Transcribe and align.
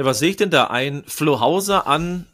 Ja, 0.00 0.06
was 0.06 0.18
sehe 0.18 0.30
ich 0.30 0.36
denn 0.36 0.48
da? 0.48 0.68
Ein 0.68 1.04
Flo 1.06 1.40
Hauser 1.40 1.86
an 1.86 2.24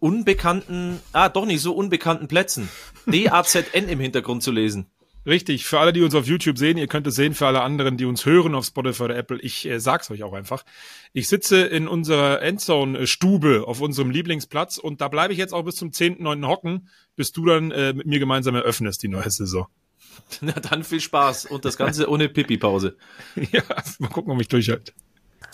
unbekannten, 0.00 0.98
ah, 1.12 1.28
doch 1.28 1.46
nicht 1.46 1.60
so 1.60 1.72
unbekannten 1.72 2.26
Plätzen. 2.26 2.68
D-A-Z-N 3.06 3.88
im 3.88 4.00
Hintergrund 4.00 4.42
zu 4.42 4.50
lesen. 4.50 4.86
Richtig, 5.24 5.64
für 5.64 5.78
alle, 5.78 5.92
die 5.92 6.02
uns 6.02 6.16
auf 6.16 6.26
YouTube 6.26 6.58
sehen, 6.58 6.76
ihr 6.76 6.88
könnt 6.88 7.06
es 7.06 7.14
sehen, 7.14 7.34
für 7.34 7.46
alle 7.46 7.60
anderen, 7.60 7.96
die 7.96 8.04
uns 8.04 8.26
hören 8.26 8.56
auf 8.56 8.64
Spotify 8.64 9.04
oder 9.04 9.16
Apple, 9.16 9.38
ich 9.40 9.64
äh, 9.64 9.78
sag's 9.78 10.10
euch 10.10 10.24
auch 10.24 10.32
einfach. 10.32 10.64
Ich 11.12 11.28
sitze 11.28 11.60
in 11.60 11.86
unserer 11.86 12.42
Endzone-Stube 12.42 13.62
auf 13.64 13.80
unserem 13.80 14.10
Lieblingsplatz 14.10 14.78
und 14.78 15.00
da 15.00 15.06
bleibe 15.06 15.32
ich 15.32 15.38
jetzt 15.38 15.54
auch 15.54 15.62
bis 15.62 15.76
zum 15.76 15.90
10.9. 15.90 16.48
hocken, 16.48 16.88
bis 17.14 17.30
du 17.30 17.44
dann 17.44 17.70
äh, 17.70 17.92
mit 17.92 18.08
mir 18.08 18.18
gemeinsam 18.18 18.56
eröffnest 18.56 19.04
die 19.04 19.08
neue 19.08 19.30
Saison. 19.30 19.68
Na 20.40 20.54
dann 20.54 20.82
viel 20.82 21.00
Spaß 21.00 21.44
und 21.44 21.64
das 21.64 21.76
Ganze 21.76 22.10
ohne 22.10 22.28
Pipi-Pause. 22.28 22.96
ja, 23.52 23.62
mal 24.00 24.08
gucken, 24.08 24.32
ob 24.32 24.40
ich 24.40 24.48
durchhalte. 24.48 24.92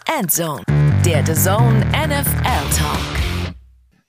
Endzone, 0.07 0.65
der 1.11 1.27
The 1.27 1.35
Zone 1.35 1.85
NFL 2.07 2.79
Talk. 2.79 3.01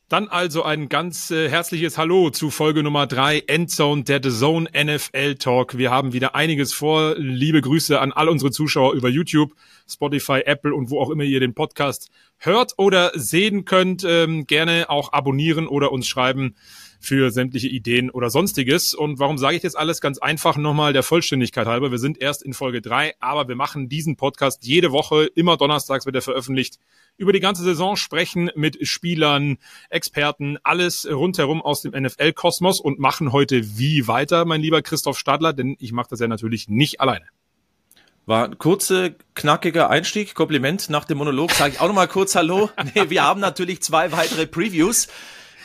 Dann 0.07 0.27
also 0.27 0.61
ein 0.61 0.87
ganz 0.87 1.31
äh, 1.31 1.49
herzliches 1.49 1.97
Hallo 1.97 2.29
zu 2.29 2.51
Folge 2.51 2.83
Nummer 2.83 3.07
drei 3.07 3.39
Endzone, 3.39 4.03
der 4.03 4.21
The 4.21 4.29
Zone 4.29 4.69
NFL 4.71 5.33
Talk. 5.33 5.79
Wir 5.79 5.89
haben 5.89 6.13
wieder 6.13 6.35
einiges 6.35 6.75
vor. 6.75 7.15
Liebe 7.17 7.59
Grüße 7.59 7.99
an 7.99 8.11
all 8.11 8.29
unsere 8.29 8.51
Zuschauer 8.51 8.93
über 8.93 9.09
YouTube, 9.09 9.53
Spotify, 9.89 10.41
Apple 10.45 10.75
und 10.75 10.91
wo 10.91 11.01
auch 11.01 11.09
immer 11.09 11.23
ihr 11.23 11.39
den 11.39 11.55
Podcast 11.55 12.11
hört 12.37 12.73
oder 12.77 13.13
sehen 13.15 13.65
könnt. 13.65 14.03
Ähm, 14.03 14.45
gerne 14.45 14.91
auch 14.91 15.11
abonnieren 15.11 15.65
oder 15.65 15.91
uns 15.91 16.05
schreiben 16.05 16.55
für 17.01 17.31
sämtliche 17.31 17.67
Ideen 17.67 18.09
oder 18.09 18.29
sonstiges. 18.29 18.93
Und 18.93 19.19
warum 19.19 19.37
sage 19.37 19.55
ich 19.55 19.61
das 19.61 19.75
alles? 19.75 19.99
Ganz 19.99 20.19
einfach 20.19 20.55
nochmal 20.55 20.93
der 20.93 21.03
Vollständigkeit 21.03 21.67
halber. 21.67 21.91
Wir 21.91 21.97
sind 21.97 22.21
erst 22.21 22.43
in 22.43 22.53
Folge 22.53 22.81
drei, 22.81 23.15
aber 23.19 23.47
wir 23.47 23.55
machen 23.55 23.89
diesen 23.89 24.15
Podcast 24.15 24.63
jede 24.65 24.91
Woche. 24.91 25.25
Immer 25.25 25.57
donnerstags 25.57 26.05
wird 26.05 26.15
er 26.15 26.21
veröffentlicht. 26.21 26.77
Über 27.17 27.33
die 27.33 27.39
ganze 27.39 27.63
Saison 27.63 27.97
sprechen 27.97 28.51
mit 28.55 28.87
Spielern, 28.87 29.57
Experten, 29.89 30.57
alles 30.63 31.07
rundherum 31.09 31.61
aus 31.61 31.81
dem 31.81 31.91
NFL-Kosmos 31.91 32.79
und 32.79 32.99
machen 32.99 33.31
heute 33.31 33.77
wie 33.77 34.07
weiter, 34.07 34.45
mein 34.45 34.61
lieber 34.61 34.81
Christoph 34.81 35.19
Stadler, 35.19 35.53
denn 35.53 35.75
ich 35.79 35.91
mache 35.91 36.09
das 36.11 36.19
ja 36.19 36.27
natürlich 36.27 36.69
nicht 36.69 37.01
alleine. 37.01 37.25
War 38.27 38.45
ein 38.45 38.57
kurzer, 38.59 39.09
knackiger 39.33 39.89
Einstieg. 39.89 40.35
Kompliment 40.35 40.89
nach 40.89 41.05
dem 41.05 41.17
Monolog. 41.17 41.51
Sage 41.51 41.73
ich 41.73 41.79
auch 41.81 41.87
nochmal 41.87 42.07
kurz 42.07 42.35
Hallo. 42.35 42.69
Nee, 42.95 43.09
wir 43.09 43.23
haben 43.23 43.41
natürlich 43.41 43.81
zwei 43.81 44.11
weitere 44.11 44.45
Previews 44.45 45.07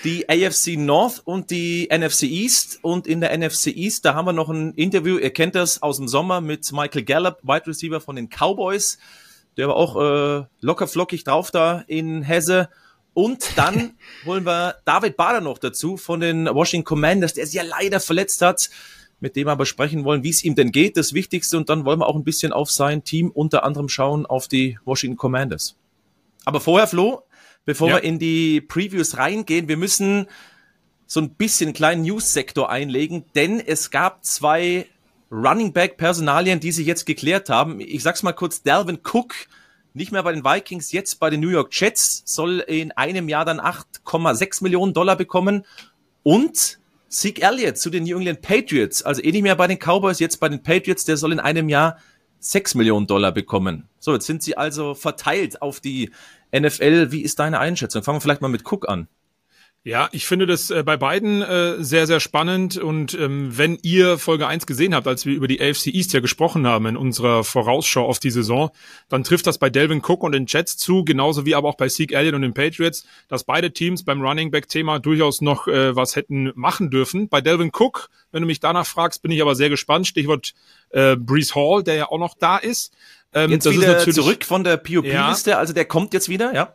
die 0.05 0.29
AFC 0.29 0.77
North 0.77 1.21
und 1.25 1.51
die 1.51 1.89
NFC 1.91 2.25
East. 2.25 2.79
Und 2.83 3.07
in 3.07 3.21
der 3.21 3.37
NFC 3.37 3.69
East, 3.69 4.05
da 4.05 4.15
haben 4.15 4.27
wir 4.27 4.33
noch 4.33 4.49
ein 4.49 4.75
Interview, 4.75 5.19
ihr 5.19 5.33
kennt 5.33 5.55
das 5.55 5.83
aus 5.83 5.97
dem 5.97 6.09
Sommer 6.09 6.41
mit 6.41 6.71
Michael 6.73 7.05
Gallup, 7.05 7.39
Wide 7.43 7.67
Receiver 7.67 8.01
von 8.01 8.17
den 8.17 8.29
Cowboys. 8.29 8.99
Der 9.57 9.69
war 9.69 9.77
auch 9.77 9.97
äh, 9.97 10.45
locker 10.61 10.87
flockig 10.87 11.25
drauf 11.25 11.51
da 11.51 11.83
in 11.87 12.23
Hesse. 12.23 12.69
Und 13.15 13.57
dann 13.57 13.95
holen 14.27 14.45
wir 14.45 14.77
David 14.85 15.17
Bader 15.17 15.41
noch 15.41 15.59
dazu 15.59 15.97
von 15.97 16.21
den 16.21 16.47
Washington 16.47 16.85
Commanders, 16.85 17.35
der 17.35 17.47
sich 17.47 17.55
ja 17.55 17.63
leider 17.63 18.01
verletzt 18.01 18.43
hat, 18.43 18.69
mit 19.21 19.35
dem 19.37 19.47
wir 19.47 19.53
aber 19.53 19.65
sprechen 19.65 20.05
wollen, 20.05 20.23
wie 20.23 20.31
es 20.31 20.45
ihm 20.45 20.55
denn 20.55 20.73
geht, 20.73 20.99
das 20.99 21.15
Wichtigste. 21.15 21.57
Und 21.57 21.71
dann 21.71 21.87
wollen 21.87 22.01
wir 22.01 22.07
auch 22.07 22.17
ein 22.17 22.25
bisschen 22.25 22.53
auf 22.53 22.71
sein 22.71 23.05
Team 23.05 23.31
unter 23.31 23.65
anderem 23.65 23.89
schauen, 23.89 24.27
auf 24.27 24.49
die 24.49 24.79
Washington 24.85 25.17
Commanders. 25.17 25.77
Aber 26.45 26.61
vorher, 26.61 26.87
Flo, 26.87 27.23
bevor 27.67 27.89
ja. 27.91 27.97
wir 27.97 28.05
in 28.05 28.19
die 28.19 28.63
Previews 28.63 29.19
reingehen. 29.19 29.69
Wir 29.69 29.77
müssen 29.77 30.27
so 31.07 31.21
ein 31.21 31.31
bisschen 31.35 31.75
kleinen 31.75 32.03
News-Sektor 32.03 32.71
einlegen, 32.71 33.27
denn 33.35 33.61
es 33.61 33.91
gab 33.91 34.25
zwei 34.25 34.87
Running 35.31 35.73
Back 35.73 35.99
Personalien, 35.99 36.61
die 36.61 36.73
sich 36.73 36.87
jetzt 36.87 37.05
geklärt 37.05 37.51
haben. 37.51 37.81
Ich 37.81 38.03
sag's 38.03 38.23
mal 38.23 38.33
kurz, 38.33 38.63
Dalvin 38.63 39.01
Cook, 39.05 39.35
nicht 39.93 40.13
mehr 40.13 40.23
bei 40.23 40.33
den 40.33 40.45
Vikings, 40.45 40.93
jetzt 40.93 41.21
bei 41.21 41.31
den 41.31 41.41
New 41.41 41.49
York 41.49 41.69
Jets, 41.73 42.23
soll 42.25 42.61
in 42.61 42.93
einem 42.93 43.29
Jahr 43.29 43.45
dann 43.45 43.61
8,6 43.61 44.63
Millionen 44.63 44.95
Dollar 44.95 45.17
bekommen 45.17 45.65
und 46.23 46.79
Zeke 47.09 47.43
Elliott 47.43 47.79
zu 47.79 47.89
den 47.89 48.03
New 48.05 48.17
England 48.19 48.43
Patriots, 48.43 49.03
also 49.03 49.23
eh 49.23 49.31
nicht 49.31 49.43
mehr 49.43 49.55
bei 49.55 49.69
den 49.69 49.79
Cowboys, 49.79 50.19
jetzt 50.19 50.39
bei 50.39 50.49
den 50.49 50.63
Patriots, 50.63 51.05
der 51.05 51.17
soll 51.17 51.33
in 51.33 51.41
einem 51.41 51.69
Jahr 51.69 51.99
6 52.41 52.75
Millionen 52.75 53.07
Dollar 53.07 53.33
bekommen. 53.33 53.89
So, 53.99 54.13
jetzt 54.13 54.27
sind 54.27 54.43
sie 54.43 54.57
also 54.57 54.95
verteilt 54.95 55.63
auf 55.63 55.81
die 55.81 56.11
NFL. 56.53 57.13
Wie 57.13 57.23
ist 57.23 57.39
deine 57.39 57.59
Einschätzung? 57.59 58.03
Fangen 58.03 58.17
wir 58.17 58.21
vielleicht 58.21 58.43
mal 58.43 58.49
mit 58.49 58.71
Cook 58.71 58.89
an. 58.89 59.09
Ja, 59.87 60.09
ich 60.11 60.27
finde 60.27 60.47
das 60.47 60.71
äh, 60.71 60.83
bei 60.83 60.97
beiden 60.97 61.43
äh, 61.43 61.77
sehr, 61.79 62.09
sehr 62.09 62.19
spannend. 62.19 62.77
Und 62.77 63.15
ähm, 63.15 63.57
wenn 63.57 63.79
ihr 63.83 64.19
Folge 64.19 64.49
1 64.49 64.67
gesehen 64.67 64.97
habt, 64.97 65.07
als 65.07 65.27
wir 65.27 65.33
über 65.37 65.47
die 65.47 65.61
AFC 65.61 65.87
East 65.95 66.13
ja 66.13 66.19
gesprochen 66.19 66.67
haben 66.67 66.87
in 66.87 66.97
unserer 66.97 67.45
Vorausschau 67.45 68.05
auf 68.05 68.19
die 68.19 68.33
Saison, 68.33 68.71
dann 69.09 69.23
trifft 69.23 69.47
das 69.47 69.59
bei 69.59 69.71
Delvin 69.71 70.03
Cook 70.05 70.25
und 70.25 70.33
den 70.33 70.47
Jets 70.49 70.77
zu, 70.77 71.05
genauso 71.05 71.47
wie 71.47 71.55
aber 71.55 71.69
auch 71.69 71.77
bei 71.77 71.87
Zeke 71.87 72.17
Elliott 72.17 72.35
und 72.35 72.43
den 72.43 72.53
Patriots, 72.53 73.07
dass 73.29 73.45
beide 73.45 73.73
Teams 73.73 74.05
beim 74.05 74.21
Running 74.21 74.51
Back-Thema 74.51 74.99
durchaus 74.99 75.41
noch 75.41 75.69
äh, 75.69 75.95
was 75.95 76.17
hätten 76.17 76.51
machen 76.57 76.91
dürfen. 76.91 77.29
Bei 77.29 77.41
Delvin 77.41 77.71
Cook, 77.73 78.09
wenn 78.33 78.41
du 78.41 78.49
mich 78.49 78.59
danach 78.59 78.87
fragst, 78.87 79.23
bin 79.23 79.31
ich 79.31 79.41
aber 79.41 79.55
sehr 79.55 79.71
gespannt. 79.71 80.09
Stichwort 80.09 80.55
äh, 80.91 81.15
Brees 81.15 81.55
Hall, 81.55 81.85
der 81.85 81.95
ja 81.95 82.09
auch 82.09 82.19
noch 82.19 82.35
da 82.37 82.57
ist. 82.57 82.93
Ähm, 83.37 83.51
jetzt 83.51 83.71
wieder 83.71 83.99
zurück 83.99 84.45
von 84.45 84.65
der 84.65 84.79
POP-Liste, 84.79 85.51
ja. 85.51 85.59
also 85.59 85.75
der 85.75 85.85
kommt 85.85 86.15
jetzt 86.15 86.29
wieder, 86.29 86.55
ja? 86.55 86.75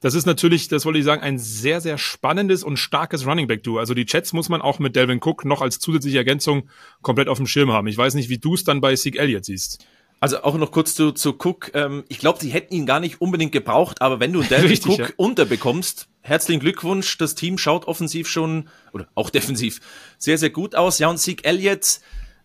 Das 0.00 0.14
ist 0.14 0.26
natürlich, 0.26 0.66
das 0.66 0.84
wollte 0.84 0.98
ich 0.98 1.04
sagen, 1.04 1.22
ein 1.22 1.38
sehr, 1.38 1.80
sehr 1.80 1.96
spannendes 1.96 2.64
und 2.64 2.76
starkes 2.76 3.24
Running 3.24 3.46
Back 3.46 3.62
Duo. 3.62 3.78
Also 3.78 3.94
die 3.94 4.04
Chats 4.04 4.32
muss 4.32 4.48
man 4.48 4.60
auch 4.60 4.80
mit 4.80 4.96
Delvin 4.96 5.20
Cook 5.22 5.44
noch 5.44 5.62
als 5.62 5.78
zusätzliche 5.78 6.18
Ergänzung 6.18 6.68
komplett 7.02 7.28
auf 7.28 7.36
dem 7.36 7.46
Schirm 7.46 7.70
haben. 7.70 7.86
Ich 7.86 7.96
weiß 7.96 8.14
nicht, 8.14 8.28
wie 8.28 8.38
du 8.38 8.54
es 8.54 8.64
dann 8.64 8.80
bei 8.80 8.96
Zeke 8.96 9.18
Elliott 9.18 9.44
siehst. 9.44 9.86
Also 10.18 10.42
auch 10.42 10.56
noch 10.56 10.72
kurz 10.72 10.94
zu, 10.94 11.12
zu 11.12 11.36
Cook. 11.38 11.70
Ähm, 11.74 12.04
ich 12.08 12.18
glaube, 12.18 12.40
sie 12.40 12.50
hätten 12.50 12.74
ihn 12.74 12.86
gar 12.86 13.00
nicht 13.00 13.20
unbedingt 13.20 13.52
gebraucht, 13.52 14.00
aber 14.00 14.18
wenn 14.18 14.32
du 14.32 14.42
Delvin 14.42 14.68
Richtig, 14.70 14.92
Cook 14.92 14.98
ja. 14.98 15.08
unterbekommst, 15.16 16.08
herzlichen 16.20 16.60
Glückwunsch. 16.60 17.18
Das 17.18 17.36
Team 17.36 17.58
schaut 17.58 17.86
offensiv 17.86 18.28
schon, 18.28 18.68
oder 18.92 19.06
auch 19.14 19.30
defensiv, 19.30 19.80
sehr, 20.18 20.38
sehr 20.38 20.50
gut 20.50 20.74
aus. 20.74 20.98
Ja, 20.98 21.10
und 21.10 21.18
Zeke 21.18 21.44
Elliott, 21.44 22.00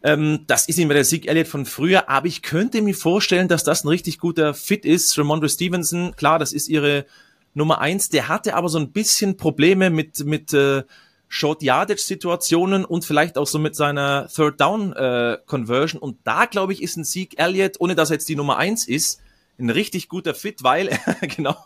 ähm, 0.07 0.45
das 0.47 0.69
ist 0.69 0.77
nicht 0.77 0.87
mehr 0.87 0.95
der 0.95 1.03
Sieg 1.03 1.27
Elliott 1.27 1.49
von 1.49 1.65
früher, 1.65 2.07
aber 2.07 2.27
ich 2.27 2.41
könnte 2.41 2.81
mir 2.81 2.95
vorstellen, 2.95 3.49
dass 3.49 3.65
das 3.65 3.83
ein 3.83 3.89
richtig 3.89 4.19
guter 4.19 4.53
Fit 4.53 4.85
ist. 4.85 5.17
Ramondre 5.17 5.49
Stevenson, 5.49 6.15
klar, 6.15 6.39
das 6.39 6.53
ist 6.53 6.69
ihre 6.69 7.05
Nummer 7.53 7.81
eins. 7.81 8.07
Der 8.07 8.29
hatte 8.29 8.55
aber 8.55 8.69
so 8.69 8.79
ein 8.79 8.93
bisschen 8.93 9.35
Probleme 9.35 9.89
mit, 9.89 10.25
mit 10.25 10.53
äh, 10.53 10.83
Short 11.27 11.61
Yardage 11.61 11.99
Situationen 11.99 12.85
und 12.85 13.03
vielleicht 13.03 13.37
auch 13.37 13.47
so 13.47 13.59
mit 13.59 13.75
seiner 13.75 14.29
Third 14.33 14.61
Down 14.61 14.93
äh, 14.93 15.39
Conversion. 15.45 16.01
Und 16.01 16.19
da, 16.23 16.45
glaube 16.45 16.71
ich, 16.71 16.81
ist 16.81 16.95
ein 16.95 17.03
Sieg 17.03 17.37
Elliott, 17.37 17.75
ohne 17.79 17.93
dass 17.93 18.09
er 18.09 18.13
jetzt 18.15 18.29
die 18.29 18.37
Nummer 18.37 18.55
eins 18.55 18.87
ist, 18.87 19.19
ein 19.59 19.69
richtig 19.69 20.07
guter 20.07 20.35
Fit, 20.35 20.63
weil, 20.63 20.97
genau, 21.35 21.57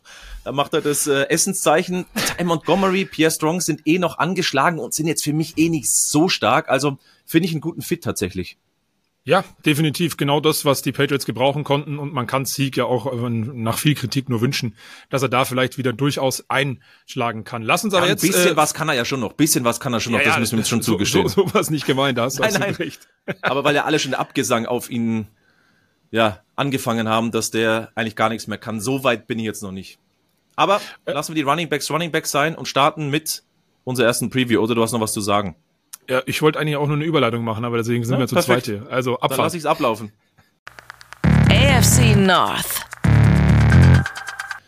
da 0.43 0.51
macht 0.51 0.73
er 0.73 0.81
das 0.81 1.05
äh, 1.05 1.29
Essenszeichen. 1.29 2.05
Ty 2.37 2.43
Montgomery, 2.43 3.05
Pierre 3.05 3.31
Strong 3.31 3.61
sind 3.61 3.81
eh 3.85 3.99
noch 3.99 4.17
angeschlagen 4.17 4.79
und 4.79 4.95
sind 4.95 5.05
jetzt 5.07 5.23
für 5.23 5.33
mich 5.33 5.57
eh 5.57 5.69
nicht 5.69 5.91
so 5.91 6.27
stark. 6.27 6.69
Also 6.69 6.97
finde 7.31 7.47
ich 7.47 7.53
einen 7.53 7.61
guten 7.61 7.81
Fit 7.81 8.03
tatsächlich. 8.03 8.57
Ja, 9.23 9.43
definitiv 9.65 10.17
genau 10.17 10.39
das, 10.39 10.65
was 10.65 10.81
die 10.81 10.91
Patriots 10.91 11.27
gebrauchen 11.27 11.63
konnten 11.63 11.99
und 11.99 12.11
man 12.11 12.25
kann 12.25 12.45
Sieg 12.45 12.75
ja 12.75 12.85
auch 12.85 13.05
äh, 13.13 13.29
nach 13.29 13.77
viel 13.77 13.93
Kritik 13.93 14.29
nur 14.29 14.41
wünschen, 14.41 14.75
dass 15.11 15.21
er 15.21 15.29
da 15.29 15.45
vielleicht 15.45 15.77
wieder 15.77 15.93
durchaus 15.93 16.49
einschlagen 16.49 17.43
kann. 17.43 17.61
Lass 17.61 17.83
uns 17.83 17.93
aber 17.93 18.07
ja, 18.07 18.13
jetzt. 18.13 18.23
Ein 18.23 18.31
bisschen 18.31 18.53
äh, 18.53 18.57
was 18.57 18.73
kann 18.73 18.89
er 18.89 18.95
ja 18.95 19.05
schon 19.05 19.19
noch, 19.19 19.33
bisschen 19.33 19.63
was 19.63 19.79
kann 19.79 19.93
er 19.93 19.99
schon 19.99 20.13
noch, 20.13 20.19
ja, 20.21 20.25
das 20.25 20.39
müssen 20.39 20.53
wir 20.53 20.59
uns 20.59 20.69
schon 20.69 20.81
so, 20.81 20.93
zugestehen. 20.93 21.27
So, 21.29 21.45
so 21.45 21.53
was 21.53 21.69
nicht 21.69 21.85
gemeint, 21.85 22.17
da 22.17 22.23
hast 22.23 22.39
nein, 22.39 22.53
nein. 22.59 22.73
recht. 22.73 23.07
aber 23.41 23.63
weil 23.63 23.75
ja 23.75 23.85
alle 23.85 23.99
schon 23.99 24.15
Abgesang 24.15 24.65
auf 24.65 24.89
ihn 24.89 25.27
ja, 26.09 26.39
angefangen 26.55 27.07
haben, 27.07 27.31
dass 27.31 27.51
der 27.51 27.91
eigentlich 27.93 28.15
gar 28.15 28.29
nichts 28.29 28.47
mehr 28.47 28.57
kann. 28.57 28.81
So 28.81 29.03
weit 29.03 29.27
bin 29.27 29.37
ich 29.37 29.45
jetzt 29.45 29.61
noch 29.61 29.71
nicht. 29.71 29.99
Aber 30.55 30.81
äh, 31.05 31.13
lassen 31.13 31.35
wir 31.35 31.43
die 31.43 31.47
Running 31.47 31.69
Backs 31.69 31.91
Running 31.91 32.11
Backs 32.11 32.31
sein 32.31 32.55
und 32.55 32.67
starten 32.67 33.11
mit 33.11 33.43
unserer 33.83 34.07
ersten 34.07 34.31
Preview. 34.31 34.59
Oder 34.61 34.73
du 34.73 34.81
hast 34.81 34.93
noch 34.93 34.99
was 34.99 35.13
zu 35.13 35.21
sagen? 35.21 35.55
Ja, 36.11 36.21
ich 36.25 36.41
wollte 36.41 36.59
eigentlich 36.59 36.75
auch 36.75 36.87
nur 36.87 36.97
eine 36.97 37.05
Überleitung 37.05 37.45
machen, 37.45 37.63
aber 37.63 37.77
deswegen 37.77 38.03
sind 38.03 38.15
ja, 38.15 38.19
wir 38.19 38.27
zu 38.27 38.35
perfekt. 38.35 38.65
zweit 38.65 38.81
hier. 38.81 38.91
Also 38.91 39.13
abfahren. 39.13 39.29
Dann 39.29 39.45
lass 39.45 39.53
ich's 39.53 39.65
ablaufen. 39.65 40.11
AFC 41.23 42.17
North. 42.17 42.85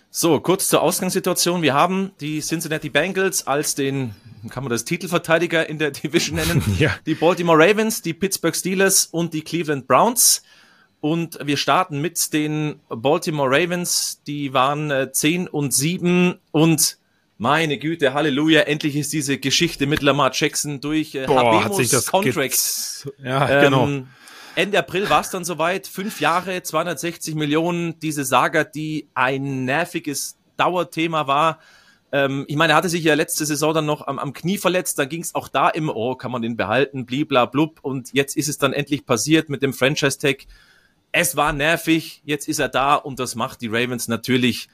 So, 0.09 0.39
kurz 0.39 0.69
zur 0.69 0.81
Ausgangssituation. 0.81 1.61
Wir 1.61 1.73
haben 1.73 2.13
die 2.21 2.39
Cincinnati 2.39 2.89
Bengals 2.89 3.45
als 3.45 3.75
den, 3.75 4.15
kann 4.51 4.63
man 4.63 4.71
das 4.71 4.85
Titelverteidiger 4.85 5.67
in 5.67 5.79
der 5.79 5.91
Division 5.91 6.37
nennen, 6.37 6.63
ja. 6.79 6.95
die 7.05 7.15
Baltimore 7.15 7.57
Ravens, 7.57 8.01
die 8.01 8.13
Pittsburgh 8.13 8.55
Steelers 8.55 9.07
und 9.07 9.33
die 9.33 9.41
Cleveland 9.41 9.85
Browns. 9.85 10.43
Und 11.01 11.37
wir 11.45 11.57
starten 11.57 11.99
mit 11.99 12.31
den 12.31 12.79
Baltimore 12.87 13.49
Ravens. 13.49 14.21
Die 14.25 14.53
waren 14.53 14.91
äh, 14.91 15.11
10 15.11 15.49
und 15.49 15.73
7 15.73 16.35
und 16.51 16.99
meine 17.37 17.77
Güte, 17.77 18.13
Halleluja, 18.13 18.61
endlich 18.61 18.95
ist 18.95 19.11
diese 19.13 19.37
Geschichte 19.37 19.87
mit 19.87 20.01
Lamar 20.01 20.31
Jackson 20.33 20.79
durch 20.81 21.15
äh, 21.15 21.25
Boah, 21.25 21.63
hat 21.63 21.75
sich 21.75 21.89
das 21.89 22.07
Contract. 22.07 23.07
Ja, 23.23 23.61
genau. 23.61 23.87
ähm, 23.87 24.07
Ende 24.55 24.77
April 24.77 25.09
war 25.09 25.21
es 25.21 25.29
dann 25.29 25.43
soweit. 25.43 25.87
Fünf 25.87 26.19
Jahre, 26.19 26.61
260 26.61 27.35
Millionen. 27.35 27.99
Diese 27.99 28.23
Saga, 28.23 28.63
die 28.63 29.09
ein 29.13 29.65
nerviges 29.65 30.37
Dauerthema 30.57 31.27
war. 31.27 31.59
Ähm, 32.11 32.45
ich 32.47 32.55
meine, 32.55 32.73
er 32.73 32.75
hatte 32.75 32.89
sich 32.89 33.03
ja 33.03 33.15
letzte 33.15 33.45
Saison 33.45 33.73
dann 33.73 33.87
noch 33.87 34.05
am, 34.05 34.19
am 34.19 34.33
Knie 34.33 34.59
verletzt. 34.59 34.99
Dann 34.99 35.09
ging 35.09 35.21
es 35.21 35.33
auch 35.33 35.47
da 35.47 35.69
immer, 35.69 35.95
oh, 35.95 36.15
kann 36.15 36.31
man 36.31 36.43
den 36.43 36.55
behalten, 36.55 37.05
blibla 37.05 37.45
blub. 37.45 37.79
Und 37.81 38.13
jetzt 38.13 38.37
ist 38.37 38.47
es 38.47 38.59
dann 38.59 38.73
endlich 38.73 39.07
passiert 39.07 39.49
mit 39.49 39.63
dem 39.63 39.73
Franchise-Tag. 39.73 40.45
Es 41.11 41.35
war 41.35 41.51
nervig, 41.53 42.21
jetzt 42.23 42.47
ist 42.47 42.59
er 42.59 42.69
da 42.69 42.95
und 42.95 43.19
das 43.19 43.35
macht 43.35 43.61
die 43.61 43.67
Ravens 43.67 44.07
natürlich 44.07 44.67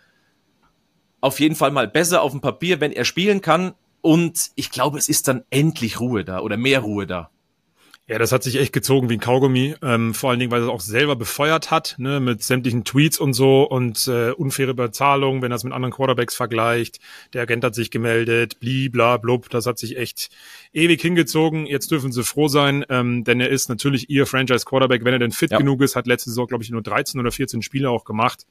auf 1.21 1.39
jeden 1.39 1.56
Fall 1.56 1.71
mal 1.71 1.88
besser 1.88 2.21
auf 2.21 2.31
dem 2.31 2.42
Papier, 2.42 2.81
wenn 2.81 2.92
er 2.92 3.06
spielen 3.06 3.42
kann. 3.42 3.74
Und 4.01 4.51
ich 4.56 4.71
glaube, 4.71 4.98
es 4.98 5.10
ist 5.10 5.27
dann 5.27 5.44
endlich 5.50 6.00
Ruhe 6.00 6.24
da 6.24 6.39
oder 6.39 6.57
mehr 6.57 6.80
Ruhe 6.80 7.06
da. 7.06 7.30
Ja, 8.10 8.18
das 8.18 8.31
hat 8.31 8.42
sich 8.42 8.56
echt 8.56 8.74
gezogen 8.74 9.07
wie 9.07 9.18
ein 9.18 9.19
Kaugummi. 9.19 9.75
Ähm, 9.83 10.16
vor 10.16 10.31
allen 10.31 10.39
Dingen, 10.39 10.51
weil 10.51 10.62
er 10.62 10.66
es 10.66 10.71
auch 10.71 10.81
selber 10.81 11.16
befeuert 11.16 11.69
hat, 11.69 11.94
ne, 12.00 12.19
mit 12.19 12.42
sämtlichen 12.42 12.83
Tweets 12.83 13.19
und 13.19 13.33
so 13.33 13.62
und 13.62 14.07
äh, 14.07 14.31
unfaire 14.31 14.74
Bezahlung, 14.74 15.44
wenn 15.44 15.51
er 15.51 15.57
es 15.57 15.63
mit 15.63 15.74
anderen 15.74 15.94
Quarterbacks 15.94 16.36
vergleicht. 16.36 17.00
Der 17.33 17.44
Agent 17.44 17.63
hat 17.63 17.75
sich 17.75 17.92
gemeldet, 17.92 18.60
blibla 18.60 19.18
blub. 19.18 19.51
Das 19.51 19.68
hat 19.68 19.77
sich 19.77 19.95
echt 19.95 20.31
ewig 20.74 21.00
hingezogen. 21.00 21.68
Jetzt 21.68 21.92
dürfen 21.92 22.12
sie 22.12 22.24
froh 22.24 22.48
sein, 22.48 22.83
ähm, 22.89 23.25
denn 23.25 23.39
er 23.39 23.50
ist 23.50 23.69
natürlich 23.69 24.10
ihr 24.10 24.25
Franchise-Quarterback, 24.25 25.06
wenn 25.06 25.13
er 25.13 25.19
denn 25.19 25.31
fit 25.31 25.51
ja. 25.51 25.60
genug 25.60 25.83
ist, 25.83 25.95
hat 25.95 26.07
letzte 26.07 26.31
Saison, 26.31 26.48
glaube 26.48 26.63
ich, 26.63 26.71
nur 26.71 26.81
13 26.81 27.19
oder 27.19 27.31
14 27.31 27.62
Spiele 27.62 27.92
auch 27.92 28.06
gemacht. 28.06 28.48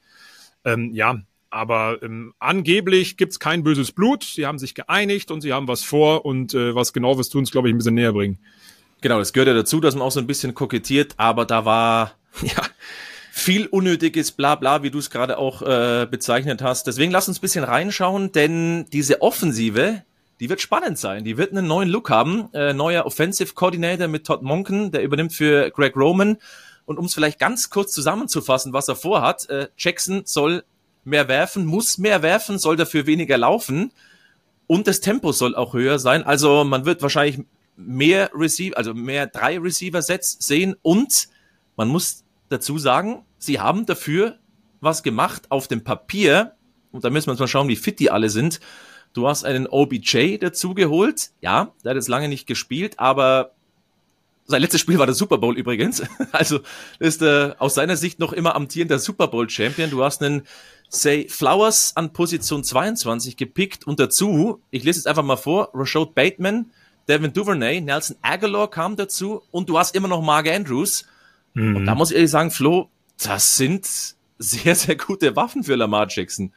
Ähm, 0.63 0.93
ja, 0.93 1.19
aber 1.49 2.01
ähm, 2.01 2.33
angeblich 2.39 3.17
gibt's 3.17 3.39
kein 3.39 3.63
böses 3.63 3.91
Blut. 3.91 4.23
Sie 4.23 4.45
haben 4.45 4.59
sich 4.59 4.75
geeinigt 4.75 5.31
und 5.31 5.41
sie 5.41 5.53
haben 5.53 5.67
was 5.67 5.83
vor 5.83 6.25
und 6.25 6.53
äh, 6.53 6.75
was 6.75 6.93
genau 6.93 7.17
wirst 7.17 7.33
du 7.33 7.39
uns, 7.39 7.51
glaube 7.51 7.67
ich, 7.67 7.73
ein 7.73 7.77
bisschen 7.77 7.95
näher 7.95 8.13
bringen. 8.13 8.39
Genau, 9.01 9.19
das 9.19 9.33
gehört 9.33 9.47
ja 9.47 9.53
dazu, 9.53 9.79
dass 9.79 9.95
man 9.95 10.03
auch 10.03 10.11
so 10.11 10.19
ein 10.19 10.27
bisschen 10.27 10.53
kokettiert, 10.53 11.13
aber 11.17 11.45
da 11.45 11.65
war 11.65 12.13
ja 12.41 12.63
viel 13.31 13.67
unnötiges 13.67 14.31
Blabla, 14.31 14.83
wie 14.83 14.91
du 14.91 14.99
es 14.99 15.09
gerade 15.09 15.37
auch 15.37 15.61
äh, 15.61 16.07
bezeichnet 16.09 16.61
hast. 16.61 16.87
Deswegen 16.87 17.11
lass 17.11 17.27
uns 17.27 17.39
ein 17.39 17.41
bisschen 17.41 17.63
reinschauen, 17.63 18.31
denn 18.31 18.85
diese 18.91 19.21
Offensive, 19.21 20.03
die 20.39 20.49
wird 20.49 20.61
spannend 20.61 20.97
sein. 20.97 21.23
Die 21.23 21.37
wird 21.37 21.51
einen 21.51 21.67
neuen 21.67 21.89
Look 21.89 22.09
haben. 22.09 22.49
Äh, 22.53 22.73
neuer 22.73 23.05
Offensive 23.05 23.53
Coordinator 23.53 24.07
mit 24.07 24.25
Todd 24.25 24.41
Monken, 24.41 24.91
der 24.91 25.03
übernimmt 25.03 25.33
für 25.33 25.71
Greg 25.71 25.95
Roman. 25.95 26.37
Und 26.85 26.97
um 26.97 27.05
es 27.05 27.13
vielleicht 27.13 27.39
ganz 27.39 27.69
kurz 27.69 27.93
zusammenzufassen, 27.93 28.73
was 28.73 28.87
er 28.87 28.95
vorhat, 28.95 29.49
äh, 29.49 29.67
Jackson 29.77 30.23
soll 30.25 30.63
mehr 31.09 31.27
werfen, 31.27 31.65
muss 31.65 31.97
mehr 31.97 32.21
werfen, 32.21 32.59
soll 32.59 32.75
dafür 32.75 33.05
weniger 33.05 33.37
laufen 33.37 33.91
und 34.67 34.87
das 34.87 35.01
Tempo 35.01 35.31
soll 35.31 35.55
auch 35.55 35.73
höher 35.73 35.99
sein. 35.99 36.23
Also 36.23 36.63
man 36.63 36.85
wird 36.85 37.01
wahrscheinlich 37.01 37.43
mehr 37.75 38.29
Receiver, 38.33 38.77
also 38.77 38.93
mehr 38.93 39.27
drei 39.27 39.57
Receiver-Sets 39.57 40.37
sehen 40.39 40.75
und 40.81 41.27
man 41.75 41.87
muss 41.87 42.23
dazu 42.49 42.77
sagen, 42.77 43.25
sie 43.37 43.59
haben 43.59 43.85
dafür 43.85 44.37
was 44.81 45.03
gemacht 45.03 45.43
auf 45.49 45.67
dem 45.67 45.83
Papier 45.83 46.55
und 46.91 47.03
da 47.03 47.09
müssen 47.09 47.27
wir 47.27 47.31
uns 47.31 47.39
mal 47.39 47.47
schauen, 47.47 47.67
wie 47.67 47.75
fit 47.75 47.99
die 47.99 48.11
alle 48.11 48.29
sind. 48.29 48.59
Du 49.13 49.27
hast 49.27 49.43
einen 49.43 49.67
OBJ 49.67 50.37
dazu 50.37 50.73
geholt. 50.73 51.31
Ja, 51.41 51.73
der 51.83 51.91
hat 51.91 51.95
jetzt 51.95 52.07
lange 52.07 52.29
nicht 52.29 52.47
gespielt, 52.47 52.99
aber 52.99 53.51
sein 54.49 54.61
letztes 54.61 54.81
Spiel 54.81 54.97
war 54.97 55.05
der 55.05 55.15
Super 55.15 55.37
Bowl 55.37 55.57
übrigens. 55.57 56.01
Also 56.31 56.59
ist 56.97 57.21
äh, 57.21 57.53
aus 57.59 57.75
seiner 57.75 57.95
Sicht 57.95 58.19
noch 58.19 58.33
immer 58.33 58.55
amtierender 58.55 58.99
Super 58.99 59.27
Bowl 59.27 59.49
Champion. 59.49 59.89
Du 59.89 60.03
hast 60.03 60.23
einen 60.23 60.41
Say 60.89 61.27
Flowers 61.29 61.95
an 61.95 62.13
Position 62.13 62.63
22 62.63 63.37
gepickt 63.37 63.85
und 63.85 63.99
dazu, 63.99 64.61
ich 64.71 64.83
lese 64.83 64.99
jetzt 64.99 65.07
einfach 65.07 65.23
mal 65.23 65.37
vor, 65.37 65.69
Rashad 65.73 66.15
Bateman, 66.15 66.71
Devin 67.07 67.31
Duvernay, 67.31 67.79
Nelson 67.79 68.17
Aguilar 68.21 68.69
kam 68.69 68.95
dazu 68.95 69.43
und 69.51 69.69
du 69.69 69.77
hast 69.77 69.95
immer 69.95 70.07
noch 70.07 70.23
Mark 70.23 70.47
Andrews. 70.49 71.05
Mhm. 71.53 71.75
Und 71.75 71.85
da 71.85 71.93
muss 71.93 72.09
ich 72.09 72.15
ehrlich 72.15 72.31
sagen, 72.31 72.49
Flo, 72.49 72.89
das 73.23 73.55
sind 73.55 73.87
sehr, 74.39 74.75
sehr 74.75 74.95
gute 74.95 75.35
Waffen 75.35 75.63
für 75.63 75.75
Lamar 75.75 76.07
Jackson. 76.09 76.53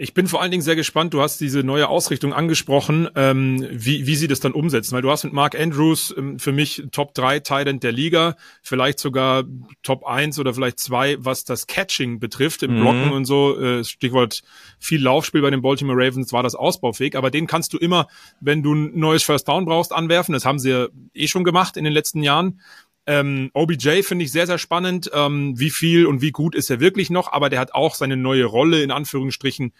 Ich 0.00 0.14
bin 0.14 0.28
vor 0.28 0.40
allen 0.40 0.52
Dingen 0.52 0.62
sehr 0.62 0.76
gespannt. 0.76 1.12
Du 1.12 1.20
hast 1.20 1.40
diese 1.40 1.64
neue 1.64 1.88
Ausrichtung 1.88 2.32
angesprochen, 2.32 3.08
ähm, 3.16 3.66
wie, 3.68 4.06
wie 4.06 4.14
sie 4.14 4.28
das 4.28 4.38
dann 4.38 4.52
umsetzen. 4.52 4.94
Weil 4.94 5.02
du 5.02 5.10
hast 5.10 5.24
mit 5.24 5.32
Mark 5.32 5.58
Andrews 5.58 6.14
ähm, 6.16 6.38
für 6.38 6.52
mich 6.52 6.84
Top 6.92 7.14
3 7.14 7.40
Talent 7.40 7.82
der 7.82 7.90
Liga, 7.90 8.36
vielleicht 8.62 9.00
sogar 9.00 9.42
Top 9.82 10.06
1 10.06 10.38
oder 10.38 10.54
vielleicht 10.54 10.78
2, 10.78 11.16
was 11.18 11.42
das 11.42 11.66
Catching 11.66 12.20
betrifft, 12.20 12.62
im 12.62 12.76
mhm. 12.76 12.80
Blocken 12.80 13.10
und 13.10 13.24
so. 13.24 13.58
Äh, 13.60 13.82
Stichwort 13.82 14.42
viel 14.78 15.02
Laufspiel 15.02 15.42
bei 15.42 15.50
den 15.50 15.62
Baltimore 15.62 15.98
Ravens 15.98 16.32
war 16.32 16.44
das 16.44 16.54
ausbaufähig. 16.54 17.16
Aber 17.16 17.32
den 17.32 17.48
kannst 17.48 17.72
du 17.72 17.78
immer, 17.78 18.06
wenn 18.40 18.62
du 18.62 18.76
ein 18.76 18.96
neues 18.96 19.24
First 19.24 19.48
Down 19.48 19.64
brauchst, 19.64 19.92
anwerfen. 19.92 20.32
Das 20.32 20.44
haben 20.44 20.60
sie 20.60 20.70
ja 20.70 20.86
eh 21.12 21.26
schon 21.26 21.42
gemacht 21.42 21.76
in 21.76 21.82
den 21.82 21.92
letzten 21.92 22.22
Jahren. 22.22 22.60
Ähm, 23.08 23.50
OBJ 23.54 24.02
finde 24.02 24.26
ich 24.26 24.32
sehr, 24.32 24.46
sehr 24.46 24.58
spannend. 24.58 25.10
Ähm, 25.14 25.58
wie 25.58 25.70
viel 25.70 26.04
und 26.04 26.20
wie 26.20 26.30
gut 26.30 26.54
ist 26.54 26.68
er 26.68 26.78
wirklich 26.78 27.08
noch? 27.08 27.32
Aber 27.32 27.48
der 27.48 27.58
hat 27.58 27.72
auch 27.72 27.94
seine 27.94 28.18
neue 28.18 28.44
Rolle 28.44 28.82
in 28.82 28.90
Anführungsstrichen 28.90 29.72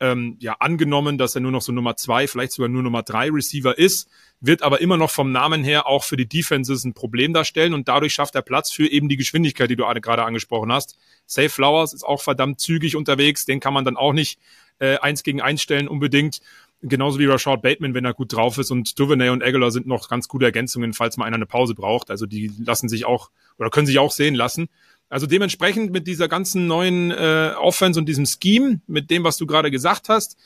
ähm, 0.00 0.38
ja 0.40 0.56
angenommen, 0.60 1.18
dass 1.18 1.34
er 1.34 1.42
nur 1.42 1.52
noch 1.52 1.60
so 1.60 1.72
Nummer 1.72 1.96
zwei, 1.96 2.26
vielleicht 2.26 2.52
sogar 2.52 2.70
nur 2.70 2.82
Nummer 2.82 3.02
drei 3.02 3.28
Receiver 3.30 3.76
ist, 3.76 4.08
wird 4.40 4.62
aber 4.62 4.80
immer 4.80 4.96
noch 4.96 5.10
vom 5.10 5.30
Namen 5.30 5.62
her 5.62 5.86
auch 5.86 6.04
für 6.04 6.16
die 6.16 6.26
Defenses 6.26 6.84
ein 6.84 6.94
Problem 6.94 7.34
darstellen 7.34 7.74
und 7.74 7.86
dadurch 7.86 8.14
schafft 8.14 8.34
er 8.34 8.40
Platz 8.40 8.72
für 8.72 8.90
eben 8.90 9.10
die 9.10 9.18
Geschwindigkeit, 9.18 9.68
die 9.68 9.76
du 9.76 9.84
gerade 10.00 10.24
angesprochen 10.24 10.72
hast. 10.72 10.96
Safe 11.26 11.50
Flowers 11.50 11.92
ist 11.92 12.04
auch 12.04 12.22
verdammt 12.22 12.60
zügig 12.60 12.96
unterwegs, 12.96 13.44
den 13.44 13.60
kann 13.60 13.74
man 13.74 13.84
dann 13.84 13.98
auch 13.98 14.14
nicht 14.14 14.40
äh, 14.78 14.96
eins 14.96 15.22
gegen 15.22 15.42
eins 15.42 15.60
stellen 15.60 15.86
unbedingt. 15.86 16.40
Genauso 16.82 17.18
wie 17.18 17.26
Rashad 17.26 17.60
Bateman, 17.60 17.92
wenn 17.92 18.04
er 18.04 18.14
gut 18.14 18.32
drauf 18.32 18.56
ist. 18.56 18.70
Und 18.70 18.98
Duvernay 18.98 19.28
und 19.28 19.42
Aguilar 19.42 19.70
sind 19.70 19.86
noch 19.86 20.08
ganz 20.08 20.28
gute 20.28 20.46
Ergänzungen, 20.46 20.94
falls 20.94 21.16
mal 21.16 21.26
einer 21.26 21.36
eine 21.36 21.46
Pause 21.46 21.74
braucht. 21.74 22.10
Also 22.10 22.26
die 22.26 22.50
lassen 22.58 22.88
sich 22.88 23.04
auch 23.04 23.30
oder 23.58 23.68
können 23.70 23.86
sich 23.86 23.98
auch 23.98 24.10
sehen 24.10 24.34
lassen. 24.34 24.68
Also 25.10 25.26
dementsprechend 25.26 25.92
mit 25.92 26.06
dieser 26.06 26.28
ganzen 26.28 26.66
neuen 26.68 27.10
äh, 27.10 27.52
Offense 27.58 27.98
und 27.98 28.06
diesem 28.06 28.26
Scheme, 28.26 28.80
mit 28.86 29.10
dem, 29.10 29.24
was 29.24 29.36
du 29.36 29.46
gerade 29.46 29.70
gesagt 29.70 30.08
hast, 30.08 30.36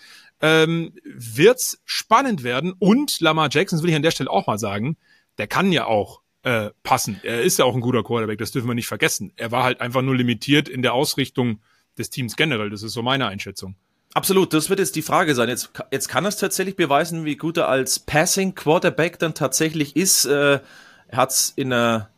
ähm, 0.40 0.92
wird's 1.04 1.80
spannend 1.84 2.42
werden. 2.42 2.72
Und 2.78 3.20
Lamar 3.20 3.48
Jackson, 3.50 3.76
das 3.76 3.82
will 3.82 3.90
ich 3.90 3.96
an 3.96 4.02
der 4.02 4.10
Stelle 4.10 4.30
auch 4.30 4.46
mal 4.46 4.58
sagen, 4.58 4.96
der 5.38 5.46
kann 5.46 5.70
ja 5.70 5.86
auch 5.86 6.22
äh, 6.44 6.70
passen. 6.82 7.20
Er 7.22 7.42
ist 7.42 7.58
ja 7.58 7.64
auch 7.66 7.74
ein 7.74 7.80
guter 7.80 8.02
Quarterback, 8.02 8.38
das 8.38 8.52
dürfen 8.52 8.68
wir 8.68 8.74
nicht 8.74 8.86
vergessen. 8.86 9.32
Er 9.36 9.52
war 9.52 9.64
halt 9.64 9.80
einfach 9.80 10.02
nur 10.02 10.16
limitiert 10.16 10.68
in 10.68 10.82
der 10.82 10.94
Ausrichtung 10.94 11.60
des 11.98 12.10
Teams 12.10 12.34
generell. 12.34 12.70
Das 12.70 12.82
ist 12.82 12.92
so 12.92 13.02
meine 13.02 13.26
Einschätzung. 13.26 13.76
Absolut, 14.14 14.54
das 14.54 14.70
wird 14.70 14.78
jetzt 14.78 14.94
die 14.94 15.02
Frage 15.02 15.34
sein. 15.34 15.48
Jetzt, 15.48 15.70
jetzt 15.90 16.08
kann 16.08 16.24
er 16.24 16.28
es 16.28 16.36
tatsächlich 16.36 16.76
beweisen, 16.76 17.24
wie 17.24 17.34
gut 17.34 17.56
er 17.56 17.68
als 17.68 17.98
Passing 17.98 18.54
Quarterback 18.54 19.18
dann 19.18 19.34
tatsächlich 19.34 19.96
ist. 19.96 20.24
Äh, 20.24 20.60
er 21.08 21.16
hat 21.16 21.30
es 21.30 21.52
in 21.56 21.72
einer 21.72 22.08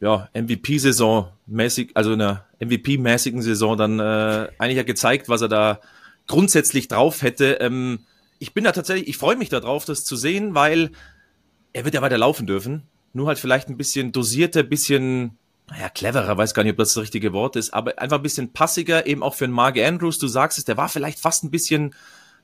ja, 0.00 0.28
MVP-Saison 0.34 1.28
mäßig, 1.46 1.92
also 1.94 2.12
in 2.12 2.20
einer 2.20 2.44
MVP-mäßigen 2.60 3.40
Saison 3.40 3.78
dann 3.78 4.00
äh, 4.00 4.48
eigentlich 4.58 4.76
ja 4.76 4.82
gezeigt, 4.82 5.30
was 5.30 5.40
er 5.40 5.48
da 5.48 5.80
grundsätzlich 6.26 6.88
drauf 6.88 7.22
hätte. 7.22 7.54
Ähm, 7.54 8.00
ich 8.38 8.52
bin 8.52 8.64
da 8.64 8.72
tatsächlich, 8.72 9.08
ich 9.08 9.16
freue 9.16 9.36
mich 9.36 9.48
darauf, 9.48 9.86
das 9.86 10.04
zu 10.04 10.16
sehen, 10.16 10.54
weil 10.54 10.90
er 11.72 11.86
wird 11.86 11.94
ja 11.94 12.02
weiter 12.02 12.18
laufen 12.18 12.46
dürfen. 12.46 12.82
Nur 13.14 13.28
halt 13.28 13.38
vielleicht 13.38 13.70
ein 13.70 13.78
bisschen 13.78 14.12
dosierter, 14.12 14.62
bisschen 14.62 15.38
naja, 15.70 15.88
cleverer, 15.88 16.36
weiß 16.36 16.54
gar 16.54 16.62
nicht, 16.62 16.72
ob 16.72 16.78
das 16.78 16.94
das 16.94 17.02
richtige 17.02 17.32
Wort 17.32 17.56
ist, 17.56 17.72
aber 17.72 17.98
einfach 17.98 18.18
ein 18.18 18.22
bisschen 18.22 18.52
passiger, 18.52 19.06
eben 19.06 19.22
auch 19.22 19.34
für 19.34 19.44
einen 19.44 19.54
Mark 19.54 19.78
Andrews. 19.78 20.18
Du 20.18 20.28
sagst 20.28 20.58
es, 20.58 20.64
der 20.64 20.76
war 20.76 20.88
vielleicht 20.88 21.18
fast 21.18 21.42
ein 21.42 21.50
bisschen 21.50 21.94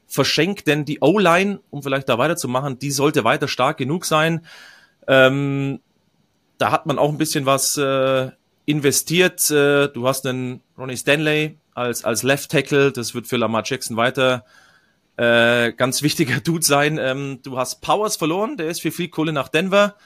verschenkt, 0.06 0.67
denn 0.67 0.84
die 0.84 0.99
O-Line, 1.00 1.61
um 1.71 1.83
vielleicht 1.83 2.09
da 2.09 2.18
weiterzumachen, 2.18 2.78
die 2.78 2.90
sollte 2.90 3.25
weiter 3.25 3.47
stark 3.47 3.76
genug 3.76 4.06
sein. 4.06 4.44
Ähm, 5.06 5.80
da 6.59 6.73
hat 6.73 6.87
man 6.87 6.99
auch 6.99 7.11
ein 7.11 7.18
bisschen 7.18 7.47
was 7.47 7.76
äh, 7.76 8.30
investiert. 8.64 9.50
Äh, 9.50 9.88
du 9.88 10.09
hast 10.09 10.26
einen 10.26 10.62
Ronnie 10.78 10.97
Stanley 10.97 11.59
als, 11.75 12.04
als 12.04 12.23
Left 12.23 12.50
Tackle, 12.50 12.90
das 12.90 13.14
wird 13.14 13.26
für 13.26 13.37
Lamar 13.37 13.62
Jackson 13.64 13.97
weiter 13.97 14.44
äh, 15.16 15.73
ganz 15.73 16.02
wichtiger 16.02 16.40
Dude 16.44 16.64
sein. 16.64 16.99
Ähm, 16.99 17.40
du 17.42 17.59
hast 17.59 17.83
Powers 17.83 18.16
verloren, 18.16 18.56
der 18.56 18.68
ist 18.68 18.80
für 18.80 18.90
viel 18.90 19.09
Kohle 19.09 19.33
nach 19.33 19.49
Denver 19.49 19.97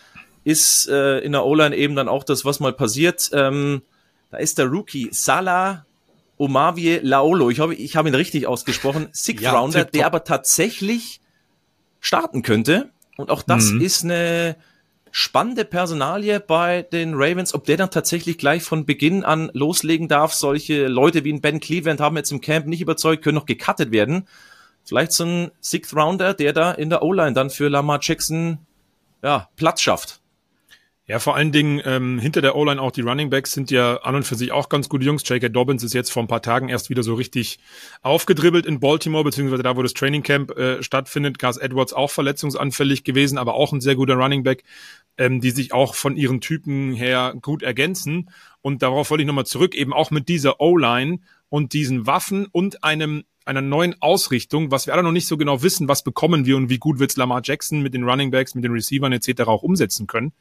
ist 0.45 0.89
äh, 0.89 1.19
in 1.21 1.33
der 1.33 1.45
O-Line 1.45 1.75
eben 1.75 1.97
dann 1.97 2.09
auch 2.09 2.23
das, 2.23 2.45
was 2.45 2.61
mal 2.61 2.73
passiert. 2.73 3.31
Ähm, 3.33 3.83
da 4.31 4.37
ist 4.37 4.59
der 4.59 4.67
Rookie 4.67 5.09
Salah 5.11 5.87
Omavie 6.37 7.01
Laolo. 7.03 7.51
Ich 7.51 7.61
hoffe, 7.61 7.75
ich 7.75 7.97
habe 7.97 8.09
ihn 8.09 8.15
richtig 8.15 8.47
ausgesprochen. 8.47 9.09
Sixth 9.13 9.43
ja, 9.43 9.53
Rounder, 9.53 9.85
der 9.85 10.07
aber 10.07 10.25
tatsächlich 10.25 11.21
starten 12.01 12.43
könnte. 12.43 12.91
Und 13.17 13.31
auch 13.31 13.43
das 13.43 13.71
mhm. 13.71 13.81
ist 13.81 14.05
eine 14.05 14.57
spannende 15.13 15.65
Personalie 15.65 16.41
bei 16.41 16.83
den 16.83 17.15
Ravens. 17.15 17.55
Ob 17.55 17.65
der 17.65 17.77
dann 17.77 17.91
tatsächlich 17.91 18.37
gleich 18.37 18.65
von 18.65 18.85
Beginn 18.85 19.25
an 19.25 19.51
loslegen 19.55 20.09
darf. 20.09 20.35
Solche 20.35 20.89
Leute 20.89 21.25
wie 21.25 21.33
ein 21.33 21.41
Ben 21.41 21.61
Cleveland 21.61 22.01
haben 22.01 22.17
jetzt 22.17 22.33
im 22.33 22.41
Camp 22.41 22.67
nicht 22.67 22.81
überzeugt, 22.81 23.23
können 23.23 23.37
noch 23.37 23.47
gecuttet 23.47 23.93
werden. 23.93 24.27
Vielleicht 24.85 25.13
so 25.13 25.25
ein 25.25 25.51
Sixth 25.63 25.95
Rounder, 25.95 26.35
der 26.35 26.53
da 26.53 26.73
in 26.73 26.91
der 26.91 27.03
O-Line 27.03 27.33
dann 27.33 27.49
für 27.49 27.69
Lamar 27.69 28.01
Jackson 28.03 28.59
ja, 29.23 29.49
Platz 29.57 29.81
schafft. 29.81 30.21
Ja, 31.07 31.19
vor 31.19 31.37
allen 31.37 31.53
Dingen 31.53 31.83
ähm, 31.85 32.19
hinter 32.19 32.41
der 32.41 32.57
O-Line 32.57 32.81
auch 32.81 32.91
die 32.91 33.03
Running 33.03 33.29
Backs 33.29 33.53
sind 33.53 33.71
ja 33.71 33.99
an 33.99 34.15
und 34.15 34.23
für 34.23 34.37
sich 34.37 34.53
auch 34.53 34.71
ganz 34.71 34.89
gute 34.89 35.05
Jungs. 35.05 35.29
J.K. 35.29 35.51
Dobbins 35.51 35.83
ist 35.83 35.93
jetzt 35.93 36.11
vor 36.11 36.23
ein 36.23 36.29
paar 36.29 36.41
Tagen 36.41 36.71
erst 36.71 36.89
wieder 36.89 37.03
so 37.03 37.13
richtig 37.13 37.59
aufgedribbelt 38.01 38.65
in 38.65 38.81
Baltimore, 38.81 39.23
beziehungsweise 39.23 39.63
da, 39.63 39.77
wo 39.77 39.83
das 39.83 39.93
Training 39.93 40.23
Camp 40.23 40.53
äh, 40.53 40.83
stattfindet. 40.83 41.39
Gus 41.39 41.59
Edwards 41.59 41.93
auch 41.93 42.11
verletzungsanfällig 42.11 43.05
gewesen, 43.05 43.37
aber 43.37 43.53
auch 43.53 43.75
ein 43.75 43.83
sehr 43.83 43.97
guter 43.97 44.15
Running 44.15 44.45
Back, 44.45 44.65
ähm, 45.19 45.43
die 45.43 45.51
sich 45.51 45.75
auch 45.75 45.95
von 45.95 46.17
ihren 46.17 46.41
Typen 46.41 46.95
her 46.95 47.35
gut 47.43 47.63
ergänzen. 47.63 48.31
Und 48.63 48.83
darauf 48.83 49.11
wollte 49.11 49.25
ich 49.25 49.27
nochmal 49.27 49.45
zurück, 49.45 49.75
eben 49.75 49.93
auch 49.93 50.11
mit 50.11 50.31
dieser 50.31 50.59
O-Line 50.59 51.19
und 51.51 51.75
diesen 51.75 52.07
Waffen 52.07 52.47
und 52.51 52.83
einem 52.83 53.25
einer 53.45 53.61
neuen 53.61 53.95
Ausrichtung, 54.01 54.71
was 54.71 54.87
wir 54.87 54.95
alle 54.95 55.03
noch 55.03 55.13
nicht 55.13 55.27
so 55.27 55.37
genau 55.37 55.63
wissen, 55.63 55.87
was 55.87 56.03
bekommen 56.03 56.47
wir 56.47 56.57
und 56.57 56.71
wie 56.71 56.79
gut 56.79 56.99
wird's 56.99 57.17
Lamar 57.17 57.43
Jackson 57.45 57.83
mit 57.83 57.93
den 57.93 58.05
Running 58.05 58.31
Backs, 58.31 58.55
mit 58.55 58.65
den 58.65 58.73
Receivern 58.73 59.13
etc. 59.13 59.43
auch 59.43 59.63
umsetzen 59.63 60.07
können. 60.07 60.33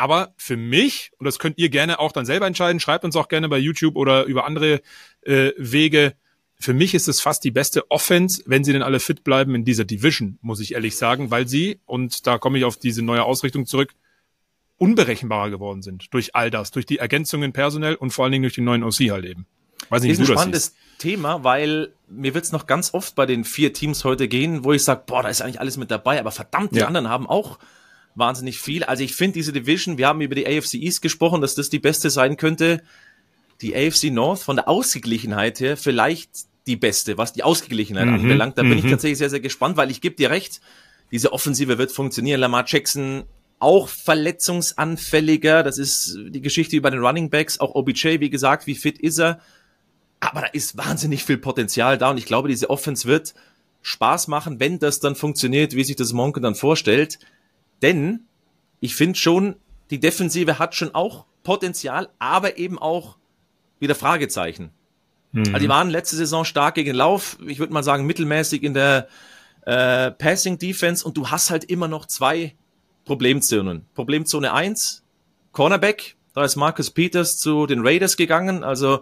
Aber 0.00 0.32
für 0.38 0.56
mich, 0.56 1.12
und 1.18 1.26
das 1.26 1.38
könnt 1.38 1.58
ihr 1.58 1.68
gerne 1.68 1.98
auch 1.98 2.12
dann 2.12 2.24
selber 2.24 2.46
entscheiden, 2.46 2.80
schreibt 2.80 3.04
uns 3.04 3.16
auch 3.16 3.28
gerne 3.28 3.50
bei 3.50 3.58
YouTube 3.58 3.96
oder 3.96 4.24
über 4.24 4.46
andere 4.46 4.80
äh, 5.20 5.50
Wege, 5.58 6.14
für 6.58 6.72
mich 6.72 6.94
ist 6.94 7.06
es 7.06 7.20
fast 7.20 7.44
die 7.44 7.50
beste 7.50 7.90
Offense, 7.90 8.42
wenn 8.46 8.64
sie 8.64 8.72
denn 8.72 8.82
alle 8.82 8.98
fit 8.98 9.24
bleiben 9.24 9.54
in 9.54 9.66
dieser 9.66 9.84
Division, 9.84 10.38
muss 10.40 10.60
ich 10.60 10.72
ehrlich 10.72 10.96
sagen, 10.96 11.30
weil 11.30 11.46
sie, 11.46 11.80
und 11.84 12.26
da 12.26 12.38
komme 12.38 12.56
ich 12.56 12.64
auf 12.64 12.78
diese 12.78 13.02
neue 13.02 13.24
Ausrichtung 13.24 13.66
zurück, 13.66 13.92
unberechenbarer 14.78 15.50
geworden 15.50 15.82
sind 15.82 16.14
durch 16.14 16.34
all 16.34 16.50
das, 16.50 16.70
durch 16.70 16.86
die 16.86 16.96
Ergänzungen 16.96 17.52
personell 17.52 17.94
und 17.94 18.10
vor 18.10 18.24
allen 18.24 18.32
Dingen 18.32 18.44
durch 18.44 18.54
den 18.54 18.64
neuen 18.64 18.82
OC 18.82 19.10
halt 19.10 19.26
eben. 19.26 19.46
Weiß 19.90 20.02
nicht, 20.02 20.12
ist 20.12 20.20
ein 20.20 20.26
spannendes 20.26 20.74
Thema, 20.96 21.44
weil 21.44 21.92
mir 22.08 22.32
wird's 22.32 22.52
noch 22.52 22.66
ganz 22.66 22.94
oft 22.94 23.14
bei 23.16 23.26
den 23.26 23.44
vier 23.44 23.74
Teams 23.74 24.04
heute 24.04 24.28
gehen, 24.28 24.64
wo 24.64 24.72
ich 24.72 24.82
sage, 24.82 25.02
boah, 25.06 25.22
da 25.22 25.28
ist 25.28 25.42
eigentlich 25.42 25.60
alles 25.60 25.76
mit 25.76 25.90
dabei, 25.90 26.18
aber 26.18 26.30
verdammt, 26.30 26.72
die 26.72 26.78
ja. 26.78 26.86
anderen 26.86 27.10
haben 27.10 27.26
auch 27.26 27.58
wahnsinnig 28.20 28.60
viel. 28.60 28.84
Also 28.84 29.02
ich 29.02 29.16
finde 29.16 29.34
diese 29.34 29.52
Division, 29.52 29.98
wir 29.98 30.06
haben 30.06 30.20
über 30.20 30.36
die 30.36 30.46
AFC 30.46 30.74
East 30.74 31.02
gesprochen, 31.02 31.40
dass 31.40 31.56
das 31.56 31.68
die 31.68 31.80
beste 31.80 32.10
sein 32.10 32.36
könnte. 32.36 32.82
Die 33.60 33.74
AFC 33.74 34.04
North 34.04 34.40
von 34.40 34.56
der 34.56 34.68
Ausgeglichenheit 34.68 35.58
her 35.58 35.76
vielleicht 35.76 36.30
die 36.68 36.76
beste, 36.76 37.18
was 37.18 37.32
die 37.32 37.42
Ausgeglichenheit 37.42 38.06
mhm. 38.06 38.14
anbelangt. 38.14 38.56
Da 38.56 38.62
bin 38.62 38.78
ich 38.78 38.84
mhm. 38.84 38.90
tatsächlich 38.90 39.18
sehr, 39.18 39.30
sehr 39.30 39.40
gespannt, 39.40 39.76
weil 39.76 39.90
ich 39.90 40.00
gebe 40.00 40.14
dir 40.14 40.30
recht, 40.30 40.60
diese 41.10 41.32
Offensive 41.32 41.78
wird 41.78 41.90
funktionieren. 41.90 42.38
Lamar 42.40 42.64
Jackson 42.66 43.24
auch 43.58 43.88
verletzungsanfälliger. 43.88 45.62
Das 45.62 45.78
ist 45.78 46.16
die 46.28 46.40
Geschichte 46.40 46.76
über 46.76 46.90
den 46.90 47.00
Running 47.00 47.30
Backs. 47.30 47.60
Auch 47.60 47.74
OBJ, 47.74 48.20
wie 48.20 48.30
gesagt, 48.30 48.66
wie 48.66 48.74
fit 48.74 48.98
ist 48.98 49.18
er? 49.18 49.40
Aber 50.20 50.42
da 50.42 50.46
ist 50.48 50.76
wahnsinnig 50.76 51.24
viel 51.24 51.38
Potenzial 51.38 51.98
da 51.98 52.10
und 52.10 52.18
ich 52.18 52.26
glaube, 52.26 52.48
diese 52.48 52.68
Offense 52.68 53.08
wird 53.08 53.34
Spaß 53.82 54.28
machen, 54.28 54.60
wenn 54.60 54.78
das 54.78 55.00
dann 55.00 55.14
funktioniert, 55.14 55.74
wie 55.74 55.84
sich 55.84 55.96
das 55.96 56.12
Monken 56.12 56.42
dann 56.42 56.54
vorstellt. 56.54 57.18
Denn 57.82 58.26
ich 58.80 58.94
finde 58.94 59.18
schon, 59.18 59.56
die 59.90 60.00
Defensive 60.00 60.58
hat 60.58 60.74
schon 60.74 60.94
auch 60.94 61.26
Potenzial, 61.42 62.08
aber 62.18 62.58
eben 62.58 62.78
auch 62.78 63.16
wieder 63.78 63.94
Fragezeichen. 63.94 64.70
Mhm. 65.32 65.46
Also 65.46 65.58
die 65.58 65.68
waren 65.68 65.90
letzte 65.90 66.16
Saison 66.16 66.44
stark 66.44 66.74
gegen 66.74 66.88
den 66.88 66.96
Lauf, 66.96 67.38
ich 67.46 67.58
würde 67.58 67.72
mal 67.72 67.82
sagen 67.82 68.06
mittelmäßig 68.06 68.62
in 68.62 68.74
der 68.74 69.08
äh, 69.66 70.10
Passing 70.10 70.58
Defense 70.58 71.04
und 71.04 71.16
du 71.16 71.28
hast 71.28 71.50
halt 71.50 71.64
immer 71.64 71.88
noch 71.88 72.06
zwei 72.06 72.54
Problemzonen. 73.04 73.86
Problemzone 73.94 74.52
1, 74.52 75.04
Cornerback, 75.52 76.16
da 76.34 76.44
ist 76.44 76.56
Marcus 76.56 76.90
Peters 76.90 77.38
zu 77.38 77.66
den 77.66 77.86
Raiders 77.86 78.16
gegangen, 78.16 78.64
also 78.64 79.00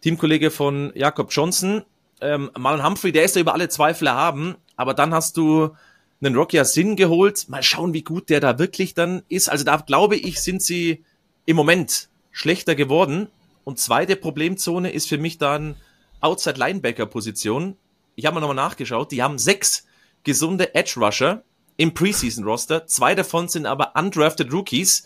Teamkollege 0.00 0.50
von 0.50 0.92
Jakob 0.94 1.32
Johnson. 1.32 1.82
Ähm, 2.20 2.50
Marlon 2.56 2.84
Humphrey, 2.84 3.12
der 3.12 3.24
ist 3.24 3.36
ja 3.36 3.42
über 3.42 3.54
alle 3.54 3.68
Zweifel 3.68 4.06
erhaben, 4.06 4.56
aber 4.76 4.94
dann 4.94 5.12
hast 5.12 5.36
du 5.36 5.74
einen 6.22 6.36
Rocky 6.36 6.62
Sin 6.64 6.96
geholt. 6.96 7.48
Mal 7.48 7.62
schauen, 7.62 7.92
wie 7.92 8.02
gut 8.02 8.30
der 8.30 8.40
da 8.40 8.58
wirklich 8.58 8.94
dann 8.94 9.22
ist. 9.28 9.48
Also 9.48 9.64
da 9.64 9.76
glaube 9.76 10.16
ich, 10.16 10.40
sind 10.40 10.62
sie 10.62 11.04
im 11.46 11.56
Moment 11.56 12.08
schlechter 12.30 12.74
geworden. 12.74 13.28
Und 13.64 13.78
zweite 13.78 14.16
Problemzone 14.16 14.90
ist 14.90 15.08
für 15.08 15.18
mich 15.18 15.38
dann 15.38 15.76
Outside 16.20 16.58
Linebacker 16.58 17.06
Position. 17.06 17.76
Ich 18.14 18.26
habe 18.26 18.34
mal 18.34 18.40
nochmal 18.40 18.56
nachgeschaut. 18.56 19.12
Die 19.12 19.22
haben 19.22 19.38
sechs 19.38 19.86
gesunde 20.22 20.74
Edge 20.74 20.94
Rusher 20.96 21.42
im 21.76 21.94
Preseason 21.94 22.44
Roster. 22.44 22.86
Zwei 22.86 23.14
davon 23.14 23.48
sind 23.48 23.66
aber 23.66 23.92
undrafted 23.94 24.52
Rookies. 24.52 25.04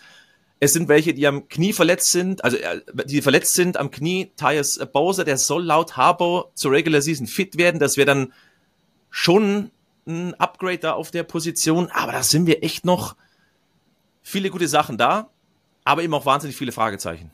Es 0.61 0.73
sind 0.73 0.88
welche, 0.88 1.15
die 1.15 1.27
am 1.27 1.49
Knie 1.49 1.73
verletzt 1.73 2.11
sind, 2.11 2.43
also 2.43 2.57
äh, 2.57 2.81
die 3.05 3.23
verletzt 3.23 3.55
sind 3.55 3.77
am 3.77 3.91
Knie. 3.91 4.33
Tyus 4.37 4.79
Bowser, 4.93 5.25
der 5.25 5.38
soll 5.38 5.65
laut 5.65 5.97
Harbour 5.97 6.50
zur 6.55 6.73
Regular 6.73 7.00
Season 7.00 7.27
fit 7.29 7.59
werden. 7.59 7.79
Das 7.79 7.97
wäre 7.97 8.07
dann 8.07 8.33
schon 9.11 9.71
ein 10.09 10.35
Upgrade 10.35 10.79
da 10.79 10.93
auf 10.93 11.11
der 11.11 11.23
Position. 11.23 11.91
Aber 11.93 12.12
da 12.12 12.23
sind 12.23 12.47
wir 12.47 12.65
echt 12.65 12.85
noch 12.85 13.15
viele 14.23 14.50
gute 14.50 14.69
Sachen 14.69 14.99
da, 14.99 15.31
aber 15.85 16.03
eben 16.03 16.15
auch 16.15 16.27
wahnsinnig 16.27 16.57
viele 16.57 16.73
Fragezeichen. 16.73 17.31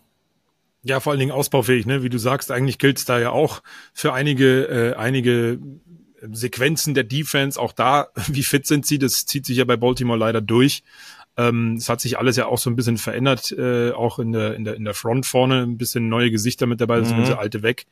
Ja, 0.83 1.00
vor 1.00 1.12
allen 1.12 1.21
Dingen 1.21 1.33
ausbaufähig, 1.33 1.87
ne? 1.87 2.02
Wie 2.02 2.11
du 2.11 2.19
sagst, 2.19 2.50
eigentlich 2.50 2.78
gilt 2.78 2.99
es 2.99 3.07
da 3.07 3.19
ja 3.19 3.31
auch 3.31 3.62
für 3.95 4.12
einige, 4.12 4.64
äh, 4.66 4.95
einige 4.95 5.59
Sequenzen 6.31 6.95
der 6.95 7.04
Defense, 7.04 7.61
auch 7.61 7.73
da, 7.73 8.09
wie 8.28 8.43
fit 8.43 8.66
sind 8.66 8.87
sie, 8.87 8.99
das 8.99 9.25
zieht 9.25 9.47
sich 9.47 9.57
ja 9.57 9.64
bei 9.64 9.76
Baltimore 9.76 10.19
leider 10.19 10.40
durch. 10.40 10.83
Ähm, 11.37 11.76
es 11.76 11.88
hat 11.88 12.00
sich 12.00 12.16
alles 12.19 12.37
ja 12.37 12.47
auch 12.47 12.59
so 12.59 12.71
ein 12.71 12.76
bisschen 12.76 12.97
verändert, 12.97 13.50
äh, 13.50 13.90
auch 13.90 14.21
in 14.21 14.33
der, 14.33 14.54
in 14.54 14.64
der, 14.64 14.76
in 14.76 14.85
der 14.85 14.95
Front 14.95 15.26
vorne, 15.26 15.62
ein 15.62 15.78
bisschen 15.78 16.09
neue 16.09 16.31
Gesichter 16.31 16.66
mit 16.66 16.81
dabei, 16.81 17.00
mhm. 17.00 17.16
diese 17.16 17.38
alte 17.38 17.62
weg. 17.62 17.87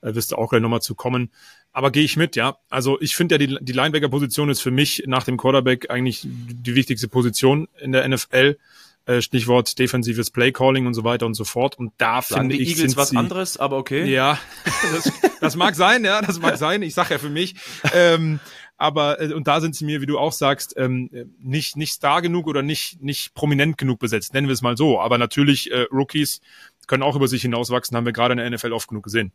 Äh, 0.00 0.14
wirst 0.14 0.32
du 0.32 0.36
auch 0.36 0.48
gleich 0.48 0.62
nochmal 0.62 0.80
zu 0.80 0.94
kommen. 0.94 1.30
Aber 1.76 1.90
gehe 1.90 2.04
ich 2.04 2.16
mit, 2.16 2.36
ja. 2.36 2.56
Also 2.70 2.98
ich 3.02 3.16
finde 3.16 3.34
ja, 3.34 3.38
die, 3.38 3.58
die 3.60 3.72
Linebacker-Position 3.74 4.48
ist 4.48 4.62
für 4.62 4.70
mich 4.70 5.02
nach 5.06 5.24
dem 5.24 5.36
Quarterback 5.36 5.90
eigentlich 5.90 6.22
die 6.24 6.74
wichtigste 6.74 7.06
Position 7.06 7.68
in 7.78 7.92
der 7.92 8.08
NFL. 8.08 8.56
Äh, 9.04 9.20
Stichwort 9.20 9.78
defensives 9.78 10.30
Playcalling 10.30 10.86
und 10.86 10.94
so 10.94 11.04
weiter 11.04 11.26
und 11.26 11.34
so 11.34 11.44
fort. 11.44 11.78
Und 11.78 11.92
da 11.98 12.22
Sagen 12.22 12.48
finde 12.48 12.56
die 12.56 12.62
ich 12.62 12.78
Eagles 12.78 12.96
was 12.96 13.10
sie, 13.10 13.18
anderes, 13.18 13.58
aber 13.58 13.76
okay. 13.76 14.10
Ja, 14.10 14.38
das, 14.94 15.12
das 15.42 15.56
mag 15.56 15.74
sein, 15.74 16.02
ja, 16.02 16.22
das 16.22 16.40
mag 16.40 16.56
sein. 16.56 16.80
Ich 16.80 16.94
sag 16.94 17.10
ja 17.10 17.18
für 17.18 17.28
mich. 17.28 17.56
Ähm, 17.92 18.40
aber 18.78 19.20
äh, 19.20 19.34
und 19.34 19.46
da 19.46 19.60
sind 19.60 19.76
sie 19.76 19.84
mir, 19.84 20.00
wie 20.00 20.06
du 20.06 20.18
auch 20.18 20.32
sagst, 20.32 20.72
ähm, 20.78 21.10
nicht 21.40 21.76
nicht 21.76 21.92
star 21.92 22.22
genug 22.22 22.46
oder 22.46 22.62
nicht 22.62 23.02
nicht 23.02 23.34
prominent 23.34 23.76
genug 23.76 23.98
besetzt. 23.98 24.32
Nennen 24.32 24.48
wir 24.48 24.54
es 24.54 24.62
mal 24.62 24.78
so. 24.78 24.98
Aber 24.98 25.18
natürlich 25.18 25.70
äh, 25.70 25.82
Rookies 25.92 26.40
können 26.86 27.02
auch 27.02 27.16
über 27.16 27.28
sich 27.28 27.42
hinauswachsen, 27.42 27.94
haben 27.94 28.06
wir 28.06 28.14
gerade 28.14 28.32
in 28.32 28.38
der 28.38 28.48
NFL 28.48 28.72
oft 28.72 28.88
genug 28.88 29.04
gesehen. 29.04 29.30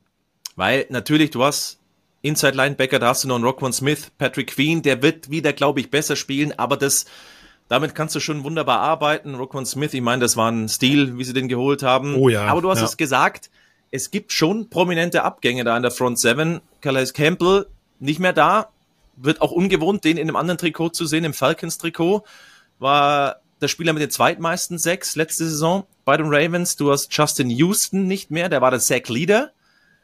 Weil 0.55 0.87
natürlich 0.89 1.29
du 1.29 1.43
hast 1.43 1.80
Inside 2.21 2.55
Linebacker, 2.55 2.99
da 2.99 3.09
hast 3.09 3.23
du 3.23 3.27
noch 3.27 3.35
einen 3.35 3.43
Rockwan 3.43 3.73
Smith, 3.73 4.11
Patrick 4.17 4.47
Queen, 4.47 4.81
der 4.81 5.01
wird 5.01 5.29
wieder, 5.31 5.53
glaube 5.53 5.79
ich, 5.79 5.89
besser 5.89 6.15
spielen, 6.15 6.53
aber 6.57 6.77
das 6.77 7.05
damit 7.71 7.95
kannst 7.95 8.13
du 8.15 8.19
schon 8.19 8.43
wunderbar 8.43 8.81
arbeiten. 8.81 9.33
Roquan 9.33 9.65
Smith, 9.65 9.93
ich 9.93 10.01
meine, 10.01 10.19
das 10.19 10.35
war 10.35 10.51
ein 10.51 10.67
Stil, 10.67 11.17
wie 11.17 11.23
sie 11.23 11.31
den 11.31 11.47
geholt 11.47 11.83
haben. 11.83 12.15
Oh 12.15 12.27
ja. 12.27 12.47
Aber 12.47 12.61
du 12.61 12.69
hast 12.69 12.79
ja. 12.79 12.85
es 12.85 12.97
gesagt, 12.97 13.49
es 13.91 14.11
gibt 14.11 14.33
schon 14.33 14.69
prominente 14.69 15.23
Abgänge 15.23 15.63
da 15.63 15.77
in 15.77 15.81
der 15.81 15.91
Front 15.91 16.19
Seven. 16.19 16.59
Calais 16.81 17.13
Campbell 17.13 17.67
nicht 18.01 18.19
mehr 18.19 18.33
da. 18.33 18.71
Wird 19.15 19.41
auch 19.41 19.51
ungewohnt, 19.51 20.03
den 20.03 20.17
in 20.17 20.23
einem 20.23 20.35
anderen 20.35 20.57
Trikot 20.57 20.89
zu 20.89 21.05
sehen, 21.05 21.23
im 21.23 21.33
Falcons-Trikot. 21.33 22.25
War 22.79 23.37
der 23.61 23.69
Spieler 23.69 23.93
mit 23.93 24.01
den 24.01 24.11
zweitmeisten 24.11 24.77
sechs 24.77 25.15
letzte 25.15 25.45
Saison 25.45 25.85
bei 26.03 26.17
den 26.17 26.27
Ravens. 26.27 26.75
Du 26.75 26.91
hast 26.91 27.15
Justin 27.15 27.49
Houston 27.49 28.05
nicht 28.05 28.31
mehr, 28.31 28.49
der 28.49 28.59
war 28.59 28.71
der 28.71 28.81
Sack-Leader. 28.81 29.51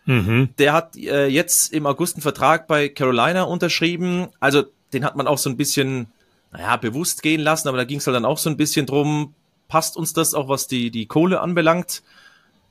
Mhm. 0.07 0.49
Der 0.57 0.73
hat 0.73 0.97
äh, 0.97 1.27
jetzt 1.27 1.73
im 1.73 1.85
August 1.85 2.15
einen 2.15 2.23
Vertrag 2.23 2.65
bei 2.65 2.89
Carolina 2.89 3.43
unterschrieben. 3.43 4.29
Also 4.39 4.63
den 4.93 5.05
hat 5.05 5.15
man 5.15 5.27
auch 5.27 5.37
so 5.37 5.49
ein 5.49 5.57
bisschen 5.57 6.07
naja, 6.51 6.77
bewusst 6.77 7.21
gehen 7.21 7.41
lassen, 7.41 7.67
aber 7.67 7.77
da 7.77 7.83
ging 7.83 7.99
es 7.99 8.07
halt 8.07 8.15
dann 8.15 8.25
auch 8.25 8.37
so 8.37 8.49
ein 8.49 8.57
bisschen 8.57 8.85
drum, 8.85 9.35
passt 9.67 9.97
uns 9.97 10.13
das 10.13 10.33
auch, 10.33 10.47
was 10.47 10.67
die, 10.67 10.91
die 10.91 11.05
Kohle 11.05 11.41
anbelangt? 11.41 12.03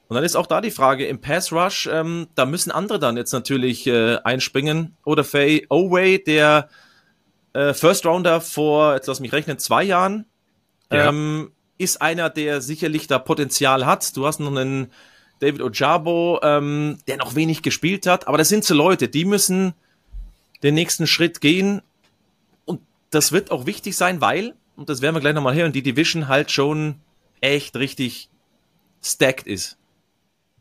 Und 0.09 0.15
dann 0.15 0.25
ist 0.25 0.37
auch 0.37 0.47
da 0.47 0.61
die 0.61 0.71
Frage, 0.71 1.07
im 1.07 1.21
Pass 1.21 1.53
Rush, 1.53 1.89
ähm, 1.93 2.29
da 2.35 2.47
müssen 2.47 2.71
andere 2.71 2.99
dann 2.99 3.17
jetzt 3.17 3.33
natürlich 3.33 3.87
äh, 3.87 4.17
einspringen. 4.25 4.97
Oder 5.05 5.25
Faye 5.25 5.67
Oway, 5.69 6.23
der 6.23 6.69
äh, 7.53 7.75
First 7.75 8.07
Rounder 8.07 8.41
vor, 8.41 8.95
jetzt 8.95 9.09
lass 9.09 9.21
mich 9.21 9.33
rechnen, 9.33 9.59
zwei 9.59 9.83
Jahren, 9.83 10.25
ja. 10.93 11.09
ähm, 11.09 11.51
ist 11.77 12.01
einer, 12.01 12.31
der 12.31 12.61
sicherlich 12.61 13.09
da 13.09 13.19
Potenzial 13.19 13.85
hat. 13.85 14.17
Du 14.17 14.27
hast 14.27 14.39
noch 14.39 14.51
einen 14.51 14.93
David 15.41 15.61
Ojabo, 15.61 16.41
ähm, 16.43 16.99
der 17.09 17.17
noch 17.19 17.35
wenig 17.35 17.63
gespielt 17.63 18.07
hat, 18.07 18.27
aber 18.29 18.39
das 18.39 18.49
sind 18.49 18.65
so 18.65 18.75
Leute, 18.75 19.09
die 19.09 19.25
müssen 19.25 19.75
den 20.63 20.75
nächsten 20.75 21.07
Schritt 21.07 21.41
gehen 21.41 21.83
das 23.11 23.33
wird 23.33 23.51
auch 23.51 23.67
wichtig 23.67 23.97
sein, 23.97 24.21
weil, 24.21 24.55
und 24.77 24.89
das 24.89 25.03
werden 25.03 25.15
wir 25.15 25.21
gleich 25.21 25.35
nochmal 25.35 25.55
hören, 25.55 25.73
die 25.73 25.83
Division 25.83 26.29
halt 26.29 26.51
schon 26.51 26.97
echt 27.41 27.77
richtig 27.77 28.29
stacked 29.03 29.47
ist. 29.47 29.79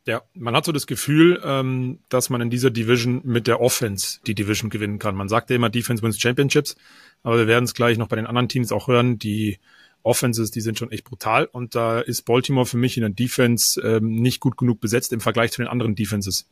Ja, 0.07 0.21
man 0.35 0.55
hat 0.55 0.65
so 0.65 0.71
das 0.71 0.85
Gefühl, 0.85 1.41
ähm, 1.43 1.99
dass 2.09 2.29
man 2.29 2.39
in 2.39 2.51
dieser 2.51 2.69
Division 2.69 3.21
mit 3.23 3.47
der 3.47 3.59
Offense 3.59 4.19
die 4.27 4.35
Division 4.35 4.69
gewinnen 4.69 4.99
kann. 4.99 5.15
Man 5.15 5.29
sagt 5.29 5.49
ja 5.49 5.55
immer 5.55 5.69
Defense 5.69 6.03
wins 6.03 6.19
Championships, 6.19 6.75
aber 7.23 7.39
wir 7.39 7.47
werden 7.47 7.65
es 7.65 7.73
gleich 7.73 7.97
noch 7.97 8.07
bei 8.07 8.15
den 8.15 8.27
anderen 8.27 8.47
Teams 8.47 8.71
auch 8.71 8.87
hören. 8.87 9.17
Die 9.17 9.57
Offenses, 10.05 10.51
die 10.51 10.61
sind 10.61 10.77
schon 10.77 10.91
echt 10.91 11.03
brutal 11.03 11.45
und 11.51 11.75
da 11.75 11.99
ist 11.99 12.23
Baltimore 12.23 12.65
für 12.65 12.77
mich 12.77 12.95
in 12.95 13.01
der 13.01 13.09
Defense 13.09 13.81
ähm, 13.81 14.15
nicht 14.15 14.39
gut 14.39 14.57
genug 14.57 14.79
besetzt 14.79 15.11
im 15.13 15.19
Vergleich 15.19 15.51
zu 15.51 15.61
den 15.61 15.67
anderen 15.67 15.95
Defenses 15.95 16.47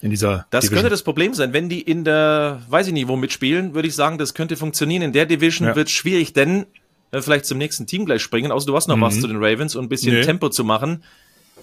in 0.00 0.10
dieser 0.10 0.46
Das 0.50 0.64
Division. 0.64 0.76
könnte 0.76 0.90
das 0.90 1.02
Problem 1.02 1.34
sein. 1.34 1.52
Wenn 1.52 1.68
die 1.68 1.80
in 1.80 2.04
der, 2.04 2.62
weiß 2.68 2.88
ich 2.88 2.92
nicht, 2.92 3.08
wo 3.08 3.16
mitspielen, 3.16 3.74
würde 3.74 3.88
ich 3.88 3.94
sagen, 3.94 4.18
das 4.18 4.34
könnte 4.34 4.56
funktionieren. 4.56 5.02
In 5.02 5.12
der 5.12 5.26
Division 5.26 5.68
ja. 5.68 5.76
wird 5.76 5.90
schwierig, 5.90 6.32
denn 6.32 6.66
wir 7.10 7.22
vielleicht 7.22 7.46
zum 7.46 7.58
nächsten 7.58 7.86
Team 7.86 8.04
gleich 8.04 8.22
springen, 8.22 8.52
außer 8.52 8.66
du 8.66 8.76
hast 8.76 8.88
noch 8.88 8.96
mhm. 8.96 9.02
was 9.02 9.20
zu 9.20 9.26
den 9.26 9.36
Ravens 9.42 9.74
und 9.74 9.86
ein 9.86 9.88
bisschen 9.88 10.14
nee. 10.14 10.22
Tempo 10.22 10.50
zu 10.50 10.64
machen. 10.64 11.04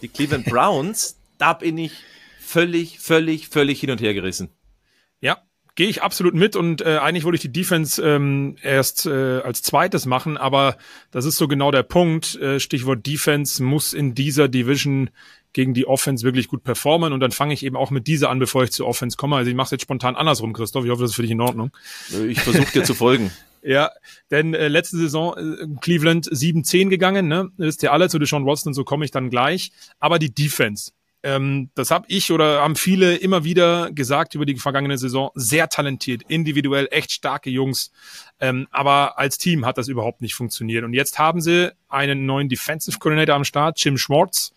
Die 0.02 0.08
Cleveland 0.08 0.46
Browns, 0.50 1.18
da 1.38 1.54
bin 1.54 1.78
ich 1.78 1.94
völlig, 2.40 3.00
völlig, 3.00 3.48
völlig 3.48 3.80
hin 3.80 3.92
und 3.92 4.02
her 4.02 4.14
gerissen. 4.14 4.50
Ja, 5.22 5.42
gehe 5.76 5.88
ich 5.88 6.02
absolut 6.02 6.34
mit 6.34 6.56
und 6.56 6.82
äh, 6.82 6.98
eigentlich 6.98 7.26
wollte 7.26 7.36
ich 7.36 7.42
die 7.42 7.52
Defense 7.52 8.02
ähm, 8.02 8.56
erst 8.62 9.06
äh, 9.06 9.40
als 9.40 9.62
zweites 9.62 10.06
machen, 10.06 10.38
aber 10.38 10.78
das 11.12 11.26
ist 11.26 11.38
so 11.38 11.48
genau 11.48 11.72
der 11.72 11.84
Punkt. 11.84 12.36
Äh, 12.36 12.60
Stichwort 12.60 13.06
Defense 13.06 13.62
muss 13.62 13.94
in 13.94 14.16
dieser 14.16 14.48
Division 14.48 15.10
gegen 15.56 15.74
die 15.74 15.88
Offense 15.88 16.26
wirklich 16.26 16.50
gut 16.50 16.64
performen. 16.64 17.14
Und 17.14 17.22
dann 17.22 17.32
fange 17.32 17.54
ich 17.54 17.64
eben 17.66 17.78
auch 17.78 17.90
mit 17.90 18.08
dieser 18.08 18.30
an, 18.30 18.40
bevor 18.40 18.64
ich 18.66 18.72
zur 18.72 18.88
Offense 18.88 19.16
komme. 19.16 19.38
Also 19.38 19.50
ich 19.50 19.56
mache 19.56 19.68
es 19.68 19.72
jetzt 19.72 19.84
spontan 19.84 20.18
andersrum, 20.18 20.52
Christoph. 20.52 20.84
Ich 20.84 20.92
hoffe, 20.92 21.02
das 21.02 21.12
ist 21.12 21.16
für 21.16 21.22
dich 21.22 21.32
in 21.32 21.40
Ordnung. 21.40 21.72
Ich 22.28 22.42
versuche 22.42 22.72
dir 22.72 22.84
zu 22.84 22.94
folgen. 22.94 23.32
Ja, 23.68 23.90
denn 24.30 24.54
äh, 24.54 24.68
letzte 24.68 24.96
Saison 24.96 25.36
äh, 25.36 25.66
Cleveland 25.82 26.28
7-10 26.28 26.90
gegangen, 26.90 27.28
ne? 27.28 27.50
Ist 27.58 27.82
ja 27.82 27.94
alle 27.94 28.10
zu 28.10 28.20
Deshaun 28.20 28.46
Watson 28.46 28.76
so 28.76 28.84
komme 28.84 29.06
ich 29.06 29.10
dann 29.10 29.32
gleich. 29.32 29.72
Aber 30.00 30.20
die 30.20 30.32
Defense, 30.32 30.92
ähm, 31.26 31.72
das 31.74 31.90
habe 31.90 32.06
ich 32.08 32.32
oder 32.32 32.62
haben 32.62 32.76
viele 32.76 33.16
immer 33.16 33.44
wieder 33.44 33.92
gesagt 33.92 34.36
über 34.36 34.46
die 34.46 34.58
vergangene 34.58 34.96
Saison, 35.00 35.32
sehr 35.34 35.70
talentiert, 35.70 36.22
individuell 36.28 36.88
echt 36.92 37.12
starke 37.12 37.50
Jungs, 37.50 37.92
ähm, 38.40 38.68
aber 38.70 39.18
als 39.18 39.40
Team 39.40 39.66
hat 39.66 39.80
das 39.80 39.88
überhaupt 39.88 40.22
nicht 40.22 40.36
funktioniert. 40.36 40.84
Und 40.84 40.94
jetzt 40.94 41.18
haben 41.18 41.42
sie 41.42 41.74
einen 41.90 42.28
neuen 42.28 42.48
Defensive 42.48 43.00
Coordinator 43.00 43.36
am 43.36 43.44
Start, 43.44 43.84
Jim 43.84 43.98
Schwartz, 43.98 44.54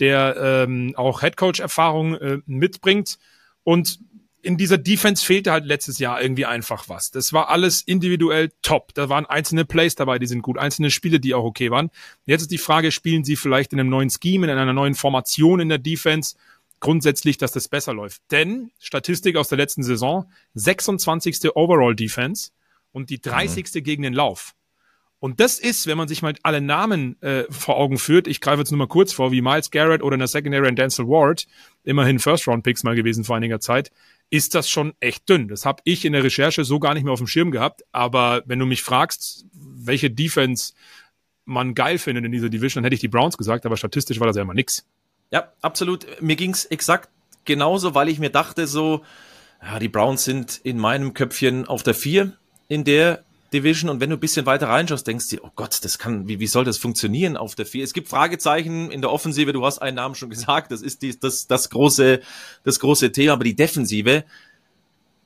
der 0.00 0.36
ähm, 0.66 0.94
auch 0.96 1.20
Headcoach-Erfahrung 1.20 2.14
äh, 2.14 2.38
mitbringt 2.46 3.18
und 3.62 3.98
in 4.42 4.56
dieser 4.56 4.78
Defense 4.78 5.24
fehlte 5.24 5.50
halt 5.50 5.64
letztes 5.64 5.98
Jahr 5.98 6.22
irgendwie 6.22 6.46
einfach 6.46 6.88
was. 6.88 7.10
Das 7.10 7.32
war 7.32 7.48
alles 7.48 7.82
individuell 7.82 8.50
top. 8.62 8.94
Da 8.94 9.08
waren 9.08 9.26
einzelne 9.26 9.64
Plays 9.64 9.94
dabei, 9.94 10.18
die 10.18 10.26
sind 10.26 10.42
gut, 10.42 10.58
einzelne 10.58 10.90
Spiele, 10.90 11.18
die 11.18 11.34
auch 11.34 11.44
okay 11.44 11.70
waren. 11.70 11.90
Jetzt 12.24 12.42
ist 12.42 12.50
die 12.50 12.58
Frage, 12.58 12.92
spielen 12.92 13.24
sie 13.24 13.36
vielleicht 13.36 13.72
in 13.72 13.80
einem 13.80 13.90
neuen 13.90 14.10
Scheme, 14.10 14.46
in 14.46 14.56
einer 14.56 14.72
neuen 14.72 14.94
Formation 14.94 15.60
in 15.60 15.68
der 15.68 15.78
Defense? 15.78 16.36
Grundsätzlich, 16.80 17.38
dass 17.38 17.50
das 17.50 17.68
besser 17.68 17.92
läuft. 17.92 18.22
Denn 18.30 18.70
Statistik 18.78 19.36
aus 19.36 19.48
der 19.48 19.58
letzten 19.58 19.82
Saison, 19.82 20.30
26. 20.54 21.56
Overall 21.56 21.96
Defense 21.96 22.52
und 22.92 23.10
die 23.10 23.20
30. 23.20 23.74
Mhm. 23.74 23.82
gegen 23.82 24.02
den 24.02 24.14
Lauf. 24.14 24.54
Und 25.20 25.40
das 25.40 25.58
ist, 25.58 25.88
wenn 25.88 25.98
man 25.98 26.06
sich 26.06 26.22
mal 26.22 26.34
alle 26.44 26.60
Namen 26.60 27.20
äh, 27.22 27.44
vor 27.50 27.76
Augen 27.76 27.98
führt, 27.98 28.28
ich 28.28 28.40
greife 28.40 28.60
jetzt 28.60 28.70
nur 28.70 28.78
mal 28.78 28.86
kurz 28.86 29.12
vor, 29.12 29.32
wie 29.32 29.40
Miles 29.40 29.72
Garrett 29.72 30.02
oder 30.02 30.14
in 30.14 30.20
der 30.20 30.28
Secondary 30.28 30.68
und 30.68 30.78
Denzel 30.78 31.08
Ward, 31.08 31.46
immerhin 31.82 32.20
First-Round-Picks 32.20 32.84
mal 32.84 32.94
gewesen 32.94 33.24
vor 33.24 33.36
einiger 33.36 33.58
Zeit, 33.58 33.90
ist 34.30 34.54
das 34.54 34.68
schon 34.68 34.94
echt 35.00 35.28
dünn. 35.28 35.48
Das 35.48 35.64
habe 35.64 35.82
ich 35.84 36.04
in 36.04 36.12
der 36.12 36.24
Recherche 36.24 36.64
so 36.64 36.78
gar 36.78 36.94
nicht 36.94 37.04
mehr 37.04 37.12
auf 37.12 37.20
dem 37.20 37.26
Schirm 37.26 37.50
gehabt. 37.50 37.82
Aber 37.92 38.42
wenn 38.46 38.58
du 38.58 38.66
mich 38.66 38.82
fragst, 38.82 39.46
welche 39.52 40.10
Defense 40.10 40.74
man 41.44 41.74
geil 41.74 41.98
findet 41.98 42.24
in 42.24 42.32
dieser 42.32 42.50
Division, 42.50 42.82
dann 42.82 42.86
hätte 42.86 42.94
ich 42.94 43.00
die 43.00 43.08
Browns 43.08 43.38
gesagt, 43.38 43.64
aber 43.64 43.76
statistisch 43.76 44.20
war 44.20 44.26
das 44.26 44.36
ja 44.36 44.42
immer 44.42 44.54
nix. 44.54 44.86
Ja, 45.30 45.52
absolut. 45.62 46.06
Mir 46.20 46.36
ging's 46.36 46.66
exakt 46.66 47.08
genauso, 47.44 47.94
weil 47.94 48.08
ich 48.08 48.18
mir 48.18 48.30
dachte 48.30 48.66
so, 48.66 49.02
ja, 49.62 49.78
die 49.78 49.88
Browns 49.88 50.24
sind 50.24 50.60
in 50.62 50.78
meinem 50.78 51.14
Köpfchen 51.14 51.66
auf 51.66 51.82
der 51.82 51.94
vier 51.94 52.36
in 52.68 52.84
der 52.84 53.24
Division 53.52 53.88
und 53.90 54.00
wenn 54.00 54.10
du 54.10 54.16
ein 54.16 54.20
bisschen 54.20 54.46
weiter 54.46 54.68
reinschaust, 54.68 55.06
denkst 55.06 55.28
du 55.28 55.36
dir, 55.36 55.44
oh 55.44 55.50
Gott, 55.54 55.78
das 55.82 55.98
kann, 55.98 56.28
wie, 56.28 56.38
wie 56.38 56.46
soll 56.46 56.64
das 56.64 56.76
funktionieren 56.76 57.36
auf 57.36 57.54
der 57.54 57.66
vier? 57.66 57.82
Es 57.82 57.94
gibt 57.94 58.08
Fragezeichen 58.08 58.90
in 58.90 59.00
der 59.00 59.10
Offensive, 59.10 59.52
du 59.52 59.64
hast 59.64 59.78
einen 59.78 59.96
Namen 59.96 60.14
schon 60.14 60.30
gesagt, 60.30 60.70
das 60.70 60.82
ist 60.82 61.02
die, 61.02 61.18
das, 61.18 61.46
das 61.46 61.70
große, 61.70 62.20
das 62.64 62.80
große 62.80 63.10
Thema, 63.12 63.32
aber 63.34 63.44
die 63.44 63.56
Defensive, 63.56 64.24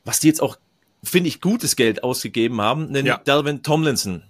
was 0.05 0.21
die 0.21 0.29
jetzt 0.29 0.41
auch, 0.41 0.57
finde 1.02 1.29
ich, 1.29 1.41
gutes 1.41 1.75
Geld 1.75 2.05
ausgegeben 2.05 2.61
haben, 2.61 2.88
einen 2.88 3.07
ja. 3.07 3.19
Delvin 3.19 3.62
Tomlinson. 3.62 4.23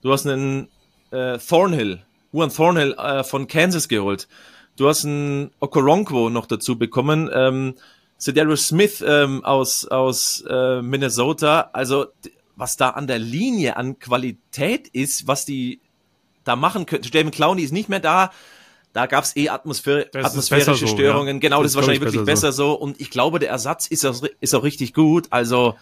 Du 0.00 0.12
hast 0.12 0.26
einen 0.26 0.68
äh, 1.10 1.38
Thornhill, 1.38 2.02
Juan 2.32 2.50
Thornhill 2.50 2.92
äh, 2.94 3.22
von 3.22 3.48
Kansas 3.48 3.88
geholt. 3.88 4.28
Du 4.76 4.88
hast 4.88 5.04
einen 5.04 5.50
Okoronkwo 5.60 6.30
noch 6.30 6.46
dazu 6.46 6.78
bekommen, 6.78 7.30
ähm, 7.32 7.74
Cedarius 8.18 8.68
Smith 8.68 9.04
ähm, 9.06 9.44
aus, 9.44 9.86
aus 9.86 10.42
äh, 10.48 10.80
Minnesota. 10.80 11.70
Also 11.72 12.06
was 12.56 12.76
da 12.76 12.90
an 12.90 13.06
der 13.06 13.18
Linie 13.18 13.76
an 13.76 13.98
Qualität 13.98 14.88
ist, 14.88 15.28
was 15.28 15.44
die 15.44 15.80
da 16.44 16.56
machen 16.56 16.86
können. 16.86 17.02
David 17.02 17.34
Clowney 17.34 17.62
ist 17.62 17.72
nicht 17.72 17.88
mehr 17.88 18.00
da. 18.00 18.32
Da 18.92 19.04
gab 19.06 19.24
es 19.24 19.36
eh 19.36 19.50
Atmosphäre, 19.50 20.08
atmosphärische 20.14 20.74
so, 20.74 20.86
Störungen. 20.86 21.36
Ja. 21.36 21.40
Genau, 21.40 21.62
das, 21.62 21.64
das 21.64 21.72
ist 21.72 21.76
wahrscheinlich 21.76 22.00
wirklich 22.00 22.24
besser, 22.24 22.48
besser 22.48 22.52
so. 22.52 22.70
so. 22.70 22.78
Und 22.78 22.98
ich 23.00 23.10
glaube, 23.10 23.38
der 23.38 23.50
Ersatz 23.50 23.86
ist 23.86 24.06
auch, 24.06 24.22
ist 24.40 24.54
auch 24.54 24.62
richtig 24.62 24.94
gut. 24.94 25.26
Also, 25.30 25.76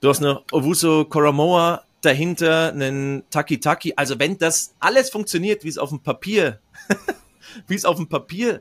du 0.00 0.10
hast 0.10 0.20
noch 0.20 0.44
Owuso 0.52 1.06
Koromoa 1.06 1.84
dahinter, 2.02 2.72
einen 2.72 3.22
Taki 3.30 3.58
Taki. 3.58 3.94
Also, 3.96 4.18
wenn 4.18 4.36
das 4.36 4.74
alles 4.80 5.08
funktioniert, 5.08 5.64
wie 5.64 5.68
es 5.68 5.78
auf 5.78 5.88
dem 5.88 6.00
Papier, 6.00 6.60
wie 7.68 7.74
es 7.74 7.86
auf 7.86 7.96
dem 7.96 8.08
Papier 8.08 8.60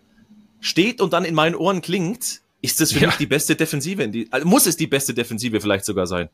steht 0.62 1.02
und 1.02 1.12
dann 1.12 1.26
in 1.26 1.36
meinen 1.36 1.56
Ohren 1.56 1.82
klingt, 1.82 2.42
ist 2.62 2.80
das 2.80 2.94
für 2.94 3.00
ja. 3.00 3.08
mich 3.08 3.18
die 3.18 3.28
beste 3.28 3.58
Defensive. 3.58 4.08
Die, 4.08 4.32
also 4.32 4.48
muss 4.48 4.68
es 4.68 4.78
die 4.78 4.88
beste 4.88 5.14
Defensive 5.14 5.60
vielleicht 5.60 5.84
sogar 5.84 6.08
sein 6.08 6.30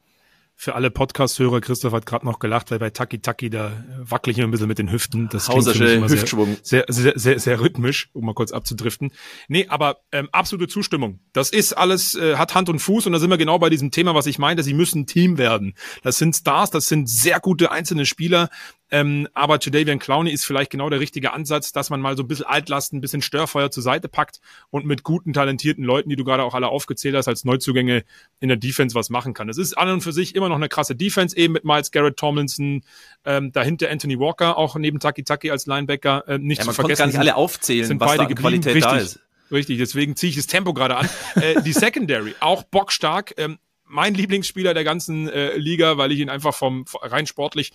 für 0.61 0.75
alle 0.75 0.91
Podcast-Hörer, 0.91 1.59
Christoph 1.59 1.91
hat 1.91 2.05
gerade 2.05 2.23
noch 2.23 2.37
gelacht, 2.37 2.69
weil 2.69 2.77
bei 2.77 2.91
Taki 2.91 3.19
Taki 3.19 3.49
da 3.49 3.83
wackel 3.97 4.29
ich 4.29 4.39
ein 4.39 4.51
bisschen 4.51 4.67
mit 4.67 4.77
den 4.77 4.91
Hüften. 4.91 5.27
Das 5.27 5.47
klingt 5.47 5.67
für 5.67 5.83
mich 5.83 5.93
immer 5.93 6.07
Hüftschwung. 6.07 6.55
Sehr, 6.61 6.85
sehr, 6.87 7.13
sehr, 7.13 7.17
sehr, 7.17 7.39
sehr 7.39 7.59
rhythmisch, 7.61 8.11
um 8.13 8.27
mal 8.27 8.35
kurz 8.35 8.51
abzudriften. 8.51 9.11
Nee, 9.47 9.65
aber 9.69 10.01
ähm, 10.11 10.29
absolute 10.31 10.67
Zustimmung. 10.67 11.19
Das 11.33 11.49
ist 11.49 11.73
alles, 11.73 12.13
äh, 12.13 12.35
hat 12.35 12.53
Hand 12.53 12.69
und 12.69 12.77
Fuß 12.77 13.07
und 13.07 13.13
da 13.13 13.17
sind 13.17 13.31
wir 13.31 13.39
genau 13.39 13.57
bei 13.57 13.71
diesem 13.71 13.89
Thema, 13.89 14.13
was 14.13 14.27
ich 14.27 14.37
meinte. 14.37 14.61
Sie 14.61 14.75
müssen 14.75 15.07
Team 15.07 15.39
werden. 15.39 15.73
Das 16.03 16.17
sind 16.17 16.35
Stars, 16.35 16.69
das 16.69 16.87
sind 16.87 17.09
sehr 17.09 17.39
gute 17.39 17.71
einzelne 17.71 18.05
Spieler, 18.05 18.49
ähm, 18.91 19.27
aber 19.33 19.57
Jadavian 19.61 19.99
Clowney 19.99 20.31
ist 20.31 20.45
vielleicht 20.45 20.69
genau 20.69 20.89
der 20.89 20.99
richtige 20.99 21.31
Ansatz, 21.31 21.71
dass 21.71 21.89
man 21.89 22.01
mal 22.01 22.17
so 22.17 22.23
ein 22.23 22.27
bisschen 22.27 22.45
Altlasten, 22.45 22.97
ein 22.97 23.01
bisschen 23.01 23.21
Störfeuer 23.21 23.71
zur 23.71 23.83
Seite 23.83 24.09
packt 24.09 24.41
und 24.69 24.85
mit 24.85 25.03
guten, 25.03 25.31
talentierten 25.31 25.83
Leuten, 25.83 26.09
die 26.09 26.17
du 26.17 26.25
gerade 26.25 26.43
auch 26.43 26.53
alle 26.53 26.67
aufgezählt 26.67 27.15
hast, 27.15 27.29
als 27.29 27.45
Neuzugänge 27.45 28.03
in 28.41 28.49
der 28.49 28.57
Defense 28.57 28.93
was 28.93 29.09
machen 29.09 29.33
kann. 29.33 29.47
Es 29.47 29.57
ist 29.57 29.77
an 29.77 29.89
und 29.89 30.01
für 30.01 30.11
sich 30.11 30.35
immer 30.35 30.49
noch 30.49 30.57
eine 30.57 30.67
krasse 30.67 30.95
Defense, 30.95 31.37
eben 31.37 31.53
mit 31.53 31.63
Miles 31.63 31.91
Garrett 31.91 32.17
Tomlinson, 32.17 32.83
ähm, 33.23 33.51
dahinter 33.51 33.89
Anthony 33.89 34.19
Walker, 34.19 34.57
auch 34.57 34.75
neben 34.75 34.99
Taki 34.99 35.23
Taki 35.23 35.51
als 35.51 35.65
Linebacker, 35.65 36.27
äh, 36.27 36.37
nicht 36.37 36.59
ja, 36.59 36.65
man 36.65 36.75
zu 36.75 36.81
vergessen. 36.81 36.99
gar 36.99 37.07
nicht 37.07 37.19
alle 37.19 37.35
aufzählen, 37.35 37.87
sind 37.87 38.01
was 38.01 38.17
beide 38.17 38.27
da 38.27 38.41
Qualität 38.41 38.75
Richtig. 38.75 38.91
da 38.91 38.97
ist. 38.97 39.19
Richtig, 39.51 39.77
deswegen 39.79 40.15
ziehe 40.15 40.29
ich 40.29 40.35
das 40.37 40.47
Tempo 40.47 40.73
gerade 40.73 40.95
an. 40.97 41.09
äh, 41.35 41.61
die 41.61 41.73
Secondary, 41.73 42.35
auch 42.39 42.63
bockstark. 42.63 43.33
Ähm, 43.37 43.57
mein 43.91 44.13
Lieblingsspieler 44.13 44.73
der 44.73 44.83
ganzen 44.83 45.27
äh, 45.29 45.55
Liga, 45.57 45.97
weil 45.97 46.11
ich 46.11 46.19
ihn 46.19 46.29
einfach 46.29 46.55
vom 46.55 46.85
rein 47.01 47.27
sportlich 47.27 47.71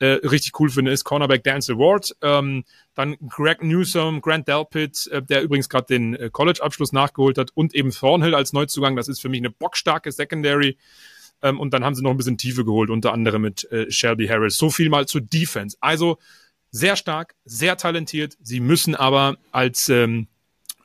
äh, 0.00 0.06
richtig 0.06 0.58
cool 0.58 0.70
finde, 0.70 0.90
ist 0.90 1.04
Cornerback 1.04 1.44
Dance 1.44 1.72
Award. 1.72 2.16
Ähm, 2.22 2.64
dann 2.94 3.16
Greg 3.28 3.62
Newsom, 3.62 4.20
Grant 4.20 4.48
Delpit, 4.48 5.06
äh, 5.08 5.22
der 5.22 5.42
übrigens 5.42 5.68
gerade 5.68 5.86
den 5.86 6.14
äh, 6.14 6.30
College-Abschluss 6.30 6.92
nachgeholt 6.92 7.38
hat 7.38 7.50
und 7.54 7.74
eben 7.74 7.90
Thornhill 7.90 8.34
als 8.34 8.52
Neuzugang. 8.52 8.96
Das 8.96 9.08
ist 9.08 9.20
für 9.20 9.28
mich 9.28 9.40
eine 9.40 9.50
bockstarke 9.50 10.10
Secondary. 10.10 10.76
Ähm, 11.42 11.60
und 11.60 11.72
dann 11.72 11.84
haben 11.84 11.94
sie 11.94 12.02
noch 12.02 12.10
ein 12.10 12.16
bisschen 12.16 12.38
Tiefe 12.38 12.64
geholt, 12.64 12.90
unter 12.90 13.12
anderem 13.12 13.42
mit 13.42 13.70
äh, 13.70 13.90
Shelby 13.90 14.26
Harris. 14.26 14.56
So 14.56 14.70
viel 14.70 14.88
mal 14.88 15.06
zur 15.06 15.20
Defense. 15.20 15.76
Also 15.80 16.18
sehr 16.70 16.96
stark, 16.96 17.34
sehr 17.44 17.76
talentiert. 17.76 18.36
Sie 18.42 18.60
müssen 18.60 18.94
aber 18.94 19.36
als 19.52 19.88
ähm, 19.88 20.28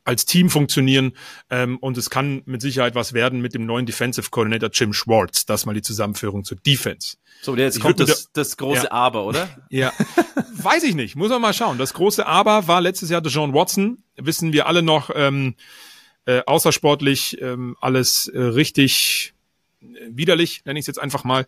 als 0.05 0.25
Team 0.25 0.49
funktionieren 0.49 1.13
ähm, 1.49 1.77
und 1.79 1.97
es 1.97 2.09
kann 2.09 2.43
mit 2.45 2.61
Sicherheit 2.61 2.95
was 2.95 3.13
werden 3.13 3.41
mit 3.41 3.53
dem 3.53 3.65
neuen 3.65 3.85
Defensive 3.85 4.29
Coordinator 4.29 4.69
Jim 4.71 4.93
Schwartz. 4.93 5.45
Das 5.45 5.65
mal 5.65 5.73
die 5.73 5.81
Zusammenführung 5.81 6.45
zur 6.45 6.57
Defense. 6.57 7.17
So, 7.41 7.55
jetzt 7.57 7.77
ich 7.77 7.81
kommt 7.81 7.99
das, 7.99 8.31
das 8.31 8.55
große 8.55 8.85
ja. 8.85 8.91
Aber, 8.91 9.25
oder? 9.25 9.49
Ja, 9.69 9.91
weiß 10.53 10.83
ich 10.83 10.95
nicht. 10.95 11.15
Muss 11.15 11.29
man 11.29 11.41
mal 11.41 11.53
schauen. 11.53 11.77
Das 11.77 11.93
große 11.93 12.25
Aber 12.25 12.67
war 12.67 12.79
letztes 12.79 13.09
Jahr 13.09 13.21
Deshaun 13.21 13.53
Watson. 13.53 14.03
Wissen 14.15 14.53
wir 14.53 14.67
alle 14.67 14.81
noch, 14.81 15.09
ähm, 15.13 15.55
äh, 16.25 16.41
außersportlich 16.45 17.41
ähm, 17.41 17.75
alles 17.81 18.27
äh, 18.27 18.39
richtig 18.39 19.33
widerlich, 20.09 20.63
nenne 20.65 20.79
ich 20.79 20.83
es 20.83 20.87
jetzt 20.87 20.99
einfach 20.99 21.23
mal. 21.23 21.45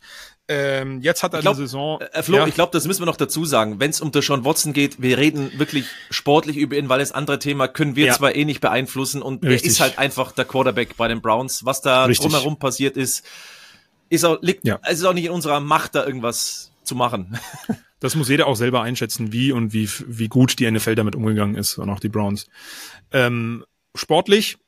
Ähm, 0.49 1.01
jetzt 1.01 1.23
hat 1.23 1.33
er 1.33 1.41
glaub, 1.41 1.55
eine 1.55 1.65
Saison. 1.65 1.99
Äh, 1.99 2.23
Flo, 2.23 2.37
ja. 2.37 2.47
ich 2.47 2.55
glaube, 2.55 2.71
das 2.71 2.87
müssen 2.87 3.01
wir 3.01 3.05
noch 3.05 3.17
dazu 3.17 3.43
sagen. 3.43 3.79
Wenn 3.79 3.89
es 3.89 3.99
um 3.99 4.11
Deshaun 4.11 4.45
Watson 4.45 4.71
geht, 4.71 5.01
wir 5.01 5.17
reden 5.17 5.51
wirklich 5.59 5.85
sportlich 6.09 6.55
über 6.55 6.77
ihn, 6.77 6.87
weil 6.87 6.99
das 6.99 7.11
andere 7.11 7.39
Thema 7.39 7.67
können 7.67 7.95
wir 7.95 8.07
ja. 8.07 8.13
zwar 8.13 8.33
eh 8.33 8.45
nicht 8.45 8.61
beeinflussen 8.61 9.21
und 9.21 9.43
Richtig. 9.43 9.63
er 9.63 9.71
ist 9.71 9.79
halt 9.81 9.99
einfach 9.99 10.31
der 10.31 10.45
Quarterback 10.45 10.95
bei 10.95 11.09
den 11.09 11.21
Browns. 11.21 11.65
Was 11.65 11.81
da 11.81 12.05
Richtig. 12.05 12.25
drumherum 12.25 12.59
passiert 12.59 12.95
ist, 12.95 13.25
ist 14.09 14.23
auch, 14.23 14.37
liegt, 14.41 14.65
ja. 14.65 14.79
es 14.83 14.99
ist 14.99 15.05
auch 15.05 15.13
nicht 15.13 15.25
in 15.25 15.31
unserer 15.31 15.59
Macht, 15.59 15.95
da 15.95 16.05
irgendwas 16.05 16.71
zu 16.83 16.95
machen. 16.95 17.37
Das 17.99 18.15
muss 18.15 18.29
jeder 18.29 18.45
auch 18.45 18.55
selber 18.55 18.83
einschätzen, 18.83 19.33
wie 19.33 19.51
und 19.51 19.73
wie, 19.73 19.89
wie 20.05 20.27
gut 20.27 20.59
die 20.59 20.69
NFL 20.69 20.93
damit 20.93 21.15
umgegangen 21.15 21.55
ist 21.55 21.79
und 21.79 21.89
auch 21.89 21.99
die 21.99 22.09
Browns. 22.09 22.45
Ähm, 23.11 23.65
sportlich 23.95 24.59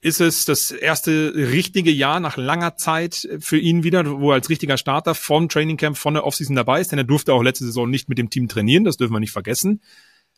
ist 0.00 0.20
es 0.20 0.44
das 0.44 0.70
erste 0.70 1.32
richtige 1.34 1.90
Jahr 1.90 2.20
nach 2.20 2.36
langer 2.36 2.76
Zeit 2.76 3.28
für 3.40 3.58
ihn 3.58 3.82
wieder, 3.82 4.20
wo 4.20 4.30
er 4.30 4.34
als 4.34 4.48
richtiger 4.48 4.76
Starter 4.76 5.14
vom 5.14 5.48
Trainingcamp, 5.48 5.96
von 5.96 6.14
der 6.14 6.24
Offseason 6.24 6.54
dabei 6.54 6.80
ist, 6.80 6.92
denn 6.92 6.98
er 6.98 7.04
durfte 7.04 7.32
auch 7.32 7.42
letzte 7.42 7.64
Saison 7.64 7.88
nicht 7.88 8.08
mit 8.08 8.18
dem 8.18 8.30
Team 8.30 8.48
trainieren, 8.48 8.84
das 8.84 8.96
dürfen 8.96 9.14
wir 9.14 9.20
nicht 9.20 9.32
vergessen. 9.32 9.80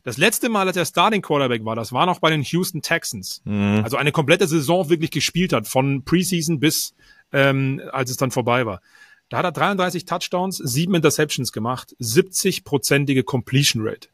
Das 0.05 0.17
letzte 0.17 0.49
Mal, 0.49 0.67
als 0.67 0.77
er 0.77 0.87
Starting 0.87 1.23
Quarterback 1.23 1.65
war, 1.65 1.75
das 1.75 1.93
war 1.93 2.07
noch 2.07 2.21
bei 2.21 2.31
den 2.31 2.43
Houston 2.43 2.83
Texans. 2.83 3.43
Mhm. 3.45 3.81
Also 3.83 3.97
eine 3.97 4.13
komplette 4.13 4.47
Saison 4.47 4.89
wirklich 4.89 5.11
gespielt 5.11 5.53
hat, 5.53 5.67
von 5.67 6.05
Preseason 6.05 6.61
bis 6.61 6.95
ähm, 7.33 7.83
als 7.93 8.11
es 8.11 8.17
dann 8.17 8.31
vorbei 8.31 8.67
war. 8.67 8.81
Da 9.29 9.39
hat 9.39 9.45
er 9.45 9.53
33 9.53 10.07
Touchdowns, 10.07 10.57
sieben 10.57 10.95
Interceptions 10.95 11.53
gemacht, 11.53 11.95
70-prozentige 12.01 13.25
Completion 13.25 13.87
Rate. 13.87 14.09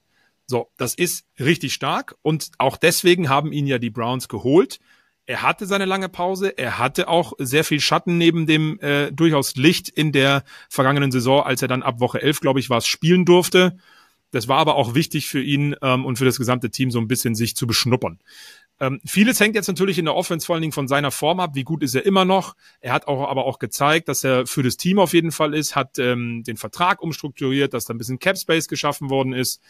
So, 0.47 0.69
das 0.77 0.95
ist 0.95 1.25
richtig 1.39 1.73
stark 1.73 2.17
und 2.23 2.51
auch 2.59 2.77
deswegen 2.77 3.29
haben 3.29 3.53
ihn 3.53 3.67
ja 3.67 3.79
die 3.79 3.91
Browns 3.91 4.29
geholt 4.29 4.81
er 5.27 5.43
hatte 5.43 5.67
seine 5.67 5.87
lange 5.87 6.09
Pause, 6.09 6.57
er 6.59 6.79
hatte 6.79 7.09
auch 7.09 7.33
sehr 7.39 7.65
viel 7.65 7.81
Schatten 7.81 8.19
neben 8.19 8.47
dem 8.47 8.79
äh, 8.81 9.11
durchaus 9.11 9.57
Licht 9.57 9.89
in 9.89 10.13
der 10.13 10.45
vergangenen 10.69 11.11
Saison, 11.13 11.43
als 11.43 11.63
er 11.63 11.69
dann 11.69 11.83
ab 11.83 12.01
Woche 12.01 12.21
11, 12.21 12.41
glaube 12.41 12.61
ich, 12.61 12.69
war 12.71 12.79
es, 12.79 12.87
spielen 12.87 13.25
durfte. 13.25 13.77
Das 14.33 14.49
war 14.49 14.59
aber 14.59 14.75
auch 14.75 14.95
wichtig 14.95 15.29
für 15.29 15.41
ihn 15.41 15.77
ähm, 15.81 16.05
und 16.05 16.17
für 16.17 16.25
das 16.25 16.39
gesamte 16.39 16.71
Team 16.71 16.91
so 16.91 16.99
ein 16.99 17.09
bisschen 17.09 17.35
sich 17.35 17.57
zu 17.57 17.67
beschnuppern. 17.67 18.19
Ähm, 18.81 19.01
vieles 19.07 19.39
hängt 19.39 19.55
jetzt 19.55 19.69
natürlich 19.69 19.99
in 19.99 20.05
der 20.05 20.17
Offense 20.17 20.45
vor 20.45 20.55
allen 20.55 20.63
Dingen 20.63 20.73
von 20.73 20.89
seiner 20.89 21.13
Form 21.13 21.39
ab. 21.39 21.53
Wie 21.55 21.63
gut 21.63 21.83
ist 21.83 21.95
er 21.95 22.05
immer 22.05 22.25
noch? 22.25 22.57
Er 22.81 22.93
hat 22.93 23.07
auch 23.07 23.29
aber 23.29 23.45
auch 23.45 23.61
gezeigt, 23.61 24.09
dass 24.09 24.25
er 24.25 24.47
für 24.47 24.65
das 24.65 24.77
Team 24.77 24.99
auf 24.99 25.13
jeden 25.13 25.31
Fall 25.31 25.55
ist, 25.55 25.77
hat 25.77 25.99
ähm, 25.99 26.43
den 26.43 26.57
Vertrag 26.57 27.01
umstrukturiert, 27.01 27.73
dass 27.73 27.85
da 27.85 27.95
ein 27.95 27.99
bisschen 27.99 28.19
Cap 28.19 28.37
Space 28.37 28.67
geschaffen 28.67 29.11
worden 29.11 29.33
ist. 29.33 29.63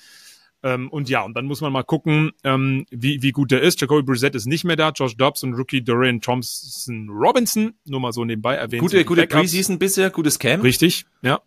Ähm, 0.65 0.89
und 0.89 1.11
ja, 1.11 1.23
und 1.23 1.35
dann 1.35 1.45
muss 1.45 1.61
man 1.61 1.73
mal 1.73 1.83
gucken, 1.83 2.33
ähm, 2.43 2.87
wie, 2.91 3.21
wie 3.23 3.33
gut 3.33 3.51
der 3.51 3.61
ist. 3.61 3.83
Jacoby 3.83 4.03
Brissett 4.03 4.35
ist 4.35 4.47
nicht 4.47 4.65
mehr 4.65 4.77
da. 4.77 4.89
Josh 4.89 5.15
Dobbs 5.15 5.43
und 5.43 5.53
Rookie 5.53 5.85
Dorian 5.85 6.23
Thompson 6.23 7.11
Robinson, 7.11 7.75
nur 7.85 8.01
mal 8.01 8.13
so 8.13 8.25
nebenbei 8.25 8.55
erwähnt. 8.55 8.81
Gute, 8.81 9.05
gute 9.05 9.27
Preseason 9.27 9.79
bisher, 9.79 10.09
gutes 10.09 10.39
Camp. 10.39 10.65
Richtig, 10.65 11.05
ja. 11.21 11.43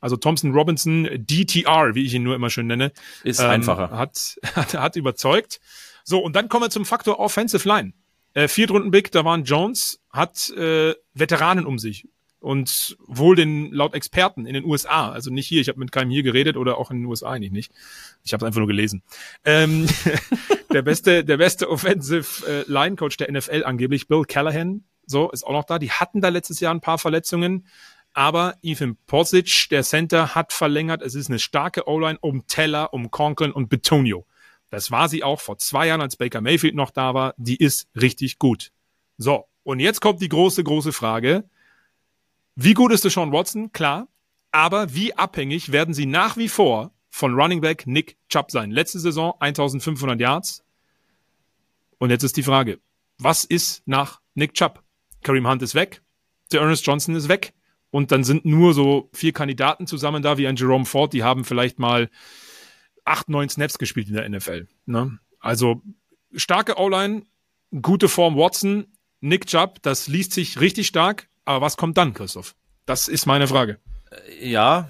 Also 0.00 0.16
Thompson 0.16 0.52
Robinson, 0.52 1.08
DTR, 1.12 1.96
wie 1.96 2.04
ich 2.04 2.14
ihn 2.14 2.22
nur 2.22 2.36
immer 2.36 2.48
schön 2.48 2.68
nenne. 2.68 2.92
Ist 3.24 3.40
ähm, 3.40 3.50
einfacher. 3.50 3.90
Hat, 3.90 4.36
hat, 4.54 4.74
hat 4.74 4.94
überzeugt. 4.94 5.60
So, 6.04 6.20
und 6.20 6.36
dann 6.36 6.48
kommen 6.48 6.64
wir 6.64 6.70
zum 6.70 6.84
Faktor 6.84 7.18
Offensive 7.18 7.68
Line. 7.68 7.92
Äh, 8.34 8.46
Viertrunden-Big, 8.46 9.10
da 9.10 9.24
waren 9.24 9.42
Jones, 9.42 10.00
hat 10.10 10.48
äh, 10.50 10.94
Veteranen 11.12 11.66
um 11.66 11.80
sich 11.80 12.06
und 12.40 12.96
wohl 13.06 13.36
den 13.36 13.70
laut 13.70 13.94
Experten 13.94 14.46
in 14.46 14.54
den 14.54 14.64
USA, 14.64 15.10
also 15.10 15.30
nicht 15.30 15.46
hier, 15.46 15.60
ich 15.60 15.68
habe 15.68 15.78
mit 15.78 15.92
keinem 15.92 16.10
hier 16.10 16.22
geredet 16.22 16.56
oder 16.56 16.78
auch 16.78 16.90
in 16.90 16.98
den 16.98 17.06
USA 17.06 17.30
eigentlich 17.30 17.52
nicht. 17.52 17.72
Ich 18.24 18.32
habe 18.32 18.42
es 18.42 18.46
einfach 18.46 18.58
nur 18.58 18.66
gelesen. 18.66 19.02
Ähm, 19.44 19.86
der 20.72 20.82
beste, 20.82 21.24
der 21.24 21.36
beste 21.36 21.70
Offensive 21.70 22.46
äh, 22.46 22.70
Line 22.70 22.96
Coach 22.96 23.18
der 23.18 23.30
NFL 23.30 23.64
angeblich, 23.64 24.08
Bill 24.08 24.24
Callahan, 24.24 24.84
so 25.06 25.30
ist 25.30 25.46
auch 25.46 25.52
noch 25.52 25.64
da. 25.64 25.78
Die 25.78 25.90
hatten 25.90 26.20
da 26.20 26.28
letztes 26.28 26.60
Jahr 26.60 26.74
ein 26.74 26.80
paar 26.80 26.98
Verletzungen, 26.98 27.66
aber 28.12 28.56
Ethan 28.62 28.96
Posic, 29.06 29.68
der 29.70 29.82
Center, 29.82 30.34
hat 30.34 30.52
verlängert. 30.52 31.02
Es 31.02 31.14
ist 31.14 31.28
eine 31.28 31.38
starke 31.38 31.86
O-Line 31.86 32.18
um 32.20 32.46
Teller, 32.46 32.92
um 32.94 33.10
Conklin 33.10 33.52
und 33.52 33.68
Betonio. 33.68 34.26
Das 34.70 34.90
war 34.90 35.08
sie 35.08 35.22
auch 35.22 35.40
vor 35.40 35.58
zwei 35.58 35.88
Jahren, 35.88 36.00
als 36.00 36.16
Baker 36.16 36.40
Mayfield 36.40 36.74
noch 36.74 36.90
da 36.90 37.12
war. 37.12 37.34
Die 37.36 37.56
ist 37.56 37.88
richtig 38.00 38.38
gut. 38.38 38.72
So, 39.18 39.44
und 39.62 39.80
jetzt 39.80 40.00
kommt 40.00 40.22
die 40.22 40.28
große, 40.28 40.64
große 40.64 40.92
Frage 40.92 41.44
wie 42.56 42.74
gut 42.74 42.92
ist 42.92 43.04
Deshaun 43.04 43.32
Watson? 43.32 43.72
Klar. 43.72 44.08
Aber 44.52 44.94
wie 44.94 45.14
abhängig 45.14 45.72
werden 45.72 45.94
sie 45.94 46.06
nach 46.06 46.36
wie 46.36 46.48
vor 46.48 46.92
von 47.08 47.34
Running 47.34 47.60
Back 47.60 47.86
Nick 47.86 48.16
Chubb 48.28 48.50
sein? 48.50 48.70
Letzte 48.70 48.98
Saison 48.98 49.34
1500 49.38 50.20
Yards. 50.20 50.64
Und 51.98 52.10
jetzt 52.10 52.24
ist 52.24 52.36
die 52.36 52.42
Frage, 52.42 52.80
was 53.18 53.44
ist 53.44 53.86
nach 53.86 54.20
Nick 54.34 54.54
Chubb? 54.54 54.82
Kareem 55.22 55.46
Hunt 55.46 55.62
ist 55.62 55.74
weg, 55.74 56.02
der 56.50 56.62
Ernest 56.62 56.86
Johnson 56.86 57.14
ist 57.14 57.28
weg 57.28 57.52
und 57.90 58.10
dann 58.10 58.24
sind 58.24 58.44
nur 58.44 58.74
so 58.74 59.10
vier 59.12 59.32
Kandidaten 59.32 59.86
zusammen 59.86 60.22
da, 60.22 60.38
wie 60.38 60.46
ein 60.46 60.56
Jerome 60.56 60.86
Ford, 60.86 61.12
die 61.12 61.22
haben 61.22 61.44
vielleicht 61.44 61.78
mal 61.78 62.08
acht, 63.04 63.28
neun 63.28 63.48
Snaps 63.48 63.78
gespielt 63.78 64.08
in 64.08 64.14
der 64.14 64.28
NFL. 64.28 64.68
Ne? 64.86 65.18
Also 65.40 65.82
starke 66.34 66.78
O-Line, 66.78 67.22
gute 67.82 68.08
Form 68.08 68.36
Watson, 68.36 68.86
Nick 69.20 69.46
Chubb, 69.46 69.82
das 69.82 70.08
liest 70.08 70.32
sich 70.32 70.60
richtig 70.60 70.86
stark. 70.86 71.28
Aber 71.44 71.60
was 71.64 71.76
kommt 71.76 71.98
dann, 71.98 72.14
Christoph? 72.14 72.54
Das 72.86 73.08
ist 73.08 73.26
meine 73.26 73.46
Frage. 73.48 73.78
Äh, 74.10 74.50
ja, 74.50 74.88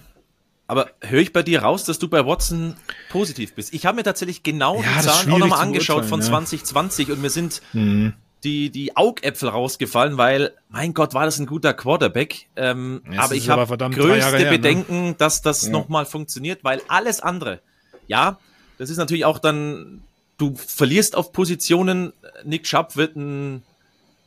aber 0.71 0.89
höre 1.01 1.21
ich 1.21 1.33
bei 1.33 1.43
dir 1.43 1.63
raus, 1.63 1.83
dass 1.83 1.99
du 1.99 2.07
bei 2.07 2.25
Watson 2.25 2.77
positiv 3.09 3.55
bist? 3.55 3.75
Ich 3.75 3.87
habe 3.87 3.97
mir 3.97 4.05
tatsächlich 4.05 4.45
genau 4.45 4.81
ja, 4.81 4.83
die 4.83 5.05
Zahlen 5.05 5.33
auch 5.33 5.39
nochmal 5.39 5.61
angeschaut 5.61 6.05
von 6.05 6.21
ja. 6.21 6.27
2020 6.27 7.11
und 7.11 7.21
mir 7.21 7.31
sind 7.31 7.61
mhm. 7.73 8.13
die, 8.45 8.71
die 8.71 8.97
Augäpfel 8.97 9.49
rausgefallen, 9.49 10.17
weil, 10.17 10.53
mein 10.69 10.95
Gott, 10.95 11.13
war 11.13 11.25
das 11.25 11.41
ein 11.41 11.47
guter 11.47 11.75
Quarterback. 11.75 12.47
Ähm, 12.55 13.03
aber 13.17 13.35
ich 13.35 13.51
habe 13.51 13.67
größte 13.67 14.39
her, 14.39 14.45
ne? 14.45 14.51
Bedenken, 14.51 15.07
ne? 15.09 15.15
dass 15.19 15.43
das 15.43 15.65
ja. 15.65 15.71
nochmal 15.71 16.07
funktioniert, 16.07 16.63
weil 16.63 16.81
alles 16.87 17.21
andere, 17.21 17.61
ja, 18.07 18.39
das 18.79 18.91
ist 18.91 18.99
natürlich 18.99 19.25
auch 19.25 19.41
dann, 19.41 20.03
du 20.39 20.55
verlierst 20.55 21.17
auf 21.17 21.33
Positionen. 21.33 22.13
Nick 22.45 22.69
Schapp 22.69 22.95
wird 22.95 23.17
ein 23.17 23.65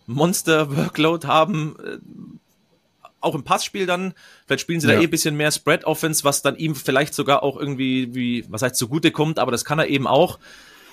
Monster-Workload 0.07 1.27
haben, 1.27 1.75
äh, 1.83 1.97
auch 3.21 3.35
im 3.35 3.43
Passspiel 3.43 3.85
dann. 3.85 4.13
Vielleicht 4.45 4.61
spielen 4.61 4.79
sie 4.79 4.87
ja. 4.87 4.95
da 4.95 5.01
eh 5.01 5.05
ein 5.05 5.09
bisschen 5.09 5.35
mehr 5.35 5.51
Spread-Offense, 5.51 6.23
was 6.23 6.41
dann 6.41 6.55
ihm 6.57 6.75
vielleicht 6.75 7.13
sogar 7.13 7.43
auch 7.43 7.57
irgendwie, 7.57 8.13
wie, 8.13 8.45
was 8.49 8.61
heißt, 8.61 8.75
zugute 8.75 9.11
kommt, 9.11 9.39
aber 9.39 9.51
das 9.51 9.65
kann 9.65 9.79
er 9.79 9.87
eben 9.87 10.07
auch. 10.07 10.39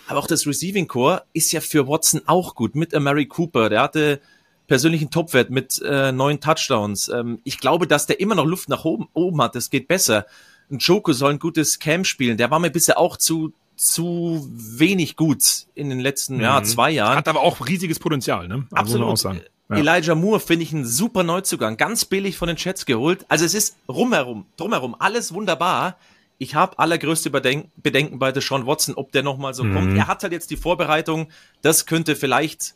Aber 0.07 0.19
auch 0.19 0.27
das 0.27 0.47
Receiving 0.47 0.89
Core 0.89 1.23
ist 1.33 1.53
ja 1.53 1.61
für 1.61 1.87
Watson 1.87 2.23
auch 2.27 2.55
gut. 2.55 2.75
Mit 2.75 2.99
Mary 2.99 3.27
Cooper, 3.27 3.69
der 3.69 3.83
hatte 3.83 4.21
persönlichen 4.67 5.11
Topwert 5.11 5.51
mit 5.51 5.81
äh, 5.85 6.13
neun 6.13 6.41
Touchdowns. 6.41 7.09
Ähm, 7.09 7.41
ich 7.45 7.59
glaube, 7.59 7.87
dass 7.87 8.07
der 8.07 8.21
immer 8.21 8.35
noch 8.35 8.47
Luft 8.47 8.69
nach 8.69 8.85
oben, 8.85 9.09
oben 9.15 9.43
hat. 9.43 9.55
Das 9.55 9.71
geht 9.71 9.89
besser. 9.89 10.27
Ein 10.71 10.79
Joko 10.79 11.13
soll 11.13 11.33
ein 11.33 11.39
gutes 11.39 11.79
Camp 11.81 12.07
spielen. 12.07 12.37
Der 12.37 12.51
war 12.51 12.61
mir 12.61 12.71
bisher 12.71 12.99
auch 12.99 13.17
zu 13.17 13.53
zu 13.81 14.47
wenig 14.53 15.17
gut 15.17 15.43
in 15.75 15.89
den 15.89 16.01
letzten 16.01 16.37
mhm. 16.37 16.43
ja, 16.43 16.63
zwei 16.63 16.91
Jahren. 16.91 17.17
Hat 17.17 17.29
aber 17.29 17.41
auch 17.41 17.67
riesiges 17.67 17.99
Potenzial, 17.99 18.47
ne? 18.47 18.67
Also 18.73 19.03
Absolut. 19.03 19.43
Ja. 19.71 19.77
Elijah 19.77 20.15
Moore 20.15 20.39
finde 20.39 20.65
ich 20.65 20.73
ein 20.73 20.85
super 20.85 21.23
Neuzugang, 21.23 21.79
ganz 21.79 22.05
billig 22.05 22.37
von 22.37 22.49
den 22.49 22.59
Chats 22.59 22.85
geholt. 22.85 23.25
Also 23.29 23.47
es 23.47 23.55
ist 23.55 23.77
rumherum, 23.89 24.45
drumherum, 24.59 24.95
alles 24.99 25.33
wunderbar. 25.33 25.97
Ich 26.37 26.55
habe 26.55 26.79
allergrößte 26.79 27.31
Bedenken, 27.31 27.73
Bedenken 27.77 28.19
bei 28.19 28.39
Sean 28.39 28.67
Watson, 28.67 28.97
ob 28.97 29.13
der 29.13 29.23
nochmal 29.23 29.55
so 29.55 29.65
mhm. 29.65 29.75
kommt. 29.75 29.97
Er 29.97 30.09
hat 30.09 30.25
halt 30.25 30.35
jetzt 30.35 30.51
die 30.51 30.59
Vorbereitung. 30.59 31.29
Das 31.63 31.87
könnte 31.87 32.17
vielleicht 32.17 32.75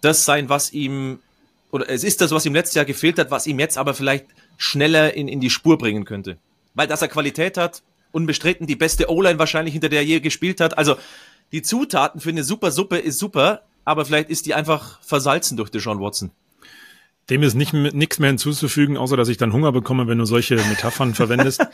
das 0.00 0.24
sein, 0.24 0.48
was 0.48 0.72
ihm, 0.72 1.18
oder 1.70 1.90
es 1.90 2.04
ist 2.04 2.22
das, 2.22 2.30
was 2.30 2.46
ihm 2.46 2.54
letztes 2.54 2.76
Jahr 2.76 2.86
gefehlt 2.86 3.18
hat, 3.18 3.30
was 3.30 3.46
ihm 3.46 3.58
jetzt 3.58 3.76
aber 3.76 3.92
vielleicht 3.92 4.24
schneller 4.56 5.12
in, 5.12 5.28
in 5.28 5.40
die 5.40 5.50
Spur 5.50 5.76
bringen 5.76 6.06
könnte. 6.06 6.38
Weil 6.72 6.86
dass 6.86 7.02
er 7.02 7.08
Qualität 7.08 7.58
hat, 7.58 7.82
unbestritten 8.12 8.66
die 8.66 8.76
beste 8.76 9.10
O-Line 9.10 9.38
wahrscheinlich, 9.38 9.72
hinter 9.72 9.88
der 9.88 10.00
er 10.00 10.06
je 10.06 10.20
gespielt 10.20 10.60
hat. 10.60 10.78
Also 10.78 10.96
die 11.50 11.62
Zutaten 11.62 12.20
für 12.20 12.30
eine 12.30 12.44
super 12.44 12.70
Suppe 12.70 12.98
ist 12.98 13.18
super, 13.18 13.62
aber 13.84 14.04
vielleicht 14.04 14.30
ist 14.30 14.46
die 14.46 14.54
einfach 14.54 15.02
versalzen 15.02 15.56
durch 15.56 15.70
Deshaun 15.70 16.00
Watson. 16.00 16.30
Dem 17.30 17.44
ist 17.44 17.54
nicht 17.54 17.72
nichts 17.72 18.18
mehr 18.18 18.30
hinzuzufügen, 18.30 18.96
außer 18.96 19.16
dass 19.16 19.28
ich 19.28 19.36
dann 19.36 19.52
Hunger 19.52 19.70
bekomme, 19.70 20.08
wenn 20.08 20.18
du 20.18 20.24
solche 20.24 20.56
Metaphern 20.56 21.14
verwendest. 21.14 21.64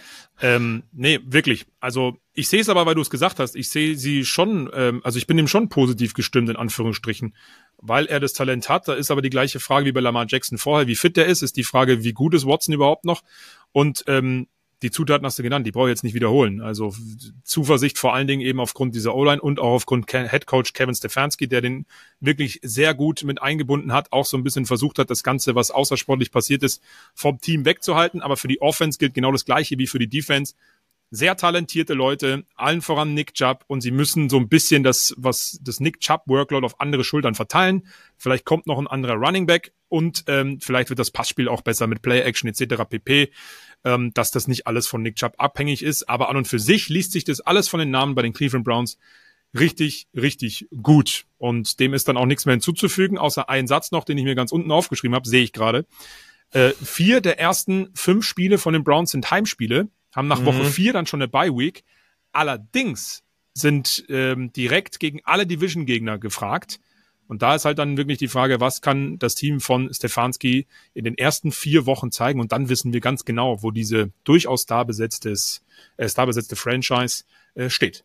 Ähm, 0.42 0.82
nee, 0.92 1.20
wirklich. 1.24 1.66
Also 1.80 2.18
ich 2.34 2.48
sehe 2.48 2.60
es 2.60 2.68
aber, 2.68 2.84
weil 2.84 2.94
du 2.94 3.00
es 3.00 3.08
gesagt 3.08 3.38
hast. 3.38 3.56
Ich 3.56 3.70
sehe 3.70 3.96
sie 3.96 4.26
schon, 4.26 4.70
ähm, 4.74 5.00
also 5.04 5.16
ich 5.16 5.26
bin 5.26 5.38
ihm 5.38 5.48
schon 5.48 5.70
positiv 5.70 6.12
gestimmt, 6.12 6.50
in 6.50 6.56
Anführungsstrichen, 6.56 7.34
weil 7.78 8.04
er 8.06 8.20
das 8.20 8.34
Talent 8.34 8.68
hat. 8.68 8.88
Da 8.88 8.94
ist 8.94 9.10
aber 9.10 9.22
die 9.22 9.30
gleiche 9.30 9.58
Frage 9.58 9.86
wie 9.86 9.92
bei 9.92 10.00
Lamar 10.00 10.26
Jackson 10.28 10.58
vorher. 10.58 10.86
Wie 10.86 10.96
fit 10.96 11.16
der 11.16 11.26
ist, 11.26 11.40
ist 11.40 11.56
die 11.56 11.64
Frage, 11.64 12.04
wie 12.04 12.12
gut 12.12 12.34
ist 12.34 12.46
Watson 12.46 12.74
überhaupt 12.74 13.06
noch? 13.06 13.22
Und 13.72 14.04
ähm, 14.06 14.48
die 14.82 14.90
Zutaten 14.92 15.26
hast 15.26 15.38
du 15.38 15.42
genannt, 15.42 15.66
die 15.66 15.72
brauche 15.72 15.88
ich 15.88 15.92
jetzt 15.92 16.04
nicht 16.04 16.14
wiederholen. 16.14 16.60
Also 16.60 16.94
Zuversicht 17.42 17.98
vor 17.98 18.14
allen 18.14 18.28
Dingen 18.28 18.42
eben 18.42 18.60
aufgrund 18.60 18.94
dieser 18.94 19.14
O-Line 19.14 19.40
und 19.40 19.58
auch 19.58 19.72
aufgrund 19.72 20.10
Head 20.10 20.46
Coach 20.46 20.72
Kevin 20.72 20.94
Stefanski, 20.94 21.48
der 21.48 21.60
den 21.60 21.86
wirklich 22.20 22.60
sehr 22.62 22.94
gut 22.94 23.24
mit 23.24 23.42
eingebunden 23.42 23.92
hat, 23.92 24.12
auch 24.12 24.24
so 24.24 24.36
ein 24.36 24.44
bisschen 24.44 24.66
versucht 24.66 24.98
hat, 24.98 25.10
das 25.10 25.24
Ganze, 25.24 25.56
was 25.56 25.72
außersportlich 25.72 26.30
passiert 26.30 26.62
ist, 26.62 26.80
vom 27.14 27.40
Team 27.40 27.64
wegzuhalten. 27.64 28.22
Aber 28.22 28.36
für 28.36 28.48
die 28.48 28.60
Offense 28.60 28.98
gilt 28.98 29.14
genau 29.14 29.32
das 29.32 29.44
Gleiche 29.44 29.78
wie 29.78 29.88
für 29.88 29.98
die 29.98 30.08
Defense. 30.08 30.54
Sehr 31.10 31.36
talentierte 31.36 31.94
Leute, 31.94 32.44
allen 32.54 32.82
voran 32.82 33.14
Nick 33.14 33.32
Chubb 33.32 33.64
und 33.66 33.80
sie 33.80 33.90
müssen 33.90 34.28
so 34.28 34.36
ein 34.36 34.48
bisschen 34.48 34.82
das, 34.82 35.14
was 35.16 35.58
das 35.62 35.80
Nick 35.80 36.00
Chubb 36.00 36.24
Workload 36.26 36.66
auf 36.66 36.80
andere 36.80 37.02
Schultern 37.02 37.34
verteilen. 37.34 37.86
Vielleicht 38.18 38.44
kommt 38.44 38.66
noch 38.66 38.78
ein 38.78 38.86
anderer 38.86 39.14
Running 39.14 39.46
Back 39.46 39.72
und 39.88 40.24
ähm, 40.26 40.60
vielleicht 40.60 40.90
wird 40.90 40.98
das 40.98 41.10
Passspiel 41.10 41.48
auch 41.48 41.62
besser 41.62 41.86
mit 41.86 42.02
Play 42.02 42.20
Action 42.20 42.48
etc. 42.48 42.84
pp 42.88 43.30
ähm, 43.84 44.12
dass 44.14 44.30
das 44.30 44.48
nicht 44.48 44.66
alles 44.66 44.86
von 44.86 45.02
Nick 45.02 45.16
Chubb 45.16 45.34
abhängig 45.38 45.82
ist. 45.82 46.08
Aber 46.08 46.28
an 46.28 46.36
und 46.36 46.48
für 46.48 46.58
sich 46.58 46.88
liest 46.88 47.12
sich 47.12 47.24
das 47.24 47.40
alles 47.40 47.68
von 47.68 47.80
den 47.80 47.90
Namen 47.90 48.14
bei 48.14 48.22
den 48.22 48.32
Cleveland 48.32 48.64
Browns 48.64 48.98
richtig, 49.58 50.08
richtig 50.14 50.68
gut. 50.82 51.24
Und 51.38 51.80
dem 51.80 51.94
ist 51.94 52.08
dann 52.08 52.16
auch 52.16 52.26
nichts 52.26 52.46
mehr 52.46 52.54
hinzuzufügen, 52.54 53.18
außer 53.18 53.48
einen 53.48 53.68
Satz 53.68 53.90
noch, 53.90 54.04
den 54.04 54.18
ich 54.18 54.24
mir 54.24 54.34
ganz 54.34 54.52
unten 54.52 54.70
aufgeschrieben 54.70 55.14
habe, 55.14 55.28
sehe 55.28 55.42
ich 55.42 55.52
gerade. 55.52 55.86
Äh, 56.50 56.70
vier 56.82 57.20
der 57.20 57.38
ersten 57.38 57.90
fünf 57.94 58.24
Spiele 58.24 58.58
von 58.58 58.72
den 58.72 58.84
Browns 58.84 59.10
sind 59.10 59.30
Heimspiele, 59.30 59.88
haben 60.14 60.28
nach 60.28 60.40
mhm. 60.40 60.46
Woche 60.46 60.64
vier 60.64 60.92
dann 60.92 61.06
schon 61.06 61.20
eine 61.20 61.28
Bye 61.28 61.56
Week. 61.56 61.84
Allerdings 62.32 63.22
sind 63.54 64.04
ähm, 64.08 64.52
direkt 64.52 65.00
gegen 65.00 65.20
alle 65.24 65.46
Division-Gegner 65.46 66.18
gefragt. 66.18 66.80
Und 67.28 67.42
da 67.42 67.54
ist 67.54 67.66
halt 67.66 67.78
dann 67.78 67.96
wirklich 67.96 68.18
die 68.18 68.28
Frage, 68.28 68.58
was 68.58 68.80
kann 68.80 69.18
das 69.18 69.34
Team 69.34 69.60
von 69.60 69.92
Stefanski 69.92 70.66
in 70.94 71.04
den 71.04 71.16
ersten 71.16 71.52
vier 71.52 71.86
Wochen 71.86 72.10
zeigen? 72.10 72.40
Und 72.40 72.52
dann 72.52 72.68
wissen 72.68 72.92
wir 72.92 73.00
ganz 73.00 73.24
genau, 73.24 73.62
wo 73.62 73.70
diese 73.70 74.10
durchaus 74.24 74.66
da 74.66 74.82
besetztes, 74.82 75.62
äh, 75.98 76.08
da 76.14 76.24
besetzte 76.24 76.56
Franchise 76.56 77.24
äh, 77.54 77.68
steht. 77.68 78.04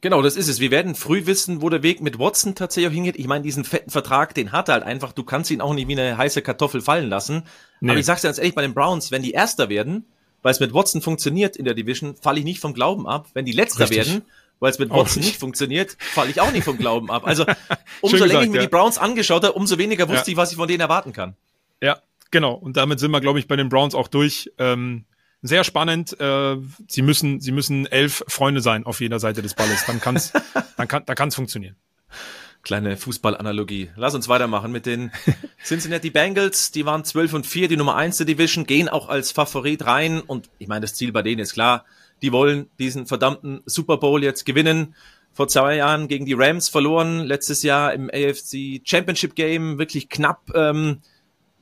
Genau, 0.00 0.20
das 0.20 0.36
ist 0.36 0.48
es. 0.48 0.60
Wir 0.60 0.70
werden 0.70 0.94
früh 0.94 1.24
wissen, 1.24 1.62
wo 1.62 1.70
der 1.70 1.82
Weg 1.82 2.02
mit 2.02 2.18
Watson 2.18 2.54
tatsächlich 2.54 2.90
auch 2.90 2.94
hingeht. 2.94 3.16
Ich 3.16 3.26
meine, 3.26 3.42
diesen 3.42 3.64
fetten 3.64 3.90
Vertrag, 3.90 4.34
den 4.34 4.52
hat 4.52 4.68
er 4.68 4.74
halt 4.74 4.84
einfach. 4.84 5.12
Du 5.12 5.24
kannst 5.24 5.50
ihn 5.50 5.62
auch 5.62 5.72
nicht 5.72 5.88
wie 5.88 5.98
eine 5.98 6.18
heiße 6.18 6.42
Kartoffel 6.42 6.82
fallen 6.82 7.08
lassen. 7.08 7.44
Nee. 7.80 7.90
Aber 7.90 7.98
ich 7.98 8.04
sag's 8.04 8.20
dir 8.20 8.28
ganz 8.28 8.36
ehrlich, 8.36 8.54
bei 8.54 8.60
den 8.60 8.74
Browns, 8.74 9.10
wenn 9.10 9.22
die 9.22 9.32
Erster 9.32 9.70
werden, 9.70 10.04
weil 10.42 10.52
es 10.52 10.60
mit 10.60 10.74
Watson 10.74 11.00
funktioniert 11.00 11.56
in 11.56 11.64
der 11.64 11.72
Division, 11.72 12.16
falle 12.16 12.38
ich 12.38 12.44
nicht 12.44 12.60
vom 12.60 12.74
Glauben 12.74 13.06
ab. 13.06 13.28
Wenn 13.32 13.46
die 13.46 13.52
Letzter 13.52 13.88
Richtig. 13.88 14.06
werden, 14.06 14.22
weil 14.60 14.70
es 14.70 14.78
mit 14.78 14.90
Watson 14.90 15.22
nicht 15.22 15.38
funktioniert, 15.38 15.96
falle 15.98 16.30
ich 16.30 16.40
auch 16.40 16.52
nicht 16.52 16.64
vom 16.64 16.78
Glauben 16.78 17.10
ab. 17.10 17.26
Also 17.26 17.44
umso 18.00 18.16
gesagt, 18.16 18.28
länger 18.28 18.42
ich 18.42 18.50
mir 18.50 18.56
ja. 18.56 18.62
die 18.62 18.68
Browns 18.68 18.98
angeschaut 18.98 19.44
habe, 19.44 19.54
umso 19.54 19.78
weniger 19.78 20.08
wusste 20.08 20.30
ja. 20.30 20.32
ich, 20.32 20.36
was 20.36 20.50
ich 20.50 20.56
von 20.56 20.68
denen 20.68 20.80
erwarten 20.80 21.12
kann. 21.12 21.36
Ja, 21.80 21.98
genau. 22.30 22.54
Und 22.54 22.76
damit 22.76 23.00
sind 23.00 23.10
wir, 23.10 23.20
glaube 23.20 23.38
ich, 23.38 23.48
bei 23.48 23.56
den 23.56 23.68
Browns 23.68 23.94
auch 23.94 24.08
durch. 24.08 24.50
Ähm, 24.58 25.04
sehr 25.42 25.62
spannend. 25.62 26.18
Äh, 26.18 26.56
sie 26.88 27.02
müssen, 27.02 27.40
sie 27.40 27.52
müssen 27.52 27.86
elf 27.86 28.24
Freunde 28.28 28.62
sein 28.62 28.86
auf 28.86 29.00
jeder 29.00 29.20
Seite 29.20 29.42
des 29.42 29.54
Balles. 29.54 29.84
Dann 29.86 30.00
kann's, 30.00 30.32
dann 30.76 30.88
kann, 30.88 31.04
da 31.04 31.14
kann's 31.14 31.34
funktionieren. 31.34 31.76
Kleine 32.62 32.96
Fußballanalogie. 32.96 33.90
Lass 33.94 34.14
uns 34.14 34.26
weitermachen 34.26 34.72
mit 34.72 34.86
den 34.86 35.12
Cincinnati 35.62 36.08
Bengals. 36.08 36.70
Die 36.70 36.86
waren 36.86 37.04
12 37.04 37.34
und 37.34 37.46
4, 37.46 37.68
die 37.68 37.76
Nummer 37.76 37.94
1 37.94 38.16
der 38.16 38.26
Division, 38.26 38.64
gehen 38.64 38.88
auch 38.88 39.10
als 39.10 39.32
Favorit 39.32 39.84
rein. 39.84 40.22
Und 40.22 40.48
ich 40.58 40.66
meine, 40.66 40.80
das 40.80 40.94
Ziel 40.94 41.12
bei 41.12 41.20
denen 41.20 41.40
ist 41.40 41.52
klar, 41.52 41.84
Die 42.24 42.32
wollen 42.32 42.70
diesen 42.78 43.04
verdammten 43.04 43.60
Super 43.66 43.98
Bowl 43.98 44.24
jetzt 44.24 44.46
gewinnen. 44.46 44.94
Vor 45.34 45.46
zwei 45.46 45.76
Jahren 45.76 46.08
gegen 46.08 46.24
die 46.24 46.32
Rams 46.32 46.70
verloren, 46.70 47.20
letztes 47.20 47.62
Jahr 47.62 47.92
im 47.92 48.08
AFC 48.08 48.80
Championship 48.82 49.34
Game 49.34 49.76
wirklich 49.76 50.08
knapp 50.08 50.50
ähm, 50.54 51.02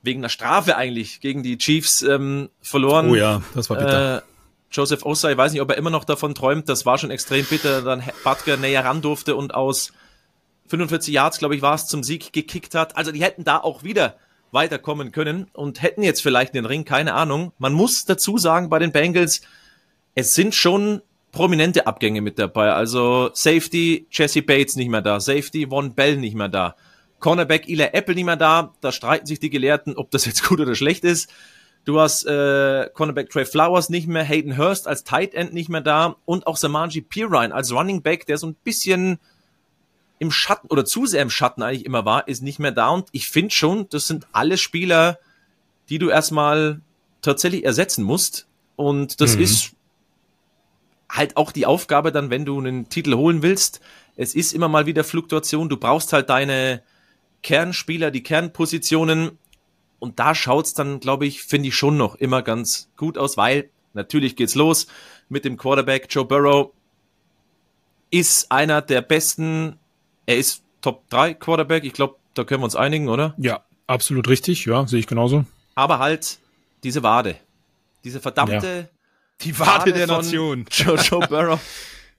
wegen 0.03 0.21
einer 0.21 0.29
Strafe 0.29 0.77
eigentlich 0.77 1.19
gegen 1.19 1.43
die 1.43 1.57
Chiefs 1.57 2.01
ähm, 2.01 2.47
verloren. 2.61 3.09
Oh 3.09 3.15
ja, 3.15 3.41
das 3.53 3.69
war 3.69 3.75
bitter. 3.75 4.19
Äh, 4.19 4.21
Joseph 4.71 5.05
Osai, 5.05 5.35
weiß 5.35 5.51
nicht, 5.51 5.61
ob 5.61 5.69
er 5.69 5.77
immer 5.77 5.89
noch 5.89 6.05
davon 6.05 6.33
träumt, 6.33 6.69
das 6.69 6.85
war 6.85 6.97
schon 6.97 7.11
extrem 7.11 7.43
bitter, 7.43 7.81
dann 7.81 8.01
Butker 8.23 8.55
näher 8.55 8.85
ran 8.85 9.01
durfte 9.01 9.35
und 9.35 9.53
aus 9.53 9.91
45 10.67 11.13
Yards, 11.13 11.39
glaube 11.39 11.57
ich, 11.57 11.61
war 11.61 11.75
es, 11.75 11.87
zum 11.87 12.03
Sieg 12.03 12.31
gekickt 12.31 12.73
hat. 12.73 12.95
Also 12.95 13.11
die 13.11 13.21
hätten 13.21 13.43
da 13.43 13.57
auch 13.57 13.83
wieder 13.83 14.15
weiterkommen 14.51 15.11
können 15.11 15.47
und 15.51 15.81
hätten 15.81 16.03
jetzt 16.03 16.21
vielleicht 16.21 16.55
den 16.55 16.65
Ring, 16.65 16.85
keine 16.85 17.15
Ahnung. 17.15 17.51
Man 17.57 17.73
muss 17.73 18.05
dazu 18.05 18.37
sagen, 18.37 18.69
bei 18.69 18.79
den 18.79 18.93
Bengals, 18.93 19.41
es 20.15 20.35
sind 20.35 20.55
schon 20.55 21.01
prominente 21.31 21.87
Abgänge 21.87 22.21
mit 22.21 22.39
dabei. 22.39 22.73
Also 22.73 23.31
Safety, 23.33 24.07
Jesse 24.11 24.41
Bates 24.41 24.75
nicht 24.75 24.89
mehr 24.89 25.01
da, 25.01 25.19
Safety, 25.19 25.67
Von 25.67 25.93
Bell 25.95 26.17
nicht 26.17 26.35
mehr 26.35 26.49
da, 26.49 26.75
Cornerback 27.19 27.67
Eli 27.69 27.89
Apple 27.91 28.15
nicht 28.15 28.25
mehr 28.25 28.35
da. 28.35 28.73
Da 28.81 28.91
streiten 28.91 29.25
sich 29.25 29.39
die 29.39 29.49
Gelehrten, 29.49 29.95
ob 29.95 30.11
das 30.11 30.25
jetzt 30.25 30.43
gut 30.47 30.59
oder 30.59 30.75
schlecht 30.75 31.03
ist. 31.03 31.29
Du 31.85 31.99
hast 31.99 32.25
äh, 32.25 32.89
Cornerback 32.93 33.29
Trey 33.29 33.45
Flowers 33.45 33.89
nicht 33.89 34.07
mehr, 34.07 34.23
Hayden 34.23 34.57
Hurst 34.57 34.87
als 34.87 35.03
Tight 35.03 35.33
End 35.33 35.53
nicht 35.53 35.69
mehr 35.69 35.81
da 35.81 36.15
und 36.23 36.47
auch 36.47 36.55
Samanji 36.55 37.01
Pirine 37.01 37.53
als 37.53 37.73
Running 37.73 38.01
Back, 38.01 38.25
der 38.25 38.37
so 38.37 38.47
ein 38.47 38.55
bisschen 38.63 39.19
im 40.19 40.31
Schatten 40.31 40.67
oder 40.67 40.85
zu 40.85 41.05
sehr 41.05 41.21
im 41.21 41.29
Schatten 41.29 41.61
eigentlich 41.61 41.85
immer 41.85 42.05
war, 42.05 42.27
ist 42.29 42.41
nicht 42.41 42.59
mehr 42.59 42.71
da. 42.71 42.89
Und 42.89 43.09
ich 43.11 43.27
finde 43.27 43.51
schon, 43.51 43.89
das 43.89 44.07
sind 44.07 44.27
alle 44.31 44.57
Spieler, 44.57 45.19
die 45.89 45.99
du 45.99 46.09
erstmal 46.09 46.79
tatsächlich 47.21 47.65
ersetzen 47.65 48.03
musst. 48.03 48.47
Und 48.77 49.19
das 49.19 49.35
mhm. 49.35 49.43
ist 49.43 49.71
halt 51.13 51.37
auch 51.37 51.51
die 51.51 51.65
Aufgabe 51.65 52.11
dann, 52.11 52.29
wenn 52.29 52.43
du 52.43 52.59
einen 52.59 52.89
Titel 52.89 53.15
holen 53.15 53.41
willst. 53.41 53.79
Es 54.15 54.35
ist 54.35 54.53
immer 54.53 54.67
mal 54.67 54.85
wieder 54.85 55.03
Fluktuation. 55.03 55.69
Du 55.69 55.77
brauchst 55.77 56.11
halt 56.11 56.29
deine 56.29 56.81
Kernspieler, 57.41 58.11
die 58.11 58.23
Kernpositionen. 58.23 59.37
Und 59.99 60.19
da 60.19 60.35
schaut's 60.35 60.73
dann, 60.73 60.99
glaube 60.99 61.25
ich, 61.25 61.43
finde 61.43 61.69
ich 61.69 61.75
schon 61.75 61.95
noch 61.95 62.15
immer 62.15 62.41
ganz 62.41 62.89
gut 62.97 63.17
aus, 63.17 63.37
weil 63.37 63.69
natürlich 63.93 64.35
geht's 64.35 64.55
los 64.55 64.87
mit 65.29 65.45
dem 65.45 65.55
Quarterback 65.55 66.07
Joe 66.09 66.25
Burrow. 66.25 66.71
Ist 68.09 68.51
einer 68.51 68.81
der 68.81 69.01
besten 69.01 69.79
er 70.25 70.37
ist 70.37 70.63
Top 70.81 71.09
3 71.09 71.33
Quarterback. 71.35 71.83
Ich 71.83 71.93
glaube, 71.93 72.15
da 72.33 72.43
können 72.43 72.61
wir 72.61 72.65
uns 72.65 72.75
einigen, 72.75 73.07
oder? 73.09 73.33
Ja, 73.37 73.63
absolut 73.87 74.27
richtig. 74.27 74.65
Ja, 74.65 74.85
sehe 74.87 74.99
ich 74.99 75.07
genauso. 75.07 75.45
Aber 75.75 75.99
halt 75.99 76.39
diese 76.83 77.03
Wade. 77.03 77.35
Diese 78.03 78.19
verdammte 78.19 78.67
ja. 78.67 78.92
Die 79.41 79.57
Wade, 79.59 79.91
Wade 79.91 79.93
der 79.93 80.07
Nation. 80.07 80.65
Joe, 80.71 80.95
Joe 80.95 81.27
Burrow. 81.27 81.59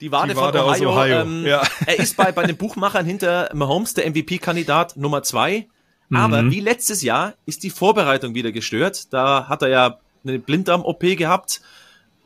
Die 0.00 0.10
Wade, 0.12 0.34
Die 0.34 0.36
Wade 0.36 0.58
von 0.58 0.68
Ohio. 0.68 0.90
Ohio. 0.90 1.20
Ähm, 1.20 1.46
ja. 1.46 1.62
Er 1.86 1.98
ist 1.98 2.16
bei, 2.16 2.32
bei 2.32 2.44
den 2.44 2.56
Buchmachern 2.56 3.06
hinter 3.06 3.50
Mahomes 3.54 3.94
der 3.94 4.08
MVP-Kandidat 4.10 4.96
Nummer 4.96 5.22
2. 5.22 5.68
Aber 6.12 6.42
mhm. 6.42 6.50
wie 6.50 6.60
letztes 6.60 7.02
Jahr 7.02 7.34
ist 7.46 7.62
die 7.62 7.70
Vorbereitung 7.70 8.34
wieder 8.34 8.52
gestört. 8.52 9.12
Da 9.12 9.48
hat 9.48 9.62
er 9.62 9.68
ja 9.68 9.98
eine 10.24 10.38
Blinddarm-OP 10.38 11.00
gehabt. 11.16 11.60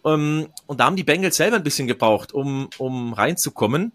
Ähm, 0.05 0.49
und 0.67 0.81
da 0.81 0.87
haben 0.87 0.97
die 0.97 1.05
Bengals 1.05 1.37
selber 1.37 1.57
ein 1.57 1.63
bisschen 1.63 1.87
gebraucht, 1.87 2.33
um, 2.33 2.69
um 2.79 3.13
reinzukommen. 3.13 3.93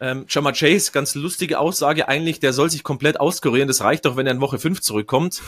Ähm, 0.00 0.24
Jama 0.28 0.52
Chase, 0.52 0.92
ganz 0.92 1.14
lustige 1.14 1.58
Aussage 1.58 2.08
eigentlich, 2.08 2.40
der 2.40 2.52
soll 2.52 2.70
sich 2.70 2.82
komplett 2.82 3.20
auskurieren. 3.20 3.68
Das 3.68 3.82
reicht 3.82 4.06
doch, 4.06 4.16
wenn 4.16 4.26
er 4.26 4.32
in 4.32 4.40
Woche 4.40 4.58
5 4.58 4.80
zurückkommt. 4.80 5.42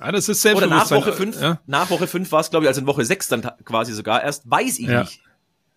Ja, 0.00 0.12
das 0.12 0.28
ist 0.28 0.44
Oder 0.46 0.66
nach 0.66 0.90
Woche 0.90 1.12
5, 1.12 1.40
ja. 1.40 1.60
nach 1.66 1.90
Woche 1.90 2.06
5 2.06 2.32
war 2.32 2.40
es, 2.40 2.50
glaube 2.50 2.64
ich, 2.64 2.68
also 2.68 2.80
in 2.80 2.86
Woche 2.86 3.04
6 3.04 3.28
dann 3.28 3.42
quasi 3.64 3.92
sogar 3.92 4.22
erst, 4.22 4.50
weiß 4.50 4.78
ich 4.78 4.86
ja. 4.86 5.02
nicht. 5.02 5.20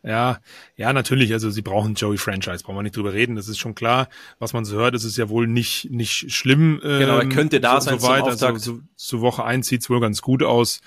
Ja, 0.06 0.40
ja, 0.76 0.92
natürlich. 0.92 1.32
Also 1.32 1.50
sie 1.50 1.62
brauchen 1.62 1.96
Joey 1.96 2.18
Franchise, 2.18 2.64
brauchen 2.64 2.76
wir 2.76 2.84
nicht 2.84 2.98
drüber 2.98 3.14
reden. 3.14 3.38
Das 3.38 3.48
ist 3.48 3.58
schon 3.58 3.74
klar. 3.74 4.10
Was 4.38 4.52
man 4.52 4.66
so 4.66 4.76
hört, 4.76 4.96
ist 4.96 5.06
es 5.06 5.16
ja 5.16 5.30
wohl 5.30 5.48
nicht 5.48 5.92
nicht 5.92 6.30
schlimm. 6.34 6.82
Ähm, 6.84 7.00
genau, 7.00 7.18
er 7.20 7.30
könnte 7.30 7.62
da 7.62 7.80
so, 7.80 7.92
sein. 7.92 8.00
So 8.00 8.08
weit. 8.08 8.24
Also 8.24 8.58
so, 8.58 8.80
so 8.98 9.22
Woche 9.22 9.46
1 9.46 9.66
sieht's 9.66 9.90
wohl 9.90 10.02
ganz 10.02 10.22
gut 10.22 10.44
aus. 10.44 10.82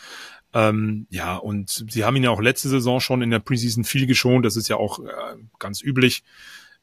Ähm, 0.53 1.07
ja, 1.09 1.37
und 1.37 1.87
sie 1.90 2.05
haben 2.05 2.14
ihn 2.16 2.25
ja 2.25 2.31
auch 2.31 2.42
letzte 2.42 2.68
Saison 2.68 3.01
schon 3.01 3.22
in 3.22 3.31
der 3.31 3.38
Preseason 3.38 3.85
viel 3.85 4.07
geschont. 4.07 4.44
Das 4.44 4.55
ist 4.55 4.68
ja 4.68 4.77
auch 4.77 4.99
äh, 4.99 5.07
ganz 5.59 5.83
üblich 5.83 6.22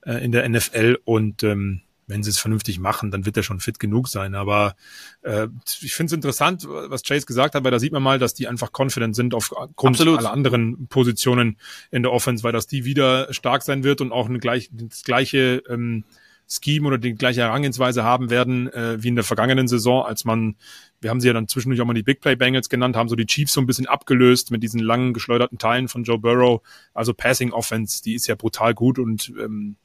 äh, 0.01 0.23
in 0.25 0.31
der 0.31 0.49
NFL 0.49 0.97
und 1.05 1.43
ähm, 1.43 1.81
wenn 2.07 2.23
sie 2.23 2.29
es 2.29 2.39
vernünftig 2.39 2.79
machen, 2.79 3.11
dann 3.11 3.25
wird 3.25 3.37
er 3.37 3.43
schon 3.43 3.59
fit 3.59 3.79
genug 3.79 4.07
sein. 4.07 4.35
Aber 4.35 4.75
äh, 5.21 5.47
ich 5.81 5.95
finde 5.95 6.07
es 6.07 6.13
interessant, 6.13 6.67
was 6.67 7.03
Chase 7.03 7.25
gesagt 7.25 7.55
hat, 7.55 7.63
weil 7.63 7.71
da 7.71 7.79
sieht 7.79 7.93
man 7.93 8.03
mal, 8.03 8.19
dass 8.19 8.33
die 8.33 8.47
einfach 8.47 8.71
confident 8.77 9.15
sind 9.15 9.33
aufgrund 9.33 9.95
Absolut. 9.95 10.19
aller 10.19 10.31
anderen 10.31 10.87
Positionen 10.87 11.57
in 11.91 12.03
der 12.03 12.11
Offense, 12.11 12.43
weil 12.43 12.51
das 12.53 12.67
die 12.67 12.85
wieder 12.85 13.33
stark 13.33 13.63
sein 13.63 13.83
wird 13.83 14.01
und 14.01 14.11
auch 14.11 14.27
eine 14.27 14.39
gleich, 14.39 14.69
das 14.71 15.03
gleiche 15.03 15.63
ähm, 15.69 16.03
Scheme 16.47 16.87
oder 16.87 16.97
die 16.97 17.15
gleiche 17.15 17.41
Herangehensweise 17.41 18.03
haben 18.03 18.29
werden 18.29 18.71
äh, 18.71 19.01
wie 19.01 19.07
in 19.07 19.15
der 19.15 19.23
vergangenen 19.23 19.67
Saison, 19.67 20.05
als 20.05 20.25
man, 20.25 20.55
wir 21.01 21.09
haben 21.09 21.21
sie 21.21 21.27
ja 21.27 21.33
dann 21.33 21.47
zwischendurch 21.47 21.81
auch 21.81 21.85
mal 21.85 21.93
die 21.93 22.03
Big 22.03 22.21
Play 22.21 22.35
Bengals 22.35 22.69
genannt, 22.69 22.95
haben 22.95 23.09
so 23.09 23.15
die 23.15 23.25
Chiefs 23.25 23.53
so 23.53 23.61
ein 23.61 23.65
bisschen 23.65 23.87
abgelöst 23.87 24.51
mit 24.51 24.61
diesen 24.61 24.79
langen 24.79 25.13
geschleuderten 25.13 25.57
Teilen 25.57 25.87
von 25.87 26.03
Joe 26.03 26.19
Burrow. 26.19 26.61
Also 26.93 27.13
Passing 27.13 27.51
Offense, 27.51 28.03
die 28.03 28.13
ist 28.13 28.27
ja 28.27 28.35
brutal 28.35 28.73
gut 28.73 28.99
und 28.99 29.33
ähm, 29.39 29.77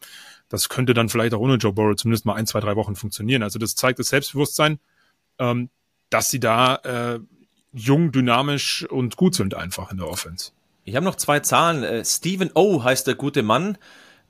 das 0.48 0.68
könnte 0.68 0.94
dann 0.94 1.08
vielleicht 1.08 1.34
auch 1.34 1.40
ohne 1.40 1.56
Joe 1.56 1.72
Burrow 1.72 1.96
zumindest 1.96 2.26
mal 2.26 2.34
ein, 2.34 2.46
zwei, 2.46 2.60
drei 2.60 2.76
Wochen 2.76 2.96
funktionieren. 2.96 3.42
Also 3.42 3.58
das 3.58 3.74
zeigt 3.74 3.98
das 3.98 4.08
Selbstbewusstsein, 4.08 4.78
ähm, 5.38 5.70
dass 6.10 6.30
sie 6.30 6.40
da 6.40 6.76
äh, 6.76 7.20
jung, 7.72 8.12
dynamisch 8.12 8.84
und 8.88 9.16
gut 9.16 9.34
sind 9.34 9.54
einfach 9.54 9.90
in 9.90 9.98
der 9.98 10.08
Offense. 10.08 10.52
Ich 10.84 10.96
habe 10.96 11.04
noch 11.04 11.16
zwei 11.16 11.40
Zahlen. 11.40 11.82
Äh, 11.82 12.04
Stephen 12.04 12.50
O 12.54 12.82
heißt 12.82 13.06
der 13.06 13.14
gute 13.14 13.42
Mann 13.42 13.78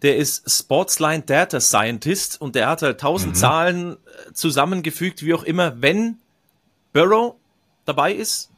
der 0.02 0.16
ist 0.16 0.48
Sportsline 0.48 1.22
Data 1.22 1.60
Scientist 1.60 2.40
und 2.40 2.54
der 2.54 2.68
hat 2.68 2.82
halt 2.82 3.00
tausend 3.00 3.34
mhm. 3.34 3.38
Zahlen 3.38 3.92
äh, 3.92 4.32
zusammengefügt, 4.32 5.24
wie 5.24 5.34
auch 5.34 5.42
immer. 5.42 5.82
Wenn 5.82 6.18
Burrow 6.92 7.34
dabei 7.84 8.12
ist, 8.12 8.50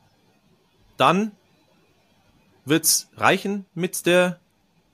dann 0.97 1.33
wird's 2.65 3.09
reichen 3.17 3.65
mit 3.75 4.05
der 4.07 4.39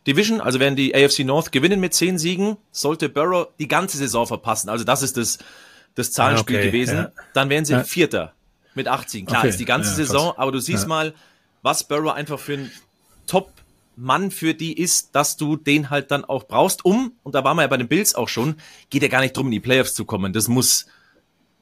Division. 0.06 0.40
Also 0.40 0.60
werden 0.60 0.76
die 0.76 0.94
AFC 0.94 1.20
North 1.20 1.52
gewinnen 1.52 1.80
mit 1.80 1.94
zehn 1.94 2.18
Siegen, 2.18 2.56
sollte 2.70 3.08
Burrow 3.08 3.48
die 3.58 3.68
ganze 3.68 3.96
Saison 3.96 4.26
verpassen. 4.26 4.68
Also 4.68 4.84
das 4.84 5.02
ist 5.02 5.16
das, 5.16 5.38
das 5.94 6.12
Zahlenspiel 6.12 6.56
okay, 6.56 6.66
gewesen. 6.66 6.96
Ja. 6.96 7.12
Dann 7.34 7.50
wären 7.50 7.64
sie 7.64 7.72
ja. 7.72 7.84
Vierter 7.84 8.32
mit 8.74 8.88
acht 8.88 9.10
Siegen. 9.10 9.26
Klar, 9.26 9.40
okay. 9.40 9.48
ist 9.48 9.60
die 9.60 9.64
ganze 9.64 9.90
ja, 9.90 9.96
Saison, 9.96 10.34
aber 10.36 10.52
du 10.52 10.60
siehst 10.60 10.86
mal, 10.86 11.14
was 11.62 11.84
Burrow 11.84 12.12
einfach 12.12 12.38
für 12.38 12.54
ein 12.54 12.70
Top 13.26 13.50
Mann 13.96 14.30
für 14.30 14.52
die 14.52 14.78
ist, 14.78 15.14
dass 15.14 15.38
du 15.38 15.56
den 15.56 15.88
halt 15.88 16.10
dann 16.10 16.24
auch 16.24 16.44
brauchst, 16.44 16.84
um, 16.84 17.12
und 17.22 17.34
da 17.34 17.42
waren 17.44 17.56
wir 17.56 17.62
ja 17.62 17.68
bei 17.68 17.78
den 17.78 17.88
Bills 17.88 18.14
auch 18.14 18.28
schon, 18.28 18.56
geht 18.90 19.02
ja 19.02 19.08
gar 19.08 19.22
nicht 19.22 19.34
drum, 19.36 19.46
in 19.46 19.52
die 19.52 19.60
Playoffs 19.60 19.94
zu 19.94 20.04
kommen. 20.04 20.34
Das 20.34 20.48
muss 20.48 20.86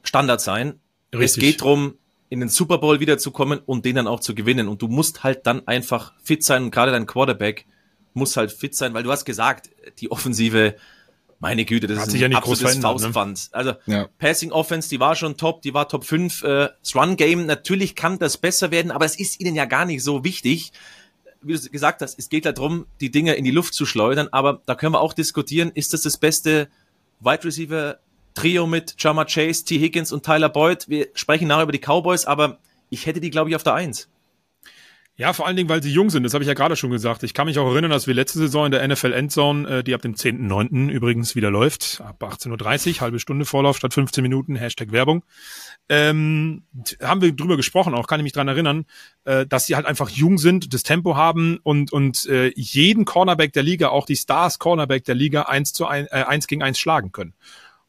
Standard 0.03 0.41
sein. 0.41 0.79
Richtig. 1.13 1.25
Es 1.25 1.35
geht 1.37 1.61
drum, 1.61 1.95
in 2.29 2.41
den 2.41 2.49
Super 2.49 2.77
Bowl 2.77 2.99
wiederzukommen 2.99 3.59
und 3.65 3.85
den 3.85 3.95
dann 3.95 4.07
auch 4.07 4.19
zu 4.19 4.35
gewinnen. 4.35 4.67
Und 4.67 4.81
du 4.81 4.87
musst 4.87 5.23
halt 5.23 5.47
dann 5.47 5.65
einfach 5.67 6.13
fit 6.21 6.43
sein. 6.43 6.63
Und 6.63 6.71
gerade 6.71 6.91
dein 6.91 7.05
Quarterback 7.05 7.65
muss 8.15 8.37
halt 8.37 8.51
fit 8.51 8.75
sein, 8.75 8.93
weil 8.93 9.03
du 9.03 9.11
hast 9.11 9.25
gesagt, 9.25 9.69
die 9.99 10.11
Offensive, 10.11 10.75
meine 11.39 11.65
Güte, 11.65 11.87
das 11.87 11.99
Hat 11.99 12.07
ist 12.07 12.15
ein 12.15 12.31
ja 12.31 12.37
absolutes? 12.37 12.79
Faustpfand. 12.79 13.49
Ne? 13.51 13.57
Also 13.57 13.73
ja. 13.85 14.07
Passing 14.17 14.51
Offense, 14.51 14.89
die 14.89 14.99
war 14.99 15.15
schon 15.15 15.37
top, 15.37 15.61
die 15.61 15.73
war 15.73 15.87
Top 15.87 16.05
5. 16.05 16.43
Äh, 16.43 16.69
das 16.81 16.95
Run 16.95 17.17
Game, 17.17 17.45
natürlich 17.45 17.95
kann 17.95 18.17
das 18.17 18.37
besser 18.37 18.71
werden, 18.71 18.91
aber 18.91 19.05
es 19.05 19.19
ist 19.19 19.39
ihnen 19.39 19.55
ja 19.55 19.65
gar 19.65 19.85
nicht 19.85 20.03
so 20.03 20.23
wichtig 20.23 20.71
wie 21.47 21.53
du 21.53 21.69
gesagt 21.69 22.01
hast, 22.01 22.17
es 22.17 22.29
geht 22.29 22.45
ja 22.45 22.51
darum, 22.51 22.87
die 23.01 23.11
Dinge 23.11 23.35
in 23.35 23.43
die 23.43 23.51
Luft 23.51 23.73
zu 23.73 23.85
schleudern, 23.85 24.27
aber 24.31 24.61
da 24.65 24.75
können 24.75 24.93
wir 24.93 25.01
auch 25.01 25.13
diskutieren, 25.13 25.71
ist 25.73 25.93
das 25.93 26.01
das 26.01 26.17
beste 26.17 26.69
Wide 27.19 27.43
Receiver 27.43 27.99
Trio 28.33 28.67
mit 28.67 28.95
Jama 28.97 29.25
Chase, 29.25 29.63
T. 29.63 29.79
Higgins 29.79 30.11
und 30.11 30.25
Tyler 30.25 30.49
Boyd? 30.49 30.89
Wir 30.89 31.07
sprechen 31.13 31.47
nachher 31.47 31.63
über 31.63 31.71
die 31.71 31.79
Cowboys, 31.79 32.25
aber 32.25 32.57
ich 32.89 33.05
hätte 33.05 33.21
die, 33.21 33.29
glaube 33.29 33.49
ich, 33.49 33.55
auf 33.55 33.63
der 33.63 33.75
Eins. 33.75 34.09
Ja, 35.17 35.31
vor 35.31 35.47
allen 35.47 35.55
Dingen, 35.55 35.69
weil 35.69 35.81
sie 35.81 35.91
jung 35.91 36.09
sind. 36.09 36.23
Das 36.23 36.33
habe 36.33 36.43
ich 36.43 36.47
ja 36.49 36.53
gerade 36.53 36.75
schon 36.75 36.89
gesagt. 36.89 37.23
Ich 37.23 37.33
kann 37.33 37.47
mich 37.47 37.57
auch 37.57 37.71
erinnern, 37.71 37.89
dass 37.89 38.05
wir 38.05 38.13
letzte 38.13 38.37
Saison 38.37 38.65
in 38.65 38.71
der 38.73 38.85
NFL 38.85 39.13
Endzone, 39.13 39.77
äh, 39.77 39.83
die 39.83 39.93
ab 39.93 40.01
dem 40.01 40.15
10.9. 40.15 40.89
übrigens 40.89 41.35
wieder 41.35 41.49
läuft, 41.49 42.01
ab 42.03 42.21
18.30 42.21 42.95
Uhr, 42.95 43.01
halbe 43.01 43.19
Stunde 43.19 43.45
Vorlauf 43.45 43.77
statt 43.77 43.93
15 43.93 44.21
Minuten, 44.21 44.57
Hashtag 44.57 44.91
Werbung, 44.91 45.23
ähm, 45.87 46.63
haben 47.01 47.21
wir 47.21 47.31
drüber 47.31 47.55
gesprochen, 47.55 47.93
auch 47.93 48.07
kann 48.07 48.19
ich 48.19 48.25
mich 48.25 48.33
dran 48.33 48.49
erinnern, 48.49 48.85
äh, 49.23 49.45
dass 49.45 49.67
sie 49.67 49.77
halt 49.77 49.85
einfach 49.85 50.09
jung 50.09 50.37
sind, 50.37 50.73
das 50.73 50.83
Tempo 50.83 51.15
haben 51.15 51.59
und, 51.63 51.93
und 51.93 52.25
äh, 52.25 52.51
jeden 52.55 53.05
Cornerback 53.05 53.53
der 53.53 53.63
Liga, 53.63 53.89
auch 53.89 54.05
die 54.05 54.17
Stars 54.17 54.59
Cornerback 54.59 55.05
der 55.05 55.15
Liga, 55.15 55.43
eins 55.43 55.71
zu 55.71 55.87
ein, 55.87 56.07
äh, 56.07 56.25
eins 56.27 56.47
gegen 56.47 56.61
eins 56.61 56.77
schlagen 56.77 57.13
können. 57.13 57.35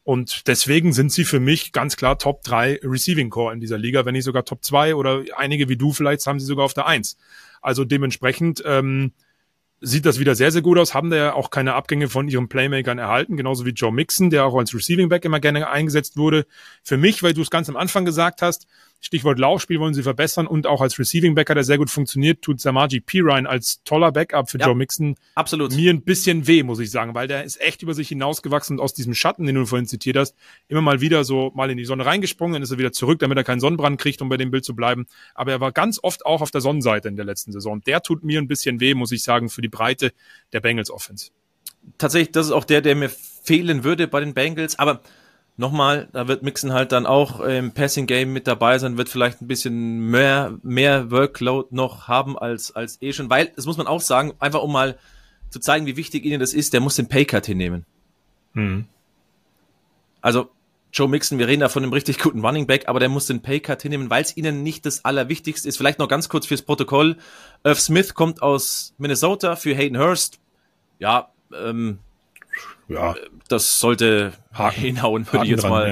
Und 0.07 0.47
deswegen 0.47 0.93
sind 0.93 1.11
sie 1.11 1.25
für 1.25 1.41
mich 1.41 1.73
ganz 1.73 1.97
klar 1.97 2.17
Top 2.17 2.41
3 2.43 2.79
Receiving 2.81 3.29
Core 3.29 3.53
in 3.53 3.59
dieser 3.59 3.77
Liga, 3.77 4.05
wenn 4.05 4.13
nicht 4.13 4.23
sogar 4.23 4.45
Top 4.45 4.63
2 4.63 4.95
oder 4.95 5.25
einige 5.35 5.67
wie 5.67 5.75
du 5.75 5.91
vielleicht 5.91 6.25
haben 6.27 6.39
sie 6.39 6.45
sogar 6.45 6.63
auf 6.63 6.73
der 6.73 6.87
1. 6.87 7.17
Also 7.61 7.83
dementsprechend 7.83 8.63
ähm, 8.65 9.11
sieht 9.81 10.05
das 10.05 10.17
wieder 10.17 10.33
sehr, 10.33 10.53
sehr 10.53 10.61
gut 10.61 10.77
aus, 10.77 10.93
haben 10.93 11.09
da 11.09 11.17
ja 11.17 11.33
auch 11.33 11.49
keine 11.49 11.73
Abgänge 11.73 12.07
von 12.07 12.29
ihren 12.29 12.47
Playmakern 12.47 12.99
erhalten, 12.99 13.35
genauso 13.35 13.65
wie 13.65 13.71
Joe 13.71 13.91
Mixon, 13.91 14.29
der 14.29 14.45
auch 14.45 14.55
als 14.55 14.73
Receiving 14.73 15.09
Back 15.09 15.25
immer 15.25 15.41
gerne 15.41 15.69
eingesetzt 15.69 16.15
wurde. 16.15 16.45
Für 16.83 16.95
mich, 16.95 17.21
weil 17.21 17.33
du 17.33 17.41
es 17.41 17.49
ganz 17.49 17.67
am 17.67 17.75
Anfang 17.75 18.05
gesagt 18.05 18.41
hast, 18.41 18.65
Stichwort 18.99 19.39
Laufspiel 19.39 19.79
wollen 19.79 19.93
sie 19.93 20.03
verbessern 20.03 20.47
und 20.47 20.67
auch 20.67 20.81
als 20.81 20.97
Receiving 20.97 21.35
Backer, 21.35 21.53
der 21.53 21.63
sehr 21.63 21.77
gut 21.77 21.89
funktioniert, 21.89 22.41
tut 22.41 22.59
Samaji 22.59 22.99
Pirine 22.99 23.47
als 23.47 23.83
toller 23.83 24.11
Backup 24.11 24.49
für 24.49 24.59
ja, 24.59 24.65
Joe 24.65 24.75
Mixon 24.75 25.15
absolut. 25.35 25.73
mir 25.73 25.93
ein 25.93 26.01
bisschen 26.01 26.47
weh, 26.47 26.63
muss 26.63 26.79
ich 26.79 26.89
sagen, 26.89 27.13
weil 27.13 27.27
der 27.27 27.43
ist 27.43 27.61
echt 27.61 27.83
über 27.83 27.93
sich 27.93 28.09
hinausgewachsen 28.09 28.77
und 28.77 28.83
aus 28.83 28.93
diesem 28.93 29.13
Schatten, 29.13 29.45
den 29.45 29.55
du 29.55 29.65
vorhin 29.65 29.87
zitiert 29.87 30.17
hast, 30.17 30.35
immer 30.67 30.81
mal 30.81 30.99
wieder 30.99 31.23
so 31.23 31.51
mal 31.55 31.69
in 31.69 31.77
die 31.77 31.85
Sonne 31.85 32.05
reingesprungen, 32.05 32.53
dann 32.53 32.63
ist 32.63 32.71
er 32.71 32.79
wieder 32.79 32.91
zurück, 32.91 33.19
damit 33.19 33.37
er 33.37 33.43
keinen 33.43 33.59
Sonnenbrand 33.59 33.99
kriegt, 33.99 34.21
um 34.21 34.29
bei 34.29 34.37
dem 34.37 34.51
Bild 34.51 34.65
zu 34.65 34.75
bleiben. 34.75 35.05
Aber 35.35 35.51
er 35.51 35.61
war 35.61 35.71
ganz 35.71 35.99
oft 36.01 36.25
auch 36.25 36.41
auf 36.41 36.51
der 36.51 36.61
Sonnenseite 36.61 37.07
in 37.07 37.15
der 37.15 37.25
letzten 37.25 37.51
Saison. 37.51 37.81
Der 37.83 38.01
tut 38.01 38.23
mir 38.23 38.39
ein 38.39 38.47
bisschen 38.47 38.79
weh, 38.79 38.93
muss 38.93 39.11
ich 39.11 39.23
sagen, 39.23 39.49
für 39.49 39.61
die 39.61 39.69
Breite 39.69 40.11
der 40.53 40.59
Bengals 40.59 40.89
Offense. 40.89 41.31
Tatsächlich, 41.97 42.31
das 42.31 42.47
ist 42.47 42.51
auch 42.51 42.65
der, 42.65 42.81
der 42.81 42.95
mir 42.95 43.09
fehlen 43.09 43.83
würde 43.83 44.07
bei 44.07 44.19
den 44.19 44.33
Bengals, 44.33 44.77
aber 44.77 45.01
nochmal, 45.57 46.07
da 46.13 46.27
wird 46.27 46.43
Mixon 46.43 46.71
halt 46.71 46.91
dann 46.91 47.05
auch 47.05 47.39
im 47.39 47.71
Passing 47.71 48.05
Game 48.05 48.31
mit 48.31 48.47
dabei 48.47 48.77
sein, 48.79 48.97
wird 48.97 49.09
vielleicht 49.09 49.41
ein 49.41 49.47
bisschen 49.47 49.99
mehr, 50.09 50.57
mehr 50.63 51.11
Workload 51.11 51.69
noch 51.71 52.07
haben 52.07 52.37
als, 52.37 52.75
als 52.75 53.01
eh 53.01 53.11
schon, 53.11 53.29
weil, 53.29 53.51
das 53.55 53.65
muss 53.65 53.77
man 53.77 53.87
auch 53.87 54.01
sagen, 54.01 54.33
einfach 54.39 54.61
um 54.61 54.71
mal 54.71 54.97
zu 55.49 55.59
zeigen, 55.59 55.85
wie 55.85 55.97
wichtig 55.97 56.25
ihnen 56.25 56.39
das 56.39 56.53
ist, 56.53 56.73
der 56.73 56.81
muss 56.81 56.95
den 56.95 57.07
Paycut 57.07 57.45
hinnehmen. 57.45 57.85
Hm. 58.53 58.85
Also, 60.21 60.49
Joe 60.93 61.07
Mixon, 61.07 61.39
wir 61.39 61.47
reden 61.47 61.61
da 61.61 61.69
von 61.69 61.83
einem 61.83 61.93
richtig 61.93 62.19
guten 62.19 62.45
Running 62.45 62.67
Back, 62.67 62.87
aber 62.87 62.99
der 62.99 63.09
muss 63.09 63.27
den 63.27 63.41
Paycut 63.41 63.81
hinnehmen, 63.81 64.09
weil 64.09 64.23
es 64.23 64.35
ihnen 64.35 64.63
nicht 64.63 64.85
das 64.85 65.05
Allerwichtigste 65.05 65.67
ist. 65.67 65.77
Vielleicht 65.77 65.99
noch 65.99 66.07
ganz 66.07 66.29
kurz 66.29 66.47
fürs 66.47 66.61
Protokoll. 66.61 67.17
Irv 67.63 67.79
Smith 67.79 68.13
kommt 68.13 68.41
aus 68.41 68.93
Minnesota 68.97 69.55
für 69.55 69.75
Hayden 69.75 69.97
Hurst. 69.97 70.39
Ja, 70.99 71.31
ähm, 71.53 71.99
ja. 72.87 73.15
Das 73.47 73.79
sollte 73.79 74.33
Haken, 74.53 74.81
hinhauen, 74.81 75.27
würde 75.31 75.45
ich 75.45 75.51
jetzt 75.51 75.63
dran, 75.63 75.71
mal 75.71 75.89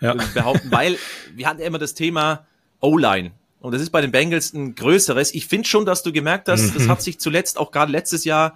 ja. 0.00 0.14
Ja. 0.14 0.24
behaupten, 0.34 0.70
weil 0.70 0.98
wir 1.34 1.48
hatten 1.48 1.60
immer 1.60 1.78
das 1.78 1.94
Thema 1.94 2.46
O-Line. 2.80 3.32
Und 3.60 3.72
das 3.72 3.82
ist 3.82 3.90
bei 3.90 4.00
den 4.00 4.12
Bengals 4.12 4.52
ein 4.52 4.74
größeres. 4.74 5.34
Ich 5.34 5.46
finde 5.46 5.66
schon, 5.66 5.86
dass 5.86 6.02
du 6.02 6.12
gemerkt 6.12 6.48
hast, 6.48 6.62
mhm. 6.62 6.74
das 6.74 6.88
hat 6.88 7.02
sich 7.02 7.18
zuletzt 7.18 7.58
auch 7.58 7.70
gerade 7.70 7.90
letztes 7.90 8.24
Jahr 8.24 8.54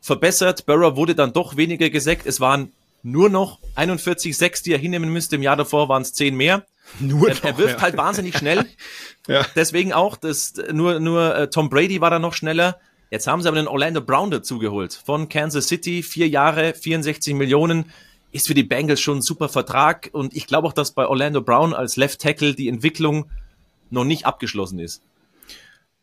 verbessert. 0.00 0.66
Burrow 0.66 0.96
wurde 0.96 1.14
dann 1.14 1.32
doch 1.32 1.56
weniger 1.56 1.90
gesackt. 1.90 2.26
Es 2.26 2.40
waren 2.40 2.72
nur 3.02 3.30
noch 3.30 3.60
41 3.76 4.36
6, 4.36 4.62
die 4.62 4.72
er 4.72 4.78
hinnehmen 4.78 5.10
müsste. 5.10 5.36
Im 5.36 5.42
Jahr 5.42 5.56
davor 5.56 5.88
waren 5.88 6.02
es 6.02 6.12
10 6.14 6.34
mehr. 6.34 6.64
Nur 6.98 7.28
er, 7.28 7.34
noch, 7.34 7.44
er 7.44 7.58
wirft 7.58 7.76
ja. 7.76 7.82
halt 7.82 7.96
wahnsinnig 7.96 8.36
schnell. 8.36 8.66
ja. 9.28 9.46
Deswegen 9.54 9.92
auch, 9.92 10.16
das, 10.16 10.54
nur, 10.72 10.98
nur 11.00 11.36
äh, 11.36 11.50
Tom 11.50 11.68
Brady 11.68 12.00
war 12.00 12.10
da 12.10 12.18
noch 12.18 12.34
schneller. 12.34 12.80
Jetzt 13.10 13.26
haben 13.26 13.40
sie 13.40 13.48
aber 13.48 13.56
den 13.56 13.68
Orlando 13.68 14.00
Brown 14.00 14.30
dazugeholt 14.30 14.92
von 14.92 15.28
Kansas 15.28 15.68
City. 15.68 16.02
Vier 16.02 16.28
Jahre, 16.28 16.74
64 16.74 17.34
Millionen. 17.34 17.86
Ist 18.30 18.46
für 18.46 18.54
die 18.54 18.64
Bengals 18.64 19.00
schon 19.00 19.18
ein 19.18 19.22
super 19.22 19.48
Vertrag. 19.48 20.10
Und 20.12 20.36
ich 20.36 20.46
glaube 20.46 20.68
auch, 20.68 20.74
dass 20.74 20.92
bei 20.92 21.06
Orlando 21.06 21.40
Brown 21.40 21.72
als 21.72 21.96
Left 21.96 22.20
Tackle 22.20 22.54
die 22.54 22.68
Entwicklung 22.68 23.30
noch 23.90 24.04
nicht 24.04 24.26
abgeschlossen 24.26 24.78
ist. 24.78 25.02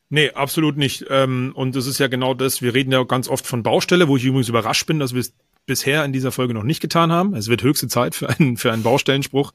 Nee, 0.09 0.31
absolut 0.31 0.77
nicht. 0.77 1.05
Ähm, 1.09 1.51
und 1.55 1.75
das 1.75 1.85
ist 1.85 1.99
ja 1.99 2.07
genau 2.07 2.33
das. 2.33 2.61
Wir 2.61 2.73
reden 2.73 2.91
ja 2.91 3.03
ganz 3.03 3.27
oft 3.27 3.45
von 3.45 3.63
Baustelle, 3.63 4.07
wo 4.07 4.17
ich 4.17 4.23
übrigens 4.23 4.49
überrascht 4.49 4.87
bin, 4.87 4.99
dass 4.99 5.13
wir 5.13 5.21
es 5.21 5.33
bisher 5.65 6.05
in 6.05 6.13
dieser 6.13 6.31
Folge 6.31 6.53
noch 6.53 6.63
nicht 6.63 6.79
getan 6.79 7.11
haben. 7.11 7.35
Es 7.35 7.47
wird 7.47 7.63
höchste 7.63 7.87
Zeit 7.87 8.15
für 8.15 8.29
einen, 8.29 8.57
für 8.57 8.71
einen 8.71 8.83
Baustellenspruch. 8.83 9.51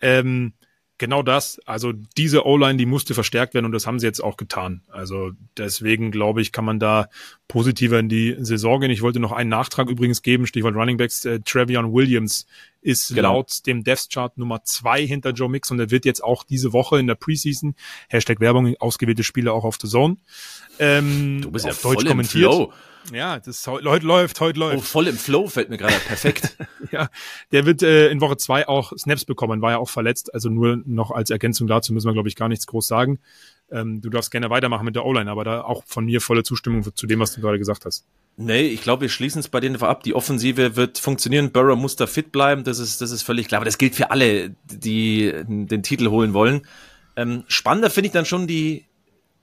Ähm, 0.00 0.52
genau 0.98 1.22
das. 1.22 1.60
Also 1.66 1.92
diese 1.92 2.46
O-Line, 2.46 2.76
die 2.76 2.86
musste 2.86 3.14
verstärkt 3.14 3.54
werden 3.54 3.66
und 3.66 3.72
das 3.72 3.86
haben 3.86 3.98
sie 3.98 4.06
jetzt 4.06 4.20
auch 4.20 4.36
getan. 4.36 4.82
Also 4.88 5.32
deswegen 5.56 6.10
glaube 6.10 6.40
ich, 6.40 6.52
kann 6.52 6.64
man 6.64 6.78
da 6.78 7.08
positiver 7.48 7.98
in 7.98 8.08
die 8.08 8.36
Saison 8.38 8.80
gehen. 8.80 8.90
Ich 8.90 9.02
wollte 9.02 9.20
noch 9.20 9.32
einen 9.32 9.50
Nachtrag 9.50 9.88
übrigens 9.88 10.22
geben, 10.22 10.46
Stichwort 10.46 10.74
Running 10.74 10.96
Backs. 10.96 11.24
Äh, 11.24 11.40
Trevion 11.40 11.92
Williams 11.92 12.46
ist 12.80 13.14
genau. 13.14 13.34
laut 13.34 13.66
dem 13.66 13.84
Death 13.84 14.08
Chart 14.10 14.36
Nummer 14.38 14.62
zwei 14.64 15.06
hinter 15.06 15.30
Joe 15.30 15.48
Mix 15.48 15.70
und 15.70 15.80
er 15.80 15.90
wird 15.90 16.04
jetzt 16.04 16.22
auch 16.22 16.44
diese 16.44 16.72
Woche 16.72 16.98
in 16.98 17.06
der 17.06 17.16
Preseason, 17.16 17.74
Hashtag 18.08 18.40
Werbung, 18.40 18.76
ausgewählte 18.78 19.24
Spiele 19.24 19.52
auch 19.52 19.64
auf 19.64 19.76
The 19.80 19.88
Zone. 19.88 20.16
Ähm, 20.78 21.40
du 21.42 21.50
bist 21.50 21.64
ja 21.64 21.72
Deutsch 21.72 21.80
voll 21.80 22.04
kommentiert. 22.04 22.52
Flow. 22.52 22.72
Ja, 23.12 23.38
das 23.38 23.66
heute 23.66 24.06
läuft, 24.06 24.40
heute 24.40 24.58
läuft. 24.58 24.78
Oh, 24.78 24.80
voll 24.80 25.06
im 25.06 25.16
Flow 25.16 25.48
fällt 25.48 25.70
mir 25.70 25.76
gerade 25.76 25.94
perfekt. 26.06 26.56
ja, 26.92 27.08
der 27.52 27.66
wird 27.66 27.82
äh, 27.82 28.08
in 28.08 28.20
Woche 28.20 28.36
zwei 28.36 28.66
auch 28.66 28.92
Snaps 28.96 29.24
bekommen, 29.24 29.62
war 29.62 29.72
ja 29.72 29.78
auch 29.78 29.88
verletzt. 29.88 30.34
Also 30.34 30.48
nur 30.48 30.82
noch 30.84 31.10
als 31.10 31.30
Ergänzung 31.30 31.66
dazu 31.66 31.92
müssen 31.92 32.08
wir, 32.08 32.12
glaube 32.12 32.28
ich, 32.28 32.36
gar 32.36 32.48
nichts 32.48 32.66
groß 32.66 32.86
sagen. 32.86 33.18
Ähm, 33.70 34.00
du 34.00 34.10
darfst 34.10 34.30
gerne 34.30 34.50
weitermachen 34.50 34.84
mit 34.84 34.94
der 34.94 35.04
O-Line, 35.04 35.30
aber 35.30 35.44
da 35.44 35.62
auch 35.62 35.82
von 35.86 36.04
mir 36.04 36.20
volle 36.20 36.42
Zustimmung 36.44 36.84
zu 36.94 37.06
dem, 37.06 37.20
was 37.20 37.34
du 37.34 37.40
gerade 37.40 37.58
gesagt 37.58 37.84
hast. 37.84 38.04
Nee, 38.36 38.66
ich 38.66 38.82
glaube, 38.82 39.02
wir 39.02 39.08
schließen 39.08 39.40
es 39.40 39.48
bei 39.48 39.60
denen 39.60 39.80
ab. 39.82 40.02
Die 40.02 40.14
Offensive 40.14 40.76
wird 40.76 40.98
funktionieren. 40.98 41.52
Burrow 41.52 41.76
muss 41.76 41.96
da 41.96 42.06
fit 42.06 42.32
bleiben. 42.32 42.64
Das 42.64 42.78
ist, 42.78 43.00
das 43.00 43.10
ist 43.10 43.22
völlig 43.22 43.48
klar. 43.48 43.58
Aber 43.58 43.64
das 43.64 43.78
gilt 43.78 43.94
für 43.94 44.10
alle, 44.10 44.54
die 44.64 45.32
den 45.46 45.82
Titel 45.82 46.08
holen 46.10 46.34
wollen. 46.34 46.62
Ähm, 47.16 47.44
spannender 47.48 47.90
finde 47.90 48.08
ich 48.08 48.12
dann 48.12 48.26
schon 48.26 48.46
die, 48.46 48.84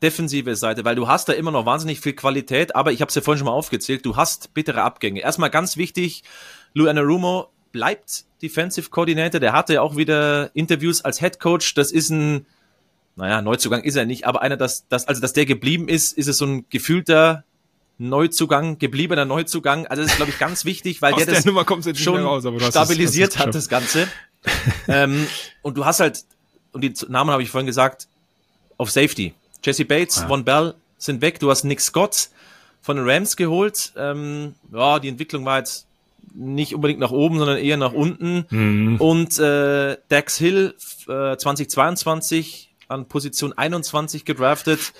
defensive 0.03 0.55
Seite, 0.55 0.85
weil 0.85 0.95
du 0.95 1.07
hast 1.07 1.29
da 1.29 1.33
immer 1.33 1.51
noch 1.51 1.65
wahnsinnig 1.65 1.99
viel 1.99 2.13
Qualität, 2.13 2.75
aber 2.75 2.91
ich 2.91 3.01
habe 3.01 3.09
es 3.09 3.15
ja 3.15 3.21
vorhin 3.21 3.39
schon 3.39 3.45
mal 3.45 3.53
aufgezählt, 3.53 4.05
du 4.05 4.15
hast 4.15 4.53
bittere 4.53 4.83
Abgänge. 4.83 5.21
Erstmal 5.21 5.49
ganz 5.49 5.77
wichtig, 5.77 6.23
Lou 6.73 6.87
Anarumo 6.87 7.49
bleibt 7.71 8.25
Defensive 8.41 8.89
Coordinator, 8.89 9.39
der 9.39 9.53
hatte 9.53 9.75
ja 9.75 9.81
auch 9.81 9.95
wieder 9.95 10.55
Interviews 10.55 11.01
als 11.01 11.19
Head 11.19 11.39
Coach, 11.39 11.73
das 11.73 11.91
ist 11.91 12.09
ein, 12.09 12.45
naja, 13.15 13.41
Neuzugang 13.41 13.83
ist 13.83 13.95
er 13.95 14.05
nicht, 14.05 14.27
aber 14.27 14.41
einer, 14.41 14.57
dass, 14.57 14.87
dass, 14.87 15.07
also 15.07 15.21
dass 15.21 15.33
der 15.33 15.45
geblieben 15.45 15.87
ist, 15.87 16.17
ist 16.17 16.27
es 16.27 16.37
so 16.37 16.45
ein 16.45 16.65
gefühlter 16.69 17.45
Neuzugang, 17.99 18.79
gebliebener 18.79 19.25
Neuzugang. 19.25 19.85
Also 19.85 20.01
das 20.01 20.11
ist, 20.11 20.17
glaube 20.17 20.31
ich, 20.31 20.39
ganz 20.39 20.65
wichtig, 20.65 21.01
weil 21.01 21.13
der, 21.13 21.25
der 21.25 21.35
das 21.35 21.45
schon 21.99 22.21
raus, 22.21 22.43
stabilisiert 22.69 23.37
hat, 23.37 23.53
das 23.53 23.69
Ganze. 23.69 24.07
ähm, 24.87 25.27
und 25.61 25.77
du 25.77 25.85
hast 25.85 25.99
halt, 25.99 26.25
und 26.71 26.81
die 26.81 26.93
Namen 27.07 27.29
habe 27.29 27.43
ich 27.43 27.49
vorhin 27.49 27.67
gesagt, 27.67 28.07
auf 28.77 28.91
Safety. 28.91 29.33
Jesse 29.63 29.85
Bates, 29.85 30.17
ja. 30.17 30.27
Von 30.27 30.43
Bell 30.43 30.75
sind 30.97 31.21
weg. 31.21 31.39
Du 31.39 31.49
hast 31.49 31.63
Nick 31.63 31.81
Scott 31.81 32.29
von 32.81 32.97
den 32.97 33.09
Rams 33.09 33.37
geholt. 33.37 33.93
Ähm, 33.97 34.55
ja, 34.71 34.99
die 34.99 35.07
Entwicklung 35.07 35.45
war 35.45 35.59
jetzt 35.59 35.87
nicht 36.33 36.73
unbedingt 36.73 36.99
nach 36.99 37.11
oben, 37.11 37.37
sondern 37.37 37.57
eher 37.57 37.77
nach 37.77 37.93
unten. 37.93 38.45
Mhm. 38.49 38.97
Und 38.99 39.39
äh, 39.39 39.97
Dax 40.09 40.37
Hill 40.37 40.75
äh, 41.07 41.37
2022 41.37 42.71
an 42.87 43.07
Position 43.07 43.53
21 43.53 44.25
gedraftet. 44.25 44.93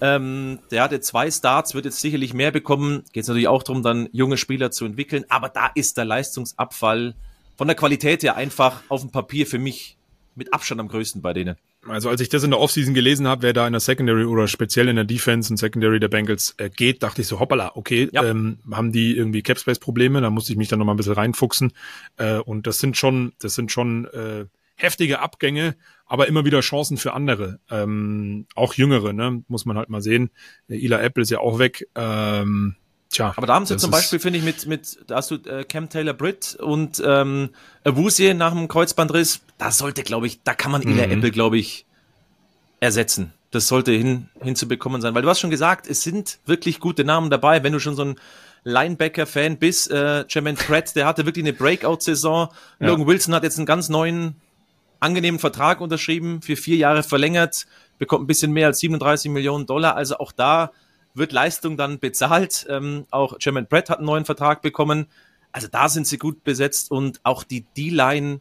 Ähm, 0.00 0.60
der 0.70 0.82
hatte 0.82 1.00
zwei 1.00 1.30
Starts, 1.30 1.74
wird 1.74 1.84
jetzt 1.84 2.00
sicherlich 2.00 2.32
mehr 2.32 2.50
bekommen. 2.50 3.04
Geht 3.12 3.24
es 3.24 3.28
natürlich 3.28 3.48
auch 3.48 3.62
darum, 3.62 3.82
dann 3.82 4.08
junge 4.12 4.38
Spieler 4.38 4.70
zu 4.70 4.86
entwickeln. 4.86 5.24
Aber 5.28 5.48
da 5.48 5.70
ist 5.74 5.98
der 5.98 6.06
Leistungsabfall 6.06 7.14
von 7.56 7.68
der 7.68 7.76
Qualität 7.76 8.22
her 8.22 8.36
einfach 8.36 8.82
auf 8.88 9.02
dem 9.02 9.10
Papier 9.10 9.46
für 9.46 9.58
mich 9.58 9.96
mit 10.34 10.54
Abstand 10.54 10.80
am 10.80 10.88
größten 10.88 11.20
bei 11.20 11.34
denen. 11.34 11.56
Also 11.86 12.10
als 12.10 12.20
ich 12.20 12.28
das 12.28 12.42
in 12.42 12.50
der 12.50 12.60
Offseason 12.60 12.92
gelesen 12.92 13.26
habe, 13.26 13.42
wer 13.42 13.52
da 13.54 13.66
in 13.66 13.72
der 13.72 13.80
Secondary 13.80 14.24
oder 14.24 14.48
speziell 14.48 14.88
in 14.88 14.96
der 14.96 15.06
Defense 15.06 15.50
und 15.50 15.56
Secondary 15.56 15.98
der 15.98 16.08
Bengals 16.08 16.54
äh, 16.58 16.68
geht, 16.68 17.02
dachte 17.02 17.22
ich 17.22 17.26
so, 17.26 17.40
hoppala, 17.40 17.72
okay, 17.74 18.08
ja. 18.12 18.22
ähm, 18.22 18.58
haben 18.70 18.92
die 18.92 19.16
irgendwie 19.16 19.42
Capspace-Probleme, 19.42 20.20
da 20.20 20.28
musste 20.28 20.52
ich 20.52 20.58
mich 20.58 20.68
dann 20.68 20.78
nochmal 20.78 20.94
ein 20.94 20.98
bisschen 20.98 21.14
reinfuchsen. 21.14 21.72
Äh, 22.18 22.38
und 22.38 22.66
das 22.66 22.78
sind 22.78 22.98
schon, 22.98 23.32
das 23.38 23.54
sind 23.54 23.72
schon 23.72 24.04
äh, 24.06 24.44
heftige 24.76 25.20
Abgänge, 25.20 25.74
aber 26.04 26.28
immer 26.28 26.44
wieder 26.44 26.60
Chancen 26.60 26.98
für 26.98 27.14
andere. 27.14 27.60
Ähm, 27.70 28.46
auch 28.54 28.74
jüngere, 28.74 29.12
ne? 29.12 29.42
Muss 29.48 29.64
man 29.64 29.78
halt 29.78 29.88
mal 29.88 30.02
sehen. 30.02 30.30
Ila 30.68 31.00
Apple 31.00 31.22
ist 31.22 31.30
ja 31.30 31.38
auch 31.38 31.58
weg. 31.58 31.88
Ähm, 31.94 32.76
Tja, 33.10 33.32
aber 33.36 33.46
da 33.48 33.54
haben 33.54 33.66
sie 33.66 33.76
zum 33.76 33.90
Beispiel, 33.90 34.20
finde 34.20 34.38
ich, 34.38 34.44
mit, 34.44 34.66
mit, 34.66 34.98
da 35.08 35.16
hast 35.16 35.32
du 35.32 35.34
äh, 35.34 35.64
Cam 35.64 35.88
Taylor 35.88 36.14
Britt 36.14 36.54
und 36.54 37.02
ähm, 37.04 37.50
Awuzie 37.82 38.34
nach 38.34 38.52
dem 38.52 38.68
Kreuzbandriss, 38.68 39.40
da 39.58 39.72
sollte, 39.72 40.04
glaube 40.04 40.28
ich, 40.28 40.42
da 40.44 40.54
kann 40.54 40.70
man 40.70 40.82
Ila 40.82 41.06
mhm. 41.06 41.12
Apple, 41.14 41.32
glaube 41.32 41.58
ich, 41.58 41.86
ersetzen. 42.78 43.32
Das 43.50 43.66
sollte 43.66 43.90
hin, 43.90 44.28
hinzubekommen 44.40 45.00
sein. 45.00 45.12
Weil 45.16 45.22
du 45.22 45.28
hast 45.28 45.40
schon 45.40 45.50
gesagt, 45.50 45.88
es 45.88 46.02
sind 46.02 46.38
wirklich 46.46 46.78
gute 46.78 47.04
Namen 47.04 47.30
dabei, 47.30 47.64
wenn 47.64 47.72
du 47.72 47.80
schon 47.80 47.96
so 47.96 48.04
ein 48.04 48.16
Linebacker-Fan 48.62 49.58
bist. 49.58 49.90
Äh, 49.90 50.24
Jermaine 50.28 50.56
Pratt, 50.56 50.94
der 50.94 51.06
hatte 51.06 51.26
wirklich 51.26 51.44
eine 51.44 51.52
Breakout-Saison. 51.52 52.48
Ja. 52.78 52.86
Logan 52.86 53.08
Wilson 53.08 53.34
hat 53.34 53.42
jetzt 53.42 53.58
einen 53.58 53.66
ganz 53.66 53.88
neuen, 53.88 54.36
angenehmen 55.00 55.40
Vertrag 55.40 55.80
unterschrieben, 55.80 56.42
für 56.42 56.54
vier 56.54 56.76
Jahre 56.76 57.02
verlängert, 57.02 57.66
bekommt 57.98 58.22
ein 58.22 58.26
bisschen 58.28 58.52
mehr 58.52 58.68
als 58.68 58.78
37 58.78 59.32
Millionen 59.32 59.66
Dollar. 59.66 59.96
Also 59.96 60.18
auch 60.18 60.30
da 60.30 60.70
wird 61.14 61.32
Leistung 61.32 61.76
dann 61.76 61.98
bezahlt. 61.98 62.66
Ähm, 62.68 63.06
auch 63.10 63.36
Jermaine 63.40 63.66
Brett 63.66 63.90
hat 63.90 63.98
einen 63.98 64.06
neuen 64.06 64.24
Vertrag 64.24 64.62
bekommen. 64.62 65.06
Also 65.52 65.68
da 65.68 65.88
sind 65.88 66.06
sie 66.06 66.18
gut 66.18 66.44
besetzt 66.44 66.90
und 66.90 67.20
auch 67.24 67.42
die 67.42 67.62
D-Line 67.76 68.40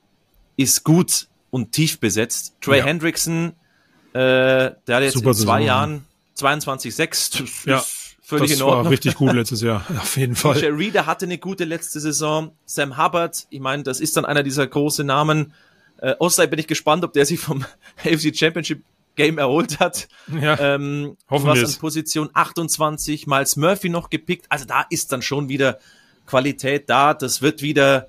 ist 0.57 0.83
gut 0.83 1.27
und 1.49 1.71
tief 1.71 1.99
besetzt. 1.99 2.55
Trey 2.61 2.79
ja. 2.79 2.85
Hendrickson, 2.85 3.53
äh, 4.13 4.13
der 4.13 4.75
hat 4.87 5.03
jetzt 5.03 5.13
Super 5.13 5.29
in 5.29 5.35
zwei 5.35 5.61
Saison. 5.61 5.61
Jahren 5.61 6.05
22,6. 6.37 7.69
Ja. 7.69 7.83
Völlig 8.21 8.51
das 8.51 8.59
in 8.59 8.63
Ordnung. 8.63 8.83
war 8.85 8.91
richtig 8.91 9.15
gut 9.15 9.33
letztes 9.33 9.61
Jahr, 9.61 9.83
auf 9.97 10.15
jeden 10.15 10.35
Fall. 10.35 10.55
Jerry 10.61 10.85
Reader 10.85 11.07
hatte 11.07 11.25
eine 11.25 11.39
gute 11.39 11.63
letzte 11.65 11.99
Saison. 11.99 12.51
Sam 12.65 12.95
Hubbard, 12.95 13.47
ich 13.49 13.59
meine, 13.59 13.81
das 13.81 13.99
ist 13.99 14.17
dann 14.17 14.25
einer 14.25 14.43
dieser 14.43 14.67
großen 14.67 15.05
Namen. 15.05 15.53
Äh, 15.97 16.13
Ostside 16.19 16.47
bin 16.47 16.59
ich 16.59 16.67
gespannt, 16.67 17.03
ob 17.03 17.13
der 17.13 17.25
sich 17.25 17.39
vom 17.39 17.65
AFC 18.05 18.35
Championship 18.35 18.83
Game 19.19 19.37
erholt 19.37 19.79
hat. 19.79 20.07
Ja, 20.41 20.57
ähm, 20.59 21.17
hoffen 21.29 21.47
was 21.47 21.75
an 21.75 21.79
Position 21.79 22.29
28, 22.33 23.27
Miles 23.27 23.57
Murphy 23.57 23.89
noch 23.89 24.09
gepickt. 24.09 24.45
Also 24.47 24.65
da 24.65 24.85
ist 24.89 25.11
dann 25.11 25.21
schon 25.21 25.49
wieder 25.49 25.79
Qualität 26.25 26.89
da. 26.89 27.13
Das 27.13 27.41
wird 27.41 27.61
wieder 27.61 28.07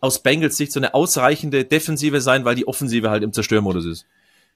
aus 0.00 0.22
Bengals 0.22 0.56
Sicht 0.56 0.72
so 0.72 0.80
eine 0.80 0.94
ausreichende 0.94 1.64
Defensive 1.64 2.20
sein, 2.20 2.44
weil 2.44 2.56
die 2.56 2.66
Offensive 2.66 3.10
halt 3.10 3.22
im 3.22 3.32
Zerstörmodus 3.32 3.86
ist. 3.86 4.06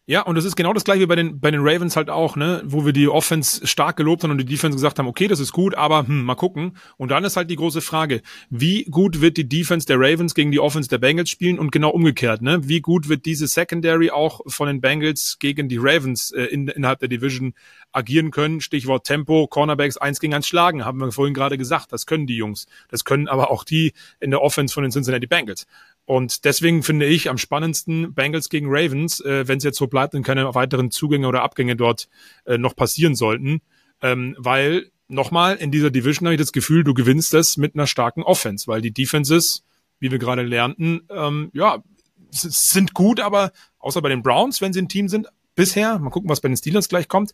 Ja, 0.07 0.21
und 0.21 0.35
das 0.35 0.45
ist 0.45 0.55
genau 0.55 0.75
das 0.75 0.85
gleiche 0.85 1.01
wie 1.01 1.07
bei 1.07 1.17
den, 1.17 1.41
bei 1.41 1.51
den 1.51 1.63
Ravens 1.63 1.97
halt 1.97 2.11
auch, 2.11 2.37
ne, 2.37 2.61
wo 2.67 2.85
wir 2.85 2.93
die 2.93 3.09
Offense 3.09 3.67
stark 3.67 3.97
gelobt 3.97 4.23
haben 4.23 4.33
und 4.33 4.37
die 4.37 4.45
Defense 4.45 4.77
gesagt 4.77 4.99
haben, 4.99 5.07
okay, 5.07 5.29
das 5.29 5.41
ist 5.41 5.53
gut, 5.53 5.75
aber 5.77 6.07
hm, 6.07 6.25
mal 6.25 6.35
gucken. 6.35 6.77
Und 6.99 7.11
dann 7.11 7.25
ist 7.25 7.39
halt 7.39 7.49
die 7.49 7.57
große 7.57 7.81
Frage, 7.81 8.21
wie 8.51 8.85
gut 8.85 9.23
wird 9.23 9.39
die 9.39 9.49
Defense 9.49 9.87
der 9.87 9.97
Ravens 9.99 10.35
gegen 10.35 10.51
die 10.51 10.61
Offense 10.61 10.91
der 10.91 10.99
Bengals 10.99 11.31
spielen 11.31 11.59
und 11.59 11.73
genau 11.73 11.89
umgekehrt, 11.89 12.43
ne? 12.43 12.69
Wie 12.69 12.83
gut 12.83 13.09
wird 13.09 13.25
diese 13.25 13.47
Secondary 13.47 14.11
auch 14.11 14.43
von 14.47 14.67
den 14.67 14.83
Bengals 14.83 15.39
gegen 15.39 15.71
die 15.71 15.79
Ravens 15.79 16.33
äh, 16.33 16.43
in, 16.45 16.69
innerhalb 16.69 16.99
der 16.99 17.09
Division 17.09 17.55
agieren 17.91 18.31
können? 18.31 18.61
Stichwort 18.61 19.07
Tempo, 19.07 19.47
Cornerbacks 19.47 19.97
eins 19.97 20.21
gegen 20.21 20.35
eins 20.35 20.47
schlagen, 20.47 20.85
haben 20.85 21.01
wir 21.01 21.13
vorhin 21.13 21.33
gerade 21.33 21.57
gesagt. 21.57 21.93
Das 21.93 22.05
können 22.05 22.27
die 22.27 22.37
Jungs. 22.37 22.67
Das 22.91 23.07
können 23.07 23.27
aber 23.27 23.51
auch 23.51 23.65
die 23.65 23.95
in 24.21 24.31
der 24.31 24.43
Offense 24.43 24.75
von 24.75 24.83
den 24.83 24.93
Cincinnati 24.93 25.27
Bengals. 25.27 25.67
Und 26.07 26.45
deswegen 26.45 26.83
finde 26.83 27.07
ich 27.07 27.31
am 27.31 27.39
spannendsten 27.39 28.13
Bengals 28.15 28.49
gegen 28.51 28.67
Ravens, 28.69 29.21
äh, 29.21 29.49
wenn 29.49 29.59
es 29.59 29.65
jetzt 29.65 29.79
so 29.79 29.87
bleibt 29.87 30.15
und 30.15 30.23
keine 30.23 30.55
weiteren 30.55 30.91
Zugänge 30.91 31.27
oder 31.29 31.43
Abgänge 31.43 31.77
dort 31.77 32.09
äh, 32.45 32.59
noch 32.59 32.77
passieren 32.77 33.15
sollten. 33.15 33.63
Ähm, 34.03 34.37
weil, 34.39 34.91
nochmal, 35.09 35.57
in 35.57 35.71
dieser 35.71 35.91
Division 35.91 36.27
habe 36.27 36.35
ich 36.35 36.41
das 36.41 36.53
Gefühl, 36.53 36.85
du 36.85 36.93
gewinnst 36.93 37.33
das 37.33 37.57
mit 37.57 37.75
einer 37.75 37.87
starken 37.87 38.23
Offense, 38.23 38.67
weil 38.67 38.83
die 38.83 38.93
Defenses, 38.93 39.65
wie 39.99 40.11
wir 40.11 40.19
gerade 40.19 40.43
lernten, 40.43 41.07
ähm, 41.09 41.51
ja, 41.55 41.83
sind 42.31 42.95
gut, 42.95 43.21
aber 43.21 43.53
außer 43.79 44.03
bei 44.03 44.09
den 44.09 44.23
Browns, 44.23 44.61
wenn 44.61 44.73
sie 44.73 44.83
ein 44.83 44.89
Team 44.89 45.09
sind, 45.09 45.29
bisher, 45.55 45.99
mal 45.99 46.11
gucken, 46.11 46.29
was 46.29 46.41
bei 46.41 46.49
den 46.49 46.57
Steelers 46.57 46.89
gleich 46.89 47.09
kommt, 47.09 47.33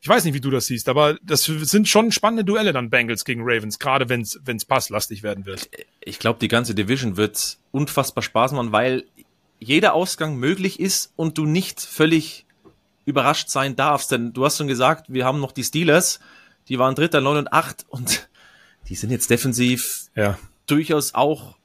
ich 0.00 0.08
weiß 0.08 0.24
nicht, 0.26 0.34
wie 0.34 0.40
du 0.40 0.50
das 0.50 0.66
siehst, 0.66 0.90
aber 0.90 1.16
das 1.22 1.44
sind 1.44 1.88
schon 1.88 2.12
spannende 2.12 2.44
Duelle 2.44 2.74
dann 2.74 2.90
Bengals 2.90 3.24
gegen 3.24 3.40
Ravens, 3.42 3.78
gerade 3.78 4.10
wenn 4.10 4.20
es 4.20 4.64
passlastig 4.66 5.22
werden 5.22 5.46
wird. 5.46 5.70
Ich 6.04 6.18
glaube, 6.18 6.38
die 6.38 6.48
ganze 6.48 6.74
Division 6.74 7.16
wird 7.16 7.58
unfassbar 7.72 8.22
Spaß 8.22 8.52
machen, 8.52 8.72
weil 8.72 9.04
jeder 9.58 9.94
Ausgang 9.94 10.36
möglich 10.36 10.78
ist 10.78 11.12
und 11.16 11.38
du 11.38 11.46
nicht 11.46 11.80
völlig 11.80 12.44
überrascht 13.06 13.48
sein 13.48 13.76
darfst. 13.76 14.10
Denn 14.12 14.32
du 14.32 14.44
hast 14.44 14.58
schon 14.58 14.68
gesagt, 14.68 15.06
wir 15.08 15.24
haben 15.24 15.40
noch 15.40 15.52
die 15.52 15.64
Steelers, 15.64 16.20
die 16.68 16.78
waren 16.78 16.94
Dritter, 16.94 17.20
9 17.20 17.38
und 17.38 17.52
8 17.52 17.86
und 17.88 18.28
die 18.88 18.94
sind 18.94 19.10
jetzt 19.10 19.30
defensiv 19.30 20.06
ja. 20.14 20.38
durchaus 20.66 21.14
auch 21.14 21.56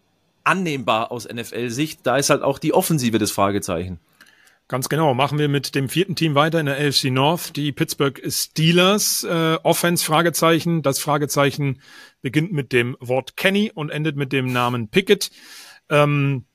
annehmbar 0.43 1.11
aus 1.11 1.27
NFL-Sicht. 1.27 1.99
Da 2.03 2.17
ist 2.17 2.29
halt 2.29 2.41
auch 2.41 2.59
die 2.59 2.73
Offensive 2.73 3.19
das 3.19 3.31
Fragezeichen. 3.31 3.99
Ganz 4.69 4.87
genau. 4.87 5.15
Machen 5.15 5.39
wir 5.39 5.49
mit 5.49 5.73
dem 5.73 5.89
vierten 5.89 6.15
Team 6.15 6.35
weiter 6.35 6.59
in 6.59 6.67
der 6.67 6.77
AFC 6.77 7.05
North, 7.05 7.55
die 7.55 7.71
Pittsburgh 7.71 8.21
Steelers. 8.27 9.23
Äh, 9.23 9.57
Offense 9.63 10.05
Fragezeichen. 10.05 10.83
Das 10.83 10.99
Fragezeichen 10.99 11.81
beginnt 12.21 12.53
mit 12.53 12.71
dem 12.71 12.95
Wort 12.99 13.35
Kenny 13.35 13.71
und 13.73 13.89
endet 13.89 14.15
mit 14.15 14.31
dem 14.31 14.53
Namen 14.53 14.89
Pickett. 14.89 15.31
Ähm, 15.89 16.45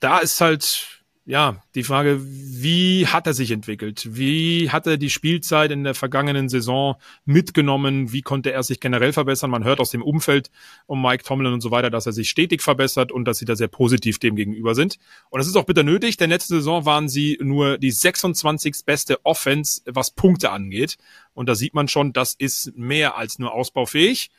da 0.00 0.18
ist 0.18 0.40
halt 0.40 0.99
ja, 1.30 1.62
die 1.76 1.84
Frage, 1.84 2.20
wie 2.24 3.06
hat 3.06 3.28
er 3.28 3.34
sich 3.34 3.52
entwickelt? 3.52 4.16
Wie 4.16 4.68
hat 4.70 4.88
er 4.88 4.96
die 4.96 5.10
Spielzeit 5.10 5.70
in 5.70 5.84
der 5.84 5.94
vergangenen 5.94 6.48
Saison 6.48 6.96
mitgenommen? 7.24 8.10
Wie 8.10 8.22
konnte 8.22 8.50
er 8.50 8.64
sich 8.64 8.80
generell 8.80 9.12
verbessern? 9.12 9.48
Man 9.48 9.62
hört 9.62 9.78
aus 9.78 9.90
dem 9.90 10.02
Umfeld 10.02 10.50
um 10.86 11.00
Mike 11.00 11.22
Tomlin 11.22 11.52
und 11.52 11.60
so 11.60 11.70
weiter, 11.70 11.88
dass 11.88 12.06
er 12.06 12.12
sich 12.12 12.28
stetig 12.28 12.62
verbessert 12.62 13.12
und 13.12 13.26
dass 13.26 13.38
sie 13.38 13.44
da 13.44 13.54
sehr 13.54 13.68
positiv 13.68 14.18
dem 14.18 14.34
gegenüber 14.34 14.74
sind. 14.74 14.98
Und 15.28 15.38
das 15.38 15.46
ist 15.46 15.54
auch 15.54 15.66
bitter 15.66 15.84
nötig, 15.84 16.16
denn 16.16 16.30
letzte 16.30 16.56
Saison 16.56 16.84
waren 16.84 17.08
sie 17.08 17.38
nur 17.40 17.78
die 17.78 17.92
26. 17.92 18.84
beste 18.84 19.24
Offense, 19.24 19.82
was 19.86 20.10
Punkte 20.10 20.50
angeht. 20.50 20.96
Und 21.32 21.48
da 21.48 21.54
sieht 21.54 21.74
man 21.74 21.86
schon, 21.86 22.12
das 22.12 22.34
ist 22.34 22.76
mehr 22.76 23.16
als 23.16 23.38
nur 23.38 23.52
ausbaufähig. 23.52 24.32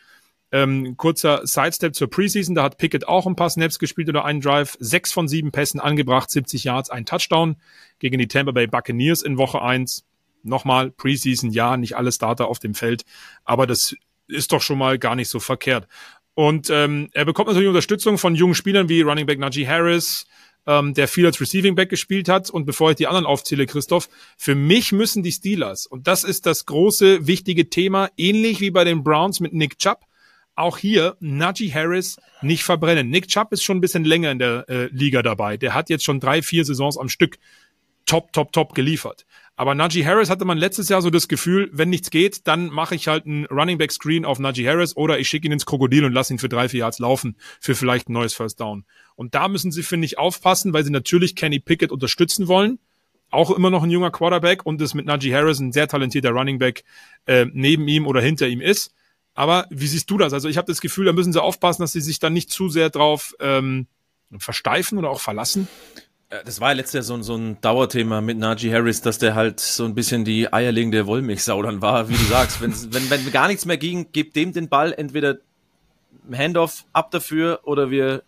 Ähm, 0.51 0.97
kurzer 0.97 1.41
Sidestep 1.45 1.95
zur 1.95 2.09
Preseason, 2.09 2.55
da 2.55 2.63
hat 2.63 2.77
Pickett 2.77 3.07
auch 3.07 3.25
ein 3.25 3.37
paar 3.37 3.49
Snaps 3.49 3.79
gespielt 3.79 4.09
oder 4.09 4.25
einen 4.25 4.41
Drive, 4.41 4.75
sechs 4.79 5.13
von 5.13 5.27
sieben 5.27 5.51
Pässen 5.51 5.79
angebracht, 5.79 6.29
70 6.29 6.65
Yards, 6.65 6.89
ein 6.89 7.05
Touchdown 7.05 7.55
gegen 7.99 8.17
die 8.17 8.27
Tampa 8.27 8.51
Bay 8.51 8.67
Buccaneers 8.67 9.21
in 9.21 9.37
Woche 9.37 9.61
eins. 9.61 10.05
Nochmal, 10.43 10.91
Preseason, 10.91 11.51
ja, 11.51 11.77
nicht 11.77 11.95
alle 11.95 12.11
Starter 12.11 12.47
auf 12.47 12.59
dem 12.59 12.73
Feld, 12.73 13.03
aber 13.45 13.67
das 13.67 13.95
ist 14.27 14.51
doch 14.51 14.61
schon 14.61 14.77
mal 14.77 14.97
gar 14.97 15.15
nicht 15.15 15.29
so 15.29 15.39
verkehrt. 15.39 15.87
Und 16.33 16.69
ähm, 16.69 17.09
er 17.13 17.25
bekommt 17.25 17.47
natürlich 17.47 17.67
Unterstützung 17.67 18.17
von 18.17 18.35
jungen 18.35 18.55
Spielern 18.55 18.89
wie 18.89 19.01
Running 19.01 19.25
Back 19.25 19.39
Najee 19.39 19.67
Harris, 19.67 20.25
ähm, 20.65 20.93
der 20.93 21.07
viel 21.07 21.25
als 21.25 21.39
Receiving 21.39 21.75
Back 21.75 21.89
gespielt 21.89 22.29
hat. 22.29 22.49
Und 22.49 22.65
bevor 22.65 22.91
ich 22.91 22.95
die 22.95 23.07
anderen 23.07 23.25
aufzähle, 23.25 23.65
Christoph, 23.65 24.09
für 24.37 24.55
mich 24.55 24.91
müssen 24.91 25.23
die 25.23 25.31
Steelers, 25.31 25.85
und 25.85 26.07
das 26.07 26.23
ist 26.23 26.45
das 26.45 26.65
große, 26.65 27.27
wichtige 27.27 27.69
Thema, 27.69 28.09
ähnlich 28.17 28.61
wie 28.61 28.71
bei 28.71 28.83
den 28.83 29.03
Browns 29.03 29.39
mit 29.39 29.53
Nick 29.53 29.77
Chubb, 29.77 30.05
auch 30.61 30.77
hier 30.77 31.17
Najee 31.19 31.71
Harris 31.71 32.17
nicht 32.41 32.63
verbrennen. 32.63 33.09
Nick 33.09 33.27
Chubb 33.27 33.51
ist 33.51 33.63
schon 33.63 33.77
ein 33.77 33.81
bisschen 33.81 34.05
länger 34.05 34.31
in 34.31 34.39
der 34.39 34.69
äh, 34.69 34.85
Liga 34.87 35.21
dabei. 35.21 35.57
Der 35.57 35.73
hat 35.73 35.89
jetzt 35.89 36.03
schon 36.03 36.19
drei, 36.19 36.41
vier 36.41 36.65
Saisons 36.65 36.97
am 36.97 37.09
Stück 37.09 37.37
top, 38.05 38.33
top, 38.33 38.51
top 38.51 38.73
geliefert. 38.73 39.25
Aber 39.55 39.75
Najee 39.75 40.05
Harris 40.05 40.29
hatte 40.29 40.45
man 40.45 40.57
letztes 40.57 40.89
Jahr 40.89 41.01
so 41.01 41.09
das 41.09 41.27
Gefühl, 41.27 41.69
wenn 41.71 41.89
nichts 41.89 42.09
geht, 42.09 42.47
dann 42.47 42.67
mache 42.69 42.95
ich 42.95 43.07
halt 43.07 43.25
einen 43.25 43.45
Running 43.45 43.77
Back 43.77 43.91
Screen 43.91 44.25
auf 44.25 44.39
Najee 44.39 44.67
Harris 44.67 44.97
oder 44.97 45.19
ich 45.19 45.27
schicke 45.27 45.47
ihn 45.47 45.51
ins 45.51 45.65
Krokodil 45.65 46.03
und 46.05 46.13
lasse 46.13 46.33
ihn 46.33 46.39
für 46.39 46.49
drei, 46.49 46.67
vier 46.67 46.81
Yards 46.81 46.99
laufen 46.99 47.35
für 47.59 47.75
vielleicht 47.75 48.09
ein 48.09 48.13
neues 48.13 48.33
First 48.33 48.59
Down. 48.59 48.85
Und 49.15 49.35
da 49.35 49.47
müssen 49.47 49.71
sie, 49.71 49.83
finde 49.83 50.05
ich, 50.05 50.17
aufpassen, 50.17 50.73
weil 50.73 50.83
sie 50.83 50.91
natürlich 50.91 51.35
Kenny 51.35 51.59
Pickett 51.59 51.91
unterstützen 51.91 52.47
wollen. 52.47 52.79
Auch 53.29 53.51
immer 53.51 53.69
noch 53.69 53.83
ein 53.83 53.91
junger 53.91 54.11
Quarterback 54.11 54.65
und 54.65 54.81
es 54.81 54.93
mit 54.93 55.05
Najee 55.05 55.33
Harris 55.33 55.59
ein 55.59 55.71
sehr 55.71 55.87
talentierter 55.87 56.31
Running 56.31 56.57
Back 56.57 56.83
äh, 57.27 57.45
neben 57.53 57.87
ihm 57.87 58.07
oder 58.07 58.19
hinter 58.19 58.47
ihm 58.47 58.61
ist. 58.61 58.93
Aber 59.33 59.65
wie 59.69 59.87
siehst 59.87 60.09
du 60.09 60.17
das? 60.17 60.33
Also 60.33 60.49
ich 60.49 60.57
habe 60.57 60.67
das 60.67 60.81
Gefühl, 60.81 61.05
da 61.05 61.13
müssen 61.13 61.33
sie 61.33 61.41
aufpassen, 61.41 61.81
dass 61.81 61.93
sie 61.93 62.01
sich 62.01 62.19
dann 62.19 62.33
nicht 62.33 62.51
zu 62.51 62.69
sehr 62.69 62.89
drauf 62.89 63.35
ähm, 63.39 63.87
versteifen 64.37 64.97
oder 64.97 65.09
auch 65.09 65.21
verlassen. 65.21 65.67
Das 66.45 66.61
war 66.61 66.69
ja 66.69 66.75
letztes 66.75 66.93
Jahr 66.93 67.03
so, 67.03 67.21
so 67.21 67.35
ein 67.35 67.59
Dauerthema 67.59 68.21
mit 68.21 68.37
Najee 68.37 68.71
Harris, 68.71 69.01
dass 69.01 69.17
der 69.17 69.35
halt 69.35 69.59
so 69.59 69.83
ein 69.83 69.95
bisschen 69.95 70.23
die 70.23 70.51
eierlegende 70.51 71.05
Wollmilchsau 71.05 71.61
dann 71.61 71.81
war, 71.81 72.07
wie 72.07 72.13
du 72.13 72.23
sagst. 72.23 72.61
wenn, 72.61 72.71
wenn, 72.93 73.09
wenn 73.09 73.31
gar 73.31 73.47
nichts 73.47 73.65
mehr 73.65 73.77
ging, 73.77 74.07
gib 74.13 74.33
dem 74.33 74.53
den 74.53 74.69
Ball, 74.69 74.93
entweder 74.93 75.39
Handoff 76.31 76.85
ab 76.93 77.11
dafür 77.11 77.61
oder 77.63 77.89
wir 77.89 78.23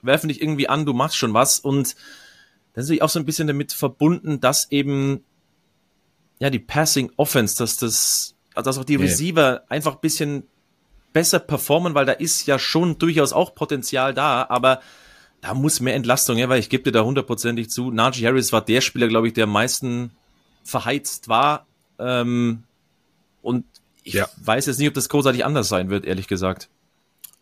werfen 0.00 0.28
dich 0.28 0.40
irgendwie 0.40 0.68
an, 0.68 0.86
du 0.86 0.94
machst 0.94 1.16
schon 1.16 1.34
was. 1.34 1.60
Und 1.60 1.94
dann 2.72 2.84
ist 2.84 3.02
auch 3.02 3.10
so 3.10 3.18
ein 3.18 3.26
bisschen 3.26 3.48
damit 3.48 3.72
verbunden, 3.72 4.40
dass 4.40 4.70
eben 4.70 5.22
ja 6.38 6.48
die 6.48 6.58
Passing 6.58 7.12
Offense, 7.16 7.58
dass 7.58 7.76
das 7.76 8.34
also 8.54 8.70
dass 8.70 8.78
auch 8.78 8.84
die 8.84 8.96
Receiver 8.96 9.62
einfach 9.68 9.94
ein 9.94 10.00
bisschen 10.00 10.44
besser 11.12 11.38
performen, 11.38 11.94
weil 11.94 12.06
da 12.06 12.12
ist 12.12 12.46
ja 12.46 12.58
schon 12.58 12.98
durchaus 12.98 13.32
auch 13.32 13.54
Potenzial 13.54 14.14
da, 14.14 14.46
aber 14.48 14.80
da 15.40 15.54
muss 15.54 15.80
mehr 15.80 15.94
Entlastung 15.94 16.36
her, 16.36 16.48
weil 16.48 16.60
ich 16.60 16.70
gebe 16.70 16.84
dir 16.84 16.92
da 16.92 17.02
hundertprozentig 17.02 17.68
zu. 17.68 17.90
Najee 17.90 18.26
Harris 18.26 18.52
war 18.52 18.64
der 18.64 18.80
Spieler, 18.80 19.08
glaube 19.08 19.26
ich, 19.26 19.34
der 19.34 19.44
am 19.44 19.52
meisten 19.52 20.12
verheizt 20.62 21.28
war. 21.28 21.66
Ähm, 21.98 22.62
und 23.42 23.64
ich 24.04 24.14
ja. 24.14 24.28
weiß 24.44 24.66
jetzt 24.66 24.78
nicht, 24.78 24.88
ob 24.88 24.94
das 24.94 25.08
großartig 25.08 25.44
anders 25.44 25.68
sein 25.68 25.90
wird, 25.90 26.04
ehrlich 26.04 26.28
gesagt. 26.28 26.68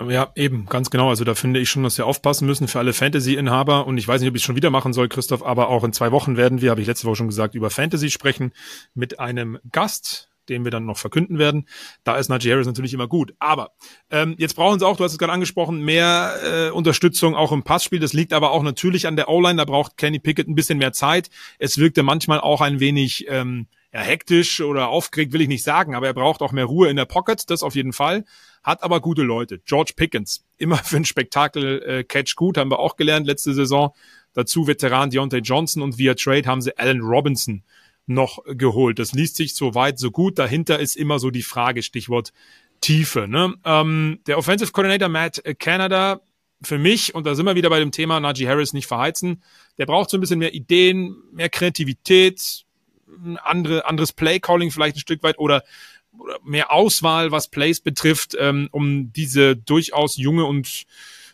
Ja, 0.08 0.32
eben, 0.34 0.64
ganz 0.64 0.88
genau. 0.88 1.10
Also 1.10 1.24
da 1.24 1.34
finde 1.34 1.60
ich 1.60 1.68
schon, 1.68 1.82
dass 1.82 1.98
wir 1.98 2.06
aufpassen 2.06 2.46
müssen 2.46 2.68
für 2.68 2.78
alle 2.78 2.94
Fantasy-Inhaber. 2.94 3.86
Und 3.86 3.98
ich 3.98 4.08
weiß 4.08 4.22
nicht, 4.22 4.30
ob 4.30 4.36
ich 4.36 4.40
es 4.40 4.46
schon 4.46 4.56
wieder 4.56 4.70
machen 4.70 4.94
soll, 4.94 5.08
Christoph, 5.08 5.44
aber 5.44 5.68
auch 5.68 5.84
in 5.84 5.92
zwei 5.92 6.10
Wochen 6.10 6.38
werden 6.38 6.62
wir, 6.62 6.70
habe 6.70 6.80
ich 6.80 6.86
letzte 6.86 7.06
Woche 7.06 7.16
schon 7.16 7.28
gesagt, 7.28 7.54
über 7.54 7.68
Fantasy 7.68 8.10
sprechen 8.10 8.52
mit 8.94 9.20
einem 9.20 9.58
Gast, 9.72 10.29
den 10.50 10.64
wir 10.64 10.70
dann 10.70 10.84
noch 10.84 10.98
verkünden 10.98 11.38
werden. 11.38 11.66
Da 12.04 12.16
ist 12.16 12.28
Najee 12.28 12.52
Harris 12.52 12.66
natürlich 12.66 12.92
immer 12.92 13.08
gut. 13.08 13.34
Aber 13.38 13.70
ähm, 14.10 14.34
jetzt 14.38 14.54
brauchen 14.54 14.78
sie 14.78 14.86
auch, 14.86 14.96
du 14.96 15.04
hast 15.04 15.12
es 15.12 15.18
gerade 15.18 15.32
angesprochen, 15.32 15.82
mehr 15.82 16.34
äh, 16.44 16.70
Unterstützung 16.70 17.34
auch 17.34 17.52
im 17.52 17.62
Passspiel. 17.62 18.00
Das 18.00 18.12
liegt 18.12 18.32
aber 18.32 18.50
auch 18.50 18.62
natürlich 18.62 19.06
an 19.06 19.16
der 19.16 19.28
O-Line. 19.28 19.56
Da 19.56 19.64
braucht 19.64 19.96
Kenny 19.96 20.18
Pickett 20.18 20.48
ein 20.48 20.54
bisschen 20.54 20.78
mehr 20.78 20.92
Zeit. 20.92 21.30
Es 21.58 21.78
wirkte 21.78 22.02
manchmal 22.02 22.40
auch 22.40 22.60
ein 22.60 22.80
wenig 22.80 23.26
ähm, 23.28 23.68
ja, 23.92 24.00
hektisch 24.00 24.60
oder 24.60 24.88
aufgeregt, 24.88 25.32
will 25.32 25.40
ich 25.40 25.48
nicht 25.48 25.64
sagen, 25.64 25.94
aber 25.94 26.06
er 26.06 26.14
braucht 26.14 26.42
auch 26.42 26.52
mehr 26.52 26.64
Ruhe 26.64 26.88
in 26.88 26.96
der 26.96 27.06
Pocket, 27.06 27.50
das 27.50 27.62
auf 27.62 27.74
jeden 27.74 27.92
Fall. 27.92 28.24
Hat 28.62 28.82
aber 28.82 29.00
gute 29.00 29.22
Leute. 29.22 29.58
George 29.64 29.94
Pickens, 29.96 30.44
immer 30.58 30.76
für 30.76 30.96
ein 30.96 31.04
Spektakel-Catch 31.04 32.32
äh, 32.32 32.36
gut, 32.36 32.58
haben 32.58 32.70
wir 32.70 32.78
auch 32.78 32.96
gelernt 32.96 33.26
letzte 33.26 33.54
Saison. 33.54 33.92
Dazu 34.32 34.66
Veteran 34.66 35.10
Deontay 35.10 35.38
Johnson 35.38 35.82
und 35.82 35.98
via 35.98 36.14
Trade 36.14 36.46
haben 36.46 36.60
sie 36.60 36.76
Allen 36.78 37.00
Robinson 37.00 37.64
noch 38.10 38.42
geholt. 38.44 38.98
Das 38.98 39.12
liest 39.12 39.36
sich 39.36 39.54
so 39.54 39.74
weit, 39.74 39.98
so 39.98 40.10
gut. 40.10 40.38
Dahinter 40.38 40.78
ist 40.78 40.96
immer 40.96 41.18
so 41.18 41.30
die 41.30 41.42
Frage, 41.42 41.82
Stichwort 41.82 42.32
Tiefe. 42.80 43.28
Ne? 43.28 43.54
Ähm, 43.64 44.20
der 44.26 44.38
Offensive 44.38 44.72
Coordinator 44.72 45.08
Matt 45.08 45.42
Canada, 45.58 46.20
für 46.62 46.78
mich, 46.78 47.14
und 47.14 47.26
da 47.26 47.34
sind 47.34 47.46
wir 47.46 47.54
wieder 47.54 47.70
bei 47.70 47.78
dem 47.78 47.92
Thema 47.92 48.20
Najee 48.20 48.46
Harris 48.46 48.72
nicht 48.72 48.86
verheizen, 48.86 49.42
der 49.78 49.86
braucht 49.86 50.10
so 50.10 50.18
ein 50.18 50.20
bisschen 50.20 50.38
mehr 50.38 50.54
Ideen, 50.54 51.16
mehr 51.32 51.48
Kreativität, 51.48 52.64
ein 53.24 53.38
andere, 53.38 53.86
anderes 53.86 54.12
Play-Calling 54.12 54.70
vielleicht 54.70 54.96
ein 54.96 55.00
Stück 55.00 55.22
weit 55.22 55.38
oder, 55.38 55.62
oder 56.18 56.38
mehr 56.44 56.70
Auswahl, 56.70 57.32
was 57.32 57.48
Plays 57.48 57.80
betrifft, 57.80 58.36
ähm, 58.38 58.68
um 58.72 59.12
diese 59.12 59.56
durchaus 59.56 60.16
junge 60.16 60.44
und 60.44 60.84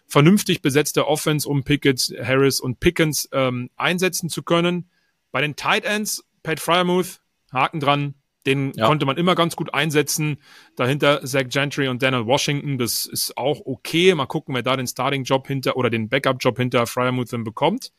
vernünftig 0.06 0.62
besetzte 0.62 1.08
Offense 1.08 1.48
um 1.48 1.64
Pickett, 1.64 2.14
Harris 2.22 2.60
und 2.60 2.78
Pickens 2.78 3.28
ähm, 3.32 3.70
einsetzen 3.76 4.28
zu 4.28 4.42
können. 4.42 4.88
Bei 5.32 5.40
den 5.40 5.56
Tight 5.56 5.84
Ends 5.84 6.24
Pat 6.46 6.60
Fryermuth, 6.60 7.20
Haken 7.52 7.80
dran. 7.80 8.14
Den 8.46 8.72
ja. 8.76 8.86
konnte 8.86 9.04
man 9.04 9.16
immer 9.16 9.34
ganz 9.34 9.56
gut 9.56 9.74
einsetzen. 9.74 10.36
Dahinter 10.76 11.24
Zach 11.24 11.48
Gentry 11.48 11.88
und 11.88 12.00
Daniel 12.00 12.26
Washington. 12.26 12.78
Das 12.78 13.04
ist 13.04 13.36
auch 13.36 13.62
okay. 13.64 14.14
Mal 14.14 14.26
gucken, 14.26 14.54
wer 14.54 14.62
da 14.62 14.76
den 14.76 14.86
Starting-Job 14.86 15.48
hinter 15.48 15.76
oder 15.76 15.90
den 15.90 16.08
Backup-Job 16.08 16.56
hinter 16.56 16.86
Fryermuth 16.86 17.32
dann 17.32 17.42
bekommt. 17.42 17.90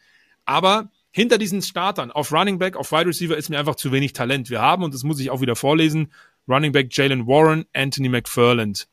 Aber 0.46 0.90
hinter 1.12 1.38
diesen 1.38 1.62
Startern 1.62 2.12
auf 2.12 2.32
Running 2.32 2.58
Back, 2.58 2.78
auf 2.78 2.94
Wide 2.94 3.08
Receiver 3.08 3.36
ist 3.36 3.50
mir 3.50 3.60
einfach 3.60 3.76
zu 3.76 3.92
wenig 3.92 4.14
Talent. 4.14 4.50
Wir 4.50 4.62
haben, 4.62 4.84
und 4.84 4.94
das 4.94 5.04
muss 5.04 5.20
ich 5.20 5.30
auch 5.30 5.42
wieder 5.42 5.58
vorlesen, 5.58 6.14
Running 6.48 6.72
Back 6.72 6.96
Jalen 6.96 7.28
Warren, 7.28 7.66
Anthony 7.74 8.08
McFarland. 8.08 8.88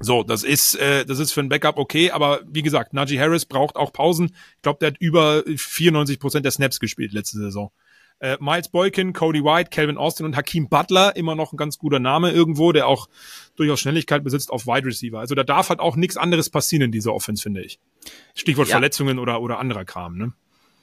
So, 0.00 0.24
das 0.24 0.42
ist, 0.42 0.74
äh, 0.74 1.06
das 1.06 1.20
ist 1.20 1.30
für 1.30 1.40
ein 1.40 1.48
Backup 1.48 1.78
okay, 1.78 2.10
aber 2.10 2.40
wie 2.48 2.62
gesagt, 2.62 2.92
Najee 2.92 3.20
Harris 3.20 3.46
braucht 3.46 3.76
auch 3.76 3.92
Pausen. 3.92 4.34
Ich 4.56 4.62
glaube, 4.62 4.78
der 4.80 4.88
hat 4.88 4.98
über 4.98 5.44
94 5.46 6.18
Prozent 6.18 6.44
der 6.44 6.50
Snaps 6.50 6.80
gespielt 6.80 7.12
letzte 7.12 7.38
Saison. 7.38 7.70
Äh, 8.18 8.38
Miles 8.40 8.68
Boykin, 8.68 9.12
Cody 9.12 9.44
White, 9.44 9.70
Calvin 9.70 9.98
Austin 9.98 10.24
und 10.24 10.36
Hakeem 10.36 10.68
Butler, 10.68 11.16
immer 11.16 11.34
noch 11.34 11.52
ein 11.52 11.56
ganz 11.56 11.76
guter 11.78 11.98
Name 11.98 12.30
irgendwo, 12.30 12.72
der 12.72 12.86
auch 12.86 13.08
durchaus 13.56 13.80
Schnelligkeit 13.80 14.24
besitzt 14.24 14.50
auf 14.50 14.66
Wide 14.66 14.86
Receiver. 14.86 15.18
Also 15.18 15.34
da 15.34 15.44
darf 15.44 15.68
halt 15.68 15.80
auch 15.80 15.96
nichts 15.96 16.16
anderes 16.16 16.48
passieren 16.48 16.84
in 16.84 16.92
dieser 16.92 17.12
Offense, 17.12 17.42
finde 17.42 17.62
ich. 17.62 17.78
Stichwort 18.34 18.68
ja. 18.68 18.72
Verletzungen 18.72 19.18
oder, 19.18 19.42
oder 19.42 19.58
anderer 19.58 19.84
Kram, 19.84 20.16
ne? 20.16 20.32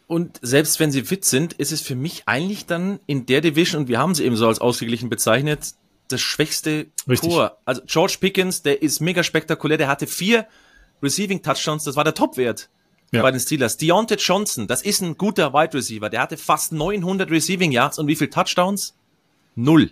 Und 0.05 0.39
selbst 0.43 0.79
wenn 0.79 0.91
sie 0.91 1.03
fit 1.03 1.25
sind, 1.25 1.53
ist 1.53 1.71
es 1.71 1.81
für 1.81 1.95
mich 1.95 2.23
eigentlich 2.27 2.65
dann 2.65 2.99
in 3.07 3.25
der 3.25 3.41
Division, 3.41 3.83
und 3.83 3.87
wir 3.87 3.99
haben 3.99 4.13
sie 4.13 4.25
eben 4.25 4.35
so 4.35 4.47
als 4.47 4.59
ausgeglichen 4.59 5.09
bezeichnet, 5.09 5.73
das 6.09 6.21
schwächste 6.21 6.87
Richtig. 7.07 7.29
Tor. 7.29 7.57
Also 7.65 7.81
George 7.85 8.17
Pickens, 8.19 8.61
der 8.61 8.81
ist 8.81 8.99
mega 8.99 9.23
spektakulär, 9.23 9.77
der 9.77 9.87
hatte 9.87 10.05
vier 10.05 10.45
Receiving 11.01 11.41
Touchdowns, 11.41 11.85
das 11.85 11.95
war 11.95 12.03
der 12.03 12.13
Topwert 12.13 12.69
ja. 13.13 13.21
bei 13.21 13.31
den 13.31 13.39
Steelers. 13.39 13.77
Deontay 13.77 14.15
Johnson, 14.15 14.67
das 14.67 14.81
ist 14.81 15.01
ein 15.01 15.17
guter 15.17 15.53
Wide 15.53 15.73
Receiver, 15.77 16.09
der 16.09 16.21
hatte 16.21 16.37
fast 16.37 16.71
900 16.73 17.29
Receiving 17.29 17.71
Yards 17.71 17.99
und 17.99 18.07
wie 18.07 18.15
viel 18.15 18.29
Touchdowns? 18.29 18.95
Null. 19.55 19.91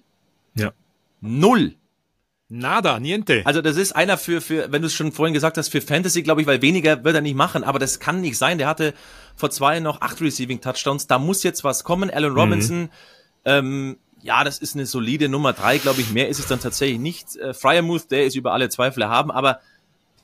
Ja. 0.55 0.73
Null. 1.21 1.75
Nada, 2.53 2.99
niente. 2.99 3.43
Also 3.45 3.61
das 3.61 3.77
ist 3.77 3.93
einer 3.93 4.17
für, 4.17 4.41
für 4.41 4.73
wenn 4.73 4.81
du 4.81 4.87
es 4.87 4.93
schon 4.93 5.13
vorhin 5.13 5.33
gesagt 5.33 5.57
hast, 5.57 5.69
für 5.69 5.79
Fantasy, 5.79 6.21
glaube 6.21 6.41
ich, 6.41 6.47
weil 6.47 6.61
weniger 6.61 7.01
wird 7.05 7.15
er 7.15 7.21
nicht 7.21 7.37
machen, 7.37 7.63
aber 7.63 7.79
das 7.79 8.01
kann 8.01 8.19
nicht 8.19 8.37
sein. 8.37 8.57
Der 8.57 8.67
hatte 8.67 8.93
vor 9.37 9.51
zwei 9.51 9.79
noch 9.79 10.01
acht 10.01 10.19
Receiving 10.19 10.59
Touchdowns, 10.59 11.07
da 11.07 11.17
muss 11.17 11.43
jetzt 11.43 11.63
was 11.63 11.85
kommen. 11.85 12.09
Alan 12.09 12.33
Robinson, 12.33 12.81
mhm. 12.81 12.89
ähm, 13.45 13.97
ja, 14.21 14.43
das 14.43 14.57
ist 14.57 14.75
eine 14.75 14.85
solide 14.85 15.29
Nummer 15.29 15.53
drei, 15.53 15.77
glaube 15.77 16.01
ich. 16.01 16.11
Mehr 16.11 16.27
ist 16.27 16.39
es 16.39 16.47
dann 16.47 16.59
tatsächlich 16.59 16.99
nicht. 16.99 17.37
Äh, 17.37 17.53
Fryermuth, 17.53 18.11
der 18.11 18.25
ist 18.25 18.35
über 18.35 18.51
alle 18.51 18.67
Zweifel 18.67 19.03
erhaben, 19.03 19.31
aber 19.31 19.61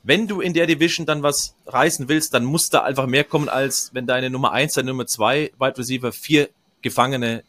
wenn 0.08 0.26
du 0.26 0.40
in 0.40 0.54
der 0.54 0.66
Division 0.66 1.04
dann 1.04 1.22
was 1.22 1.54
reißen 1.66 2.08
willst, 2.08 2.32
dann 2.32 2.42
muss 2.42 2.70
da 2.70 2.82
einfach 2.82 3.06
mehr 3.06 3.24
kommen, 3.24 3.50
als 3.50 3.90
wenn 3.92 4.06
deine 4.06 4.30
Nummer 4.30 4.52
eins, 4.52 4.72
deine 4.72 4.88
Nummer 4.88 5.06
zwei 5.06 5.52
Wide 5.58 5.76
Receiver 5.76 6.12
vier 6.12 6.48
gefangene 6.80 7.44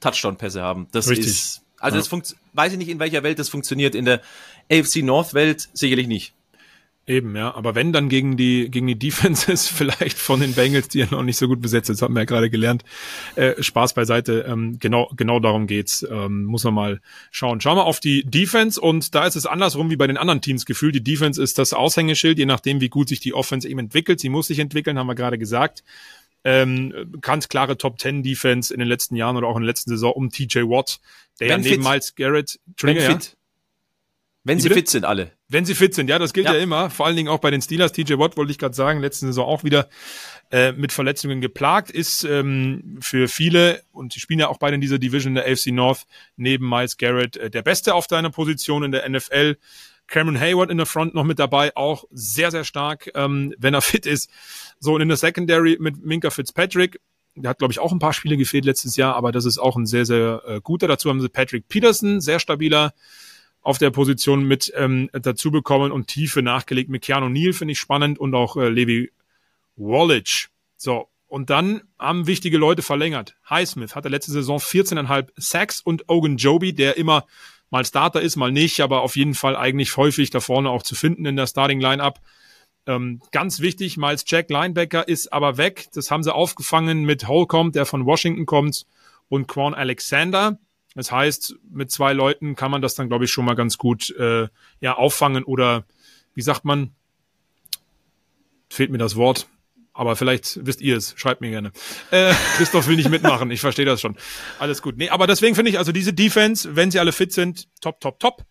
Touchdown-Pässe 0.00 0.62
haben. 0.62 0.88
Das 0.90 1.08
Richtig. 1.08 1.28
ist, 1.28 1.62
also 1.78 1.94
ja. 1.94 2.00
das 2.00 2.08
funktioniert, 2.08 2.44
weiß 2.54 2.72
ich 2.72 2.78
nicht, 2.78 2.88
in 2.88 2.98
welcher 2.98 3.22
Welt 3.22 3.38
das 3.38 3.48
funktioniert. 3.48 3.94
In 3.94 4.04
der 4.04 4.20
AFC 4.68 4.96
North-Welt 5.04 5.68
sicherlich 5.72 6.08
nicht. 6.08 6.33
Eben, 7.06 7.36
ja. 7.36 7.54
Aber 7.54 7.74
wenn 7.74 7.92
dann 7.92 8.08
gegen 8.08 8.36
die, 8.36 8.70
gegen 8.70 8.86
die 8.86 8.98
Defenses 8.98 9.68
vielleicht 9.68 10.18
von 10.18 10.40
den 10.40 10.54
Bengals, 10.54 10.88
die 10.88 11.00
ja 11.00 11.06
noch 11.10 11.22
nicht 11.22 11.36
so 11.36 11.48
gut 11.48 11.60
besetzt 11.60 11.86
sind, 11.86 11.96
das 11.96 12.02
haben 12.02 12.14
wir 12.14 12.20
ja 12.20 12.24
gerade 12.24 12.50
gelernt. 12.50 12.82
Äh, 13.36 13.62
Spaß 13.62 13.94
beiseite. 13.94 14.46
Ähm, 14.48 14.78
genau, 14.78 15.10
genau 15.16 15.38
darum 15.40 15.66
geht's. 15.66 16.06
Ähm, 16.08 16.44
muss 16.44 16.64
man 16.64 16.74
mal 16.74 17.00
schauen. 17.30 17.60
Schauen 17.60 17.76
wir 17.76 17.84
auf 17.84 18.00
die 18.00 18.24
Defense 18.24 18.80
und 18.80 19.14
da 19.14 19.26
ist 19.26 19.36
es 19.36 19.44
andersrum 19.46 19.90
wie 19.90 19.96
bei 19.96 20.06
den 20.06 20.16
anderen 20.16 20.40
Teams 20.40 20.64
gefühlt. 20.64 20.94
Die 20.94 21.04
Defense 21.04 21.42
ist 21.42 21.58
das 21.58 21.74
Aushängeschild, 21.74 22.38
je 22.38 22.46
nachdem, 22.46 22.80
wie 22.80 22.88
gut 22.88 23.08
sich 23.08 23.20
die 23.20 23.34
Offense 23.34 23.68
eben 23.68 23.80
entwickelt. 23.80 24.20
Sie 24.20 24.30
muss 24.30 24.46
sich 24.46 24.58
entwickeln, 24.58 24.98
haben 24.98 25.06
wir 25.06 25.14
gerade 25.14 25.38
gesagt. 25.38 25.84
Ähm, 26.46 26.92
ganz 27.22 27.48
klare 27.48 27.78
Top 27.78 27.98
10 27.98 28.22
Defense 28.22 28.72
in 28.72 28.78
den 28.78 28.88
letzten 28.88 29.16
Jahren 29.16 29.36
oder 29.36 29.46
auch 29.46 29.56
in 29.56 29.62
der 29.62 29.68
letzten 29.68 29.90
Saison 29.90 30.12
um 30.12 30.30
TJ 30.30 30.60
Watt, 30.60 31.00
der 31.40 31.48
ja 31.48 31.58
neben 31.58 31.82
Miles 31.82 32.14
Garrett, 32.14 32.60
Wenn 32.80 33.00
fit. 33.00 33.36
Wenn 34.46 34.60
sie 34.60 34.68
fit 34.68 34.90
sind, 34.90 35.06
alle. 35.06 35.32
Wenn 35.48 35.64
sie 35.64 35.74
fit 35.74 35.94
sind, 35.94 36.10
ja, 36.10 36.18
das 36.18 36.34
gilt 36.34 36.46
ja, 36.46 36.52
ja 36.52 36.60
immer. 36.60 36.90
Vor 36.90 37.06
allen 37.06 37.16
Dingen 37.16 37.28
auch 37.28 37.38
bei 37.38 37.50
den 37.50 37.62
Steelers. 37.62 37.92
TJ 37.92 38.18
Watt 38.18 38.36
wollte 38.36 38.52
ich 38.52 38.58
gerade 38.58 38.74
sagen, 38.74 39.00
letzte 39.00 39.24
Saison 39.24 39.46
auch 39.46 39.64
wieder 39.64 39.88
äh, 40.50 40.72
mit 40.72 40.92
Verletzungen 40.92 41.40
geplagt, 41.40 41.90
ist 41.90 42.24
ähm, 42.24 42.98
für 43.00 43.26
viele, 43.28 43.82
und 43.90 44.12
sie 44.12 44.20
spielen 44.20 44.40
ja 44.40 44.48
auch 44.48 44.58
beide 44.58 44.74
in 44.74 44.82
dieser 44.82 44.98
Division 44.98 45.34
der 45.34 45.46
AFC 45.50 45.68
North, 45.68 46.04
neben 46.36 46.68
Miles 46.68 46.98
Garrett 46.98 47.38
äh, 47.38 47.50
der 47.50 47.62
Beste 47.62 47.94
auf 47.94 48.06
deiner 48.06 48.28
Position 48.28 48.84
in 48.84 48.92
der 48.92 49.08
NFL. 49.08 49.56
Cameron 50.08 50.38
Hayward 50.38 50.70
in 50.70 50.76
der 50.76 50.84
Front 50.84 51.14
noch 51.14 51.24
mit 51.24 51.38
dabei, 51.38 51.74
auch 51.74 52.04
sehr, 52.10 52.50
sehr 52.50 52.64
stark, 52.64 53.10
ähm, 53.14 53.54
wenn 53.58 53.72
er 53.72 53.80
fit 53.82 54.04
ist. 54.04 54.28
So, 54.78 54.94
und 54.94 55.00
in 55.00 55.08
der 55.08 55.16
Secondary 55.16 55.78
mit 55.80 56.04
Minka 56.04 56.28
Fitzpatrick, 56.28 57.00
der 57.34 57.50
hat, 57.50 57.58
glaube 57.58 57.72
ich, 57.72 57.78
auch 57.78 57.92
ein 57.92 57.98
paar 57.98 58.12
Spiele 58.12 58.36
gefehlt 58.36 58.66
letztes 58.66 58.96
Jahr, 58.96 59.16
aber 59.16 59.32
das 59.32 59.46
ist 59.46 59.58
auch 59.58 59.76
ein 59.76 59.86
sehr, 59.86 60.04
sehr 60.04 60.42
äh, 60.46 60.60
guter. 60.62 60.86
Dazu 60.86 61.08
haben 61.08 61.22
sie 61.22 61.30
Patrick 61.30 61.66
Peterson, 61.68 62.20
sehr 62.20 62.38
stabiler 62.38 62.92
auf 63.64 63.78
der 63.78 63.90
Position 63.90 64.44
mit 64.44 64.72
ähm, 64.76 65.10
dazu 65.12 65.50
bekommen 65.50 65.90
und 65.90 66.06
Tiefe 66.06 66.42
nachgelegt 66.42 66.90
mit 66.90 67.02
Keanu 67.02 67.28
Neal, 67.28 67.52
finde 67.52 67.72
ich 67.72 67.80
spannend, 67.80 68.18
und 68.18 68.34
auch 68.34 68.56
äh, 68.56 68.68
Levi 68.68 69.10
Wallach. 69.76 70.48
So, 70.76 71.08
und 71.26 71.50
dann 71.50 71.82
haben 71.98 72.26
wichtige 72.26 72.58
Leute 72.58 72.82
verlängert. 72.82 73.36
Highsmith 73.48 73.96
hatte 73.96 74.08
letzte 74.08 74.32
Saison 74.32 74.58
14,5 74.58 75.30
Sacks 75.36 75.80
und 75.80 76.08
Ogun 76.08 76.36
Joby, 76.36 76.74
der 76.74 76.96
immer 76.96 77.26
mal 77.70 77.84
Starter 77.84 78.20
ist, 78.20 78.36
mal 78.36 78.52
nicht, 78.52 78.80
aber 78.80 79.00
auf 79.00 79.16
jeden 79.16 79.34
Fall 79.34 79.56
eigentlich 79.56 79.96
häufig 79.96 80.30
da 80.30 80.40
vorne 80.40 80.70
auch 80.70 80.82
zu 80.82 80.94
finden 80.94 81.26
in 81.26 81.36
der 81.36 81.46
Starting 81.46 81.80
Lineup. 81.80 82.20
Ähm, 82.86 83.20
ganz 83.32 83.60
wichtig, 83.60 83.96
Miles 83.96 84.24
Jack 84.26 84.50
Linebacker 84.50 85.08
ist 85.08 85.32
aber 85.32 85.56
weg. 85.56 85.86
Das 85.94 86.10
haben 86.10 86.22
sie 86.22 86.34
aufgefangen 86.34 87.04
mit 87.04 87.26
Holcomb, 87.26 87.72
der 87.72 87.86
von 87.86 88.04
Washington 88.04 88.46
kommt, 88.46 88.86
und 89.28 89.48
Quan 89.48 89.74
Alexander. 89.74 90.58
Das 90.94 91.10
heißt, 91.10 91.56
mit 91.70 91.90
zwei 91.90 92.12
Leuten 92.12 92.54
kann 92.54 92.70
man 92.70 92.82
das 92.82 92.94
dann, 92.94 93.08
glaube 93.08 93.24
ich, 93.24 93.32
schon 93.32 93.44
mal 93.44 93.54
ganz 93.54 93.78
gut 93.78 94.10
äh, 94.16 94.48
ja, 94.80 94.94
auffangen 94.94 95.44
oder 95.44 95.84
wie 96.34 96.42
sagt 96.42 96.64
man, 96.64 96.92
fehlt 98.68 98.90
mir 98.90 98.98
das 98.98 99.16
Wort, 99.16 99.48
aber 99.92 100.16
vielleicht 100.16 100.64
wisst 100.66 100.80
ihr 100.80 100.96
es, 100.96 101.14
schreibt 101.16 101.40
mir 101.40 101.50
gerne. 101.50 101.72
Äh, 102.10 102.32
Christoph 102.56 102.86
will 102.88 102.96
nicht 102.96 103.10
mitmachen, 103.10 103.50
ich 103.50 103.60
verstehe 103.60 103.84
das 103.84 104.00
schon. 104.00 104.16
Alles 104.58 104.82
gut. 104.82 104.96
Nee, 104.96 105.08
aber 105.08 105.26
deswegen 105.26 105.54
finde 105.54 105.70
ich, 105.70 105.78
also 105.78 105.92
diese 105.92 106.12
Defense, 106.12 106.76
wenn 106.76 106.90
sie 106.90 106.98
alle 106.98 107.12
fit 107.12 107.32
sind, 107.32 107.68
top, 107.80 108.00
top, 108.00 108.18
top. 108.18 108.44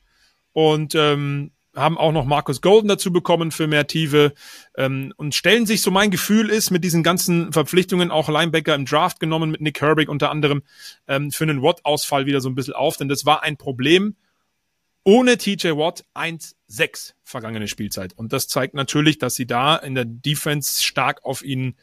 Und 0.54 0.96
ähm, 0.96 1.52
haben 1.76 1.98
auch 1.98 2.12
noch 2.12 2.26
Marcus 2.26 2.62
Golden 2.62 2.88
dazu 2.88 3.12
bekommen 3.12 3.52
für 3.52 3.68
mehr 3.68 3.88
Tiefe. 3.88 4.34
Ähm, 4.78 5.14
und 5.18 5.36
stellen 5.36 5.66
sich, 5.66 5.82
so 5.82 5.92
mein 5.92 6.12
Gefühl 6.12 6.50
ist, 6.50 6.72
mit 6.72 6.84
diesen 6.84 7.04
ganzen 7.04 7.52
Verpflichtungen 7.52 8.12
auch 8.12 8.30
Linebacker 8.30 8.76
im 8.76 8.86
Draft 8.86 9.20
genommen, 9.20 9.52
mit 9.52 9.62
Nick 9.62 9.82
Herbig 9.82 10.10
unter 10.10 10.30
anderem, 10.30 10.64
ähm, 11.08 11.32
für 11.32 11.44
einen 11.44 11.62
Watt-Ausfall 11.62 12.26
wieder 12.26 12.42
so 12.42 12.50
ein 12.50 12.56
bisschen 12.56 12.74
auf, 12.74 12.98
denn 12.98 13.08
das 13.08 13.26
war 13.26 13.44
ein 13.44 13.58
Problem. 13.58 14.16
Ohne 15.06 15.38
TJ 15.38 15.72
Watt 15.72 16.06
1-6 16.16 17.14
vergangene 17.24 17.68
Spielzeit. 17.68 18.14
Und 18.14 18.32
das 18.32 18.48
zeigt 18.48 18.74
natürlich, 18.74 19.18
dass 19.18 19.36
sie 19.36 19.46
da 19.46 19.76
in 19.76 19.96
der 19.96 20.06
Defense 20.06 20.82
stark 20.82 21.26
auf 21.26 21.44
ihn 21.44 21.76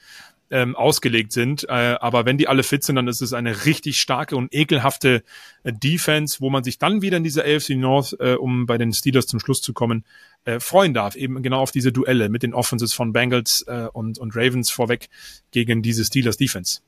ähm, 0.50 0.76
ausgelegt 0.76 1.32
sind. 1.32 1.64
Äh, 1.68 1.96
aber 2.00 2.26
wenn 2.26 2.38
die 2.38 2.48
alle 2.48 2.62
fit 2.62 2.84
sind, 2.84 2.96
dann 2.96 3.08
ist 3.08 3.22
es 3.22 3.32
eine 3.32 3.64
richtig 3.64 4.00
starke 4.00 4.36
und 4.36 4.52
ekelhafte 4.54 5.22
äh, 5.62 5.72
Defense, 5.72 6.40
wo 6.40 6.50
man 6.50 6.64
sich 6.64 6.78
dann 6.78 7.02
wieder 7.02 7.16
in 7.16 7.24
dieser 7.24 7.44
AFC 7.44 7.70
North, 7.70 8.16
äh, 8.20 8.34
um 8.34 8.66
bei 8.66 8.78
den 8.78 8.92
Steelers 8.92 9.26
zum 9.26 9.40
Schluss 9.40 9.62
zu 9.62 9.72
kommen, 9.72 10.04
äh, 10.44 10.60
freuen 10.60 10.94
darf. 10.94 11.16
Eben 11.16 11.42
genau 11.42 11.60
auf 11.60 11.70
diese 11.70 11.92
Duelle 11.92 12.28
mit 12.28 12.42
den 12.42 12.54
Offenses 12.54 12.92
von 12.92 13.12
Bengals 13.12 13.64
äh, 13.68 13.88
und, 13.92 14.18
und 14.18 14.34
Ravens 14.36 14.70
vorweg 14.70 15.08
gegen 15.50 15.82
diese 15.82 16.04
Steelers 16.04 16.36
Defense. 16.36 16.80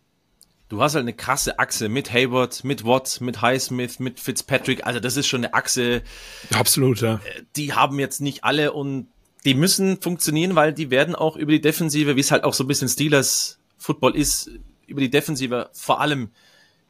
Du 0.68 0.80
hast 0.80 0.94
halt 0.94 1.02
eine 1.02 1.12
krasse 1.12 1.58
Achse 1.58 1.90
mit 1.90 2.14
Hayward, 2.14 2.64
mit 2.64 2.86
Watt, 2.86 3.20
mit 3.20 3.42
Highsmith, 3.42 3.98
mit 3.98 4.18
Fitzpatrick. 4.18 4.86
Also 4.86 5.00
das 5.00 5.18
ist 5.18 5.26
schon 5.26 5.44
eine 5.44 5.52
Achse. 5.52 6.02
Absolut, 6.50 7.02
ja. 7.02 7.16
Äh, 7.16 7.42
die 7.56 7.74
haben 7.74 7.98
jetzt 7.98 8.22
nicht 8.22 8.42
alle 8.42 8.72
und 8.72 9.06
die 9.45 9.55
müssen 9.55 10.01
funktionieren, 10.01 10.55
weil 10.55 10.72
die 10.72 10.90
werden 10.90 11.14
auch 11.14 11.36
über 11.36 11.53
die 11.53 11.61
Defensive, 11.61 12.16
wie 12.16 12.20
es 12.20 12.30
halt 12.30 12.45
auch 12.45 12.55
so 12.55 12.64
ein 12.64 12.68
bisschen 12.68 12.88
Steelers 12.88 13.59
Football 13.76 14.16
ist, 14.16 14.51
über 14.86 15.01
die 15.01 15.11
Defensive 15.11 15.70
vor 15.72 16.01
allem 16.01 16.30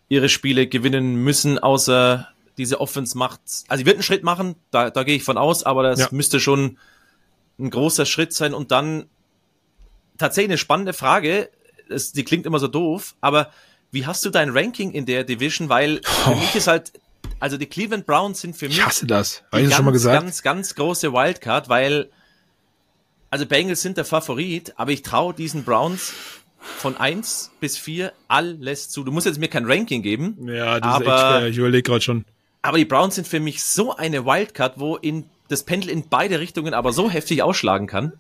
ihre 0.09 0.29
Spiele 0.29 0.67
gewinnen 0.67 1.17
müssen, 1.17 1.59
außer 1.59 2.29
diese 2.59 2.81
Offense 2.81 3.17
macht, 3.17 3.41
also 3.69 3.81
sie 3.81 3.87
wird 3.87 3.97
einen 3.97 4.03
Schritt 4.03 4.23
machen, 4.23 4.57
da, 4.71 4.91
da 4.91 5.05
gehe 5.05 5.17
ich 5.17 5.25
von 5.25 5.39
aus, 5.39 5.63
aber 5.63 5.83
das 5.83 6.01
ja. 6.01 6.09
müsste 6.11 6.39
schon 6.39 6.79
ein 7.59 7.71
großer 7.71 8.05
Schritt 8.05 8.35
sein 8.35 8.53
und 8.53 8.71
dann 8.71 9.07
tatsächlich 10.19 10.51
eine 10.51 10.59
spannende 10.59 10.93
Frage, 10.93 11.49
das, 11.89 12.13
die 12.13 12.25
klingt 12.25 12.45
immer 12.45 12.59
so 12.59 12.69
doof, 12.69 13.15
aber 13.23 13.51
wie 13.91 14.07
hast 14.07 14.25
du 14.25 14.31
dein 14.31 14.51
Ranking 14.51 14.91
in 14.91 15.07
der 15.07 15.25
Division? 15.25 15.69
Weil 15.69 16.01
für 16.03 16.31
oh. 16.31 16.35
mich 16.35 16.55
ist 16.55 16.67
halt, 16.67 16.93
also 17.41 17.57
die 17.57 17.67
Cleveland 17.67 18.07
Browns 18.07 18.41
sind 18.41 18.57
für 18.57 18.67
mich 18.67 18.79
ich 18.79 18.87
hasse 18.87 19.07
das. 19.07 19.45
Habe 19.53 19.63
ich 19.63 19.69
ganz, 19.69 19.77
schon 19.77 19.85
mal 19.85 19.91
gesagt? 19.93 20.23
ganz, 20.23 20.43
ganz 20.43 20.75
große 20.75 21.13
Wildcard, 21.13 21.69
weil 21.69 22.11
also 23.33 23.47
Bengals 23.47 23.80
sind 23.80 23.97
der 23.97 24.05
Favorit, 24.05 24.74
aber 24.76 24.91
ich 24.91 25.01
traue 25.01 25.33
diesen 25.33 25.64
Browns 25.64 26.12
von 26.59 26.99
eins 26.99 27.51
bis 27.61 27.78
vier 27.78 28.12
alles 28.28 28.91
zu. 28.91 29.05
Du 29.05 29.11
musst 29.11 29.26
jetzt 29.26 29.39
mir 29.39 29.49
kein 29.49 29.64
Ranking 29.64 30.03
geben. 30.03 30.37
Ja, 30.47 30.78
das 30.78 30.97
aber, 30.97 31.05
ist 31.05 31.11
echt 31.11 31.20
schwer. 31.20 31.47
Ich 31.47 31.57
überlege 31.57 31.83
gerade 31.83 32.03
schon. 32.03 32.24
Aber 32.61 32.76
die 32.76 32.85
Browns 32.85 33.14
sind 33.14 33.26
für 33.26 33.41
mich 33.41 33.62
so 33.64 33.97
eine 33.97 34.26
Wildcard, 34.26 34.78
wo 34.78 34.97
in 34.97 35.24
das 35.49 35.62
Pendel 35.62 35.89
in 35.89 36.11
beide 36.11 36.41
Richtungen 36.41 36.74
aber 36.74 36.93
so 36.93 37.09
heftig 37.09 37.43
ausschlagen 37.43 37.87
kann. 37.87 38.12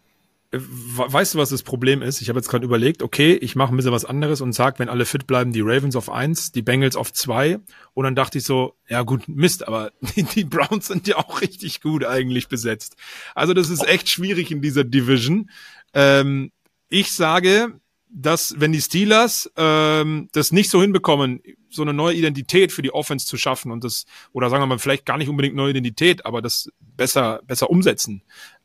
Weißt 0.54 1.32
du, 1.32 1.38
was 1.38 1.48
das 1.48 1.62
Problem 1.62 2.02
ist? 2.02 2.20
Ich 2.20 2.28
habe 2.28 2.38
jetzt 2.38 2.48
gerade 2.48 2.66
überlegt, 2.66 3.02
okay, 3.02 3.32
ich 3.32 3.56
mache 3.56 3.72
ein 3.72 3.76
bisschen 3.76 3.92
was 3.92 4.04
anderes 4.04 4.42
und 4.42 4.52
sag, 4.52 4.78
wenn 4.78 4.90
alle 4.90 5.06
fit 5.06 5.26
bleiben, 5.26 5.52
die 5.52 5.62
Ravens 5.62 5.96
auf 5.96 6.10
eins, 6.10 6.52
die 6.52 6.60
Bengals 6.60 6.94
auf 6.94 7.10
zwei. 7.10 7.58
Und 7.94 8.04
dann 8.04 8.14
dachte 8.14 8.36
ich 8.36 8.44
so, 8.44 8.74
ja 8.86 9.00
gut, 9.00 9.28
Mist, 9.28 9.66
aber 9.66 9.92
die, 10.14 10.24
die 10.24 10.44
Browns 10.44 10.88
sind 10.88 11.08
ja 11.08 11.16
auch 11.16 11.40
richtig 11.40 11.80
gut 11.80 12.04
eigentlich 12.04 12.48
besetzt. 12.48 12.96
Also 13.34 13.54
das 13.54 13.70
ist 13.70 13.88
echt 13.88 14.10
schwierig 14.10 14.50
in 14.50 14.60
dieser 14.60 14.84
Division. 14.84 15.48
Ähm, 15.94 16.52
ich 16.90 17.12
sage, 17.12 17.80
dass 18.14 18.54
wenn 18.58 18.72
die 18.72 18.82
Steelers 18.82 19.50
ähm, 19.56 20.28
das 20.32 20.52
nicht 20.52 20.68
so 20.68 20.82
hinbekommen, 20.82 21.40
so 21.70 21.80
eine 21.80 21.94
neue 21.94 22.14
Identität 22.14 22.70
für 22.70 22.82
die 22.82 22.92
Offense 22.92 23.26
zu 23.26 23.38
schaffen 23.38 23.72
und 23.72 23.84
das, 23.84 24.04
oder 24.32 24.50
sagen 24.50 24.62
wir 24.62 24.66
mal, 24.66 24.78
vielleicht 24.78 25.06
gar 25.06 25.16
nicht 25.16 25.30
unbedingt 25.30 25.56
neue 25.56 25.70
Identität, 25.70 26.26
aber 26.26 26.42
das 26.42 26.70
besser, 26.78 27.40
besser 27.46 27.70
umsetzen, 27.70 28.22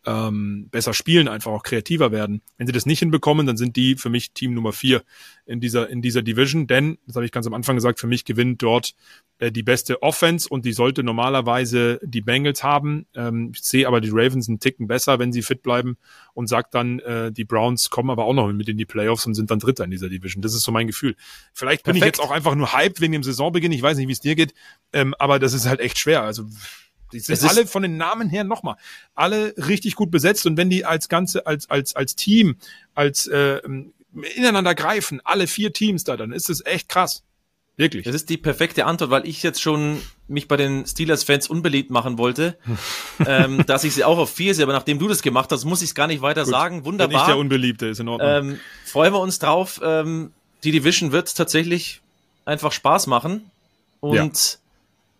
ähm, 0.08 0.70
besser 0.72 0.94
spielen, 0.94 1.28
einfach 1.28 1.52
auch 1.52 1.64
kreativer 1.64 2.14
werden. 2.14 2.42
Wenn 2.58 2.66
sie 2.66 2.74
das 2.74 2.86
nicht 2.86 3.00
hinbekommen, 3.00 3.46
dann 3.46 3.58
sind 3.58 3.76
die 3.76 3.96
für 3.96 4.10
mich 4.10 4.32
Team 4.32 4.54
Nummer 4.54 4.72
vier 4.72 5.04
in 5.46 5.60
dieser, 5.60 5.90
in 5.90 6.02
dieser 6.02 6.22
Division, 6.22 6.66
denn, 6.66 6.98
das 7.06 7.18
habe 7.18 7.26
ich 7.26 7.32
ganz 7.32 7.46
am 7.46 7.54
Anfang 7.54 7.76
gesagt, 7.76 8.00
für 8.00 8.08
mich 8.08 8.24
gewinnt 8.24 8.64
dort 8.64 8.96
äh, 9.40 9.52
die 9.52 9.64
beste 9.64 10.02
Offense 10.02 10.48
und 10.48 10.66
die 10.66 10.72
sollte 10.72 11.04
normalerweise 11.04 12.00
die 12.04 12.22
Bengals 12.22 12.64
haben. 12.64 13.06
Ähm, 13.16 13.52
ich 13.54 13.62
sehe 13.62 13.86
aber 13.86 14.00
die 14.00 14.10
Ravens 14.10 14.48
einen 14.48 14.62
Ticken 14.62 14.88
besser, 14.88 15.20
wenn 15.20 15.34
sie 15.34 15.42
fit 15.42 15.62
bleiben 15.62 15.98
und 16.34 16.48
sagt 16.48 16.74
dann, 16.74 17.00
äh, 17.00 17.32
die 17.32 17.44
Browns 17.44 17.90
kommen 17.90 18.10
aber 18.10 18.24
auch 18.24 18.34
noch 18.34 18.52
mit 18.54 18.70
in 18.70 18.78
die 18.78 18.86
Playoffs 18.86 19.26
und 19.26 19.34
sind 19.34 19.52
dann 19.52 19.60
Dritter 19.60 19.84
in 19.84 19.92
dieser 19.92 20.08
Division. 20.08 20.42
Das 20.42 20.54
ist 20.54 20.64
so 20.64 20.72
mein 20.72 20.88
Gefühl. 20.88 21.16
Vielleicht 21.54 21.84
bin 21.84 21.96
Perfekt. 21.96 22.16
ich 22.16 22.22
jetzt 22.22 22.26
auch 22.26 22.34
einfach 22.34 22.56
nur 22.56 22.72
hyped 22.74 23.02
wegen 23.02 23.12
dem 23.12 23.24
Saisonbeginn. 23.24 23.74
Ich 23.74 23.82
weiß 23.82 23.98
nicht, 23.98 24.08
wie 24.08 24.14
es 24.14 24.22
dir 24.22 24.36
geht, 24.36 24.54
ähm, 24.94 25.14
aber 25.20 25.38
das 25.38 25.52
ist 25.52 25.68
halt 25.68 25.82
echt 25.82 25.98
schwer. 25.98 26.24
Also 26.24 26.46
die 27.12 27.20
sind 27.20 27.44
alle 27.44 27.68
von 27.68 27.84
den 27.84 27.98
Namen 27.98 28.30
her 28.30 28.44
nochmal 28.44 28.76
alle 29.16 29.54
richtig 29.58 29.96
gut 29.96 30.12
besetzt 30.12 30.46
und 30.46 30.58
wenn 30.58 30.70
die 30.70 30.86
als 30.86 31.10
ganze 31.10 31.46
als 31.48 31.70
als 31.70 31.96
als 31.96 32.16
Team 32.16 32.58
als 32.96 33.28
äh, 33.28 33.62
ineinander 34.36 34.76
greifen, 34.76 35.22
alle 35.24 35.48
vier 35.48 35.74
Teams 35.74 36.04
da, 36.04 36.18
dann 36.18 36.32
ist 36.32 36.50
es 36.50 36.66
echt 36.66 36.90
krass. 36.90 37.24
Wirklich. 37.78 38.06
Das 38.06 38.16
ist 38.16 38.30
die 38.32 38.38
perfekte 38.38 38.86
Antwort, 38.86 39.12
weil 39.12 39.28
ich 39.28 39.44
jetzt 39.44 39.62
schon 39.62 40.02
mich 40.28 40.48
bei 40.48 40.58
den 40.58 40.88
Steelers-Fans 40.88 41.48
unbeliebt 41.48 41.92
machen 41.92 42.18
wollte, 42.18 42.58
ähm, 43.26 43.64
dass 43.68 43.84
ich 43.84 43.94
sie 43.94 44.04
auch 44.04 44.18
auf 44.18 44.34
vier 44.34 44.56
sehe. 44.56 44.64
Aber 44.64 44.74
nachdem 44.74 44.98
du 44.98 45.08
das 45.08 45.22
gemacht 45.22 45.52
hast, 45.52 45.64
muss 45.64 45.84
ich 45.84 45.90
es 45.90 45.96
gar 45.96 46.08
nicht 46.08 46.24
weiter 46.24 46.44
Gut, 46.44 46.52
sagen. 46.52 46.86
Wunderbar. 46.86 47.10
Bin 47.10 47.20
ich 47.20 47.26
der 47.26 47.38
Unbeliebte, 47.38 47.86
ist 47.86 48.00
in 48.00 48.08
Ordnung. 48.08 48.30
Ähm, 48.30 48.60
freuen 48.84 49.14
wir 49.14 49.20
uns 49.20 49.38
drauf. 49.38 49.80
Ähm, 49.84 50.32
die 50.64 50.72
Division 50.72 51.12
wird 51.12 51.36
tatsächlich 51.36 52.02
einfach 52.46 52.72
Spaß 52.72 53.06
machen. 53.06 53.52
Und 54.00 54.16
ja. 54.16 54.60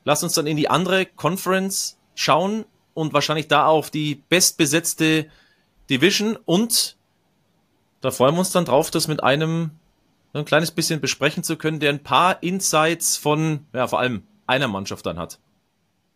Lass 0.08 0.24
uns 0.24 0.36
dann 0.36 0.48
in 0.48 0.56
die 0.56 0.70
andere 0.70 1.06
Conference 1.06 1.98
schauen 2.16 2.64
und 2.94 3.12
wahrscheinlich 3.12 3.50
da 3.50 3.66
auf 3.66 3.92
die 3.92 4.24
bestbesetzte 4.30 5.26
Division 5.90 6.38
und 6.46 6.96
da 8.00 8.12
freuen 8.12 8.34
wir 8.36 8.40
uns 8.40 8.52
dann 8.52 8.64
drauf, 8.64 8.90
das 8.90 9.10
mit 9.10 9.22
einem 9.22 9.72
ein 10.32 10.46
kleines 10.46 10.72
bisschen 10.72 11.02
besprechen 11.02 11.44
zu 11.44 11.58
können, 11.58 11.82
der 11.82 11.90
ein 11.90 12.04
paar 12.04 12.42
Insights 12.42 13.18
von, 13.18 13.66
ja, 13.74 13.86
vor 13.86 14.00
allem 14.00 14.24
einer 14.46 14.70
Mannschaft 14.70 15.06
dann 15.06 15.20
hat. 15.20 15.40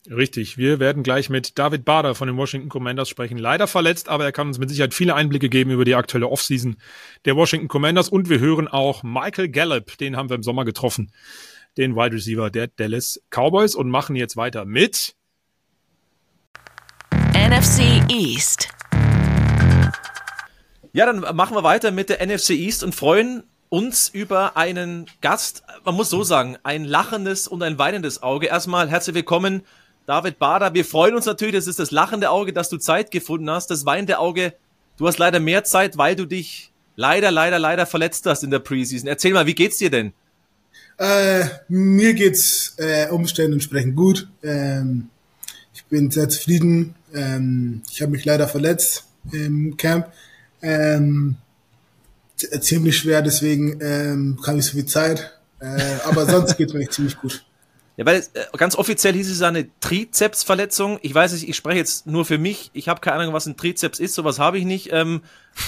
Richtig, 0.10 0.58
wir 0.58 0.80
werden 0.80 1.04
gleich 1.04 1.30
mit 1.30 1.60
David 1.60 1.84
Bader 1.84 2.16
von 2.16 2.30
den 2.30 2.38
Washington 2.38 2.70
Commanders 2.70 3.10
sprechen. 3.10 3.38
Leider 3.38 3.68
verletzt, 3.68 4.08
aber 4.08 4.24
er 4.24 4.32
kann 4.32 4.48
uns 4.48 4.58
mit 4.58 4.70
Sicherheit 4.70 4.94
viele 4.94 5.16
Einblicke 5.16 5.50
geben 5.50 5.70
über 5.70 5.84
die 5.84 5.96
aktuelle 5.96 6.30
Offseason 6.30 6.78
der 7.26 7.36
Washington 7.36 7.68
Commanders 7.68 8.08
und 8.08 8.30
wir 8.30 8.40
hören 8.40 8.70
auch 8.70 9.04
Michael 9.04 9.50
Gallup, 9.50 9.98
den 9.98 10.16
haben 10.16 10.30
wir 10.30 10.36
im 10.36 10.44
Sommer 10.44 10.64
getroffen 10.64 11.12
den 11.78 11.96
Wide 11.96 12.16
Receiver 12.16 12.50
der 12.50 12.68
Dallas 12.68 13.22
Cowboys 13.30 13.76
und 13.76 13.90
machen 13.90 14.16
jetzt 14.16 14.36
weiter 14.36 14.66
mit 14.66 15.16
NFC 17.34 18.04
East. 18.10 18.70
Ja, 20.94 21.06
dann 21.06 21.22
machen 21.36 21.56
wir 21.56 21.64
weiter 21.64 21.92
mit 21.92 22.10
der 22.10 22.26
NFC 22.26 22.52
East 22.52 22.84
und 22.84 22.94
freuen 22.94 23.44
uns 23.70 24.10
über 24.10 24.58
einen 24.58 25.06
Gast, 25.22 25.64
man 25.86 25.96
muss 25.96 26.10
so 26.10 26.24
sagen, 26.24 26.58
ein 26.64 26.84
lachendes 26.84 27.48
und 27.48 27.64
ein 27.64 27.78
weinendes 27.78 28.22
Auge. 28.22 28.48
Erstmal 28.48 28.90
herzlich 28.90 29.16
willkommen, 29.16 29.62
David 30.06 30.40
Bader. 30.40 30.74
Wir 30.74 30.84
freuen 30.84 31.16
uns 31.16 31.26
natürlich, 31.26 31.56
das 31.56 31.68
ist 31.68 31.80
das 31.80 31.92
lachende 31.92 32.30
Auge, 32.30 32.52
dass 32.52 32.68
du 32.68 32.78
Zeit 32.78 33.12
gefunden 33.12 33.50
hast. 33.50 33.68
Das 33.68 33.86
weinende 33.86 34.20
Auge, 34.20 34.54
du 34.98 35.08
hast 35.08 35.20
leider 35.20 35.40
mehr 35.40 35.64
Zeit, 35.64 35.98
weil 35.98 36.18
du 36.18 36.26
dich 36.26 36.74
leider, 36.98 37.32
leider, 37.32 37.60
leider 37.60 37.86
verletzt 37.86 38.26
hast 38.26 38.44
in 38.44 38.52
der 38.52 38.60
Preseason. 38.60 39.08
Erzähl 39.08 39.34
mal, 39.34 39.46
wie 39.46 39.56
geht's 39.56 39.78
dir 39.78 39.90
denn? 39.90 40.12
Äh, 41.02 41.46
mir 41.68 42.14
geht's 42.14 42.76
äh, 42.78 43.08
Umständen 43.10 43.54
entsprechend 43.54 43.96
gut. 43.96 44.28
Ähm, 44.44 45.10
ich 45.74 45.84
bin 45.86 46.12
sehr 46.12 46.30
zufrieden. 46.30 46.94
Ähm, 47.12 47.82
ich 47.92 48.04
habe 48.04 48.12
mich 48.12 48.24
leider 48.24 48.48
verletzt 48.48 49.06
im 49.32 49.78
Camp. 49.78 50.12
Ähm, 50.62 51.38
ziemlich 52.36 53.00
schwer, 53.00 53.24
deswegen 53.24 53.80
ähm, 53.82 54.40
kam 54.44 54.60
ich 54.60 54.66
so 54.66 54.74
viel 54.74 54.86
Zeit. 54.86 55.40
Äh, 55.60 55.82
aber 56.06 56.28
sonst 56.28 56.56
geht's 56.58 56.74
mir 56.74 56.88
ziemlich 56.88 57.18
gut. 57.18 57.44
Ja, 57.98 58.06
weil 58.06 58.18
äh, 58.20 58.46
ganz 58.58 58.76
offiziell 58.76 59.14
hieß 59.14 59.32
es 59.32 59.42
eine 59.42 59.68
Trizepsverletzung. 59.80 61.00
Ich 61.02 61.16
weiß 61.16 61.34
nicht, 61.34 61.50
ich 61.50 61.56
spreche 61.56 61.80
jetzt 61.80 62.06
nur 62.06 62.26
für 62.26 62.38
mich. 62.38 62.70
Ich 62.74 62.88
habe 62.88 63.02
keine 63.02 63.18
Ahnung, 63.18 63.34
was 63.34 63.48
ein 63.48 63.58
Trizeps 63.58 64.00
ist, 64.00 64.14
sowas 64.14 64.38
habe 64.38 64.60
ich 64.60 64.66
nicht. 64.66 64.90
Ähm, 64.92 65.22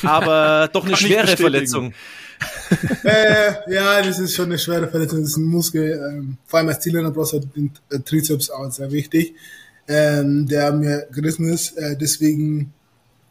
aber 0.04 0.70
doch 0.74 0.86
eine 0.86 0.96
schwere 0.96 1.38
Verletzung. 1.38 1.96
äh, 3.04 3.74
ja, 3.74 4.02
das 4.02 4.20
ist 4.20 4.36
schon 4.36 4.46
eine 4.46 4.58
schwere 4.58 4.88
Verletzung. 4.88 5.22
Das 5.22 5.32
ist 5.32 5.38
ein 5.38 5.46
Muskel. 5.46 5.92
Ähm, 5.92 6.38
vor 6.46 6.60
allem 6.60 6.70
als 6.70 6.80
Zielländer 6.80 7.12
brauchst 7.12 7.34
du 7.34 7.40
den 7.40 7.72
äh, 7.92 8.00
Trizeps 8.00 8.50
auch 8.50 8.72
sehr 8.72 8.92
wichtig, 8.92 9.36
ähm, 9.88 10.48
der 10.48 10.72
mir 10.72 11.08
gerissen 11.12 11.46
ist. 11.52 11.78
Äh, 11.78 11.98
deswegen, 11.98 12.74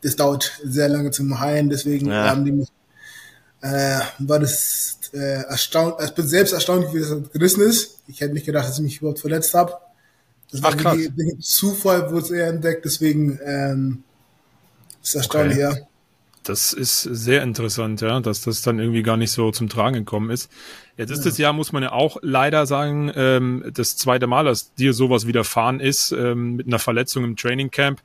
das 0.03 0.17
dauert 0.17 0.53
sehr 0.65 0.89
lange 0.89 1.11
zum 1.11 1.39
Heilen. 1.41 1.69
Deswegen 1.69 2.07
ja. 2.07 2.29
haben 2.29 2.45
die 2.45 2.53
mich, 2.53 2.69
äh, 3.61 4.01
war 4.19 4.39
das 4.39 4.99
äh, 5.13 5.45
erstaunt. 5.45 5.97
Ich 6.05 6.13
bin 6.13 6.27
selbst 6.27 6.53
erstaunt, 6.53 6.95
wie 6.95 7.01
das 7.01 7.33
gerissen 7.33 7.63
ist. 7.63 7.99
Ich 8.07 8.21
hätte 8.21 8.35
nicht 8.35 8.47
gedacht, 8.47 8.69
dass 8.69 8.79
ich 8.79 8.85
mich 8.85 8.99
überhaupt 8.99 9.21
verletzt 9.21 9.55
habe. 9.55 9.75
Das 10.51 10.63
war 10.63 10.75
Ach, 10.85 10.95
die, 10.95 11.39
Zufall, 11.41 12.11
wurde 12.11 12.27
es 12.27 12.31
eher 12.31 12.49
entdeckt. 12.49 12.85
Deswegen 12.85 13.39
ähm, 13.45 14.05
ist 15.03 15.15
erstaunlich, 15.15 15.65
okay. 15.65 15.79
ja. 15.81 15.87
Das 16.43 16.73
ist 16.73 17.03
sehr 17.03 17.43
interessant, 17.43 18.01
ja, 18.01 18.21
dass 18.21 18.43
das 18.43 18.63
dann 18.63 18.79
irgendwie 18.79 19.03
gar 19.03 19.17
nicht 19.17 19.31
so 19.31 19.51
zum 19.53 19.69
Tragen 19.69 19.95
gekommen 19.95 20.31
ist. 20.31 20.51
Jetzt 20.97 21.11
ist 21.11 21.21
ja. 21.21 21.25
das 21.25 21.39
Jahr, 21.39 21.53
muss 21.53 21.73
man 21.73 21.83
ja 21.83 21.93
auch 21.93 22.17
leider 22.23 22.67
sagen, 22.67 23.11
ähm, 23.15 23.65
das 23.73 23.97
zweite 23.97 24.27
Mal, 24.27 24.45
dass 24.45 24.75
dir 24.75 24.93
sowas 24.93 25.27
widerfahren 25.27 25.81
ist, 25.81 26.13
ähm, 26.13 26.57
mit 26.57 26.67
einer 26.67 26.79
Verletzung 26.79 27.25
im 27.25 27.37
Training 27.37 27.71
Camp. 27.71 28.01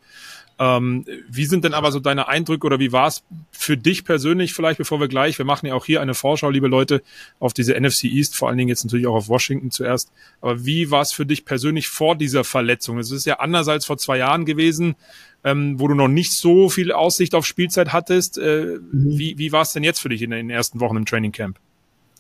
Ähm, 0.59 1.05
wie 1.29 1.45
sind 1.45 1.63
denn 1.63 1.73
aber 1.73 1.91
so 1.91 1.99
deine 1.99 2.27
Eindrücke 2.27 2.65
oder 2.65 2.79
wie 2.79 2.91
war 2.91 3.07
es 3.07 3.23
für 3.51 3.77
dich 3.77 4.05
persönlich 4.05 4.53
vielleicht, 4.53 4.79
bevor 4.79 4.99
wir 4.99 5.07
gleich, 5.07 5.37
wir 5.37 5.45
machen 5.45 5.67
ja 5.67 5.75
auch 5.75 5.85
hier 5.85 6.01
eine 6.01 6.15
Vorschau, 6.15 6.49
liebe 6.49 6.67
Leute, 6.67 7.03
auf 7.39 7.53
diese 7.53 7.79
NFC 7.79 8.05
East, 8.05 8.35
vor 8.35 8.49
allen 8.49 8.57
Dingen 8.57 8.69
jetzt 8.69 8.83
natürlich 8.83 9.07
auch 9.07 9.15
auf 9.15 9.27
Washington 9.27 9.69
zuerst. 9.69 10.11
Aber 10.41 10.65
wie 10.65 10.89
war 10.89 11.01
es 11.01 11.11
für 11.11 11.25
dich 11.25 11.45
persönlich 11.45 11.87
vor 11.87 12.15
dieser 12.15 12.43
Verletzung? 12.43 12.97
Es 12.97 13.11
ist 13.11 13.25
ja 13.25 13.39
anders 13.39 13.67
als 13.67 13.85
vor 13.85 13.97
zwei 13.97 14.17
Jahren 14.17 14.45
gewesen 14.45 14.95
ähm, 15.43 15.79
wo 15.79 15.87
du 15.87 15.95
noch 15.95 16.07
nicht 16.07 16.33
so 16.33 16.69
viel 16.69 16.91
Aussicht 16.91 17.33
auf 17.35 17.45
Spielzeit 17.45 17.93
hattest. 17.93 18.37
Äh, 18.37 18.79
mhm. 18.91 19.17
Wie, 19.17 19.37
wie 19.37 19.51
war 19.51 19.61
es 19.61 19.73
denn 19.73 19.83
jetzt 19.83 19.99
für 19.99 20.09
dich 20.09 20.21
in 20.21 20.31
den 20.31 20.49
ersten 20.49 20.79
Wochen 20.79 20.97
im 20.97 21.05
Training 21.05 21.31
Camp? 21.31 21.57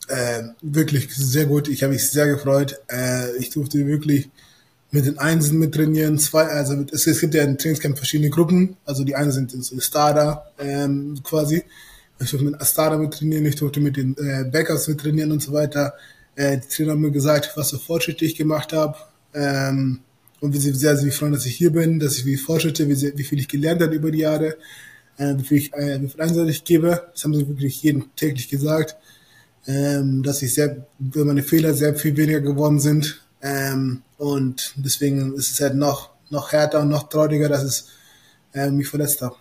Äh, 0.07 0.43
wirklich 0.61 1.13
sehr 1.13 1.45
gut. 1.45 1.67
Ich 1.67 1.83
habe 1.83 1.93
mich 1.93 2.09
sehr 2.09 2.27
gefreut. 2.27 2.79
Äh, 2.89 3.35
ich 3.37 3.49
durfte 3.49 3.85
wirklich 3.85 4.29
mit 4.91 5.05
den 5.05 5.17
Einsen 5.17 5.59
mit 5.59 5.75
trainieren. 5.75 6.17
Zwei, 6.17 6.45
also 6.45 6.85
es, 6.91 7.07
es 7.07 7.19
gibt 7.19 7.33
ja 7.33 7.43
im 7.43 7.57
Trainingscamp 7.57 7.97
verschiedene 7.97 8.29
Gruppen. 8.29 8.77
Also 8.85 9.03
die 9.03 9.15
einen 9.15 9.31
sind 9.31 9.51
so 9.51 9.79
Starter 9.79 10.51
ähm, 10.59 11.19
quasi. 11.23 11.63
Ich 12.19 12.31
durfte 12.31 12.49
mit 12.49 12.65
Starter 12.65 12.97
mit 12.97 13.13
trainieren, 13.13 13.45
ich 13.45 13.55
durfte 13.55 13.79
mit 13.79 13.97
den 13.97 14.15
äh, 14.17 14.45
Backers 14.49 14.87
mit 14.87 14.99
trainieren 14.99 15.31
und 15.31 15.41
so 15.41 15.51
weiter. 15.53 15.93
Äh, 16.35 16.57
die 16.57 16.67
Trainer 16.67 16.93
haben 16.93 17.01
mir 17.01 17.11
gesagt, 17.11 17.51
was 17.55 17.71
für 17.71 17.79
Fortschritte 17.79 18.25
ich 18.25 18.35
gemacht 18.35 18.73
habe. 18.73 18.95
Ähm, 19.33 19.99
und 20.39 20.53
wie 20.53 20.59
sehr 20.59 20.95
sie 20.95 21.05
mich 21.05 21.15
freuen, 21.15 21.33
dass 21.33 21.45
ich 21.45 21.55
hier 21.55 21.71
bin, 21.71 21.99
dass 21.99 22.17
ich 22.17 22.25
wie 22.25 22.37
fortschritte, 22.37 22.87
wie, 22.87 22.95
sehr, 22.95 23.17
wie 23.17 23.23
viel 23.23 23.39
ich 23.39 23.47
gelernt 23.47 23.81
habe 23.81 23.95
über 23.95 24.11
die 24.11 24.19
Jahre, 24.19 24.57
äh, 25.17 25.33
wie, 25.37 25.43
viel 25.43 25.57
ich, 25.57 25.73
äh, 25.73 26.01
wie 26.01 26.07
viel 26.07 26.21
Einsatz 26.21 26.49
ich 26.49 26.63
gebe. 26.63 27.09
Das 27.13 27.23
haben 27.23 27.33
sie 27.33 27.47
wirklich 27.47 27.81
jeden 27.81 28.05
täglich 28.15 28.47
gesagt, 28.47 28.95
ähm, 29.65 30.23
dass 30.23 30.41
ich 30.41 30.53
sehr, 30.53 30.85
meine 30.99 31.43
Fehler 31.43 31.73
sehr 31.73 31.95
viel 31.95 32.15
weniger 32.15 32.41
geworden 32.41 32.79
sind. 32.79 33.26
Ähm, 33.41 34.01
und 34.17 34.73
deswegen 34.77 35.33
ist 35.35 35.51
es 35.51 35.61
halt 35.61 35.75
noch, 35.75 36.09
noch 36.29 36.51
härter 36.51 36.81
und 36.81 36.89
noch 36.89 37.09
trauriger, 37.09 37.49
dass 37.49 37.63
es 37.63 37.87
äh, 38.53 38.69
mich 38.69 38.87
verletzt 38.87 39.21
hat. 39.21 39.33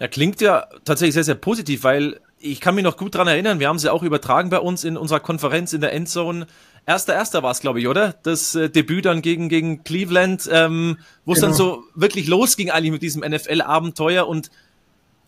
Ja, 0.00 0.08
klingt 0.08 0.40
ja 0.40 0.66
tatsächlich 0.84 1.14
sehr, 1.14 1.24
sehr 1.24 1.34
positiv, 1.34 1.84
weil 1.84 2.20
ich 2.38 2.60
kann 2.60 2.74
mich 2.74 2.84
noch 2.84 2.96
gut 2.96 3.14
dran 3.14 3.26
erinnern, 3.26 3.58
wir 3.58 3.68
haben 3.68 3.80
sie 3.80 3.92
auch 3.92 4.02
übertragen 4.02 4.50
bei 4.50 4.58
uns 4.58 4.84
in 4.84 4.96
unserer 4.96 5.20
Konferenz 5.20 5.72
in 5.72 5.80
der 5.80 5.92
Endzone 5.92 6.46
Erster, 6.88 7.12
erster 7.12 7.42
war 7.42 7.50
es, 7.50 7.60
glaube 7.60 7.80
ich, 7.80 7.86
oder? 7.86 8.14
Das 8.22 8.54
äh, 8.54 8.70
Debüt 8.70 9.04
dann 9.04 9.20
gegen, 9.20 9.50
gegen 9.50 9.84
Cleveland, 9.84 10.48
ähm, 10.50 10.96
wo 11.26 11.32
es 11.32 11.40
genau. 11.40 11.48
dann 11.48 11.54
so 11.54 11.84
wirklich 11.94 12.28
losging 12.28 12.70
eigentlich 12.70 12.92
mit 12.92 13.02
diesem 13.02 13.20
NFL-Abenteuer 13.20 14.26
und 14.26 14.50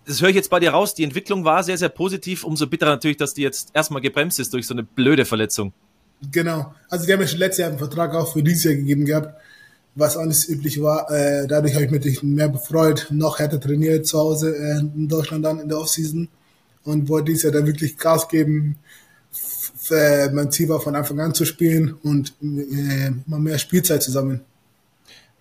das 0.06 0.22
höre 0.22 0.30
ich 0.30 0.36
jetzt 0.36 0.48
bei 0.48 0.58
dir 0.58 0.70
raus. 0.70 0.94
Die 0.94 1.04
Entwicklung 1.04 1.44
war 1.44 1.62
sehr, 1.62 1.76
sehr 1.76 1.90
positiv. 1.90 2.44
Umso 2.44 2.66
bitterer 2.66 2.88
natürlich, 2.88 3.18
dass 3.18 3.34
die 3.34 3.42
jetzt 3.42 3.72
erstmal 3.74 4.00
gebremst 4.00 4.40
ist 4.40 4.54
durch 4.54 4.66
so 4.66 4.72
eine 4.72 4.84
blöde 4.84 5.26
Verletzung. 5.26 5.74
Genau. 6.30 6.74
Also 6.88 7.06
die 7.06 7.12
haben 7.12 7.20
ja 7.20 7.26
schon 7.26 7.38
letztes 7.38 7.58
Jahr 7.58 7.70
einen 7.70 7.78
Vertrag 7.78 8.14
auch 8.14 8.32
für 8.32 8.42
dieses 8.42 8.64
Jahr 8.64 8.74
gegeben 8.74 9.04
gehabt, 9.04 9.40
was 9.94 10.16
auch 10.16 10.24
nicht 10.24 10.48
üblich 10.48 10.80
war. 10.82 11.10
Äh, 11.10 11.46
dadurch 11.46 11.74
habe 11.74 11.84
ich 11.84 11.90
mich 11.90 12.22
mehr 12.22 12.48
befreut, 12.48 13.06
noch 13.10 13.38
härter 13.38 13.60
trainiert 13.60 14.06
zu 14.06 14.18
Hause 14.18 14.54
äh, 14.54 14.78
in 14.80 15.08
Deutschland 15.08 15.44
dann 15.44 15.60
in 15.60 15.68
der 15.68 15.78
Offseason 15.78 16.28
und 16.84 17.08
wollte 17.08 17.26
dieses 17.26 17.44
Jahr 17.44 17.52
dann 17.52 17.66
wirklich 17.66 17.96
Gas 17.96 18.28
geben, 18.28 18.76
äh, 19.90 20.30
mein 20.30 20.50
Ziel 20.50 20.68
war 20.68 20.80
von 20.80 20.94
Anfang 20.94 21.20
an 21.20 21.34
zu 21.34 21.44
spielen 21.44 21.94
und 22.02 22.34
äh, 22.42 23.12
immer 23.26 23.38
mehr 23.38 23.58
Spielzeit 23.58 24.02
zu 24.02 24.12
sammeln. 24.12 24.42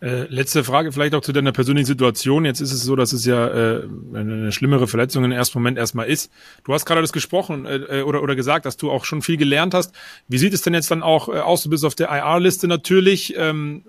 Äh, 0.02 0.24
letzte 0.34 0.64
Frage 0.64 0.94
vielleicht 0.94 1.14
auch 1.14 1.22
zu 1.22 1.34
deiner 1.34 1.52
persönlichen 1.52 1.86
Situation. 1.86 2.46
Jetzt 2.46 2.62
ist 2.62 2.72
es 2.72 2.84
so, 2.84 2.96
dass 2.96 3.12
es 3.12 3.26
ja 3.26 3.48
äh, 3.48 3.84
eine 4.14 4.52
schlimmere 4.54 4.88
Verletzung 4.88 5.26
im 5.26 5.32
ersten 5.32 5.58
Moment 5.58 5.78
erstmal 5.78 6.08
ist. 6.08 6.32
Du 6.64 6.74
hast 6.74 6.86
gerade 6.86 7.02
das 7.02 7.12
gesprochen 7.12 7.66
äh, 7.66 8.02
oder, 8.04 8.24
oder 8.24 8.36
gesagt, 8.36 8.66
dass 8.66 8.78
du 8.78 8.92
auch 8.92 9.04
schon 9.04 9.22
viel 9.22 9.36
gelernt 9.36 9.74
hast. 9.74 9.94
Wie 10.30 10.38
sieht 10.38 10.54
es 10.54 10.62
denn 10.62 10.74
jetzt 10.74 10.90
dann 10.90 11.04
auch 11.04 11.28
äh, 11.28 11.40
aus? 11.40 11.64
Du 11.64 11.70
bist 11.70 11.84
auf 11.84 11.96
der 11.96 12.10
IR-Liste 12.10 12.70
natürlich. 12.70 13.36
Ähm, 13.38 13.84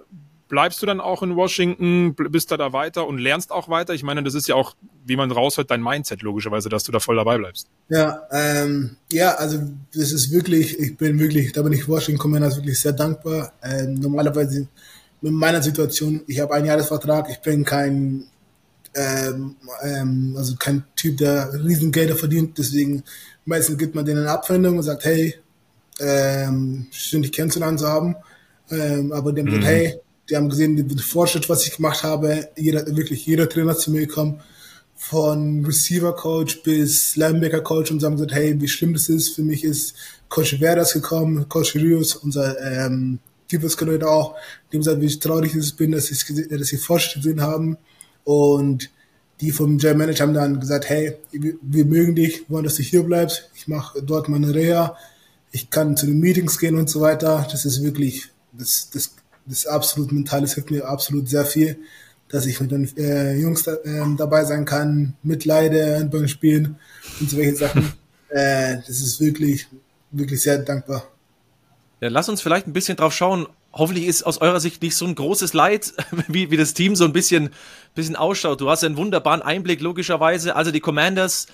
bleibst 0.49 0.83
du 0.83 0.87
dann 0.87 1.01
auch 1.01 1.23
in 1.23 1.37
Washington, 1.37 2.15
bist 2.15 2.51
da 2.51 2.57
da 2.57 2.73
weiter 2.75 3.07
und 3.07 3.19
lernst 3.19 3.53
auch 3.53 3.69
weiter? 3.69 3.95
Ich 3.95 4.03
meine, 4.03 4.25
das 4.25 4.35
ist 4.35 4.49
ja 4.49 4.57
auch, 4.57 4.75
wie 5.07 5.15
man 5.17 5.31
raushört, 5.31 5.71
dein 5.71 5.81
Mindset 5.81 6.23
logischerweise, 6.23 6.69
dass 6.69 6.83
du 6.83 6.91
da 6.91 6.99
voll 6.99 7.17
dabei 7.17 7.39
bleibst. 7.39 7.69
Ja, 7.89 8.23
ähm, 8.33 8.97
ja, 9.13 9.37
also 9.37 9.59
das 9.95 10.11
ist 10.11 10.33
wirklich, 10.33 10.79
ich 10.79 10.97
bin 10.97 11.21
wirklich, 11.21 11.53
da 11.53 11.63
bin 11.63 11.73
ich 11.73 11.89
Washington 11.89 12.21
Commanders 12.21 12.57
wirklich 12.57 12.81
sehr 12.81 12.93
dankbar. 12.93 13.53
Ähm, 13.63 13.95
normalerweise 13.95 14.67
mit 15.21 15.33
meiner 15.33 15.63
Situation, 15.63 16.23
ich 16.27 16.41
habe 16.41 16.55
einen 16.55 16.67
Jahresvertrag, 16.67 17.29
ich 17.31 17.41
bin 17.41 17.65
kein 17.65 18.25
ähm, 18.95 19.57
ähm, 19.83 20.35
also 20.37 20.57
kein 20.57 20.85
Typ, 20.97 21.19
der 21.19 21.53
Riesengelder 21.53 22.17
verdient, 22.17 22.59
deswegen 22.59 23.05
meistens 23.45 23.79
gibt 23.79 23.95
man 23.95 24.05
denen 24.05 24.21
eine 24.21 24.31
Abfindung 24.31 24.79
und 24.79 24.83
sagt, 24.83 25.05
hey, 25.05 25.35
ähm, 26.01 26.87
schön 26.91 27.23
dich 27.23 27.33
kennenzulernen 27.33 27.79
zu 27.79 27.87
haben, 27.87 28.17
ähm, 28.71 29.13
aber 29.13 29.31
haben 29.31 29.45
mhm. 29.45 29.63
hey, 29.63 30.01
die 30.29 30.37
haben 30.37 30.49
gesehen, 30.49 30.77
den 30.77 30.99
Fortschritt, 30.99 31.49
was 31.49 31.67
ich 31.67 31.77
gemacht 31.77 32.05
habe. 32.05 32.49
Jeder, 32.57 32.87
wirklich 32.97 33.27
jeder 33.27 33.49
Trainer 33.49 33.77
zu 33.77 33.91
mir 33.91 34.07
gekommen, 34.07 34.41
von 34.95 35.65
Receiver 35.65 36.15
Coach 36.15 36.63
bis 36.63 37.17
Linebacker 37.17 37.63
Coach 37.63 37.91
und 37.91 38.03
haben 38.03 38.13
gesagt, 38.13 38.33
hey, 38.33 38.61
wie 38.61 38.69
schlimm 38.69 38.93
das 38.93 39.09
ist. 39.09 39.35
Für 39.35 39.43
mich 39.43 39.65
ist 39.65 39.95
Coach 40.29 40.59
Verdas 40.59 40.93
gekommen, 40.93 41.49
Coach 41.49 41.75
Rios, 41.75 42.15
unser 42.15 42.61
ähm, 42.61 43.19
Defense 43.51 43.77
Coordinator 43.77 44.11
auch, 44.11 44.35
haben 44.35 44.79
gesagt, 44.79 45.01
wie 45.01 45.19
traurig 45.19 45.55
ich 45.55 45.77
bin, 45.77 45.93
dass 45.93 46.07
sie, 46.07 46.49
dass 46.49 46.69
sie 46.69 46.77
Fortschritt 46.77 47.23
gesehen 47.23 47.43
haben. 47.43 47.77
Und 48.25 48.91
die 49.41 49.53
vom 49.53 49.79
General 49.79 49.99
Manager 49.99 50.25
haben 50.25 50.35
dann 50.35 50.61
gesagt, 50.61 50.89
hey, 50.89 51.17
wir, 51.33 51.85
mögen 51.85 52.15
dich, 52.15 52.49
wollen, 52.49 52.65
dass 52.65 52.77
du 52.77 52.83
hier 52.83 53.03
bleibst. 53.03 53.51
Ich 53.55 53.69
mache 53.69 54.03
dort 54.03 54.29
meine 54.29 54.55
Reha. 54.55 54.97
Ich 55.53 55.71
kann 55.71 55.97
zu 55.97 56.07
den 56.07 56.21
Meetings 56.21 56.59
gehen 56.59 56.77
und 56.77 56.89
so 56.89 57.01
weiter. 57.01 57.47
Das 57.51 57.65
ist 57.65 57.83
wirklich, 57.83 58.29
das, 58.53 58.91
das 58.91 59.15
das 59.47 59.59
ist 59.59 59.67
absolut 59.67 60.13
mental, 60.13 60.43
das 60.43 60.55
hilft 60.55 60.71
mir 60.71 60.87
absolut 60.87 61.29
sehr 61.29 61.45
viel, 61.45 61.79
dass 62.29 62.47
ich 62.47 62.61
mit 62.61 62.71
den 62.71 62.97
äh, 62.97 63.37
Jungs 63.37 63.65
da, 63.65 63.75
äh, 63.75 64.05
dabei 64.17 64.45
sein 64.45 64.65
kann, 64.65 65.15
mitleide 65.23 66.09
beim 66.11 66.29
Spielen 66.29 66.77
und 67.21 67.31
so 67.31 67.37
welche 67.37 67.57
Sachen. 67.57 67.93
äh, 68.29 68.77
das 68.77 69.01
ist 69.01 69.21
wirklich, 69.21 69.67
wirklich 70.13 70.41
sehr 70.41 70.59
dankbar. 70.59 71.05
Ja, 72.01 72.09
lass 72.09 72.31
uns 72.31 72.41
vielleicht 72.41 72.67
ein 72.67 72.73
bisschen 72.73 72.97
drauf 72.97 73.15
schauen. 73.15 73.47
Hoffentlich 73.73 74.07
ist 74.07 74.23
aus 74.23 74.39
eurer 74.39 74.59
Sicht 74.59 74.83
nicht 74.83 74.97
so 74.97 75.05
ein 75.05 75.15
großes 75.15 75.53
Leid, 75.53 75.93
wie, 76.29 76.51
wie 76.51 76.57
das 76.57 76.73
Team 76.73 76.97
so 76.97 77.05
ein 77.05 77.13
bisschen, 77.13 77.51
bisschen 77.95 78.17
ausschaut. 78.17 78.61
Du 78.61 78.71
hast 78.71 78.83
einen 78.85 78.97
wunderbaren 78.97 79.43
Einblick, 79.43 79.81
logischerweise. 79.81 80.57
Also 80.57 80.71
die 80.71 80.81
Commanders, 80.81 81.47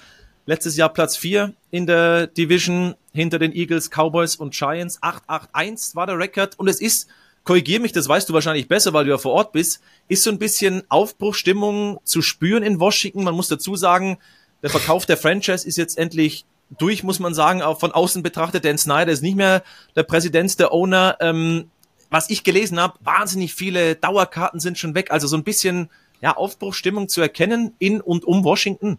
letztes 0.47 0.77
Jahr 0.77 0.89
Platz 0.89 1.17
4 1.17 1.53
in 1.73 1.87
der 1.87 2.29
Division, 2.29 2.95
hinter 3.13 3.41
den 3.41 3.53
Eagles, 3.53 3.91
Cowboys 3.91 4.37
und 4.37 4.55
Giants. 4.55 5.03
8-8-1 5.03 5.97
war 5.97 6.07
der 6.07 6.19
Rekord. 6.19 6.59
Und 6.59 6.69
es 6.69 6.81
ist 6.81 7.09
korrigier 7.43 7.81
mich, 7.81 7.93
das 7.93 8.09
weißt 8.09 8.29
du 8.29 8.33
wahrscheinlich 8.33 8.69
besser, 8.69 8.93
weil 8.93 9.05
du 9.05 9.11
ja 9.11 9.19
vor 9.19 9.33
Ort 9.33 9.53
bist, 9.53 9.81
ist 10.09 10.23
so 10.23 10.31
ein 10.31 10.39
bisschen 10.39 10.85
Aufbruchstimmung 10.89 11.99
zu 12.05 12.23
spüren 12.23 12.63
in 12.63 12.79
Washington. 12.79 13.25
Man 13.25 13.35
muss 13.35 13.49
dazu 13.49 13.75
sagen, 13.75 14.19
der 14.63 14.71
Verkauf 14.71 15.07
der 15.07 15.17
Franchise 15.17 15.67
ist 15.67 15.77
jetzt 15.77 15.99
endlich 15.99 16.45
durch, 16.71 17.03
muss 17.03 17.19
man 17.19 17.35
sagen, 17.35 17.63
auch 17.63 17.79
von 17.81 17.93
außen 17.93 18.23
betrachtet. 18.23 18.65
Dan 18.65 18.79
Snyder 18.79 19.13
ist 19.13 19.23
nicht 19.23 19.37
mehr 19.37 19.63
der 19.95 20.03
Präsident, 20.03 20.59
der 20.59 20.73
Owner. 20.73 21.17
Ähm, 21.21 21.71
was 22.11 22.31
ich 22.31 22.45
gelesen 22.45 22.81
habe, 22.81 22.99
wahnsinnig 23.01 23.55
viele 23.55 23.97
Dauerkarten 23.97 24.61
sind 24.61 24.79
schon 24.79 24.95
weg. 24.95 25.11
Also 25.11 25.27
so 25.27 25.37
ein 25.37 25.45
bisschen 25.45 25.91
ja, 26.21 26.37
Aufbruchstimmung 26.37 27.09
zu 27.09 27.21
erkennen 27.21 27.75
in 27.79 28.01
und 28.01 28.25
um 28.25 28.45
Washington. 28.45 28.99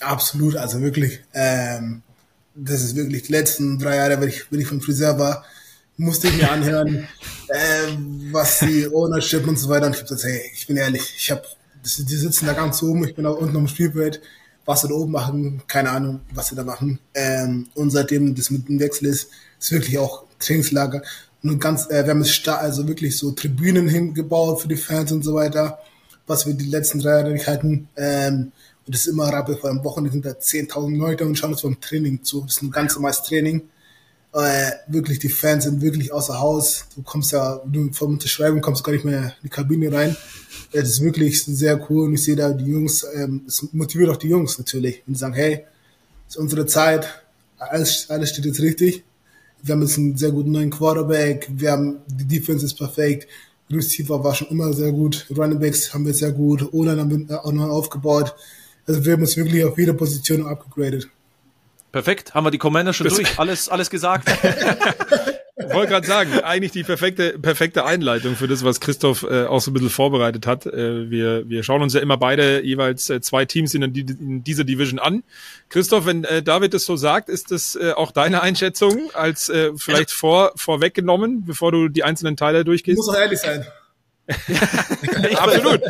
Absolut, 0.00 0.56
also 0.56 0.80
wirklich. 0.80 1.20
Ähm, 1.34 2.02
das 2.54 2.82
ist 2.82 2.96
wirklich 2.96 3.24
die 3.24 3.32
letzten 3.32 3.78
drei 3.78 3.96
Jahre, 3.96 4.20
wenn 4.20 4.28
ich, 4.28 4.50
wenn 4.50 4.60
ich 4.60 4.66
vom 4.66 4.80
Friseur 4.80 5.18
war, 5.18 5.44
musste 5.96 6.28
ich 6.28 6.36
mir 6.36 6.50
anhören, 6.50 7.08
äh, 7.48 7.96
was 8.32 8.60
die 8.60 8.88
Ownership 8.92 9.46
und 9.46 9.58
so 9.58 9.68
weiter. 9.68 9.86
Und 9.86 9.92
ich 9.92 10.00
habe 10.00 10.08
gesagt, 10.08 10.32
hey, 10.32 10.50
ich 10.54 10.66
bin 10.66 10.76
ehrlich, 10.76 11.14
ich 11.16 11.30
habe, 11.30 11.42
die 11.84 12.16
sitzen 12.16 12.46
da 12.46 12.52
ganz 12.52 12.82
oben, 12.82 13.06
ich 13.06 13.14
bin 13.14 13.24
da 13.24 13.30
unten 13.30 13.56
am 13.56 13.68
Spielfeld, 13.68 14.20
was 14.70 14.82
sie 14.82 14.88
da 14.88 14.94
oben 14.94 15.10
machen, 15.10 15.62
keine 15.66 15.90
Ahnung, 15.90 16.20
was 16.32 16.48
sie 16.48 16.54
da 16.54 16.62
machen. 16.62 17.00
Ähm, 17.12 17.66
und 17.74 17.90
seitdem 17.90 18.36
das 18.36 18.50
mit 18.50 18.68
dem 18.68 18.78
Wechsel 18.78 19.06
ist, 19.06 19.28
ist 19.58 19.72
wirklich 19.72 19.98
auch 19.98 20.22
Trainingslager. 20.38 21.02
Und 21.42 21.58
ganz, 21.58 21.90
äh, 21.90 22.04
wir 22.04 22.10
haben 22.10 22.20
es 22.20 22.46
also 22.46 22.86
wirklich 22.86 23.18
so 23.18 23.32
Tribünen 23.32 23.88
hingebaut 23.88 24.62
für 24.62 24.68
die 24.68 24.76
Fans 24.76 25.10
und 25.10 25.24
so 25.24 25.34
weiter, 25.34 25.80
was 26.28 26.46
wir 26.46 26.54
die 26.54 26.66
letzten 26.66 27.00
drei 27.00 27.18
Jahre 27.18 27.32
nicht 27.32 27.48
hatten. 27.48 27.88
Ähm, 27.96 28.52
und 28.86 28.94
das 28.94 29.00
ist 29.00 29.08
immer 29.08 29.26
rappel, 29.26 29.56
vor 29.56 29.70
einem 29.70 29.82
Wochenende 29.82 30.12
sind 30.12 30.24
da 30.24 30.30
10.000 30.30 30.96
Leute 30.96 31.26
und 31.26 31.36
schauen 31.36 31.50
uns 31.50 31.62
beim 31.62 31.80
Training 31.80 32.22
zu. 32.22 32.42
Das 32.42 32.52
ist 32.52 32.62
ein 32.62 32.70
ganz 32.70 32.94
normales 32.94 33.24
Training 33.24 33.62
äh, 34.32 34.70
wirklich, 34.86 35.18
die 35.18 35.28
Fans 35.28 35.64
sind 35.64 35.82
wirklich 35.82 36.12
außer 36.12 36.38
Haus. 36.38 36.86
Du 36.94 37.02
kommst 37.02 37.32
ja, 37.32 37.60
du 37.66 37.92
vom 37.92 38.12
Unterschreiben 38.12 38.60
kommst 38.60 38.84
gar 38.84 38.92
nicht 38.92 39.04
mehr 39.04 39.22
in 39.22 39.32
die 39.44 39.48
Kabine 39.48 39.92
rein. 39.92 40.16
Das 40.72 40.88
ist 40.88 41.02
wirklich 41.02 41.44
sehr 41.44 41.90
cool 41.90 42.06
und 42.06 42.14
ich 42.14 42.22
sehe 42.22 42.36
da 42.36 42.52
die 42.52 42.66
Jungs, 42.66 43.04
ähm, 43.14 43.42
es 43.46 43.66
motiviert 43.72 44.10
auch 44.10 44.16
die 44.16 44.28
Jungs 44.28 44.58
natürlich. 44.58 45.02
Und 45.06 45.18
sagen, 45.18 45.34
hey, 45.34 45.64
es 46.28 46.34
ist 46.34 46.40
unsere 46.40 46.66
Zeit, 46.66 47.06
alles, 47.58 48.08
alles 48.08 48.30
steht 48.30 48.44
jetzt 48.44 48.60
richtig. 48.60 49.04
Wir 49.62 49.74
haben 49.74 49.82
jetzt 49.82 49.98
einen 49.98 50.16
sehr 50.16 50.30
guten 50.30 50.52
neuen 50.52 50.70
Quarterback, 50.70 51.48
wir 51.50 51.72
haben, 51.72 51.98
die 52.06 52.24
Defense 52.24 52.64
ist 52.64 52.78
perfekt, 52.78 53.28
Receiver 53.70 54.24
war 54.24 54.34
schon 54.34 54.48
immer 54.48 54.72
sehr 54.72 54.90
gut, 54.90 55.26
Running 55.36 55.60
Backs 55.60 55.92
haben 55.92 56.06
wir 56.06 56.14
sehr 56.14 56.32
gut, 56.32 56.72
O-Line 56.72 57.00
haben 57.00 57.28
wir 57.28 57.44
auch 57.44 57.52
neu 57.52 57.64
aufgebaut. 57.64 58.34
Also 58.86 59.04
wir 59.04 59.12
haben 59.12 59.20
uns 59.20 59.36
wirklich 59.36 59.62
auf 59.64 59.78
jeder 59.78 59.92
Position 59.92 60.46
abgegradet. 60.46 61.08
Perfekt, 61.92 62.34
haben 62.34 62.44
wir 62.44 62.50
die 62.50 62.58
Commander 62.58 62.92
schon 62.92 63.04
das 63.04 63.14
durch, 63.14 63.38
alles, 63.38 63.68
alles 63.68 63.90
gesagt. 63.90 64.28
wollte 65.72 65.92
gerade 65.92 66.06
sagen, 66.06 66.32
eigentlich 66.40 66.72
die 66.72 66.82
perfekte, 66.82 67.38
perfekte 67.38 67.84
Einleitung 67.84 68.36
für 68.36 68.48
das, 68.48 68.64
was 68.64 68.80
Christoph 68.80 69.22
äh, 69.22 69.44
auch 69.44 69.60
so 69.60 69.70
ein 69.70 69.74
bisschen 69.74 69.90
vorbereitet 69.90 70.46
hat. 70.46 70.66
Äh, 70.66 71.10
wir, 71.10 71.48
wir 71.48 71.62
schauen 71.62 71.82
uns 71.82 71.94
ja 71.94 72.00
immer 72.00 72.16
beide 72.16 72.64
jeweils 72.64 73.10
äh, 73.10 73.20
zwei 73.20 73.44
Teams 73.44 73.74
in, 73.74 73.82
in 73.82 74.44
dieser 74.44 74.64
Division 74.64 74.98
an. 74.98 75.22
Christoph, 75.68 76.06
wenn 76.06 76.24
äh, 76.24 76.42
David 76.42 76.74
das 76.74 76.84
so 76.84 76.96
sagt, 76.96 77.28
ist 77.28 77.50
das 77.50 77.76
äh, 77.76 77.92
auch 77.92 78.12
deine 78.12 78.42
Einschätzung 78.42 79.10
als 79.14 79.48
äh, 79.48 79.72
vielleicht 79.76 80.10
vor, 80.10 80.52
vorweggenommen, 80.56 81.44
bevor 81.44 81.72
du 81.72 81.88
die 81.88 82.04
einzelnen 82.04 82.36
Teile 82.36 82.64
durchgehst? 82.64 82.98
Muss 82.98 83.08
auch 83.08 83.18
ehrlich 83.18 83.40
sein. 83.40 83.66
Absolut. 85.36 85.80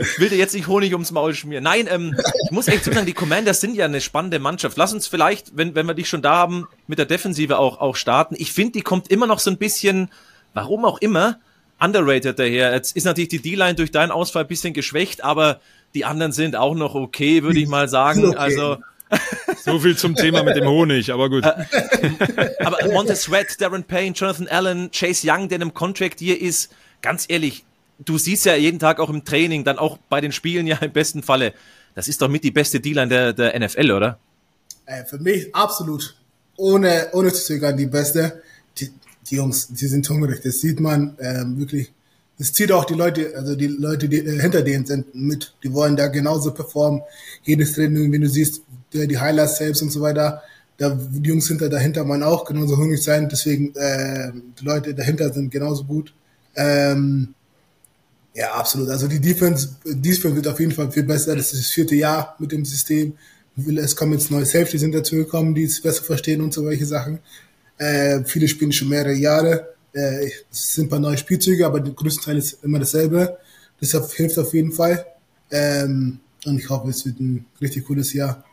Ich 0.00 0.18
will 0.18 0.28
dir 0.28 0.36
jetzt 0.36 0.54
nicht 0.54 0.66
Honig 0.66 0.92
ums 0.92 1.10
Maul 1.10 1.34
schmieren. 1.34 1.64
Nein, 1.64 1.88
ähm, 1.90 2.16
ich 2.44 2.50
muss 2.50 2.68
echt 2.68 2.84
sagen, 2.84 3.06
die 3.06 3.12
Commanders 3.12 3.60
sind 3.60 3.74
ja 3.74 3.84
eine 3.84 4.00
spannende 4.00 4.38
Mannschaft. 4.38 4.76
Lass 4.76 4.92
uns 4.92 5.06
vielleicht, 5.06 5.56
wenn, 5.56 5.74
wenn 5.74 5.86
wir 5.86 5.94
dich 5.94 6.08
schon 6.08 6.22
da 6.22 6.36
haben, 6.36 6.66
mit 6.86 6.98
der 6.98 7.06
Defensive 7.06 7.58
auch, 7.58 7.80
auch 7.80 7.96
starten. 7.96 8.34
Ich 8.38 8.52
finde, 8.52 8.72
die 8.72 8.82
kommt 8.82 9.10
immer 9.10 9.26
noch 9.26 9.38
so 9.38 9.50
ein 9.50 9.58
bisschen, 9.58 10.10
warum 10.52 10.84
auch 10.84 10.98
immer, 10.98 11.38
underrated 11.80 12.38
daher. 12.38 12.72
Jetzt 12.72 12.96
ist 12.96 13.04
natürlich 13.04 13.28
die 13.28 13.42
D-Line 13.42 13.74
durch 13.74 13.90
deinen 13.90 14.10
Ausfall 14.10 14.44
ein 14.44 14.48
bisschen 14.48 14.74
geschwächt, 14.74 15.24
aber 15.24 15.60
die 15.94 16.04
anderen 16.04 16.32
sind 16.32 16.56
auch 16.56 16.74
noch 16.74 16.94
okay, 16.94 17.42
würde 17.42 17.60
ich 17.60 17.68
mal 17.68 17.88
sagen. 17.88 18.26
Okay. 18.26 18.36
Also 18.36 18.78
so 19.64 19.78
viel 19.78 19.96
zum 19.96 20.14
Thema 20.14 20.42
mit 20.42 20.56
dem 20.56 20.66
Honig, 20.66 21.12
aber 21.12 21.30
gut. 21.30 21.44
aber 21.44 22.78
Montez 22.92 23.22
Sweat, 23.22 23.60
Darren 23.60 23.84
Payne, 23.84 24.14
Jonathan 24.14 24.48
Allen, 24.48 24.90
Chase 24.90 25.26
Young, 25.28 25.48
der 25.48 25.56
in 25.56 25.62
einem 25.62 25.74
Contract 25.74 26.20
hier 26.20 26.40
ist, 26.40 26.72
ganz 27.04 27.26
ehrlich, 27.28 27.64
du 28.04 28.18
siehst 28.18 28.46
ja 28.46 28.56
jeden 28.56 28.78
Tag 28.78 28.98
auch 28.98 29.10
im 29.10 29.24
Training, 29.24 29.62
dann 29.62 29.78
auch 29.78 29.98
bei 30.08 30.20
den 30.20 30.32
Spielen 30.32 30.66
ja 30.66 30.78
im 30.78 30.92
besten 30.92 31.22
Falle, 31.22 31.52
das 31.94 32.08
ist 32.08 32.20
doch 32.20 32.28
mit 32.28 32.42
die 32.42 32.50
beste 32.50 32.80
Dealer 32.80 33.06
der, 33.06 33.32
der 33.32 33.60
NFL, 33.60 33.90
oder? 33.92 34.18
Äh, 34.86 35.04
für 35.04 35.18
mich 35.18 35.54
absolut. 35.54 36.16
Ohne, 36.56 37.08
ohne 37.12 37.32
zu 37.32 37.44
zögern 37.44 37.76
die 37.76 37.86
beste. 37.86 38.42
Die, 38.78 38.90
die 39.28 39.36
Jungs, 39.36 39.68
die 39.68 39.86
sind 39.86 40.08
hungrig, 40.08 40.40
das 40.42 40.60
sieht 40.60 40.80
man 40.80 41.16
ähm, 41.20 41.58
wirklich. 41.58 41.92
Das 42.36 42.52
zieht 42.52 42.72
auch 42.72 42.84
die 42.84 42.94
Leute, 42.94 43.32
also 43.36 43.54
die 43.54 43.68
Leute, 43.68 44.08
die 44.08 44.18
äh, 44.18 44.40
hinter 44.40 44.62
denen 44.62 44.86
sind, 44.86 45.14
mit. 45.14 45.54
Die 45.62 45.72
wollen 45.72 45.96
da 45.96 46.08
genauso 46.08 46.52
performen. 46.52 47.02
Jedes 47.44 47.74
Training, 47.74 48.10
wenn 48.10 48.22
du 48.22 48.28
siehst, 48.28 48.62
die, 48.92 49.06
die 49.06 49.18
Highlights 49.18 49.58
selbst 49.58 49.82
und 49.82 49.90
so 49.90 50.00
weiter, 50.00 50.42
da, 50.78 50.90
die 50.90 51.28
Jungs 51.28 51.46
hinter 51.46 51.68
dahinter 51.68 52.06
wollen 52.08 52.24
auch 52.24 52.44
genauso 52.44 52.76
hungrig 52.76 53.02
sein. 53.02 53.28
Deswegen, 53.28 53.74
äh, 53.76 54.32
die 54.58 54.64
Leute 54.64 54.94
dahinter 54.94 55.32
sind 55.32 55.50
genauso 55.50 55.84
gut. 55.84 56.12
Ähm, 56.56 57.34
ja, 58.34 58.52
absolut. 58.54 58.88
Also 58.88 59.06
die 59.06 59.20
Defense, 59.20 59.76
Defense 59.84 60.34
wird 60.34 60.48
auf 60.48 60.58
jeden 60.58 60.72
Fall 60.72 60.90
viel 60.90 61.04
besser. 61.04 61.36
Das 61.36 61.52
ist 61.52 61.64
das 61.64 61.70
vierte 61.70 61.94
Jahr 61.94 62.34
mit 62.38 62.52
dem 62.52 62.64
System. 62.64 63.16
Es 63.76 63.94
kommen 63.94 64.12
jetzt 64.12 64.30
neue 64.30 64.44
Safety 64.44 64.78
sind 64.78 64.92
dazu 64.92 65.14
gekommen, 65.14 65.54
die 65.54 65.62
es 65.62 65.80
besser 65.80 66.02
verstehen 66.02 66.40
und 66.40 66.52
so 66.52 66.64
welche 66.66 66.86
Sachen. 66.86 67.20
Äh, 67.78 68.24
viele 68.24 68.48
spielen 68.48 68.72
schon 68.72 68.88
mehrere 68.88 69.14
Jahre. 69.14 69.74
Äh, 69.92 70.30
es 70.50 70.74
sind 70.74 70.86
ein 70.86 70.90
paar 70.90 70.98
neue 70.98 71.16
Spielzüge, 71.16 71.64
aber 71.64 71.78
der 71.78 71.92
größte 71.92 72.24
Teil 72.24 72.38
ist 72.38 72.64
immer 72.64 72.80
dasselbe. 72.80 73.38
Deshalb 73.80 74.10
hilft 74.12 74.38
auf 74.38 74.52
jeden 74.52 74.72
Fall. 74.72 75.06
Ähm, 75.52 76.18
und 76.44 76.58
ich 76.58 76.68
hoffe, 76.68 76.90
es 76.90 77.06
wird 77.06 77.20
ein 77.20 77.46
richtig 77.60 77.86
cooles 77.86 78.12
Jahr. 78.12 78.44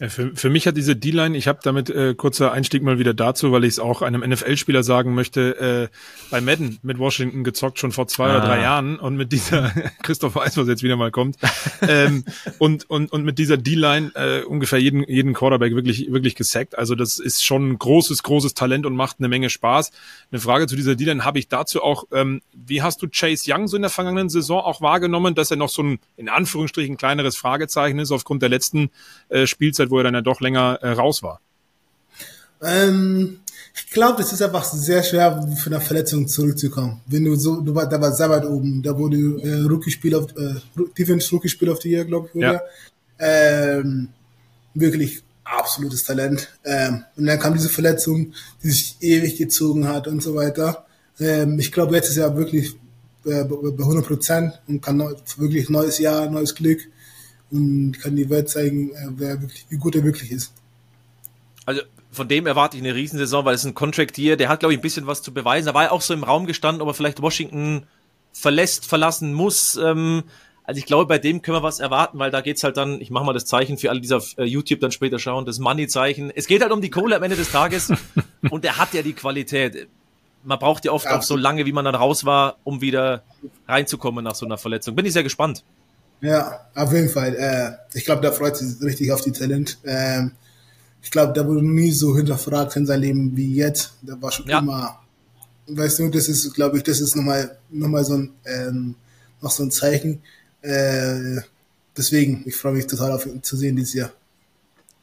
Für, 0.00 0.30
für 0.36 0.48
mich 0.48 0.68
hat 0.68 0.76
diese 0.76 0.94
D-Line, 0.94 1.36
ich 1.36 1.48
habe 1.48 1.58
damit 1.60 1.90
äh, 1.90 2.14
kurzer 2.14 2.52
Einstieg 2.52 2.84
mal 2.84 3.00
wieder 3.00 3.14
dazu, 3.14 3.50
weil 3.50 3.64
ich 3.64 3.70
es 3.70 3.78
auch 3.80 4.00
einem 4.00 4.20
NFL-Spieler 4.20 4.84
sagen 4.84 5.12
möchte, 5.12 5.90
äh, 5.90 5.96
bei 6.30 6.40
Madden 6.40 6.78
mit 6.82 7.00
Washington 7.00 7.42
gezockt 7.42 7.80
schon 7.80 7.90
vor 7.90 8.06
zwei 8.06 8.28
ah. 8.28 8.36
oder 8.36 8.46
drei 8.46 8.58
ah. 8.58 8.62
Jahren 8.62 9.00
und 9.00 9.16
mit 9.16 9.32
dieser 9.32 9.72
Christoph 10.04 10.36
Weiß, 10.36 10.56
was 10.56 10.68
jetzt 10.68 10.84
wieder 10.84 10.94
mal 10.94 11.10
kommt, 11.10 11.36
ähm, 11.82 12.24
und, 12.58 12.88
und, 12.88 13.10
und 13.10 13.24
mit 13.24 13.40
dieser 13.40 13.56
D-Line 13.56 14.12
äh, 14.14 14.42
ungefähr 14.44 14.78
jeden, 14.78 15.02
jeden 15.02 15.34
Quarterback 15.34 15.74
wirklich, 15.74 16.12
wirklich 16.12 16.36
gesackt. 16.36 16.78
Also 16.78 16.94
das 16.94 17.18
ist 17.18 17.44
schon 17.44 17.70
ein 17.70 17.78
großes, 17.80 18.22
großes 18.22 18.54
Talent 18.54 18.86
und 18.86 18.94
macht 18.94 19.16
eine 19.18 19.26
Menge 19.26 19.50
Spaß. 19.50 19.90
Eine 20.30 20.40
Frage 20.40 20.68
zu 20.68 20.76
dieser 20.76 20.94
D-Line 20.94 21.24
habe 21.24 21.40
ich 21.40 21.48
dazu 21.48 21.82
auch, 21.82 22.04
ähm, 22.12 22.40
wie 22.52 22.82
hast 22.82 23.02
du 23.02 23.08
Chase 23.08 23.52
Young 23.52 23.66
so 23.66 23.74
in 23.74 23.82
der 23.82 23.90
vergangenen 23.90 24.28
Saison 24.28 24.60
auch 24.60 24.80
wahrgenommen, 24.80 25.34
dass 25.34 25.50
er 25.50 25.56
noch 25.56 25.70
so 25.70 25.82
ein, 25.82 25.98
in 26.16 26.28
Anführungsstrichen, 26.28 26.96
kleineres 26.96 27.36
Fragezeichen 27.36 27.98
ist 27.98 28.12
aufgrund 28.12 28.42
der 28.42 28.48
letzten 28.48 28.90
äh, 29.28 29.48
Spielzeit 29.48 29.87
Zeit, 29.88 29.90
wo 29.90 29.98
er 29.98 30.04
dann 30.04 30.14
ja 30.14 30.20
doch 30.20 30.40
länger 30.40 30.78
äh, 30.82 30.90
raus 30.90 31.22
war? 31.22 31.40
Ähm, 32.62 33.40
ich 33.74 33.90
glaube, 33.90 34.22
es 34.22 34.32
ist 34.32 34.42
einfach 34.42 34.64
sehr 34.64 35.02
schwer, 35.02 35.46
für 35.56 35.70
eine 35.70 35.80
Verletzung 35.80 36.26
zurückzukommen. 36.26 37.00
Wenn 37.06 37.24
du 37.24 37.36
so, 37.36 37.60
du 37.60 37.74
war, 37.74 37.88
da 37.88 38.00
war 38.00 38.12
sehr 38.12 38.28
weit 38.30 38.44
oben, 38.44 38.82
da 38.82 38.96
wurde 38.96 39.16
äh, 39.16 39.62
Rookie-Spieler, 39.62 40.26
äh, 40.36 40.82
Defense 40.98 41.30
Rookie-Spieler 41.30 41.72
auf 41.72 41.78
die 41.78 41.90
Jahr, 41.90 42.04
glaube 42.04 42.28
ich, 42.28 42.34
oder? 42.34 42.52
Ja. 42.52 42.62
Ähm, 43.20 44.08
wirklich 44.74 45.22
absolutes 45.44 46.04
Talent. 46.04 46.48
Ähm, 46.64 47.04
und 47.16 47.26
dann 47.26 47.38
kam 47.38 47.54
diese 47.54 47.68
Verletzung, 47.68 48.32
die 48.62 48.70
sich 48.70 48.96
ewig 49.00 49.36
gezogen 49.36 49.88
hat 49.88 50.08
und 50.08 50.22
so 50.22 50.34
weiter. 50.34 50.84
Ähm, 51.20 51.58
ich 51.58 51.72
glaube, 51.72 51.94
jetzt 51.94 52.10
ist 52.10 52.16
er 52.16 52.36
wirklich 52.36 52.74
äh, 53.24 53.44
bei 53.44 53.84
100 53.84 54.06
Prozent 54.06 54.60
und 54.66 54.82
kann 54.82 54.98
wirklich 55.36 55.68
neues 55.68 55.98
Jahr, 55.98 56.28
neues 56.30 56.54
Glück 56.54 56.80
und 57.50 57.98
kann 58.00 58.16
die 58.16 58.28
Welt 58.30 58.48
zeigen, 58.48 58.90
äh, 58.90 59.08
wer 59.10 59.40
wirklich, 59.40 59.66
wie 59.68 59.76
gut 59.76 59.94
er 59.94 60.04
wirklich 60.04 60.30
ist. 60.30 60.52
Also 61.64 61.82
von 62.10 62.28
dem 62.28 62.46
erwarte 62.46 62.76
ich 62.76 62.82
eine 62.82 62.94
Riesensaison, 62.94 63.44
weil 63.44 63.54
es 63.54 63.64
ein 63.64 63.74
Contract 63.74 64.16
hier, 64.16 64.36
der 64.36 64.48
hat, 64.48 64.60
glaube 64.60 64.72
ich, 64.72 64.78
ein 64.78 64.82
bisschen 64.82 65.06
was 65.06 65.22
zu 65.22 65.32
beweisen. 65.32 65.66
Da 65.66 65.74
war 65.74 65.84
ja 65.84 65.90
auch 65.90 66.00
so 66.00 66.14
im 66.14 66.24
Raum 66.24 66.46
gestanden, 66.46 66.82
ob 66.82 66.88
er 66.88 66.94
vielleicht 66.94 67.22
Washington 67.22 67.84
verlässt, 68.32 68.86
verlassen 68.86 69.34
muss. 69.34 69.76
Ähm, 69.76 70.24
also 70.64 70.78
ich 70.78 70.86
glaube, 70.86 71.06
bei 71.06 71.18
dem 71.18 71.40
können 71.40 71.56
wir 71.56 71.62
was 71.62 71.80
erwarten, 71.80 72.18
weil 72.18 72.30
da 72.30 72.40
geht's 72.40 72.62
halt 72.62 72.76
dann, 72.76 73.00
ich 73.00 73.10
mache 73.10 73.24
mal 73.24 73.32
das 73.32 73.46
Zeichen 73.46 73.78
für 73.78 73.90
alle, 73.90 74.00
die 74.00 74.12
auf 74.12 74.36
äh, 74.36 74.44
YouTube 74.44 74.80
dann 74.80 74.92
später 74.92 75.18
schauen, 75.18 75.46
das 75.46 75.58
Money-Zeichen. 75.58 76.30
Es 76.34 76.46
geht 76.46 76.60
halt 76.60 76.72
um 76.72 76.82
die 76.82 76.90
Kohle 76.90 77.16
am 77.16 77.22
Ende 77.22 77.36
des 77.36 77.50
Tages 77.50 77.90
und 78.50 78.64
er 78.64 78.76
hat 78.76 78.92
ja 78.92 79.02
die 79.02 79.14
Qualität. 79.14 79.88
Man 80.44 80.58
braucht 80.58 80.84
ja 80.84 80.92
oft 80.92 81.06
ja. 81.06 81.16
auch 81.16 81.22
so 81.22 81.36
lange, 81.36 81.66
wie 81.66 81.72
man 81.72 81.84
dann 81.84 81.94
raus 81.94 82.24
war, 82.24 82.56
um 82.64 82.80
wieder 82.80 83.22
reinzukommen 83.66 84.24
nach 84.24 84.34
so 84.34 84.46
einer 84.46 84.58
Verletzung. 84.58 84.94
Bin 84.94 85.06
ich 85.06 85.12
sehr 85.12 85.22
gespannt. 85.22 85.64
Ja, 86.20 86.68
auf 86.74 86.92
jeden 86.92 87.08
Fall. 87.08 87.34
Äh, 87.36 87.96
ich 87.96 88.04
glaube, 88.04 88.22
da 88.22 88.32
freut 88.32 88.56
sich 88.56 88.80
richtig 88.82 89.12
auf 89.12 89.20
die 89.20 89.32
Talent. 89.32 89.78
Ähm, 89.84 90.32
ich 91.02 91.10
glaube, 91.10 91.32
da 91.32 91.46
wurde 91.46 91.64
nie 91.64 91.92
so 91.92 92.16
hinterfragt 92.16 92.76
in 92.76 92.86
seinem 92.86 93.02
Leben 93.02 93.36
wie 93.36 93.54
jetzt. 93.54 93.94
Da 94.02 94.20
war 94.20 94.32
schon 94.32 94.48
ja. 94.48 94.58
immer, 94.58 95.00
weißt 95.68 96.00
du, 96.00 96.08
das 96.08 96.28
ist, 96.28 96.52
glaube 96.54 96.78
ich, 96.78 96.82
das 96.82 97.00
ist 97.00 97.14
nochmal 97.14 97.56
noch 97.70 97.88
mal 97.88 98.04
so 98.04 98.14
ein, 98.14 98.32
ähm, 98.44 98.94
noch 99.40 99.50
so 99.50 99.62
ein 99.62 99.70
Zeichen. 99.70 100.22
Äh, 100.62 101.40
deswegen, 101.96 102.42
ich 102.46 102.56
freue 102.56 102.72
mich 102.72 102.86
total 102.86 103.12
auf 103.12 103.26
ihn 103.26 103.42
zu 103.42 103.56
sehen 103.56 103.76
dieses 103.76 103.94
Jahr. 103.94 104.10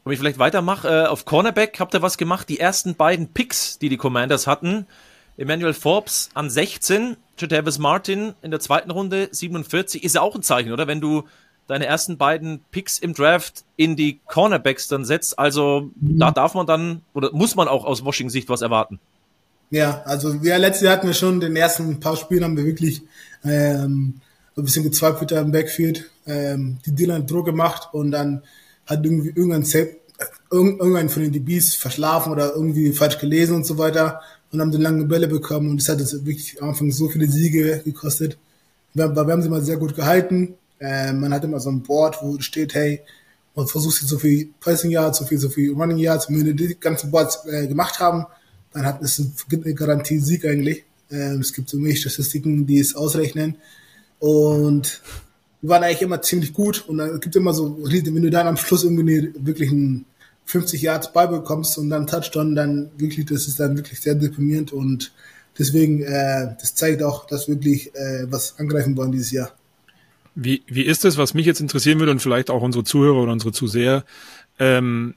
Und 0.04 0.12
ich 0.12 0.18
vielleicht 0.18 0.38
weitermache, 0.38 0.88
äh, 0.88 1.06
auf 1.06 1.24
Cornerback 1.24 1.80
habt 1.80 1.94
ihr 1.94 2.02
was 2.02 2.18
gemacht. 2.18 2.48
Die 2.48 2.60
ersten 2.60 2.94
beiden 2.94 3.28
Picks, 3.28 3.78
die 3.78 3.88
die 3.88 3.96
Commanders 3.96 4.46
hatten, 4.46 4.86
Emmanuel 5.36 5.74
Forbes 5.74 6.28
an 6.34 6.48
16, 6.48 7.16
Jadavis 7.38 7.78
Martin 7.78 8.34
in 8.42 8.50
der 8.50 8.60
zweiten 8.60 8.90
Runde 8.90 9.28
47, 9.30 10.04
ist 10.04 10.14
ja 10.14 10.22
auch 10.22 10.34
ein 10.34 10.42
Zeichen, 10.42 10.72
oder? 10.72 10.86
Wenn 10.86 11.00
du 11.00 11.24
deine 11.66 11.86
ersten 11.86 12.16
beiden 12.16 12.60
Picks 12.70 12.98
im 12.98 13.14
Draft 13.14 13.64
in 13.76 13.96
die 13.96 14.20
Cornerbacks 14.26 14.88
dann 14.88 15.04
setzt. 15.04 15.38
Also 15.38 15.90
mhm. 16.00 16.18
da 16.18 16.30
darf 16.30 16.54
man 16.54 16.66
dann 16.66 17.02
oder 17.14 17.32
muss 17.32 17.56
man 17.56 17.68
auch 17.68 17.84
aus 17.84 18.04
Washington 18.04 18.30
Sicht 18.30 18.48
was 18.48 18.62
erwarten. 18.62 19.00
Ja, 19.70 20.02
also 20.04 20.32
ja, 20.42 20.56
letztes 20.58 20.84
Jahr 20.84 20.96
hatten 20.96 21.08
wir 21.08 21.14
schon 21.14 21.40
den 21.40 21.56
ersten 21.56 21.98
paar 21.98 22.16
Spielen 22.16 22.44
haben 22.44 22.56
wir 22.56 22.64
wirklich 22.64 23.02
ähm, 23.44 24.20
ein 24.56 24.64
bisschen 24.64 24.84
gezweifelt 24.84 25.32
im 25.32 25.50
Backfield, 25.50 26.08
ähm, 26.26 26.78
die 26.86 26.92
Dealer 26.92 27.20
Druck 27.20 27.46
gemacht 27.46 27.88
und 27.92 28.12
dann 28.12 28.42
hat 28.86 29.04
irgendwie 29.04 29.30
irgendein 29.30 29.64
Set, 29.64 29.98
irgendein 30.52 31.08
von 31.08 31.22
den 31.22 31.32
DBs 31.32 31.74
verschlafen 31.74 32.30
oder 32.30 32.54
irgendwie 32.54 32.92
falsch 32.92 33.18
gelesen 33.18 33.56
und 33.56 33.66
so 33.66 33.76
weiter 33.76 34.20
und 34.52 34.60
haben 34.60 34.72
dann 34.72 34.80
lange 34.80 35.04
Bälle 35.04 35.28
bekommen 35.28 35.70
und 35.70 35.80
es 35.80 35.88
hat 35.88 36.00
uns 36.00 36.12
wirklich 36.24 36.60
am 36.62 36.70
Anfang 36.70 36.90
so 36.90 37.08
viele 37.08 37.26
Siege 37.26 37.82
gekostet. 37.84 38.38
Wir, 38.94 39.14
wir 39.14 39.26
haben 39.26 39.42
sie 39.42 39.48
mal 39.48 39.62
sehr 39.62 39.76
gut 39.76 39.94
gehalten. 39.94 40.54
Äh, 40.78 41.12
man 41.12 41.32
hat 41.32 41.44
immer 41.44 41.60
so 41.60 41.70
ein 41.70 41.82
Board, 41.82 42.18
wo 42.22 42.38
steht, 42.40 42.74
hey, 42.74 43.00
versuchst 43.54 44.02
jetzt 44.02 44.10
so 44.10 44.18
viel 44.18 44.50
Passing 44.60 44.90
Yards, 44.90 45.18
so 45.18 45.24
viel, 45.24 45.38
so 45.38 45.48
viel 45.48 45.72
Running 45.72 45.98
Yards. 45.98 46.28
Wenn 46.28 46.44
wir 46.44 46.54
die 46.54 46.78
ganzen 46.78 47.10
Boards 47.10 47.46
äh, 47.46 47.66
gemacht 47.66 47.98
haben, 47.98 48.26
dann 48.72 48.84
hat 48.84 49.02
es 49.02 49.22
eine 49.50 49.74
Garantie 49.74 50.18
Sieg 50.18 50.44
eigentlich. 50.44 50.84
Ähm, 51.10 51.40
es 51.40 51.52
gibt 51.52 51.70
so 51.70 51.78
wenig 51.78 52.00
Statistiken, 52.00 52.66
die 52.66 52.78
es 52.78 52.94
ausrechnen. 52.94 53.56
Und 54.18 55.00
wir 55.62 55.70
waren 55.70 55.84
eigentlich 55.84 56.02
immer 56.02 56.20
ziemlich 56.20 56.52
gut. 56.52 56.84
Und 56.86 56.98
dann 56.98 57.20
gibt 57.20 57.34
es 57.34 57.40
immer 57.40 57.54
so, 57.54 57.78
wenn 57.82 58.22
du 58.22 58.30
dann 58.30 58.46
am 58.46 58.58
Schluss 58.58 58.84
irgendwie 58.84 59.32
wirklich 59.38 59.70
einen 59.70 60.04
50 60.46 60.80
Yards 60.80 61.12
Ball 61.12 61.28
bekommst 61.28 61.76
und 61.76 61.90
dann 61.90 62.06
Touchdown, 62.06 62.54
dann 62.54 62.90
wirklich, 62.96 63.26
das 63.26 63.46
ist 63.46 63.60
dann 63.60 63.76
wirklich 63.76 64.00
sehr 64.00 64.14
deprimierend 64.14 64.72
und 64.72 65.12
deswegen, 65.58 66.02
äh, 66.02 66.54
das 66.58 66.74
zeigt 66.74 67.02
auch, 67.02 67.26
dass 67.26 67.48
wirklich 67.48 67.94
äh, 67.94 68.26
was 68.30 68.58
angreifen 68.58 68.96
wollen 68.96 69.12
dieses 69.12 69.32
Jahr. 69.32 69.52
Wie, 70.34 70.62
wie 70.66 70.82
ist 70.82 71.04
es, 71.04 71.16
was 71.16 71.34
mich 71.34 71.46
jetzt 71.46 71.60
interessieren 71.60 71.98
würde 71.98 72.12
und 72.12 72.20
vielleicht 72.20 72.50
auch 72.50 72.62
unsere 72.62 72.84
Zuhörer 72.84 73.22
oder 73.22 73.32
unsere 73.32 73.52
Zuseher? 73.52 74.04
Ähm, 74.58 75.14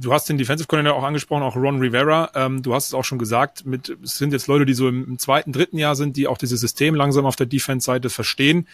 du 0.00 0.12
hast 0.12 0.28
den 0.28 0.38
Defensive 0.38 0.66
Coordinator 0.66 0.98
auch 0.98 1.04
angesprochen, 1.06 1.42
auch 1.42 1.56
Ron 1.56 1.80
Rivera. 1.80 2.30
Ähm, 2.34 2.62
du 2.62 2.74
hast 2.74 2.86
es 2.86 2.94
auch 2.94 3.04
schon 3.04 3.18
gesagt, 3.18 3.66
mit, 3.66 3.96
es 4.02 4.16
sind 4.16 4.32
jetzt 4.32 4.46
Leute, 4.46 4.64
die 4.64 4.74
so 4.74 4.88
im, 4.88 5.04
im 5.04 5.18
zweiten, 5.18 5.52
dritten 5.52 5.78
Jahr 5.78 5.96
sind, 5.96 6.16
die 6.16 6.26
auch 6.26 6.38
dieses 6.38 6.60
System 6.60 6.94
langsam 6.94 7.26
auf 7.26 7.36
der 7.36 7.46
Defense-Seite 7.46 8.10
verstehen. 8.10 8.66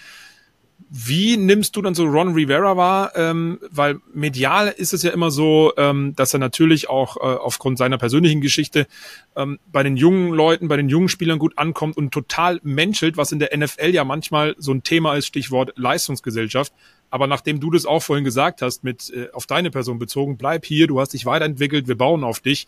Wie 0.91 1.37
nimmst 1.37 1.75
du 1.77 1.83
dann 1.83 1.95
so 1.95 2.05
Ron 2.05 2.35
Rivera 2.35 2.77
wahr? 2.77 3.13
Ähm, 3.17 3.59
weil 3.71 4.01
medial 4.13 4.69
ist 4.69 4.93
es 4.93 5.03
ja 5.03 5.11
immer 5.11 5.31
so, 5.31 5.73
ähm, 5.77 6.15
dass 6.15 6.33
er 6.33 6.39
natürlich 6.39 6.89
auch 6.89 7.17
äh, 7.17 7.21
aufgrund 7.21 7.79
seiner 7.79 7.99
persönlichen 7.99 8.41
Geschichte 8.41 8.87
ähm, 9.35 9.59
bei 9.73 9.83
den 9.83 9.97
jungen 9.97 10.33
Leuten, 10.33 10.69
bei 10.69 10.77
den 10.77 10.89
jungen 10.89 11.09
Spielern 11.09 11.39
gut 11.39 11.59
ankommt 11.59 11.97
und 11.97 12.13
total 12.13 12.61
menschelt, 12.63 13.17
was 13.17 13.33
in 13.33 13.39
der 13.39 13.57
NFL 13.57 13.91
ja 13.91 14.05
manchmal 14.05 14.55
so 14.59 14.73
ein 14.73 14.83
Thema 14.83 15.15
ist, 15.17 15.27
Stichwort 15.27 15.73
Leistungsgesellschaft. 15.77 16.73
Aber 17.11 17.27
nachdem 17.27 17.61
du 17.61 17.71
das 17.71 17.87
auch 17.87 18.03
vorhin 18.03 18.25
gesagt 18.25 18.63
hast, 18.63 18.85
mit 18.85 19.11
äh, 19.11 19.29
auf 19.33 19.47
deine 19.47 19.71
Person 19.71 19.99
bezogen, 19.99 20.37
bleib 20.37 20.65
hier, 20.65 20.87
du 20.87 21.01
hast 21.01 21.13
dich 21.13 21.27
weiterentwickelt, 21.27 21.89
wir 21.89 21.97
bauen 21.97 22.25
auf 22.25 22.41
dich. 22.41 22.67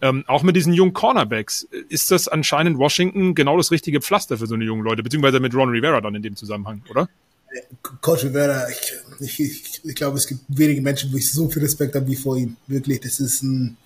Ähm, 0.00 0.24
auch 0.26 0.42
mit 0.42 0.56
diesen 0.56 0.72
jungen 0.72 0.92
Cornerbacks 0.92 1.62
ist 1.88 2.10
das 2.10 2.28
anscheinend 2.28 2.78
Washington 2.78 3.34
genau 3.34 3.56
das 3.56 3.70
richtige 3.70 4.00
Pflaster 4.00 4.38
für 4.38 4.46
so 4.46 4.54
eine 4.54 4.64
jungen 4.64 4.82
Leute, 4.82 5.02
beziehungsweise 5.02 5.40
mit 5.40 5.54
Ron 5.54 5.70
Rivera 5.70 6.00
dann 6.00 6.14
in 6.14 6.22
dem 6.22 6.36
Zusammenhang, 6.36 6.82
oder? 6.90 7.08
Coach 8.00 8.24
Rivera, 8.24 8.68
ich, 8.70 8.94
ich, 9.20 9.40
ich, 9.40 9.80
ich 9.84 9.94
glaube, 9.94 10.18
es 10.18 10.26
gibt 10.26 10.42
wenige 10.48 10.80
Menschen, 10.80 11.12
wo 11.12 11.16
ich 11.16 11.30
so 11.30 11.48
viel 11.48 11.62
Respekt 11.62 11.94
habe 11.94 12.06
wie 12.06 12.16
vor 12.16 12.36
ihm. 12.36 12.56
Wirklich, 12.66 13.00
das 13.00 13.20
ist 13.20 13.42
ein, 13.42 13.76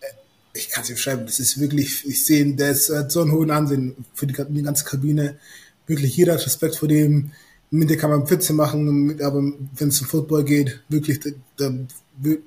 äh, 0.00 0.06
ich 0.52 0.68
kann 0.68 0.82
es 0.82 0.88
nicht 0.88 0.96
beschreiben, 0.96 1.26
das 1.26 1.38
ist 1.40 1.58
wirklich, 1.60 2.04
ich 2.06 2.24
sehe, 2.24 2.54
der 2.54 2.70
ist, 2.70 2.90
hat 2.90 3.12
so 3.12 3.22
einen 3.22 3.32
hohen 3.32 3.50
Ansehen 3.50 3.94
für 4.14 4.26
die, 4.26 4.34
die 4.48 4.62
ganze 4.62 4.84
Kabine. 4.84 5.38
Wirklich, 5.86 6.16
jeder 6.16 6.34
hat 6.34 6.46
Respekt 6.46 6.76
vor 6.76 6.88
dem. 6.88 7.32
Mit 7.70 7.90
dem 7.90 7.98
kann 7.98 8.10
man 8.10 8.30
Witze 8.30 8.52
machen, 8.52 9.20
aber 9.20 9.42
wenn 9.76 9.88
es 9.88 10.00
um 10.00 10.06
Football 10.06 10.44
geht, 10.44 10.80
wirklich, 10.88 11.18
da, 11.20 11.30
da 11.56 11.74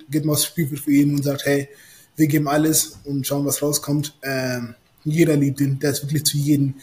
geht 0.09 0.23
man 0.23 0.35
aufs 0.35 0.45
Spielfeld 0.45 0.79
für 0.79 0.91
ihn 0.91 1.15
und 1.15 1.23
sagt, 1.23 1.45
hey, 1.45 1.67
wir 2.15 2.27
geben 2.27 2.47
alles 2.47 2.97
und 3.03 3.27
schauen, 3.27 3.45
was 3.45 3.61
rauskommt. 3.61 4.17
Ähm, 4.23 4.75
jeder 5.03 5.35
liebt 5.35 5.59
ihn, 5.59 5.79
der 5.79 5.91
ist 5.91 6.03
wirklich 6.03 6.25
zu 6.25 6.37
jedem 6.37 6.75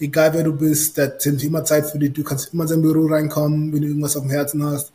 egal 0.00 0.34
wer 0.34 0.44
du 0.44 0.52
bist, 0.52 0.98
da 0.98 1.10
sind 1.18 1.42
immer 1.42 1.64
Zeit 1.64 1.90
für 1.90 1.98
dich, 1.98 2.12
du 2.12 2.22
kannst 2.22 2.52
immer 2.52 2.64
in 2.64 2.68
sein 2.68 2.82
Büro 2.82 3.06
reinkommen, 3.06 3.72
wenn 3.72 3.82
du 3.82 3.88
irgendwas 3.88 4.16
auf 4.16 4.22
dem 4.22 4.30
Herzen 4.30 4.64
hast. 4.64 4.92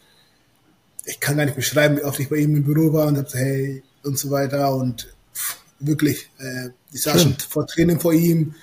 Ich 1.05 1.19
kann 1.19 1.37
gar 1.37 1.45
nicht 1.45 1.55
beschreiben, 1.55 1.97
wie 1.97 2.03
oft 2.03 2.19
ich 2.19 2.29
bei 2.29 2.37
ihm 2.37 2.55
im 2.55 2.63
Büro 2.63 2.93
war 2.93 3.07
und 3.07 3.17
hab 3.17 3.29
so, 3.29 3.37
hey, 3.37 3.83
und 4.03 4.17
so 4.17 4.29
weiter. 4.31 4.73
Und 4.75 5.13
pff, 5.35 5.57
wirklich, 5.79 6.29
äh, 6.39 6.69
ich 6.91 7.01
saß 7.01 7.23
schon 7.23 7.35
vor 7.49 7.67
Training 7.67 7.99
vor 7.99 8.13
ihm, 8.13 8.55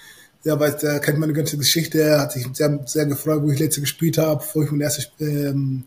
ja, 0.45 0.59
weil 0.59 0.73
der 0.73 1.01
kennt 1.01 1.19
meine 1.19 1.35
ganze 1.35 1.59
Geschichte, 1.59 2.01
er 2.01 2.21
hat 2.21 2.33
sich 2.33 2.47
sehr, 2.55 2.81
sehr 2.87 3.07
gefreut, 3.07 3.43
wo 3.43 3.51
ich 3.51 3.59
letzte 3.59 3.83
gespielt 3.83 4.17
habe, 4.17 4.39
bevor 4.39 4.65
ich 4.65 4.71
mein 4.71 4.81
erstes, 4.81 5.11
ähm, 5.21 5.85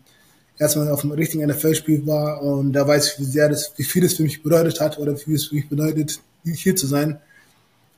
erstmal 0.58 0.90
auf 0.90 1.00
dem 1.00 1.10
richtigen 1.10 1.44
NFL-Spiel 1.44 2.06
war. 2.06 2.40
Und 2.40 2.72
da 2.72 2.86
weiß 2.86 3.12
ich, 3.12 3.18
wie 3.18 3.24
sehr 3.24 3.48
das, 3.48 3.72
wie 3.76 3.84
viel 3.84 4.02
das 4.02 4.14
für 4.14 4.22
mich 4.22 4.42
bedeutet 4.42 4.80
hat 4.80 4.98
oder 4.98 5.16
wie 5.16 5.20
viel 5.20 5.34
es 5.34 5.46
für 5.46 5.56
mich 5.56 5.68
bedeutet, 5.68 6.20
hier 6.44 6.76
zu 6.76 6.86
sein. 6.86 7.18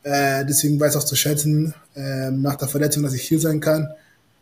Äh, 0.07 0.47
deswegen 0.47 0.79
weiß 0.79 0.95
ich 0.95 1.01
auch 1.01 1.05
zu 1.05 1.17
schätzen, 1.17 1.75
äh, 1.97 2.31
nach 2.31 2.55
der 2.55 2.69
Verletzung, 2.69 3.03
dass 3.03 3.13
ich 3.13 3.23
hier 3.23 3.41
sein 3.41 3.59
kann. 3.59 3.89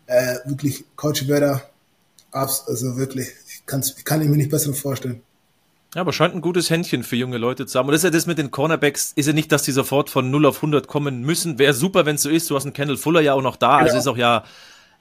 Äh, 0.04 0.34
wirklich, 0.44 0.84
Coach 0.94 1.26
Werder, 1.26 1.62
also 2.32 2.98
wirklich, 2.98 3.28
ich, 3.48 3.62
kann's, 3.64 3.94
ich 3.96 4.04
kann 4.04 4.20
ich 4.20 4.28
mir 4.28 4.36
nicht 4.36 4.50
besser 4.50 4.74
vorstellen. 4.74 5.22
Ja, 5.94 6.02
aber 6.02 6.12
scheint 6.12 6.34
ein 6.34 6.42
gutes 6.42 6.68
Händchen 6.68 7.02
für 7.02 7.16
junge 7.16 7.38
Leute 7.38 7.64
zu 7.64 7.78
haben. 7.78 7.86
Und 7.86 7.92
das 7.92 8.00
ist 8.00 8.04
ja 8.04 8.10
das 8.10 8.26
mit 8.26 8.36
den 8.36 8.50
Cornerbacks, 8.50 9.12
ist 9.16 9.24
ja 9.24 9.32
nicht, 9.32 9.50
dass 9.52 9.62
die 9.62 9.72
sofort 9.72 10.10
von 10.10 10.30
0 10.30 10.44
auf 10.44 10.56
100 10.56 10.86
kommen 10.86 11.22
müssen. 11.22 11.58
Wäre 11.58 11.72
super, 11.72 12.04
wenn 12.04 12.16
es 12.16 12.22
so 12.22 12.28
ist. 12.28 12.50
Du 12.50 12.56
hast 12.56 12.64
einen 12.64 12.74
Kendall 12.74 12.98
Fuller 12.98 13.22
ja 13.22 13.32
auch 13.32 13.40
noch 13.40 13.56
da. 13.56 13.78
Also 13.78 13.84
genau. 13.84 13.94
Also 13.94 13.98
ist 14.10 14.14
auch 14.14 14.18
ja 14.18 14.44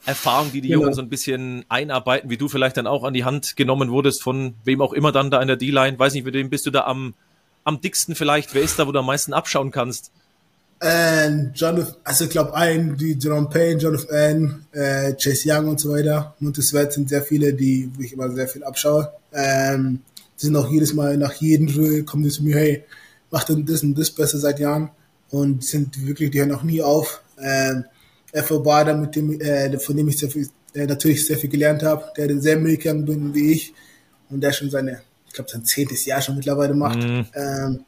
Erfahrung, 0.05 0.53
die 0.53 0.61
die 0.61 0.69
Genau. 0.69 0.81
Jungen 0.83 0.93
so 0.93 1.01
ein 1.01 1.09
bisschen 1.09 1.65
einarbeiten, 1.67 2.29
wie 2.29 2.37
du 2.37 2.47
vielleicht 2.47 2.77
dann 2.77 2.87
auch 2.87 3.03
an 3.03 3.13
die 3.13 3.25
Hand 3.25 3.57
genommen 3.57 3.91
wurdest 3.91 4.23
von 4.23 4.53
wem 4.63 4.81
auch 4.81 4.93
immer 4.93 5.11
dann 5.11 5.29
da 5.29 5.41
in 5.41 5.47
der 5.49 5.57
D-Line. 5.57 5.99
Weiß 5.99 6.13
nicht, 6.13 6.23
mit 6.23 6.35
wem 6.35 6.49
bist 6.49 6.65
du 6.65 6.71
da 6.71 6.85
am, 6.85 7.15
am 7.65 7.81
dicksten 7.81 8.15
vielleicht? 8.15 8.53
Wer 8.53 8.61
ist 8.61 8.79
da, 8.79 8.87
wo 8.87 8.93
du 8.93 8.99
am 8.99 9.07
meisten 9.07 9.33
abschauen 9.33 9.71
kannst? 9.71 10.11
Ähm, 10.85 11.51
Jonathan, 11.55 11.95
also 12.03 12.25
ich 12.25 12.29
glaube 12.29 12.53
ein, 12.55 12.97
die 12.97 13.17
Jerome 13.17 13.47
Payne, 13.47 13.79
Jonathan 13.79 14.65
äh, 14.73 15.13
Chase 15.13 15.49
Young 15.49 15.69
und 15.69 15.79
so 15.79 15.93
weiter. 15.93 16.35
Montes 16.39 16.73
Wert 16.73 16.91
sind 16.91 17.07
sehr 17.07 17.21
viele, 17.21 17.53
die, 17.53 17.89
wo 17.95 18.01
ich 18.01 18.11
immer 18.11 18.29
sehr 18.31 18.49
viel 18.49 18.65
abschaue. 18.65 19.09
Ähm, 19.31 20.01
die 20.37 20.45
sind 20.47 20.57
auch 20.57 20.69
jedes 20.69 20.93
Mal 20.93 21.15
nach 21.17 21.33
jedem 21.35 21.67
Drill 21.67 22.03
kommen 22.03 22.23
die 22.23 22.29
zu 22.29 22.43
mir, 22.43 22.57
hey, 22.57 22.83
mach 23.31 23.45
denn 23.45 23.65
das 23.65 23.81
und 23.81 23.97
das 23.97 24.11
besser 24.11 24.39
seit 24.39 24.59
Jahren 24.59 24.89
und 25.29 25.63
sind 25.63 26.05
wirklich, 26.05 26.31
die 26.31 26.39
hören 26.39 26.51
auch 26.51 26.63
nie 26.63 26.81
auf. 26.81 27.21
Ähm, 27.41 27.85
F.O. 28.33 28.59
Bader, 28.59 28.97
mit 28.97 29.15
dem, 29.15 29.39
äh, 29.39 29.79
von 29.79 29.95
dem 29.95 30.09
ich 30.09 30.17
sehr 30.17 30.29
viel, 30.29 30.49
äh, 30.73 30.85
natürlich 30.85 31.25
sehr 31.25 31.37
viel 31.37 31.49
gelernt 31.49 31.83
habe, 31.83 32.03
der 32.17 32.27
denselben 32.27 32.65
Weg 32.65 32.81
gegangen 32.81 33.05
bin 33.05 33.33
wie 33.33 33.53
ich 33.53 33.73
und 34.29 34.41
der 34.41 34.51
schon 34.51 34.69
seine, 34.69 35.01
ich 35.27 35.33
glaube 35.33 35.49
sein 35.49 35.63
zehntes 35.63 36.05
Jahr 36.05 36.21
schon 36.21 36.35
mittlerweile 36.35 36.73
macht. 36.73 36.99
Ähm, 37.35 37.85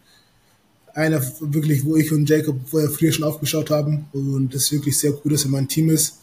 einer 0.96 1.22
wirklich, 1.42 1.86
wo 1.86 1.96
ich 1.98 2.12
und 2.12 2.28
Jacob 2.30 2.58
vorher 2.68 2.90
früher 2.90 3.12
schon 3.12 3.26
aufgeschaut 3.26 3.70
haben 3.70 4.06
und 4.14 4.56
das 4.56 4.64
ist 4.64 4.72
wirklich 4.72 4.98
sehr 4.98 5.12
cool, 5.14 5.32
dass 5.34 5.44
er 5.44 5.52
mein 5.52 5.68
Team 5.68 5.90
ist. 5.90 6.20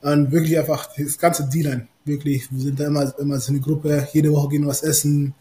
Und 0.00 0.32
wirklich 0.32 0.58
einfach 0.58 0.88
das 0.96 1.18
ganze 1.18 1.48
D-Line, 1.48 1.86
wirklich, 2.04 2.50
wir 2.50 2.60
sind 2.60 2.80
da 2.80 2.86
immer, 2.86 3.12
immer 3.18 3.38
so 3.38 3.52
eine 3.52 3.60
Gruppe, 3.60 4.08
jede 4.12 4.32
Woche 4.32 4.48
gehen 4.48 4.62
wir 4.62 4.68
was 4.68 4.82
essen, 4.82 5.34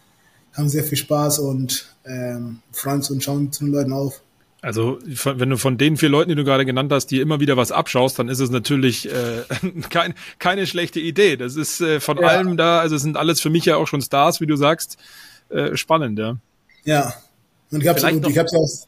haben 0.53 0.69
sehr 0.69 0.84
viel 0.84 0.97
Spaß 0.97 1.39
und 1.39 1.95
ähm, 2.05 2.59
freuen 2.71 2.97
uns 2.97 3.09
und 3.09 3.23
schauen 3.23 3.51
zu 3.51 3.63
den 3.63 3.73
Leuten 3.73 3.93
auf. 3.93 4.21
Also 4.63 4.99
wenn 5.23 5.49
du 5.49 5.57
von 5.57 5.79
den 5.79 5.97
vier 5.97 6.09
Leuten, 6.09 6.29
die 6.29 6.36
du 6.36 6.43
gerade 6.43 6.65
genannt 6.65 6.91
hast, 6.91 7.07
die 7.07 7.19
immer 7.19 7.39
wieder 7.39 7.57
was 7.57 7.71
abschaust, 7.71 8.19
dann 8.19 8.29
ist 8.29 8.39
es 8.39 8.51
natürlich 8.51 9.09
äh, 9.09 9.43
kein, 9.89 10.13
keine 10.38 10.67
schlechte 10.67 10.99
Idee. 10.99 11.38
Das 11.38 11.55
ist 11.55 11.82
äh, 11.82 11.99
von 11.99 12.19
Ja. 12.19 12.27
allem 12.27 12.57
da, 12.57 12.79
also 12.79 12.95
es 12.95 13.01
sind 13.01 13.17
alles 13.17 13.41
für 13.41 13.49
mich 13.49 13.65
ja 13.65 13.77
auch 13.77 13.88
schon 13.88 14.01
Stars, 14.01 14.39
wie 14.41 14.45
du 14.45 14.55
sagst. 14.55 14.97
Äh, 15.49 15.75
spannend, 15.75 16.19
ja. 16.19 16.38
Ja. 16.84 17.13
Und 17.72 17.82
ich 17.82 17.88
habe 17.88 17.99
ich 17.99 18.38
hab's 18.38 18.53
auch, 18.53 18.88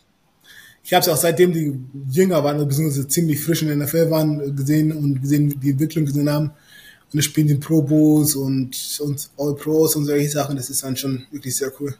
ich 0.84 0.94
hab's 0.94 1.08
auch 1.08 1.18
seitdem 1.18 1.54
die 1.54 1.80
jünger 2.10 2.44
waren, 2.44 2.58
beziehungsweise 2.68 3.08
ziemlich 3.08 3.40
frisch 3.40 3.62
in 3.62 3.70
der 3.70 3.78
NFL 3.78 4.12
waren, 4.12 4.56
gesehen 4.56 4.92
und 4.92 5.22
gesehen, 5.22 5.52
wie 5.52 5.56
die 5.58 5.70
Entwicklung 5.72 6.06
gesehen 6.06 6.30
haben. 6.30 6.52
Und 7.12 7.20
es 7.20 7.26
spielen 7.26 7.48
die 7.48 7.56
Pro 7.56 7.82
Bowls 7.82 8.36
und, 8.36 9.00
und 9.02 9.30
All 9.38 9.56
Pros 9.56 9.96
und 9.96 10.06
solche 10.06 10.30
Sachen. 10.30 10.56
Das 10.56 10.70
ist 10.70 10.84
dann 10.84 10.98
schon 10.98 11.26
wirklich 11.32 11.56
sehr 11.56 11.72
cool. 11.80 11.96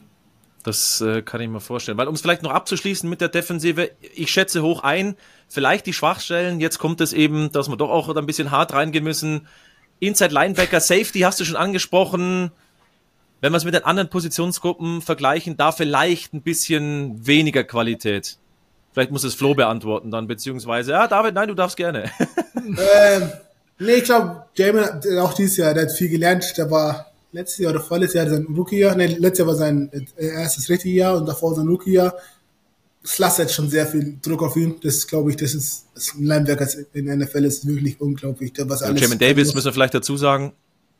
Das 0.64 1.02
äh, 1.02 1.22
kann 1.22 1.42
ich 1.42 1.50
mir 1.50 1.60
vorstellen. 1.60 1.98
Weil 1.98 2.08
um 2.08 2.16
es 2.16 2.22
vielleicht 2.22 2.42
noch 2.42 2.52
abzuschließen 2.52 3.10
mit 3.10 3.22
der 3.22 3.28
Defensive, 3.28 3.92
ich 4.16 4.32
schätze 4.32 4.64
hoch 4.64 4.82
ein, 4.82 5.16
vielleicht 5.50 5.86
die 5.86 5.94
Schwachstellen, 5.94 6.60
jetzt 6.60 6.80
kommt 6.80 7.00
es 7.02 7.14
eben, 7.14 7.52
dass 7.52 7.68
wir 7.68 7.76
doch 7.76 7.90
auch 7.90 8.14
ein 8.16 8.26
bisschen 8.26 8.50
hart 8.50 8.74
reingehen 8.74 9.04
müssen. 9.04 9.48
Inside 10.00 10.34
Linebacker, 10.34 10.80
Safety 10.80 11.20
hast 11.20 11.40
du 11.40 11.46
schon 11.46 11.58
angesprochen. 11.58 12.52
Wenn 13.44 13.52
wir 13.52 13.58
es 13.58 13.66
mit 13.66 13.74
den 13.74 13.84
anderen 13.84 14.10
Positionsgruppen 14.10 15.02
vergleichen, 15.02 15.58
da 15.58 15.74
vielleicht 15.74 16.34
ein 16.34 16.44
bisschen 16.44 17.28
weniger 17.28 17.66
Qualität. 17.66 18.38
Vielleicht 18.94 19.12
muss 19.12 19.26
es 19.26 19.36
Flo 19.36 19.54
beantworten 19.54 20.12
dann, 20.12 20.28
beziehungsweise, 20.28 20.92
ja, 20.92 21.10
David, 21.10 21.34
nein, 21.34 21.50
du 21.50 21.54
darfst 21.54 21.76
gerne. 21.76 22.10
ähm, 22.56 23.32
nee, 23.80 23.96
ich 23.96 24.06
glaube, 24.06 24.46
Jamin, 24.56 24.86
hat 24.86 25.06
auch 25.20 25.34
dieses 25.34 25.58
Jahr, 25.58 25.74
der 25.74 25.84
hat 25.84 25.92
viel 25.92 26.08
gelernt. 26.08 26.54
Der 26.56 26.72
war 26.72 27.12
letztes 27.34 27.58
Jahr 27.58 27.74
oder 27.74 27.82
vorletztes 27.82 28.14
Jahr 28.14 28.30
sein 28.30 28.46
Rookie-Jahr. 28.46 28.96
Nee, 28.96 29.08
letztes 29.08 29.40
Jahr 29.40 29.48
war 29.50 29.56
sein 29.56 29.92
äh, 29.92 30.26
erstes 30.26 30.70
richtige 30.70 30.96
Jahr 30.96 31.18
und 31.18 31.26
davor 31.26 31.54
sein 31.54 31.68
Rookie-Jahr. 31.68 32.16
Es 33.04 33.20
lastet 33.20 33.52
schon 33.52 33.70
sehr 33.70 33.88
viel 33.88 34.20
Druck 34.22 34.42
auf 34.42 34.56
ihn. 34.56 34.78
Das 34.82 35.06
glaube 35.06 35.32
ich, 35.32 35.36
das 35.36 35.54
ist, 35.54 35.88
das 35.94 36.14
ein 36.14 36.24
Linebacker 36.24 36.66
in 36.94 37.08
der 37.08 37.18
NFL 37.18 37.44
ist 37.44 37.68
wirklich 37.68 38.00
unglaublich. 38.00 38.54
Der, 38.54 38.70
was 38.70 38.84
alles 38.84 39.02
Jamin 39.02 39.20
Davis 39.20 39.54
müssen 39.54 39.66
wir 39.66 39.74
vielleicht 39.74 39.96
dazu 39.96 40.16
sagen. 40.16 40.54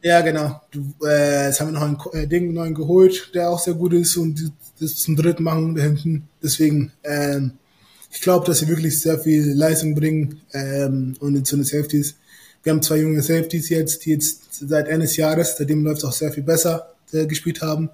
Ja, 0.04 0.20
genau. 0.22 0.62
Du, 0.72 0.94
äh, 1.06 1.48
jetzt 1.48 1.60
haben 1.62 1.70
wir 1.70 1.74
noch 1.80 1.82
einen 1.88 1.98
Ko- 1.98 2.12
äh, 2.12 2.28
Ding 2.28 2.54
neuen 2.54 2.74
geholt, 2.76 3.32
der 3.34 3.50
auch 3.50 3.60
sehr 3.60 3.74
gut 3.74 3.94
ist 3.94 4.18
und 4.18 4.52
das 4.80 4.96
zum 4.98 5.16
dritten 5.16 5.44
machen 5.44 5.76
da 5.76 5.82
hinten. 5.82 6.28
Deswegen, 6.42 6.92
ähm, 7.04 7.54
ich 8.12 8.20
glaube, 8.22 8.46
dass 8.46 8.60
sie 8.60 8.68
wirklich 8.68 9.00
sehr 9.02 9.18
viel 9.20 9.54
Leistung 9.54 9.96
bringen 9.96 10.42
ähm, 10.52 11.16
und 11.20 11.36
in 11.36 11.46
so 11.46 11.56
eine 11.56 11.64
Safeties. 11.64 12.16
Wir 12.64 12.74
haben 12.74 12.82
zwei 12.82 12.98
junge 12.98 13.22
Safeties 13.22 13.70
jetzt, 13.70 14.06
die 14.06 14.12
jetzt 14.12 14.42
seit 14.68 14.88
des 14.88 15.16
Jahres, 15.16 15.56
seitdem 15.58 15.84
läuft 15.86 16.00
es 16.00 16.06
auch 16.06 16.14
sehr 16.14 16.32
viel 16.34 16.44
besser, 16.44 16.94
äh, 17.14 17.26
gespielt 17.26 17.62
haben. 17.62 17.90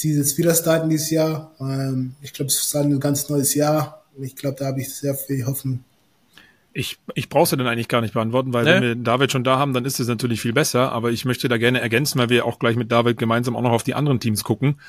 Die 0.00 0.12
jetzt 0.12 0.36
wieder 0.38 0.54
starten 0.54 0.88
dieses 0.90 1.10
Jahr. 1.10 1.54
Ähm, 1.60 2.16
ich 2.20 2.32
glaube, 2.32 2.50
es 2.50 2.60
ist 2.60 2.74
ein 2.76 2.98
ganz 2.98 3.28
neues 3.28 3.54
Jahr. 3.54 4.04
Und 4.16 4.24
ich 4.24 4.34
glaube, 4.34 4.56
da 4.58 4.66
habe 4.66 4.80
ich 4.80 4.92
sehr 4.92 5.14
viel 5.14 5.46
Hoffnung. 5.46 5.84
Ich, 6.76 6.98
ich 7.14 7.28
brauch's 7.28 7.52
ja 7.52 7.56
dann 7.56 7.68
eigentlich 7.68 7.86
gar 7.88 8.00
nicht 8.00 8.14
beantworten, 8.14 8.52
weil 8.52 8.64
Nee. 8.64 8.70
wenn 8.72 8.82
wir 8.82 8.94
David 8.96 9.30
schon 9.30 9.44
da 9.44 9.58
haben, 9.58 9.72
dann 9.72 9.84
ist 9.84 10.00
es 10.00 10.08
natürlich 10.08 10.40
viel 10.40 10.52
besser. 10.52 10.90
Aber 10.92 11.12
ich 11.12 11.24
möchte 11.24 11.48
da 11.48 11.56
gerne 11.56 11.80
ergänzen, 11.80 12.18
weil 12.18 12.30
wir 12.30 12.44
auch 12.44 12.58
gleich 12.58 12.74
mit 12.76 12.90
David 12.90 13.16
gemeinsam 13.16 13.54
auch 13.54 13.62
noch 13.62 13.70
auf 13.70 13.84
die 13.84 13.94
anderen 13.94 14.18
Teams 14.18 14.42
gucken. 14.42 14.80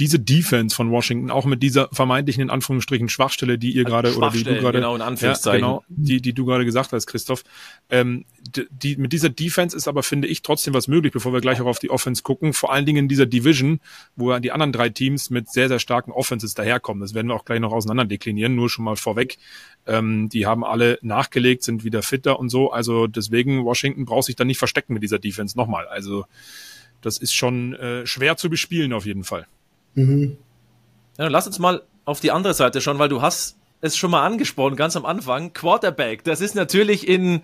Diese 0.00 0.18
Defense 0.18 0.74
von 0.74 0.90
Washington, 0.90 1.30
auch 1.30 1.44
mit 1.44 1.62
dieser 1.62 1.88
vermeintlichen 1.92 2.42
in 2.42 2.50
Anführungsstrichen 2.50 3.08
Schwachstelle, 3.08 3.58
die 3.58 3.70
ihr 3.70 3.84
gerade 3.84 4.16
oder 4.16 4.30
die 4.30 4.42
du 4.42 4.54
gerade 4.58 4.78
genau, 4.78 4.96
in 4.96 5.02
Anführungszeichen. 5.02 5.60
Ja, 5.60 5.66
genau, 5.66 5.84
die 5.88 6.20
die 6.20 6.32
du 6.32 6.44
gerade 6.44 6.64
gesagt 6.64 6.92
hast, 6.92 7.06
Christoph. 7.06 7.44
Ähm, 7.90 8.24
die 8.70 8.96
mit 8.96 9.12
dieser 9.12 9.28
Defense 9.28 9.76
ist 9.76 9.86
aber 9.86 10.02
finde 10.02 10.26
ich 10.26 10.42
trotzdem 10.42 10.74
was 10.74 10.88
möglich, 10.88 11.12
bevor 11.12 11.32
wir 11.32 11.40
gleich 11.40 11.60
auch 11.60 11.66
auf 11.66 11.78
die 11.78 11.90
Offense 11.90 12.22
gucken. 12.22 12.52
Vor 12.52 12.72
allen 12.72 12.86
Dingen 12.86 13.04
in 13.04 13.08
dieser 13.08 13.26
Division, 13.26 13.80
wo 14.16 14.32
ja 14.32 14.40
die 14.40 14.50
anderen 14.50 14.72
drei 14.72 14.88
Teams 14.88 15.30
mit 15.30 15.50
sehr 15.50 15.68
sehr 15.68 15.78
starken 15.78 16.10
Offenses 16.10 16.54
daherkommen. 16.54 17.00
Das 17.00 17.14
werden 17.14 17.28
wir 17.28 17.34
auch 17.34 17.44
gleich 17.44 17.60
noch 17.60 17.72
auseinander 17.72 18.06
deklinieren. 18.06 18.54
Nur 18.54 18.70
schon 18.70 18.84
mal 18.84 18.96
vorweg. 18.96 19.38
Ähm, 19.86 20.28
die 20.28 20.46
haben 20.46 20.64
alle 20.64 20.98
nachgelegt, 21.02 21.62
sind 21.62 21.84
wieder 21.84 22.02
fitter 22.02 22.38
und 22.38 22.48
so. 22.48 22.72
Also 22.72 23.06
deswegen, 23.06 23.64
Washington 23.64 24.06
braucht 24.06 24.24
sich 24.24 24.36
dann 24.36 24.46
nicht 24.46 24.58
verstecken 24.58 24.94
mit 24.94 25.02
dieser 25.02 25.18
Defense 25.18 25.56
nochmal. 25.56 25.86
Also 25.86 26.24
das 27.00 27.18
ist 27.18 27.34
schon 27.34 27.74
äh, 27.74 28.06
schwer 28.06 28.36
zu 28.36 28.50
bespielen 28.50 28.92
auf 28.92 29.06
jeden 29.06 29.24
Fall. 29.24 29.46
Mhm. 29.94 30.36
Ja, 31.18 31.28
lass 31.28 31.46
uns 31.46 31.58
mal 31.58 31.82
auf 32.04 32.20
die 32.20 32.30
andere 32.30 32.54
Seite 32.54 32.80
schauen, 32.80 32.98
weil 32.98 33.08
du 33.08 33.22
hast 33.22 33.56
es 33.80 33.96
schon 33.96 34.10
mal 34.10 34.24
angesprochen, 34.24 34.76
ganz 34.76 34.96
am 34.96 35.06
Anfang. 35.06 35.52
Quarterback, 35.52 36.24
das 36.24 36.40
ist 36.40 36.54
natürlich 36.54 37.08
in, 37.08 37.42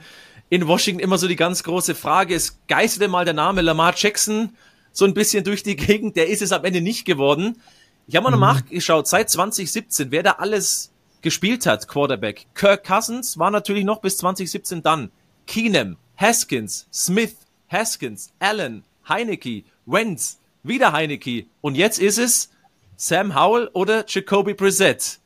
in 0.49 0.67
Washington 0.67 1.01
immer 1.01 1.19
so 1.19 1.29
die 1.29 1.37
ganz 1.37 1.63
große 1.63 1.95
Frage. 1.95 2.35
Es 2.35 2.59
geisterte 2.69 3.09
mal 3.09 3.25
der 3.25 3.35
Name 3.35 3.63
Lamar 3.63 3.95
Jackson 3.97 4.51
so 4.93 5.05
ein 5.05 5.15
bisschen 5.15 5.45
durch 5.45 5.63
die 5.63 5.77
Gegend. 5.77 6.17
Der 6.17 6.29
ist 6.29 6.43
es 6.43 6.53
am 6.53 6.65
Ende 6.65 6.81
nicht 6.81 7.05
geworden. 7.05 7.61
Ich 8.07 8.17
habe 8.17 8.25
mal 8.25 8.31
noch 8.31 8.39
nachgeschaut, 8.39 9.09
seit 9.09 9.31
2017, 9.31 10.11
wer 10.11 10.23
da 10.23 10.33
alles 10.33 10.93
gespielt 11.23 11.67
hat, 11.67 11.89
Quarterback. 11.89 12.47
Kirk 12.55 12.85
Cousins 12.85 13.37
war 13.37 13.51
natürlich 13.51 13.85
noch 13.85 14.01
bis 14.01 14.19
2017 14.19 14.83
dann. 14.83 15.11
Keenum, 15.47 15.97
Haskins, 16.17 16.87
Smith, 16.93 17.35
Haskins, 17.69 18.33
Allen, 18.39 18.85
Heineke, 19.09 19.65
Wentz, 19.87 20.39
wieder 20.69 20.93
Heineke. 20.93 21.47
Und 21.61 21.75
jetzt 21.75 21.99
ist 21.99 22.19
es 22.19 22.51
Sam 22.97 23.35
Howell 23.35 23.71
oder 23.73 24.05
Jacoby 24.07 24.55
Brissett. 24.55 25.19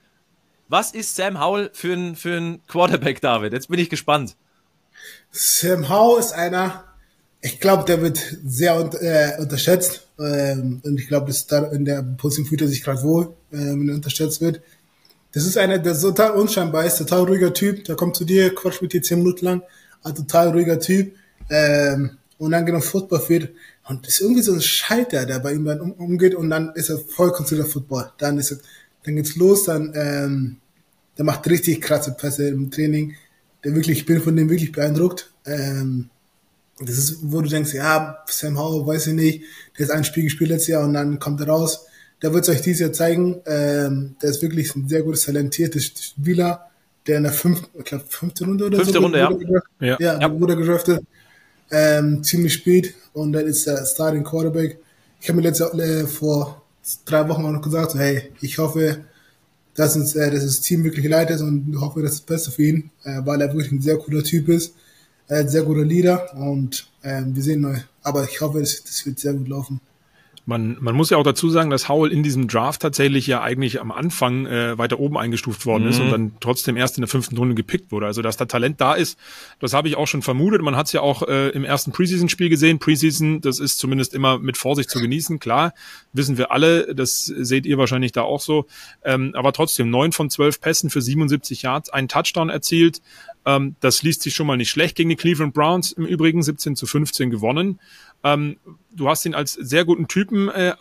Was 0.68 0.92
ist 0.92 1.16
Sam 1.16 1.40
Howell 1.40 1.70
für 1.72 1.92
ein, 1.92 2.16
für 2.16 2.36
ein 2.36 2.60
Quarterback, 2.66 3.20
David? 3.20 3.52
Jetzt 3.52 3.68
bin 3.68 3.80
ich 3.80 3.90
gespannt. 3.90 4.36
Sam 5.32 5.88
Howe 5.88 6.18
ist 6.18 6.32
einer, 6.32 6.84
ich 7.40 7.60
glaube, 7.60 7.84
der 7.84 8.02
wird 8.02 8.18
sehr 8.44 8.74
äh, 9.00 9.40
unterschätzt. 9.40 10.06
Ähm, 10.18 10.80
und 10.84 11.00
ich 11.00 11.08
glaube, 11.08 11.28
dass 11.28 11.46
da 11.46 11.66
in 11.68 11.84
der 11.84 12.02
Position 12.02 12.46
fühlt 12.46 12.62
er 12.62 12.68
sich 12.68 12.82
gerade 12.82 13.02
wohl, 13.02 13.34
äh, 13.50 13.56
wenn 13.56 13.88
er 13.88 13.94
unterschätzt 13.94 14.40
wird. 14.40 14.60
Das 15.32 15.46
ist 15.46 15.56
einer, 15.56 15.78
der 15.78 15.98
total 15.98 16.32
unscheinbar 16.32 16.84
ist, 16.84 16.98
total 16.98 17.22
ruhiger 17.22 17.54
Typ. 17.54 17.84
Der 17.84 17.96
kommt 17.96 18.16
zu 18.16 18.24
dir, 18.24 18.54
quatscht 18.54 18.82
mit 18.82 18.92
dir 18.92 19.02
zehn 19.02 19.18
Minuten 19.18 19.44
lang, 19.44 19.62
ein 20.02 20.14
total 20.14 20.50
ruhiger 20.50 20.78
Typ. 20.78 21.14
Ähm, 21.48 22.18
und 22.38 22.52
dann 22.52 22.66
genau 22.66 22.80
Football 22.80 23.28
wird. 23.28 23.50
Und 23.88 24.06
das 24.06 24.14
ist 24.14 24.20
irgendwie 24.20 24.42
so 24.42 24.52
ein 24.52 24.60
Schalter, 24.60 25.26
der 25.26 25.38
bei 25.40 25.52
ihm 25.52 25.64
dann 25.64 25.80
um, 25.80 25.92
umgeht 25.92 26.34
und 26.34 26.50
dann 26.50 26.72
ist 26.74 26.90
er 26.90 26.98
voll 26.98 27.32
konzentriert 27.32 27.66
auf 27.66 27.72
Football. 27.72 28.12
Dann 28.18 28.38
ist 28.38 28.52
er, 28.52 28.58
dann 29.04 29.16
geht's 29.16 29.36
los, 29.36 29.64
dann, 29.64 29.92
ähm, 29.94 30.56
der 31.18 31.24
macht 31.24 31.48
richtig 31.48 31.80
krasse 31.80 32.12
Pässe 32.12 32.48
im 32.48 32.70
Training. 32.70 33.14
Der 33.64 33.74
wirklich, 33.74 33.98
ich 33.98 34.06
bin 34.06 34.20
von 34.20 34.36
dem 34.36 34.48
wirklich 34.48 34.72
beeindruckt. 34.72 35.32
Ähm, 35.44 36.08
das 36.78 36.96
ist, 36.96 37.18
wo 37.22 37.42
du 37.42 37.48
denkst, 37.48 37.74
ja, 37.74 38.24
Sam 38.26 38.58
Howell, 38.58 38.86
weiß 38.86 39.08
ich 39.08 39.14
nicht, 39.14 39.42
der 39.78 39.84
ist 39.84 39.90
ein 39.90 40.04
Spiel 40.04 40.24
gespielt 40.24 40.50
letztes 40.50 40.68
Jahr 40.68 40.84
und 40.84 40.94
dann 40.94 41.18
kommt 41.18 41.40
er 41.40 41.48
raus. 41.48 41.86
Der 42.22 42.32
wird 42.32 42.44
es 42.44 42.54
euch 42.54 42.62
dieses 42.62 42.80
Jahr 42.80 42.92
zeigen. 42.92 43.40
Ähm, 43.46 44.16
der 44.22 44.30
ist 44.30 44.42
wirklich 44.42 44.74
ein 44.76 44.88
sehr 44.88 45.02
gutes, 45.02 45.24
talentiertes 45.24 45.86
Spieler, 45.86 46.70
der 47.06 47.18
in 47.18 47.22
der 47.24 47.32
fünften, 47.32 47.66
ich 47.78 47.84
glaube, 47.84 48.04
fünfte 48.08 48.44
Runde 48.44 48.66
oder 48.66 48.76
Fünfte 48.76 48.94
so 48.94 49.00
Runde, 49.00 49.18
ja. 49.18 49.30
wurde, 49.30 49.44
gedraftet. 49.44 49.70
Ja. 49.80 49.96
ja, 50.00 50.20
Ja. 50.20 50.40
wurde 50.40 50.56
gedraftet. 50.56 51.02
Ähm, 51.70 52.22
ziemlich 52.24 52.54
spät 52.54 52.94
und 53.12 53.32
dann 53.32 53.46
ist 53.46 53.66
der 53.66 53.84
Starting 53.86 54.24
Quarterback. 54.24 54.78
Ich 55.20 55.28
habe 55.28 55.36
mir 55.40 55.48
letzte, 55.48 55.64
äh, 55.66 56.06
vor 56.06 56.62
drei 57.04 57.28
Wochen 57.28 57.44
auch 57.44 57.52
noch 57.52 57.62
gesagt, 57.62 57.92
so, 57.92 57.98
hey, 57.98 58.32
ich 58.40 58.58
hoffe, 58.58 59.04
dass 59.74 59.96
uns 59.96 60.16
äh, 60.16 60.30
dass 60.30 60.44
das 60.44 60.60
Team 60.60 60.84
wirklich 60.84 61.06
leid 61.08 61.30
ist 61.30 61.40
und 61.42 61.80
hoffe, 61.80 62.02
das 62.02 62.12
ist 62.12 62.20
das 62.20 62.26
Beste 62.26 62.50
für 62.50 62.64
ihn, 62.64 62.90
äh, 63.04 63.20
weil 63.24 63.40
er 63.40 63.48
wirklich 63.48 63.72
ein 63.72 63.80
sehr 63.80 63.98
cooler 63.98 64.22
Typ 64.22 64.48
ist, 64.48 64.74
äh, 65.28 65.46
sehr 65.46 65.62
guter 65.62 65.84
Leader 65.84 66.34
und 66.34 66.90
ähm, 67.02 67.34
wir 67.34 67.42
sehen 67.42 67.60
mal. 67.60 67.84
Aber 68.02 68.24
ich 68.24 68.40
hoffe, 68.40 68.60
das, 68.60 68.82
das 68.82 69.04
wird 69.06 69.18
sehr 69.18 69.34
gut 69.34 69.48
laufen. 69.48 69.80
Man, 70.46 70.78
man 70.80 70.94
muss 70.94 71.10
ja 71.10 71.16
auch 71.16 71.22
dazu 71.22 71.50
sagen, 71.50 71.70
dass 71.70 71.88
Howell 71.88 72.10
in 72.10 72.22
diesem 72.22 72.48
Draft 72.48 72.82
tatsächlich 72.82 73.26
ja 73.26 73.42
eigentlich 73.42 73.80
am 73.80 73.92
Anfang 73.92 74.46
äh, 74.46 74.76
weiter 74.78 74.98
oben 74.98 75.16
eingestuft 75.16 75.66
worden 75.66 75.84
mhm. 75.84 75.88
ist 75.90 76.00
und 76.00 76.06
mhm. 76.06 76.10
dann 76.10 76.32
trotzdem 76.40 76.76
erst 76.76 76.96
in 76.96 77.02
der 77.02 77.08
fünften 77.08 77.36
Runde 77.36 77.54
gepickt 77.54 77.92
wurde. 77.92 78.06
Also 78.06 78.22
dass 78.22 78.36
da 78.36 78.46
Talent 78.46 78.80
da 78.80 78.94
ist, 78.94 79.18
das 79.60 79.74
habe 79.74 79.88
ich 79.88 79.96
auch 79.96 80.06
schon 80.06 80.22
vermutet. 80.22 80.62
Man 80.62 80.76
hat 80.76 80.86
es 80.86 80.92
ja 80.92 81.02
auch 81.02 81.22
äh, 81.22 81.50
im 81.50 81.64
ersten 81.64 81.92
Preseason-Spiel 81.92 82.48
gesehen. 82.48 82.78
Preseason, 82.78 83.40
das 83.40 83.58
ist 83.58 83.78
zumindest 83.78 84.14
immer 84.14 84.38
mit 84.38 84.56
Vorsicht 84.56 84.90
zu 84.90 85.00
genießen. 85.00 85.38
Klar, 85.38 85.72
wissen 86.12 86.38
wir 86.38 86.50
alle, 86.50 86.94
das 86.94 87.24
seht 87.26 87.66
ihr 87.66 87.78
wahrscheinlich 87.78 88.12
da 88.12 88.22
auch 88.22 88.40
so. 88.40 88.66
Ähm, 89.04 89.32
aber 89.34 89.52
trotzdem, 89.52 89.90
neun 89.90 90.12
von 90.12 90.30
zwölf 90.30 90.60
Pässen 90.60 90.90
für 90.90 91.02
77 91.02 91.62
Yards, 91.62 91.90
einen 91.90 92.08
Touchdown 92.08 92.48
erzielt. 92.48 93.02
Ähm, 93.46 93.76
das 93.80 94.02
liest 94.02 94.22
sich 94.22 94.34
schon 94.34 94.46
mal 94.46 94.56
nicht 94.56 94.70
schlecht 94.70 94.96
gegen 94.96 95.08
die 95.08 95.16
Cleveland 95.16 95.54
Browns. 95.54 95.92
Im 95.92 96.06
Übrigen 96.06 96.42
17 96.42 96.76
zu 96.76 96.86
15 96.86 97.30
gewonnen. 97.30 97.80
Ähm, 98.24 98.58
du 98.92 99.08
hast 99.08 99.24
ihn 99.24 99.34
als 99.34 99.54
sehr 99.54 99.84
guten 99.84 100.08
Typen 100.08 100.48
äh, 100.48 100.74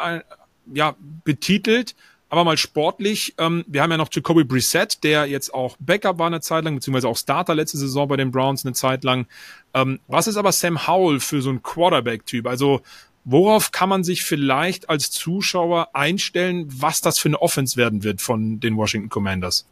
ja, 0.74 0.96
betitelt, 1.24 1.96
aber 2.30 2.44
mal 2.44 2.58
sportlich. 2.58 3.34
Ähm, 3.38 3.64
wir 3.68 3.82
haben 3.82 3.92
ja 3.92 3.98
noch 3.98 4.10
Jacoby 4.12 4.44
Brissett, 4.44 5.04
der 5.04 5.26
jetzt 5.26 5.54
auch 5.54 5.78
Backup 5.80 6.20
war 6.20 6.28
eine 6.28 6.42
Zeit 6.42 6.64
lang, 6.64 6.76
beziehungsweise 6.76 7.08
auch 7.08 7.18
Starter 7.18 7.56
letzte 7.56 7.78
Saison 7.78 8.08
bei 8.08 8.18
den 8.18 8.32
Browns 8.32 8.66
eine 8.66 8.74
Zeit 8.74 9.04
lang. 9.04 9.28
Ähm, 9.74 10.00
was 10.08 10.28
ist 10.28 10.38
aber 10.38 10.52
Sam 10.52 10.88
Howell 10.88 11.20
für 11.20 11.42
so 11.42 11.50
ein 11.50 11.64
Quarterback-Typ? 11.64 12.48
Also 12.48 12.82
worauf 13.26 13.72
kann 13.72 13.90
man 13.90 14.04
sich 14.04 14.24
vielleicht 14.24 14.90
als 14.90 15.12
Zuschauer 15.12 15.90
einstellen, 15.94 16.68
was 16.70 17.02
das 17.02 17.20
für 17.20 17.30
eine 17.30 17.42
Offense 17.42 17.78
werden 17.78 18.04
wird 18.04 18.22
von 18.22 18.60
den 18.60 18.78
Washington 18.78 19.10
Commanders? 19.10 19.66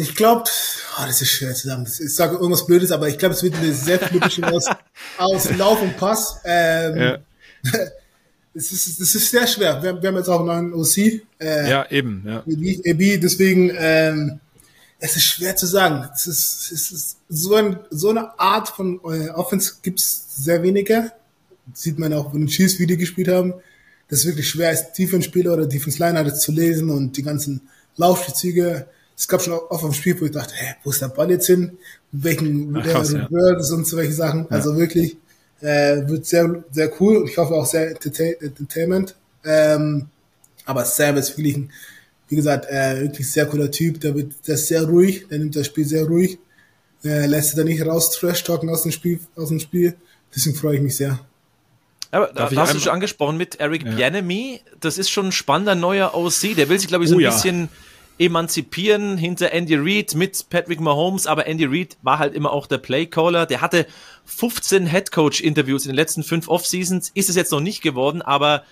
Ich 0.00 0.14
glaube, 0.14 0.44
oh, 0.98 1.02
das 1.06 1.20
ist 1.20 1.30
schwer 1.30 1.54
zu 1.54 1.68
sagen. 1.68 1.86
Ich 1.86 2.14
sage 2.14 2.36
irgendwas 2.36 2.66
Blödes, 2.66 2.90
aber 2.90 3.08
ich 3.08 3.18
glaube, 3.18 3.34
es 3.34 3.42
wird 3.42 3.54
eine 3.56 3.72
sehr 3.72 3.98
flippige 3.98 4.46
aus, 4.50 4.64
aus 5.18 5.56
Lauf 5.56 5.82
und 5.82 5.96
Pass. 5.96 6.40
Ähm, 6.44 6.96
ja. 6.96 7.18
Das 8.52 8.72
ist, 8.72 9.00
das 9.00 9.14
ist 9.14 9.30
sehr 9.30 9.46
schwer. 9.46 9.80
Wir, 9.80 10.02
wir 10.02 10.08
haben 10.08 10.16
jetzt 10.16 10.28
auch 10.28 10.40
einen 10.40 10.70
neuen 10.70 10.74
OC. 10.74 11.22
Äh, 11.38 11.70
ja, 11.70 11.88
eben. 11.88 12.24
Ja. 12.26 12.38
AB, 12.40 13.20
deswegen, 13.20 13.70
ähm, 13.76 14.40
es 14.98 15.14
ist 15.14 15.22
schwer 15.22 15.54
zu 15.54 15.66
sagen. 15.66 16.08
Es 16.12 16.26
ist, 16.26 16.72
es 16.72 16.90
ist 16.90 17.16
so, 17.28 17.54
ein, 17.54 17.78
so 17.90 18.10
eine 18.10 18.36
Art 18.40 18.68
von 18.68 18.98
äh, 19.04 19.30
Offense 19.30 19.74
gibt's 19.82 20.34
sehr 20.36 20.64
wenige. 20.64 21.12
Das 21.66 21.82
sieht 21.82 22.00
man 22.00 22.12
auch, 22.12 22.34
wenn 22.34 22.44
die 22.44 22.52
Chiefs 22.52 22.80
Video 22.80 22.96
gespielt 22.96 23.28
haben. 23.28 23.54
Das 24.08 24.20
ist 24.20 24.26
wirklich 24.26 24.48
schwer, 24.48 24.70
als 24.70 24.92
Defense-Spieler 24.94 25.52
oder 25.52 25.66
Defense-Liner 25.66 26.24
das 26.24 26.40
zu 26.40 26.50
lesen 26.50 26.90
und 26.90 27.16
die 27.16 27.22
ganzen 27.22 27.68
Laufspielzüge 27.96 28.88
es 29.20 29.28
gab 29.28 29.42
schon 29.42 29.52
oft 29.52 29.84
am 29.84 29.92
Spiel, 29.92 30.18
wo 30.18 30.24
ich 30.24 30.30
dachte, 30.30 30.54
hä, 30.54 30.76
wo 30.82 30.88
ist 30.88 31.02
der 31.02 31.08
Ball 31.08 31.30
jetzt 31.30 31.46
hin? 31.46 31.76
Welchen 32.10 32.74
Ach, 32.74 32.82
krass, 32.82 33.10
der 33.10 33.28
ja. 33.30 33.74
und 33.74 33.86
so 33.86 33.98
welche 33.98 34.14
Sachen. 34.14 34.44
Ja. 34.44 34.46
Also 34.48 34.78
wirklich, 34.78 35.18
äh, 35.60 36.08
wird 36.08 36.24
sehr, 36.24 36.64
sehr 36.70 36.90
cool 36.98 37.18
und 37.18 37.28
ich 37.28 37.36
hoffe 37.36 37.52
auch 37.52 37.66
sehr 37.66 37.90
Entertainment. 37.90 39.14
Ähm, 39.44 40.08
aber 40.64 40.86
Sam 40.86 41.18
ist 41.18 41.36
wirklich 41.36 41.58
ein, 41.58 41.70
wie 42.30 42.36
gesagt, 42.36 42.64
äh, 42.70 43.02
wirklich 43.02 43.30
sehr 43.30 43.44
cooler 43.44 43.70
Typ. 43.70 44.00
Der 44.00 44.14
wird, 44.14 44.32
der 44.46 44.54
ist 44.54 44.68
sehr 44.68 44.84
ruhig, 44.84 45.28
der 45.28 45.38
nimmt 45.38 45.54
das 45.54 45.66
Spiel 45.66 45.84
sehr 45.84 46.06
ruhig. 46.06 46.38
Äh, 47.04 47.26
lässt 47.26 47.48
sich 47.48 47.56
da 47.56 47.64
nicht 47.64 47.84
raus 47.84 48.12
trash 48.12 48.42
talken 48.42 48.70
aus 48.70 48.84
dem 48.84 48.92
Spiel, 48.92 49.20
aus 49.36 49.50
dem 49.50 49.60
Spiel. 49.60 49.96
Deswegen 50.34 50.56
freue 50.56 50.76
ich 50.76 50.82
mich 50.82 50.96
sehr. 50.96 51.20
Aber 52.10 52.30
da, 52.34 52.48
da 52.48 52.62
hast 52.62 52.72
du 52.72 52.80
schon 52.80 52.92
angesprochen 52.92 53.36
mit 53.36 53.60
Eric 53.60 53.84
ja. 53.84 53.94
Bianemi. 53.94 54.62
Das 54.80 54.96
ist 54.96 55.10
schon 55.10 55.26
ein 55.26 55.32
spannender 55.32 55.74
neuer 55.74 56.14
OC. 56.14 56.56
Der 56.56 56.70
will 56.70 56.78
sich, 56.78 56.88
glaube 56.88 57.04
ich, 57.04 57.10
so 57.10 57.16
oh, 57.16 57.18
ein 57.18 57.24
bisschen 57.24 57.68
emanzipieren 58.20 59.16
hinter 59.16 59.52
Andy 59.52 59.76
Reid 59.76 60.14
mit 60.14 60.50
Patrick 60.50 60.78
Mahomes, 60.78 61.26
aber 61.26 61.46
Andy 61.46 61.64
Reid 61.64 61.96
war 62.02 62.18
halt 62.18 62.34
immer 62.34 62.52
auch 62.52 62.66
der 62.66 62.76
Playcaller. 62.76 63.46
Der 63.46 63.62
hatte 63.62 63.86
15 64.26 64.84
Headcoach-Interviews 64.84 65.86
in 65.86 65.92
den 65.92 65.96
letzten 65.96 66.22
fünf 66.22 66.46
Off-Seasons, 66.46 67.12
ist 67.14 67.30
es 67.30 67.36
jetzt 67.36 67.50
noch 67.50 67.60
nicht 67.60 67.80
geworden, 67.80 68.20
aber 68.20 68.64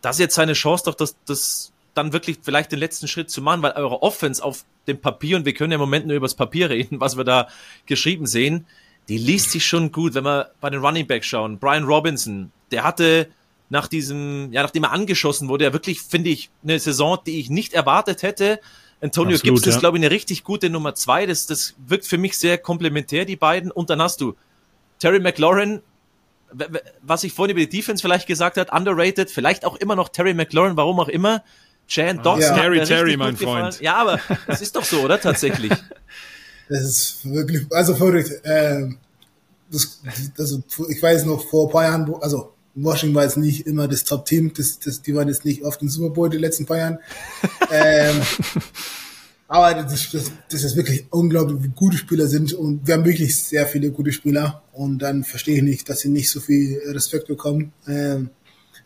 das 0.00 0.16
ist 0.16 0.20
jetzt 0.20 0.34
seine 0.36 0.54
Chance, 0.54 0.84
doch 0.86 0.94
das, 0.94 1.16
das 1.26 1.72
dann 1.92 2.14
wirklich 2.14 2.38
vielleicht 2.42 2.72
den 2.72 2.78
letzten 2.78 3.08
Schritt 3.08 3.30
zu 3.30 3.42
machen, 3.42 3.60
weil 3.60 3.72
eure 3.72 4.02
Offense 4.02 4.42
auf 4.42 4.64
dem 4.86 4.98
Papier, 4.98 5.36
und 5.36 5.44
wir 5.44 5.52
können 5.52 5.72
ja 5.72 5.76
im 5.76 5.82
Moment 5.82 6.06
nur 6.06 6.16
über 6.16 6.26
das 6.26 6.34
Papier 6.34 6.70
reden, 6.70 6.98
was 7.00 7.18
wir 7.18 7.24
da 7.24 7.48
geschrieben 7.84 8.26
sehen, 8.26 8.64
die 9.10 9.18
liest 9.18 9.50
sich 9.50 9.66
schon 9.66 9.92
gut, 9.92 10.14
wenn 10.14 10.24
wir 10.24 10.50
bei 10.62 10.70
den 10.70 10.80
Running 10.80 11.06
Backs 11.06 11.26
schauen. 11.26 11.58
Brian 11.58 11.84
Robinson, 11.84 12.52
der 12.70 12.84
hatte 12.84 13.28
nach 13.70 13.86
diesem, 13.86 14.52
ja, 14.52 14.62
nachdem 14.62 14.84
er 14.84 14.92
angeschossen 14.92 15.48
wurde, 15.48 15.64
ja 15.64 15.72
wirklich, 15.72 16.00
finde 16.00 16.30
ich, 16.30 16.50
eine 16.62 16.78
Saison, 16.78 17.18
die 17.26 17.38
ich 17.40 17.50
nicht 17.50 17.74
erwartet 17.74 18.22
hätte. 18.22 18.60
Antonio 19.00 19.36
Absolut, 19.36 19.56
Gibbs 19.56 19.66
ja. 19.66 19.72
ist, 19.72 19.80
glaube 19.80 19.98
ich, 19.98 20.04
eine 20.04 20.10
richtig 20.10 20.42
gute 20.42 20.70
Nummer 20.70 20.94
zwei. 20.94 21.26
Das, 21.26 21.46
das 21.46 21.74
wirkt 21.86 22.06
für 22.06 22.18
mich 22.18 22.38
sehr 22.38 22.58
komplementär, 22.58 23.24
die 23.24 23.36
beiden. 23.36 23.70
Und 23.70 23.90
dann 23.90 24.02
hast 24.02 24.20
du 24.20 24.34
Terry 24.98 25.20
McLaurin, 25.20 25.82
was 27.02 27.24
ich 27.24 27.32
vorhin 27.32 27.56
über 27.56 27.64
die 27.64 27.68
Defense 27.68 28.00
vielleicht 28.02 28.26
gesagt 28.26 28.56
hat, 28.56 28.72
underrated, 28.72 29.30
vielleicht 29.30 29.64
auch 29.64 29.76
immer 29.76 29.94
noch 29.94 30.08
Terry 30.08 30.34
McLaurin, 30.34 30.76
warum 30.76 30.98
auch 30.98 31.08
immer. 31.08 31.44
Jan 31.88 32.22
Dodson. 32.22 32.40
Ja. 32.40 32.54
Terry, 32.54 32.84
Terry, 32.84 33.16
mein 33.16 33.36
Freund. 33.36 33.80
Ja, 33.80 33.96
aber 33.96 34.20
das 34.46 34.60
ist 34.60 34.74
doch 34.76 34.84
so, 34.84 35.00
oder? 35.00 35.20
Tatsächlich. 35.20 35.72
Das 36.70 36.82
ist 36.82 37.24
wirklich, 37.24 37.64
also 37.70 37.94
verrückt. 37.94 38.30
Ähm, 38.44 38.98
das, 39.70 40.02
also, 40.36 40.62
ich 40.90 41.02
weiß 41.02 41.24
noch 41.24 41.42
vor 41.48 41.66
ein 41.66 41.72
paar 41.72 41.84
Jahren, 41.84 42.14
also 42.20 42.52
Washington 42.74 43.14
war 43.14 43.24
jetzt 43.24 43.36
nicht 43.36 43.66
immer 43.66 43.88
das 43.88 44.04
Top-Team, 44.04 44.52
das, 44.56 44.78
das, 44.78 45.02
die 45.02 45.14
waren 45.14 45.28
jetzt 45.28 45.44
nicht 45.44 45.64
oft 45.64 45.82
im 45.82 45.88
Super 45.88 46.14
Bowl 46.14 46.30
die 46.30 46.38
letzten 46.38 46.66
paar 46.66 46.78
Jahren. 46.78 46.98
ähm, 47.72 48.20
aber 49.48 49.82
das, 49.82 50.10
das, 50.10 50.30
das 50.50 50.62
ist 50.62 50.76
wirklich 50.76 51.06
unglaublich, 51.10 51.62
wie 51.62 51.68
gute 51.68 51.96
Spieler 51.96 52.26
sind 52.26 52.52
und 52.52 52.86
wir 52.86 52.94
haben 52.94 53.04
wirklich 53.04 53.36
sehr 53.36 53.66
viele 53.66 53.90
gute 53.90 54.12
Spieler 54.12 54.62
und 54.72 54.98
dann 54.98 55.24
verstehe 55.24 55.56
ich 55.56 55.62
nicht, 55.62 55.88
dass 55.88 56.00
sie 56.00 56.10
nicht 56.10 56.30
so 56.30 56.40
viel 56.40 56.80
Respekt 56.86 57.28
bekommen. 57.28 57.72
Ähm, 57.86 58.30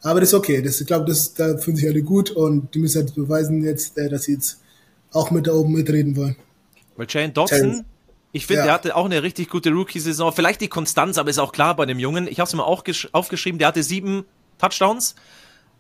aber 0.02 0.20
das 0.20 0.30
ist 0.30 0.34
okay, 0.34 0.62
das, 0.62 0.80
ich 0.80 0.86
glaube, 0.86 1.04
das, 1.04 1.34
da 1.34 1.58
fühlen 1.58 1.76
sich 1.76 1.88
alle 1.88 2.02
gut 2.02 2.30
und 2.30 2.74
die 2.74 2.78
müssen 2.78 3.02
halt 3.02 3.14
beweisen 3.14 3.62
jetzt, 3.64 3.98
äh, 3.98 4.08
dass 4.08 4.24
sie 4.24 4.34
jetzt 4.34 4.60
auch 5.12 5.30
mit 5.30 5.46
da 5.46 5.52
oben 5.52 5.72
mitreden 5.72 6.16
wollen. 6.16 6.36
Weil 6.96 7.06
Jane 7.08 7.32
Dodson, 7.32 7.84
ich 8.32 8.46
finde, 8.46 8.60
ja. 8.60 8.64
der 8.64 8.74
hatte 8.74 8.96
auch 8.96 9.04
eine 9.04 9.22
richtig 9.22 9.50
gute 9.50 9.70
Rookie-Saison. 9.70 10.32
Vielleicht 10.32 10.62
die 10.62 10.68
Konstanz, 10.68 11.18
aber 11.18 11.28
ist 11.28 11.38
auch 11.38 11.52
klar 11.52 11.76
bei 11.76 11.84
dem 11.84 11.98
Jungen. 11.98 12.26
Ich 12.26 12.40
habe 12.40 12.48
es 12.48 12.54
mir 12.54 12.64
auch 12.64 12.82
aufgeschrieben, 13.12 13.58
der 13.58 13.68
hatte 13.68 13.82
sieben 13.82 14.24
Touchdowns, 14.58 15.14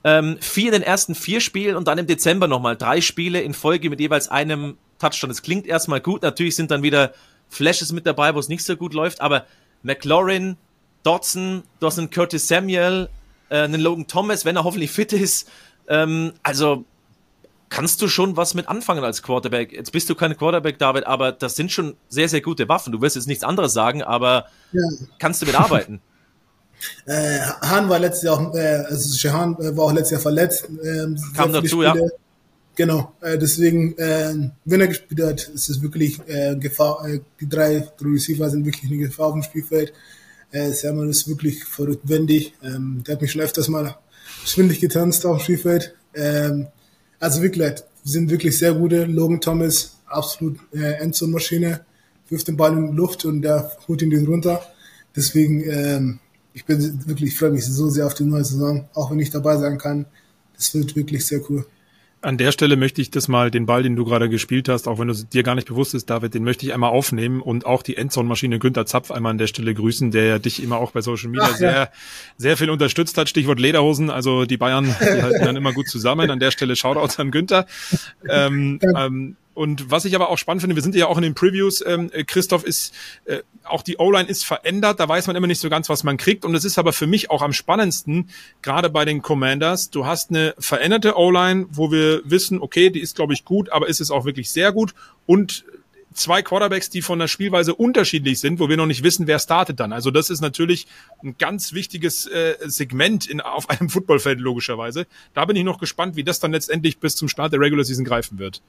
ähm, 0.04 0.36
vier 0.40 0.66
in 0.66 0.72
den 0.72 0.82
ersten 0.82 1.14
vier 1.14 1.40
Spielen 1.40 1.76
und 1.76 1.88
dann 1.88 1.96
im 1.96 2.06
Dezember 2.06 2.48
nochmal 2.48 2.76
drei 2.76 3.00
Spiele 3.00 3.40
in 3.40 3.54
Folge 3.54 3.88
mit 3.88 4.00
jeweils 4.00 4.28
einem 4.28 4.76
Touchdown. 4.98 5.30
Das 5.30 5.42
klingt 5.42 5.66
erstmal 5.66 6.00
gut. 6.00 6.22
Natürlich 6.22 6.56
sind 6.56 6.70
dann 6.70 6.82
wieder 6.82 7.14
Flashes 7.48 7.92
mit 7.92 8.06
dabei, 8.06 8.34
wo 8.34 8.38
es 8.38 8.48
nicht 8.48 8.64
so 8.64 8.76
gut 8.76 8.92
läuft, 8.92 9.20
aber 9.20 9.46
McLaurin, 9.82 10.56
Dodson, 11.02 11.62
einen 11.80 12.10
Curtis 12.10 12.48
Samuel, 12.48 13.08
äh, 13.48 13.62
einen 13.62 13.80
Logan 13.80 14.06
Thomas, 14.06 14.44
wenn 14.44 14.56
er 14.56 14.64
hoffentlich 14.64 14.90
fit 14.90 15.12
ist. 15.12 15.50
Ähm, 15.88 16.34
also 16.42 16.84
kannst 17.72 18.02
du 18.02 18.08
schon 18.08 18.36
was 18.36 18.52
mit 18.52 18.68
anfangen 18.68 19.02
als 19.02 19.22
Quarterback. 19.22 19.72
Jetzt 19.72 19.92
bist 19.92 20.08
du 20.10 20.14
kein 20.14 20.36
Quarterback, 20.36 20.78
David, 20.78 21.06
aber 21.06 21.32
das 21.32 21.56
sind 21.56 21.72
schon 21.72 21.96
sehr, 22.10 22.28
sehr 22.28 22.42
gute 22.42 22.68
Waffen. 22.68 22.92
Du 22.92 23.00
wirst 23.00 23.16
jetzt 23.16 23.26
nichts 23.26 23.44
anderes 23.44 23.72
sagen, 23.72 24.02
aber 24.02 24.46
ja. 24.72 24.82
kannst 25.18 25.42
du 25.42 25.46
mitarbeiten? 25.46 26.00
Äh, 27.06 27.38
Hahn 27.60 27.88
war 27.88 28.00
letztes 28.00 28.24
Jahr 28.24 28.40
auch, 28.40 28.54
äh, 28.56 28.82
also 28.88 29.16
Shehan 29.16 29.54
äh, 29.60 29.76
war 29.76 29.84
auch 29.84 29.92
letztes 29.92 30.10
Jahr 30.10 30.20
verletzt. 30.20 30.64
Äh, 30.82 31.14
Kam 31.36 31.52
dazu, 31.52 31.80
Spiele. 31.80 31.84
ja. 31.84 31.94
Genau, 32.74 33.14
äh, 33.20 33.38
deswegen, 33.38 33.96
äh, 33.98 34.50
wenn 34.64 34.80
er 34.80 34.88
gespielt 34.88 35.22
hat, 35.22 35.48
ist 35.48 35.68
es 35.68 35.80
wirklich 35.80 36.18
äh, 36.26 36.56
Gefahr. 36.56 37.06
Äh, 37.06 37.20
die 37.38 37.48
drei 37.48 37.88
Receiver 38.00 38.50
sind 38.50 38.64
wirklich 38.64 38.90
eine 38.90 38.98
Gefahr 38.98 39.28
auf 39.28 39.34
dem 39.34 39.44
Spielfeld. 39.44 39.92
Äh, 40.50 40.72
Samuel 40.72 41.08
ist 41.08 41.28
wirklich 41.28 41.64
verrückt 41.64 42.08
wendig. 42.08 42.52
Ähm, 42.64 43.04
der 43.06 43.14
hat 43.14 43.22
mich 43.22 43.30
schon 43.30 43.42
öfters 43.42 43.68
mal 43.68 43.96
schwindig 44.44 44.80
getanzt 44.80 45.24
auf 45.24 45.36
dem 45.36 45.44
Spielfeld. 45.44 45.94
Ähm, 46.16 46.66
also 47.22 47.40
wirklich, 47.40 47.74
sind 48.02 48.30
wirklich 48.30 48.58
sehr 48.58 48.74
gute. 48.74 49.04
Logan 49.04 49.40
Thomas, 49.40 49.96
absolut 50.06 50.58
äh, 50.74 50.94
Endzone-Maschine, 50.94 51.84
wirft 52.28 52.48
den 52.48 52.56
Ball 52.56 52.76
in 52.76 52.90
die 52.90 52.96
Luft 52.96 53.24
und 53.24 53.42
der 53.42 53.70
holt 53.86 54.02
ihn 54.02 54.08
nicht 54.08 54.26
runter. 54.26 54.60
Deswegen, 55.14 55.62
ähm, 55.62 56.18
ich 56.52 56.64
bin 56.64 57.06
wirklich, 57.06 57.30
ich 57.30 57.38
freue 57.38 57.52
mich 57.52 57.64
so 57.64 57.88
sehr 57.90 58.06
auf 58.06 58.14
die 58.14 58.24
neue 58.24 58.44
Saison, 58.44 58.88
auch 58.94 59.12
wenn 59.12 59.20
ich 59.20 59.30
dabei 59.30 59.56
sein 59.56 59.78
kann. 59.78 60.06
Das 60.56 60.74
wird 60.74 60.96
wirklich 60.96 61.24
sehr 61.24 61.40
cool. 61.48 61.64
An 62.22 62.38
der 62.38 62.52
Stelle 62.52 62.76
möchte 62.76 63.02
ich 63.02 63.10
das 63.10 63.28
mal, 63.28 63.50
den 63.50 63.66
Ball, 63.66 63.82
den 63.82 63.96
du 63.96 64.04
gerade 64.04 64.28
gespielt 64.28 64.68
hast, 64.68 64.86
auch 64.86 64.98
wenn 64.98 65.08
du 65.08 65.14
dir 65.14 65.42
gar 65.42 65.56
nicht 65.56 65.66
bewusst 65.66 65.92
ist, 65.94 66.08
David, 66.08 66.34
den 66.34 66.44
möchte 66.44 66.64
ich 66.64 66.72
einmal 66.72 66.90
aufnehmen 66.90 67.40
und 67.40 67.66
auch 67.66 67.82
die 67.82 67.96
Endzone-Maschine 67.96 68.58
Günther 68.58 68.86
Zapf 68.86 69.10
einmal 69.10 69.30
an 69.30 69.38
der 69.38 69.48
Stelle 69.48 69.74
grüßen, 69.74 70.12
der 70.12 70.24
ja 70.24 70.38
dich 70.38 70.62
immer 70.62 70.76
auch 70.76 70.92
bei 70.92 71.00
Social 71.00 71.28
Media 71.28 71.48
Ach, 71.50 71.56
sehr, 71.56 71.72
ja. 71.72 71.88
sehr 72.36 72.56
viel 72.56 72.70
unterstützt 72.70 73.18
hat. 73.18 73.28
Stichwort 73.28 73.58
Lederhosen, 73.58 74.08
also 74.08 74.44
die 74.44 74.56
Bayern, 74.56 74.84
die 75.00 75.22
halten 75.22 75.44
dann 75.44 75.56
immer 75.56 75.72
gut 75.72 75.88
zusammen. 75.88 76.30
An 76.30 76.38
der 76.38 76.52
Stelle 76.52 76.76
Shoutouts 76.76 77.18
an 77.18 77.30
Günther. 77.30 77.66
Ähm, 78.28 78.78
ähm, 78.96 79.36
und 79.54 79.90
was 79.90 80.04
ich 80.04 80.14
aber 80.14 80.30
auch 80.30 80.38
spannend 80.38 80.62
finde, 80.62 80.76
wir 80.76 80.82
sind 80.82 80.94
ja 80.94 81.06
auch 81.06 81.16
in 81.16 81.22
den 81.22 81.34
Previews, 81.34 81.84
ähm, 81.86 82.10
äh, 82.12 82.24
Christoph, 82.24 82.64
ist 82.64 82.94
äh, 83.26 83.38
auch 83.64 83.82
die 83.82 83.98
O-Line 83.98 84.28
ist 84.28 84.44
verändert, 84.44 84.98
da 84.98 85.08
weiß 85.08 85.26
man 85.26 85.36
immer 85.36 85.46
nicht 85.46 85.60
so 85.60 85.68
ganz, 85.68 85.88
was 85.88 86.04
man 86.04 86.16
kriegt. 86.16 86.44
Und 86.44 86.54
es 86.54 86.64
ist 86.64 86.78
aber 86.78 86.92
für 86.92 87.06
mich 87.06 87.30
auch 87.30 87.42
am 87.42 87.52
spannendsten, 87.52 88.30
gerade 88.62 88.90
bei 88.90 89.04
den 89.04 89.22
Commanders. 89.22 89.90
Du 89.90 90.06
hast 90.06 90.30
eine 90.30 90.54
veränderte 90.58 91.16
O-Line, 91.16 91.66
wo 91.70 91.90
wir 91.90 92.22
wissen, 92.24 92.60
okay, 92.60 92.90
die 92.90 93.00
ist, 93.00 93.16
glaube 93.16 93.34
ich, 93.34 93.44
gut, 93.44 93.70
aber 93.70 93.88
ist 93.88 94.00
es 94.00 94.10
auch 94.10 94.24
wirklich 94.24 94.50
sehr 94.50 94.72
gut. 94.72 94.94
Und 95.26 95.64
zwei 96.14 96.42
Quarterbacks, 96.42 96.90
die 96.90 97.02
von 97.02 97.18
der 97.18 97.28
Spielweise 97.28 97.74
unterschiedlich 97.74 98.40
sind, 98.40 98.58
wo 98.58 98.68
wir 98.68 98.76
noch 98.76 98.86
nicht 98.86 99.02
wissen, 99.02 99.26
wer 99.26 99.38
startet 99.38 99.80
dann. 99.80 99.92
Also 99.92 100.10
das 100.10 100.30
ist 100.30 100.40
natürlich 100.40 100.86
ein 101.22 101.36
ganz 101.38 101.72
wichtiges 101.72 102.26
äh, 102.26 102.56
Segment 102.64 103.26
in, 103.26 103.40
auf 103.40 103.70
einem 103.70 103.88
Footballfeld 103.88 104.40
logischerweise. 104.40 105.06
Da 105.34 105.44
bin 105.44 105.56
ich 105.56 105.64
noch 105.64 105.78
gespannt, 105.78 106.16
wie 106.16 106.24
das 106.24 106.40
dann 106.40 106.52
letztendlich 106.52 106.98
bis 106.98 107.16
zum 107.16 107.28
Start 107.28 107.52
der 107.52 107.60
Regular 107.60 107.84
Season 107.84 108.04
greifen 108.04 108.38
wird. 108.38 108.62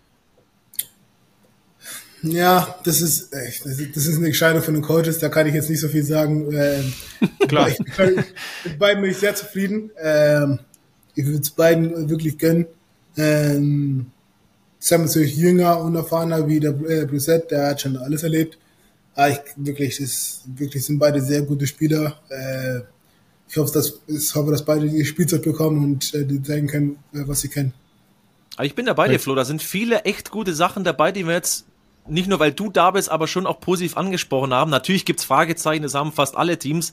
Ja, 2.24 2.80
das 2.86 3.02
ist, 3.02 3.34
das 3.34 4.06
ist 4.08 4.18
eine 4.18 4.28
Entscheidung 4.28 4.64
von 4.64 4.74
den 4.74 4.84
Coaches, 4.84 5.20
da 5.20 5.28
kann 5.28 5.45
ich 5.45 5.54
jetzt 5.54 5.70
nicht 5.70 5.82
so 5.82 5.90
viel 5.90 6.04
sagen. 6.04 6.52
Ähm, 6.54 6.94
Klar. 7.48 7.68
Ich, 7.68 7.80
mit 8.64 8.80
beiden 8.80 9.02
bin 9.02 9.12
ich 9.12 9.18
sehr 9.18 9.36
zufrieden. 9.36 9.91
Ähm, 10.02 10.60
ich 11.16 11.26
würde 11.26 11.41
es 11.41 11.50
beiden 11.50 12.10
wirklich 12.10 12.38
gönnen. 12.38 12.66
Ähm, 13.18 14.08
Sam 14.80 15.04
ist 15.04 15.16
natürlich 15.16 15.36
jünger 15.36 15.80
und 15.82 15.95
erfahrener 15.95 16.48
wie 16.48 16.62
der 16.62 16.72
äh, 16.72 17.06
Brissett, 17.06 17.52
der 17.52 17.68
hat 17.68 17.82
schon 17.82 17.98
alles 17.98 18.24
erlebt. 18.24 18.58
Aber 19.16 19.30
ich, 19.30 19.40
wirklich, 19.58 19.98
das, 19.98 20.41
wirklich 20.45 20.86
sind 20.86 21.00
beide 21.00 21.22
sehr 21.22 21.41
gute 21.41 21.68
Spieler. 21.68 22.20
Äh, 22.30 22.82
ich 23.50 23.58
hoffe, 23.58 23.74
dass, 23.74 24.00
ich 24.08 24.34
hoffe, 24.34 24.52
dass 24.52 24.64
beide 24.64 24.90
die 24.90 25.06
Spielzeit 25.06 25.44
bekommen 25.44 25.84
und 25.84 26.14
äh, 26.14 26.26
die 26.26 26.41
zeigen 26.41 26.68
können, 26.68 26.98
äh, 27.14 27.20
was 27.28 27.41
sie 27.41 27.50
können. 27.50 27.74
Aber 28.56 28.66
ich 28.66 28.76
bin 28.76 28.86
dabei 28.86 29.10
dir, 29.10 29.20
Flo. 29.20 29.36
Da 29.36 29.45
sind 29.45 29.62
viele 29.62 30.04
echt 30.06 30.32
gute 30.32 30.54
Sachen 30.54 30.84
dabei, 30.84 31.12
die 31.12 31.26
wir 31.26 31.34
jetzt 31.34 31.66
nicht 32.08 32.28
nur 32.28 32.40
weil 32.40 32.52
du 32.52 32.70
da 32.70 32.92
bist, 32.92 33.10
aber 33.10 33.28
schon 33.28 33.46
auch 33.46 33.60
positiv 33.60 33.98
angesprochen 33.98 34.54
haben. 34.54 34.72
Natürlich 34.72 35.06
gibt's 35.06 35.24
Fragezeichen, 35.24 35.84
das 35.84 35.94
haben 35.94 36.12
fast 36.12 36.36
alle 36.36 36.58
Teams. 36.58 36.92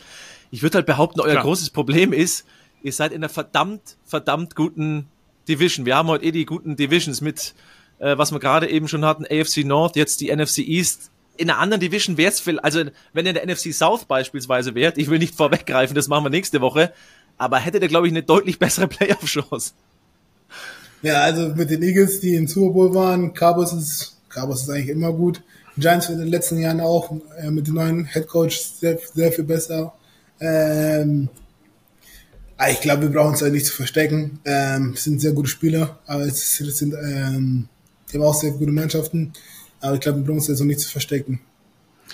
Ich 0.51 0.62
würde 0.62 0.77
halt 0.77 0.87
behaupten, 0.87 1.20
euer 1.20 1.32
Klar. 1.32 1.45
großes 1.45 1.70
Problem 1.70 2.12
ist, 2.12 2.45
ihr 2.82 2.93
seid 2.93 3.12
in 3.12 3.19
einer 3.19 3.28
verdammt, 3.28 3.97
verdammt 4.05 4.57
guten 4.57 5.07
Division. 5.49 5.87
Wir 5.87 5.97
haben 5.97 6.09
heute 6.09 6.24
eh 6.24 6.32
die 6.32 6.45
guten 6.45 6.77
Divisions 6.77 7.20
mit, 7.20 7.55
äh, 7.99 8.16
was 8.16 8.32
wir 8.32 8.39
gerade 8.39 8.69
eben 8.69 8.89
schon 8.89 9.05
hatten, 9.05 9.24
AFC 9.24 9.65
North, 9.65 9.97
jetzt 9.97 10.20
die 10.20 10.35
NFC 10.35 10.59
East. 10.59 11.11
In 11.37 11.51
einer 11.51 11.59
anderen 11.59 11.81
Division 11.81 12.16
wäre 12.16 12.31
es 12.31 12.41
viel, 12.41 12.59
also 12.61 12.85
wenn 13.12 13.27
ihr 13.27 13.31
in 13.31 13.35
der 13.35 13.47
NFC 13.47 13.73
South 13.73 14.05
beispielsweise 14.05 14.74
wärt, 14.74 14.99
ich 14.99 15.09
will 15.09 15.19
nicht 15.19 15.35
vorweggreifen, 15.37 15.95
das 15.95 16.09
machen 16.09 16.24
wir 16.24 16.31
nächste 16.31 16.61
Woche, 16.61 16.93
aber 17.39 17.59
hättet 17.59 17.82
ihr, 17.82 17.89
glaube 17.89 18.07
ich, 18.07 18.12
eine 18.12 18.23
deutlich 18.23 18.59
bessere 18.59 18.89
Playoff-Chance. 18.89 19.73
Ja, 21.03 21.23
also 21.23 21.55
mit 21.55 21.70
den 21.70 21.82
Eagles, 21.82 22.20
die 22.20 22.35
im 22.35 22.47
Super 22.47 22.74
Bowl 22.74 22.95
waren, 22.95 23.32
Cowboys 23.32 23.73
ist, 23.73 24.19
Cowboys 24.31 24.62
ist 24.62 24.70
eigentlich 24.70 24.89
immer 24.89 25.12
gut. 25.12 25.43
Giants 25.77 26.09
in 26.09 26.19
den 26.19 26.28
letzten 26.28 26.59
Jahren 26.59 26.81
auch 26.81 27.11
äh, 27.39 27.51
mit 27.51 27.66
dem 27.66 27.74
neuen 27.74 28.05
Head 28.07 28.27
Coach 28.28 28.59
sehr, 28.61 28.98
sehr 29.15 29.32
viel 29.32 29.44
besser. 29.44 29.94
Ähm, 30.40 31.28
aber 32.57 32.70
ich 32.70 32.81
glaube, 32.81 33.02
wir 33.02 33.11
brauchen 33.11 33.31
uns 33.31 33.40
da 33.40 33.48
nicht 33.48 33.66
zu 33.66 33.73
verstecken. 33.74 34.40
Ähm, 34.44 34.93
es 34.94 35.05
sind 35.05 35.20
sehr 35.20 35.32
gute 35.32 35.48
Spieler, 35.48 35.98
aber 36.07 36.23
es, 36.24 36.57
sind, 36.57 36.94
ähm, 36.94 37.69
die 38.11 38.16
haben 38.19 38.24
auch 38.24 38.35
sehr 38.35 38.51
gute 38.52 38.70
Mannschaften. 38.73 39.32
Aber 39.81 39.94
ich 39.94 40.01
glaube, 40.01 40.19
wir 40.19 40.24
brauchen 40.24 40.36
uns 40.39 40.47
da 40.47 40.55
so 40.55 40.65
nicht 40.65 40.81
zu 40.81 40.90
verstecken. 40.90 41.40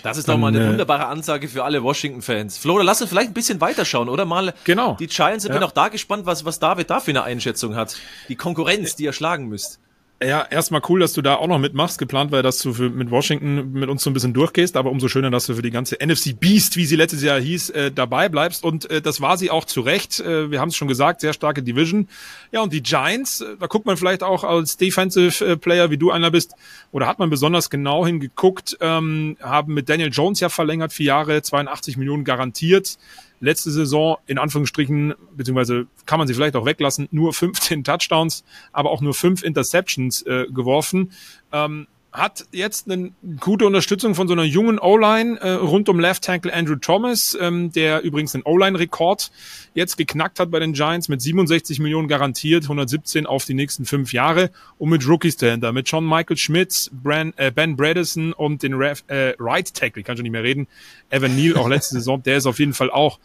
Das 0.03 0.19
ist 0.19 0.29
doch 0.29 0.37
mal 0.37 0.49
eine 0.49 0.63
äh, 0.65 0.69
wunderbare 0.69 1.07
Ansage 1.07 1.49
für 1.49 1.65
alle 1.65 1.83
Washington-Fans. 1.83 2.59
Flo, 2.59 2.79
lass 2.79 3.01
uns 3.01 3.11
vielleicht 3.11 3.29
ein 3.31 3.35
bisschen 3.35 3.61
weiterschauen, 3.61 4.09
oder? 4.09 4.25
Mal 4.25 4.55
Genau. 4.65 4.95
die 5.01 5.07
Giants. 5.09 5.45
Ich 5.47 5.51
bin 5.51 5.63
Ja. 5.63 5.67
auch 5.67 5.73
da 5.73 5.89
gespannt, 5.89 6.27
was, 6.27 6.45
was 6.45 6.59
David 6.61 6.91
da 6.91 7.01
für 7.01 7.11
eine 7.11 7.25
Einschätzung 7.25 7.75
hat. 7.75 7.97
Die 8.29 8.37
Konkurrenz, 8.37 8.95
die 8.95 9.05
ihr 9.05 9.13
schlagen 9.15 9.49
müsst. 9.49 9.81
Ja, 10.25 10.47
erstmal 10.49 10.81
cool, 10.89 11.01
dass 11.01 11.13
du 11.13 11.21
da 11.21 11.35
auch 11.35 11.47
noch 11.47 11.59
mitmachst. 11.59 11.99
Geplant 11.99 12.33
war, 12.33 12.43
dass 12.43 12.59
du 12.61 12.73
für, 12.73 12.89
mit 12.89 13.11
Washington 13.11 13.73
mit 13.73 13.91
uns 13.91 14.03
so 14.03 14.09
ein 14.09 14.15
bisschen 14.15 14.33
durchgehst, 14.33 14.79
aber 14.79 14.91
umso 14.91 15.09
schöner, 15.09 15.31
dass 15.31 15.45
du 15.45 15.55
für 15.55 15.61
die 15.61 15.71
ganze 15.71 15.99
NFC 16.03 16.41
Beast, 16.41 16.79
wie 16.79 16.87
sie 16.87 16.97
letztes 16.97 17.23
Jahr 17.23 17.39
hieß, 17.39 17.69
äh, 17.71 17.93
dabei 17.93 18.31
bleibst. 18.31 18.65
Und 18.65 18.91
äh, 18.91 19.03
das 19.03 19.21
war 19.21 19.37
sie 19.37 19.51
auch 19.51 19.67
zu 19.67 19.83
Recht. 19.83 20.21
Äh, 20.21 20.51
wir 20.51 20.59
haben 20.59 20.71
es 20.71 20.77
schon 20.77 20.89
gesagt, 20.89 21.21
sehr 21.21 21.35
starke 21.35 21.63
Division. 21.63 22.09
Ja, 22.51 22.63
und 22.63 22.73
die 22.73 22.83
Giants, 22.83 23.43
äh, 23.43 23.57
da 23.61 23.67
guckt 23.67 23.85
man 23.85 23.99
vielleicht 23.99 24.23
auch 24.23 24.43
als 24.43 24.79
Defensive 24.79 25.45
äh, 25.45 25.57
Player, 25.59 25.91
wie 25.91 25.99
du 25.99 26.11
einer 26.11 26.31
bist, 26.31 26.55
oder 26.93 27.07
hat 27.07 27.19
man 27.19 27.29
besonders 27.29 27.69
genau 27.69 28.07
hingeguckt, 28.07 28.79
ähm, 28.81 29.37
haben 29.43 29.75
mit 29.75 29.91
Daniel 29.91 30.11
Jones 30.11 30.41
ja 30.41 30.49
verlängert, 30.49 30.95
vier 30.95 31.07
Jahre, 31.07 31.43
82 31.43 31.99
Millionen 31.99 32.25
garantiert 32.25 32.97
letzte 33.41 33.71
Saison 33.71 34.19
in 34.27 34.39
Anführungsstrichen, 34.39 35.15
beziehungsweise 35.37 35.87
kann 36.07 36.19
man 36.19 36.29
sie 36.29 36.35
vielleicht 36.35 36.57
auch 36.57 36.67
weglassen, 36.67 37.09
nur 37.11 37.33
15 37.33 37.85
Touchdowns, 37.85 38.45
aber 38.73 38.91
auch 38.91 39.01
nur 39.01 39.15
fünf 39.15 39.43
Interceptions 39.43 40.23
äh, 40.23 40.47
geworfen. 40.51 41.13
Ähm, 41.53 41.87
hat 42.17 42.47
jetzt 42.51 42.91
eine 42.91 43.13
gute 43.41 43.67
Unterstützung 43.67 44.15
von 44.15 44.27
so 44.27 44.33
einer 44.33 44.45
jungen 44.45 44.79
O-Line 44.79 45.39
äh, 45.39 45.51
rund 45.53 45.89
um 45.89 46.01
Left 46.01 46.25
Tackle 46.25 46.53
Andrew 46.53 46.77
Thomas, 46.77 47.37
ähm, 47.39 47.71
der 47.73 48.03
übrigens 48.03 48.33
den 48.33 48.43
O-Line-Rekord 48.43 49.31
jetzt 49.75 49.99
geknackt 49.99 50.41
hat 50.41 50.51
bei 50.51 50.59
den 50.59 50.73
Giants 50.73 51.09
mit 51.09 51.21
67 51.21 51.79
Millionen 51.79 52.09
garantiert, 52.09 52.65
117 52.65 53.27
auf 53.27 53.45
die 53.45 53.53
nächsten 53.53 53.85
fünf 53.85 54.15
Jahre 54.15 54.51
und 54.79 54.89
mit 54.89 55.07
Rookies 55.07 55.37
dahinter, 55.37 55.73
mit 55.73 55.91
John 55.91 56.09
Michael 56.09 56.39
Schmitz, 56.39 56.91
Bran, 56.91 57.35
äh, 57.37 57.51
Ben 57.51 57.77
Bredesen 57.77 58.33
und 58.33 58.63
den 58.63 58.75
Ref, 58.75 59.05
äh, 59.09 59.35
Right 59.39 59.73
Tackle, 59.75 60.01
ich 60.01 60.07
kann 60.07 60.17
schon 60.17 60.23
nicht 60.23 60.33
mehr 60.33 60.43
reden, 60.43 60.69
Evan 61.11 61.37
Neal 61.37 61.57
auch 61.57 61.69
letzte 61.69 61.95
Saison, 61.97 62.23
der 62.23 62.39
ist 62.39 62.47
auf 62.47 62.59
jeden 62.59 62.73
Fall 62.73 62.91
auch 62.91 63.19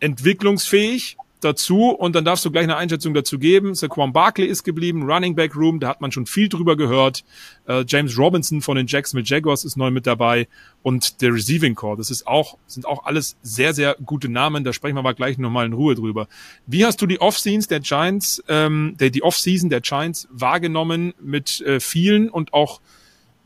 entwicklungsfähig 0.00 1.18
dazu 1.40 1.90
und 1.90 2.14
dann 2.14 2.24
darfst 2.24 2.44
du 2.44 2.50
gleich 2.50 2.64
eine 2.64 2.76
Einschätzung 2.76 3.14
dazu 3.14 3.38
geben. 3.38 3.74
Saquon 3.74 4.12
Barkley 4.12 4.46
ist 4.46 4.64
geblieben, 4.64 5.10
Running 5.10 5.34
Back 5.34 5.54
Room, 5.54 5.80
da 5.80 5.88
hat 5.88 6.00
man 6.00 6.12
schon 6.12 6.26
viel 6.26 6.48
drüber 6.48 6.76
gehört. 6.76 7.24
Äh, 7.66 7.84
James 7.86 8.18
Robinson 8.18 8.60
von 8.60 8.76
den 8.76 8.86
Jacksonville 8.86 9.26
Jaguars 9.26 9.64
ist 9.64 9.76
neu 9.76 9.90
mit 9.90 10.06
dabei 10.06 10.48
und 10.82 11.20
der 11.20 11.32
Receiving 11.32 11.74
Core, 11.74 11.96
das 11.96 12.10
ist 12.10 12.26
auch 12.26 12.58
sind 12.66 12.86
auch 12.86 13.04
alles 13.04 13.36
sehr 13.42 13.74
sehr 13.74 13.96
gute 14.04 14.28
Namen. 14.28 14.64
Da 14.64 14.72
sprechen 14.72 14.96
wir 14.96 15.00
aber 15.00 15.14
gleich 15.14 15.38
nochmal 15.38 15.66
in 15.66 15.72
Ruhe 15.72 15.94
drüber. 15.94 16.28
Wie 16.66 16.84
hast 16.84 17.00
du 17.00 17.06
die 17.06 17.20
Off-Seasons 17.20 17.68
der 17.68 17.80
Giants, 17.80 18.42
ähm, 18.48 18.96
der, 18.98 19.10
die 19.10 19.22
Off-Season 19.22 19.70
der 19.70 19.80
Giants 19.80 20.28
wahrgenommen 20.30 21.14
mit 21.20 21.60
äh, 21.60 21.80
vielen 21.80 22.28
und 22.28 22.52
auch 22.52 22.80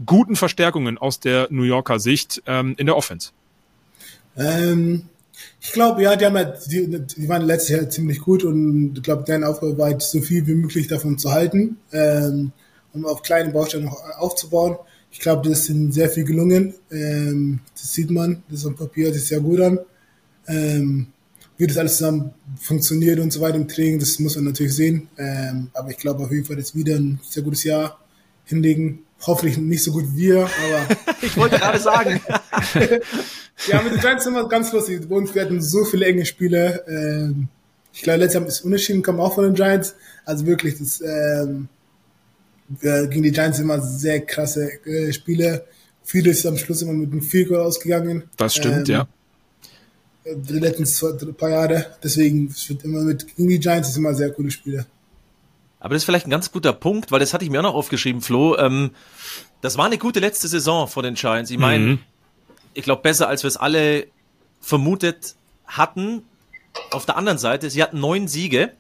guten 0.05 0.37
Verstärkungen 0.37 0.99
aus 0.99 1.21
der 1.21 1.49
New 1.51 1.63
Yorker 1.63 1.99
Sicht 1.99 2.43
ähm, 2.47 2.75
in 2.79 2.87
der 2.87 2.97
Offense? 2.97 3.31
Ähm, 4.37 5.09
ich 5.61 5.73
glaube, 5.73 6.03
ja, 6.03 6.17
die 6.17 6.27
haben 6.27 6.37
halt, 6.37 6.71
die, 6.71 6.87
die 6.89 7.29
waren 7.29 7.43
letztes 7.43 7.71
Jahr 7.71 7.89
ziemlich 7.89 8.21
gut 8.21 8.45
und 8.45 8.95
ich 8.97 9.03
glaube, 9.03 9.25
deren 9.25 9.45
Aufgabe 9.45 9.77
war 9.79 9.87
halt, 9.87 10.03
so 10.03 10.21
viel 10.21 10.47
wie 10.47 10.55
möglich 10.55 10.89
davon 10.89 11.19
zu 11.19 11.33
halten, 11.33 11.79
ähm, 11.93 12.53
um 12.93 13.07
auf 13.07 13.23
kleine 13.23 13.51
Bausteine 13.51 13.87
noch 13.87 14.03
aufzubauen. 14.19 14.77
Ich 15.11 15.21
glaube, 15.21 15.49
das 15.49 15.69
ist 15.69 15.93
sehr 15.95 16.09
viel 16.09 16.25
gelungen. 16.25 16.75
Ähm, 16.91 17.61
das 17.75 17.93
sieht 17.93 18.11
man, 18.11 18.43
das 18.49 18.61
ist 18.61 18.67
am 18.67 18.77
Papier, 18.77 19.09
das 19.09 19.19
ist 19.19 19.29
sehr 19.29 19.41
gut 19.41 19.61
an. 19.61 19.79
Ähm, 20.49 21.07
wie 21.59 21.67
das 21.67 21.77
alles 21.77 21.99
zusammen 21.99 22.33
funktioniert 22.59 23.21
und 23.21 23.33
so 23.33 23.41
weiter 23.41 23.57
im 23.57 23.69
Training, 23.69 23.99
das 23.99 24.19
muss 24.19 24.35
man 24.37 24.47
natürlich 24.47 24.75
sehen. 24.75 25.09
Ähm, 25.19 25.71
aber 25.75 25.91
ich 25.91 25.99
glaube 25.99 26.25
auf 26.25 26.33
jeden 26.33 26.45
Fall, 26.45 26.57
dass 26.57 26.75
wieder 26.75 26.97
ein 26.97 27.21
sehr 27.23 27.43
gutes 27.43 27.65
Jahr 27.65 28.01
hinlegen. 28.45 29.01
Hoffentlich 29.25 29.57
nicht 29.57 29.85
so 29.85 29.93
gut 29.93 30.05
wie 30.15 30.33
wir, 30.33 30.45
aber 30.45 30.97
Ich 31.23 31.37
wollte 31.37 31.59
gerade 31.59 31.79
sagen. 31.79 32.21
ja, 33.69 33.83
mit 33.83 33.93
den 33.93 34.01
Giants 34.01 34.25
sind 34.25 34.35
wir 34.35 34.49
ganz 34.49 34.73
lustig. 34.73 35.09
Bei 35.09 35.17
uns, 35.17 35.35
wir 35.35 35.43
hatten 35.43 35.63
so 35.63 35.85
viele 35.85 36.07
enge 36.07 36.27
Spiele. 36.27 36.85
Ähm, 36.89 37.49
ich 37.93 38.03
glaube, 38.03 38.21
letztes 38.21 38.41
Jahr 38.41 38.49
ist 38.49 38.65
Unentschieden 38.65 39.03
kam 39.03 39.21
auch 39.21 39.35
von 39.35 39.45
den 39.45 39.55
Giants. 39.55 39.95
Also 40.25 40.47
wirklich, 40.47 40.79
das 40.79 41.01
ähm, 41.01 41.69
äh, 42.81 43.07
gegen 43.07 43.23
die 43.23 43.31
Giants 43.31 43.59
immer 43.59 43.81
sehr 43.81 44.21
krasse 44.21 44.85
äh, 44.87 45.13
Spiele. 45.13 45.65
Vieles 46.05 46.39
ist 46.39 46.47
am 46.47 46.57
Schluss 46.57 46.83
immer 46.83 46.93
mit 46.93 47.13
einem 47.13 47.23
Field 47.23 47.53
ausgegangen. 47.53 48.25
Das 48.37 48.57
stimmt, 48.57 48.89
Ähm, 48.89 48.95
ja. 48.95 49.09
Die 50.25 50.59
letzten 50.59 50.87
zwei, 50.87 51.13
drei, 51.13 51.33
paar 51.33 51.51
Jahre. 51.51 51.87
Deswegen 52.03 52.49
es 52.49 52.69
wird 52.69 52.85
immer 52.85 53.03
mit 53.03 53.37
gegen 53.37 53.49
die 53.49 53.59
Giants 53.59 53.91
ist 53.91 53.97
immer 53.97 54.15
sehr 54.15 54.31
coole 54.31 54.51
Spiele. 54.51 54.87
Aber 55.83 55.95
das 55.95 56.03
ist 56.03 56.05
vielleicht 56.07 56.27
ein 56.27 56.31
ganz 56.31 56.53
guter 56.53 56.73
Punkt, 56.73 57.11
weil 57.11 57.19
das 57.21 57.35
hatte 57.35 57.45
ich 57.45 57.51
mir 57.51 57.59
auch 57.59 57.65
noch 57.65 57.75
aufgeschrieben, 57.75 58.21
Flo. 58.23 58.57
Ähm, 58.57 58.93
das 59.63 59.77
war 59.79 59.87
eine 59.87 59.99
gute 59.99 60.21
letzte 60.21 60.47
Saison 60.47 60.87
von 60.87 61.03
den 61.03 61.15
Giants. 61.15 61.51
Ich 61.51 61.59
meine, 61.59 61.85
Mhm. 61.85 61.99
ich 62.75 62.85
glaube, 62.85 63.03
besser 63.03 63.27
als 63.29 63.43
wir 63.43 63.49
es 63.49 63.57
alle 63.57 64.07
vermutet 64.61 65.35
hatten. 65.67 66.23
Auf 66.93 67.05
der 67.05 67.17
anderen 67.17 67.39
Seite, 67.39 67.69
sie 67.69 67.83
hatten 67.83 68.01
neun 68.01 68.29
Siege. 68.29 68.73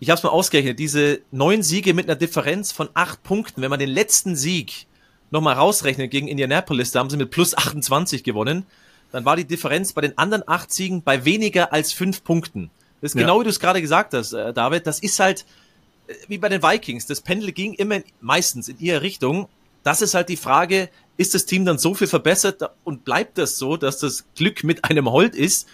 Ich 0.00 0.10
habe 0.10 0.18
es 0.18 0.22
mal 0.22 0.30
ausgerechnet, 0.30 0.78
diese 0.78 1.20
neun 1.30 1.62
Siege 1.62 1.94
mit 1.94 2.06
einer 2.06 2.16
Differenz 2.16 2.72
von 2.72 2.88
acht 2.94 3.22
Punkten. 3.22 3.62
Wenn 3.62 3.70
man 3.70 3.78
den 3.80 3.88
letzten 3.88 4.36
Sieg 4.36 4.86
nochmal 5.30 5.54
rausrechnet 5.54 6.10
gegen 6.10 6.28
Indianapolis, 6.28 6.90
da 6.92 7.00
haben 7.00 7.10
sie 7.10 7.16
mit 7.16 7.30
plus 7.30 7.56
28 7.56 8.24
gewonnen, 8.24 8.66
dann 9.12 9.24
war 9.24 9.36
die 9.36 9.44
Differenz 9.46 9.92
bei 9.92 10.00
den 10.02 10.18
anderen 10.18 10.42
acht 10.46 10.72
Siegen 10.72 11.02
bei 11.02 11.24
weniger 11.24 11.72
als 11.72 11.92
fünf 11.92 12.24
Punkten. 12.24 12.70
Das 13.00 13.12
ist 13.12 13.14
Ja. 13.14 13.22
genau 13.22 13.40
wie 13.40 13.44
du 13.44 13.50
es 13.50 13.60
gerade 13.60 13.80
gesagt 13.80 14.14
hast, 14.14 14.32
äh, 14.32 14.52
David. 14.52 14.86
Das 14.86 14.98
ist 14.98 15.18
halt 15.20 15.44
wie 16.26 16.38
bei 16.38 16.48
den 16.48 16.62
Vikings. 16.62 17.06
Das 17.06 17.20
Pendel 17.20 17.52
ging 17.52 17.74
immer 17.74 18.00
meistens 18.20 18.68
in 18.68 18.78
ihre 18.78 19.02
Richtung. 19.02 19.48
Das 19.82 20.02
ist 20.02 20.14
halt 20.14 20.28
die 20.28 20.36
Frage, 20.36 20.88
ist 21.16 21.34
das 21.34 21.46
Team 21.46 21.64
dann 21.64 21.78
so 21.78 21.94
viel 21.94 22.06
verbessert 22.06 22.62
und 22.84 23.04
bleibt 23.04 23.38
das 23.38 23.56
so, 23.58 23.76
dass 23.76 23.98
das 23.98 24.24
Glück 24.36 24.64
mit 24.64 24.84
einem 24.84 25.10
Holt 25.10 25.34
ist? 25.34 25.68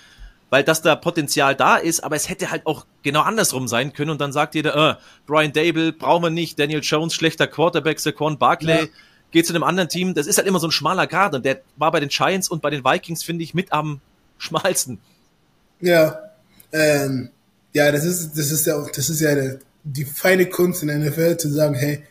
Weil 0.50 0.62
dass 0.62 0.82
da 0.82 0.94
Potenzial 0.94 1.56
da 1.56 1.76
ist, 1.76 2.04
aber 2.04 2.14
es 2.16 2.28
hätte 2.28 2.50
halt 2.50 2.66
auch 2.66 2.86
genau 3.02 3.22
andersrum 3.22 3.66
sein 3.66 3.92
können 3.92 4.10
und 4.10 4.20
dann 4.20 4.32
sagt 4.32 4.54
jeder, 4.54 4.90
äh, 4.90 4.94
Brian 5.26 5.52
Dable 5.52 5.92
brauchen 5.92 6.22
wir 6.22 6.30
nicht, 6.30 6.58
Daniel 6.58 6.80
Jones 6.82 7.14
schlechter 7.14 7.46
Quarterback, 7.46 7.98
Saquon 7.98 8.38
Barkley 8.38 8.82
Ja. 8.82 8.86
geht 9.32 9.46
zu 9.46 9.52
einem 9.52 9.64
anderen 9.64 9.88
Team. 9.88 10.14
Das 10.14 10.26
ist 10.26 10.38
halt 10.38 10.46
immer 10.46 10.60
so 10.60 10.68
ein 10.68 10.70
schmaler 10.70 11.06
Grad 11.06 11.34
und 11.34 11.44
der 11.44 11.62
war 11.76 11.90
bei 11.90 11.98
den 11.98 12.08
Giants 12.08 12.48
und 12.48 12.62
bei 12.62 12.70
den 12.70 12.84
Vikings, 12.84 13.24
finde 13.24 13.42
ich, 13.42 13.52
mit 13.54 13.72
am 13.72 14.00
schmalsten. 14.38 15.00
Ja, 15.80 16.20
ähm, 16.72 17.30
ja, 17.72 17.90
das 17.90 18.04
ist, 18.04 18.38
das 18.38 18.52
ist 18.52 18.66
ja, 18.66 18.80
das 18.94 19.08
ist 19.08 19.20
ja 19.20 19.34
der, 19.34 19.58
die 19.84 20.04
feine 20.04 20.46
Kunst 20.46 20.82
in 20.82 20.88
der 20.88 20.98
NFL 20.98 21.36
zu 21.36 21.50
sagen, 21.50 21.74
hey, 21.74 22.02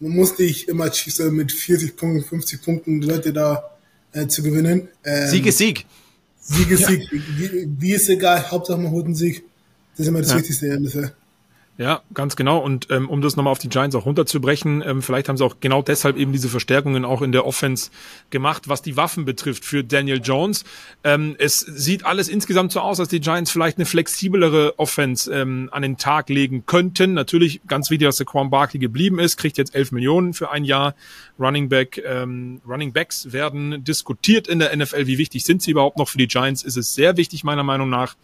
man 0.00 0.12
muss 0.12 0.38
nicht 0.38 0.68
immer 0.68 0.90
Chiefs 0.90 1.16
sein 1.16 1.32
mit 1.32 1.52
40 1.52 1.96
Punkten, 1.96 2.24
50 2.24 2.62
Punkten 2.62 3.00
die 3.00 3.06
Leute 3.06 3.32
da 3.32 3.70
äh, 4.12 4.26
zu 4.26 4.42
gewinnen. 4.42 4.88
Ähm, 5.04 5.28
Sieg 5.28 5.46
ist 5.46 5.58
Sieg. 5.58 5.86
Sieg 6.40 6.70
ist 6.70 6.86
Sieg. 6.86 7.08
Wie, 7.10 7.68
wie 7.78 7.92
ist 7.92 8.08
egal, 8.08 8.50
Hauptsache 8.50 8.78
man 8.78 8.90
holt 8.90 9.06
einen 9.06 9.14
Sieg. 9.14 9.44
Das 9.92 10.00
ist 10.00 10.08
immer 10.08 10.20
das 10.20 10.30
ja. 10.30 10.38
Wichtigste 10.38 10.66
in 10.66 10.82
der 10.82 11.14
ja, 11.76 12.02
ganz 12.14 12.36
genau. 12.36 12.58
Und 12.58 12.88
ähm, 12.90 13.10
um 13.10 13.20
das 13.20 13.34
nochmal 13.34 13.50
auf 13.50 13.58
die 13.58 13.68
Giants 13.68 13.96
auch 13.96 14.06
runterzubrechen, 14.06 14.80
ähm, 14.86 15.02
vielleicht 15.02 15.28
haben 15.28 15.36
sie 15.36 15.44
auch 15.44 15.56
genau 15.58 15.82
deshalb 15.82 16.16
eben 16.16 16.30
diese 16.30 16.48
Verstärkungen 16.48 17.04
auch 17.04 17.20
in 17.20 17.32
der 17.32 17.46
Offense 17.46 17.90
gemacht, 18.30 18.68
was 18.68 18.80
die 18.80 18.96
Waffen 18.96 19.24
betrifft 19.24 19.64
für 19.64 19.82
Daniel 19.82 20.20
Jones. 20.22 20.64
Ähm, 21.02 21.34
es 21.36 21.58
sieht 21.58 22.06
alles 22.06 22.28
insgesamt 22.28 22.70
so 22.70 22.78
aus, 22.78 23.00
als 23.00 23.08
die 23.08 23.18
Giants 23.18 23.50
vielleicht 23.50 23.78
eine 23.78 23.86
flexiblere 23.86 24.78
Offense 24.78 25.32
ähm, 25.34 25.68
an 25.72 25.82
den 25.82 25.96
Tag 25.96 26.28
legen 26.28 26.64
könnten. 26.64 27.12
Natürlich 27.14 27.60
ganz 27.66 27.90
wichtig, 27.90 28.06
dass 28.06 28.18
der 28.18 28.26
Quan 28.26 28.50
Barkley 28.50 28.78
geblieben 28.78 29.18
ist, 29.18 29.36
kriegt 29.36 29.58
jetzt 29.58 29.74
11 29.74 29.90
Millionen 29.90 30.32
für 30.32 30.52
ein 30.52 30.64
Jahr. 30.64 30.94
Running 31.40 31.68
Back, 31.68 32.00
ähm, 32.06 32.60
Running 32.68 32.92
Backs 32.92 33.32
werden 33.32 33.82
diskutiert 33.82 34.46
in 34.46 34.60
der 34.60 34.76
NFL. 34.76 35.08
Wie 35.08 35.18
wichtig 35.18 35.44
sind 35.44 35.60
sie 35.60 35.72
überhaupt 35.72 35.98
noch 35.98 36.08
für 36.08 36.18
die 36.18 36.28
Giants? 36.28 36.62
Ist 36.62 36.76
es 36.76 36.94
sehr 36.94 37.16
wichtig 37.16 37.42
meiner 37.42 37.64
Meinung 37.64 37.90
nach 37.90 38.14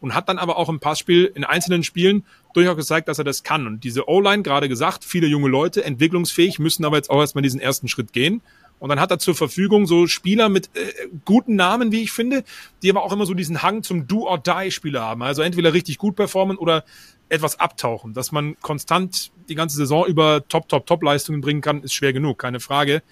und 0.00 0.14
hat 0.14 0.28
dann 0.28 0.38
aber 0.38 0.56
auch 0.56 0.68
im 0.68 0.80
Passspiel 0.80 1.30
in 1.34 1.44
einzelnen 1.44 1.82
Spielen 1.82 2.24
durchaus 2.54 2.76
gezeigt, 2.76 3.08
dass 3.08 3.18
er 3.18 3.24
das 3.24 3.42
kann. 3.42 3.66
Und 3.66 3.84
diese 3.84 4.08
O-Line, 4.08 4.42
gerade 4.42 4.68
gesagt, 4.68 5.04
viele 5.04 5.26
junge 5.26 5.48
Leute, 5.48 5.84
entwicklungsfähig, 5.84 6.58
müssen 6.58 6.84
aber 6.84 6.96
jetzt 6.96 7.10
auch 7.10 7.20
erstmal 7.20 7.42
diesen 7.42 7.60
ersten 7.60 7.88
Schritt 7.88 8.12
gehen. 8.12 8.42
Und 8.78 8.88
dann 8.88 8.98
hat 8.98 9.10
er 9.10 9.18
zur 9.18 9.34
Verfügung 9.34 9.86
so 9.86 10.06
Spieler 10.06 10.48
mit 10.48 10.70
äh, 10.74 11.08
guten 11.26 11.54
Namen, 11.54 11.92
wie 11.92 12.02
ich 12.02 12.12
finde, 12.12 12.44
die 12.82 12.90
aber 12.90 13.02
auch 13.02 13.12
immer 13.12 13.26
so 13.26 13.34
diesen 13.34 13.62
Hang 13.62 13.82
zum 13.82 14.06
Do-or-Die-Spieler 14.06 15.02
haben. 15.02 15.22
Also 15.22 15.42
entweder 15.42 15.74
richtig 15.74 15.98
gut 15.98 16.16
performen 16.16 16.56
oder 16.56 16.84
etwas 17.28 17.60
abtauchen. 17.60 18.14
Dass 18.14 18.32
man 18.32 18.58
konstant 18.60 19.32
die 19.50 19.54
ganze 19.54 19.76
Saison 19.76 20.06
über 20.06 20.48
Top-Top-Top-Leistungen 20.48 21.42
bringen 21.42 21.60
kann, 21.60 21.82
ist 21.82 21.92
schwer 21.92 22.14
genug, 22.14 22.38
keine 22.38 22.58
Frage. 22.58 23.02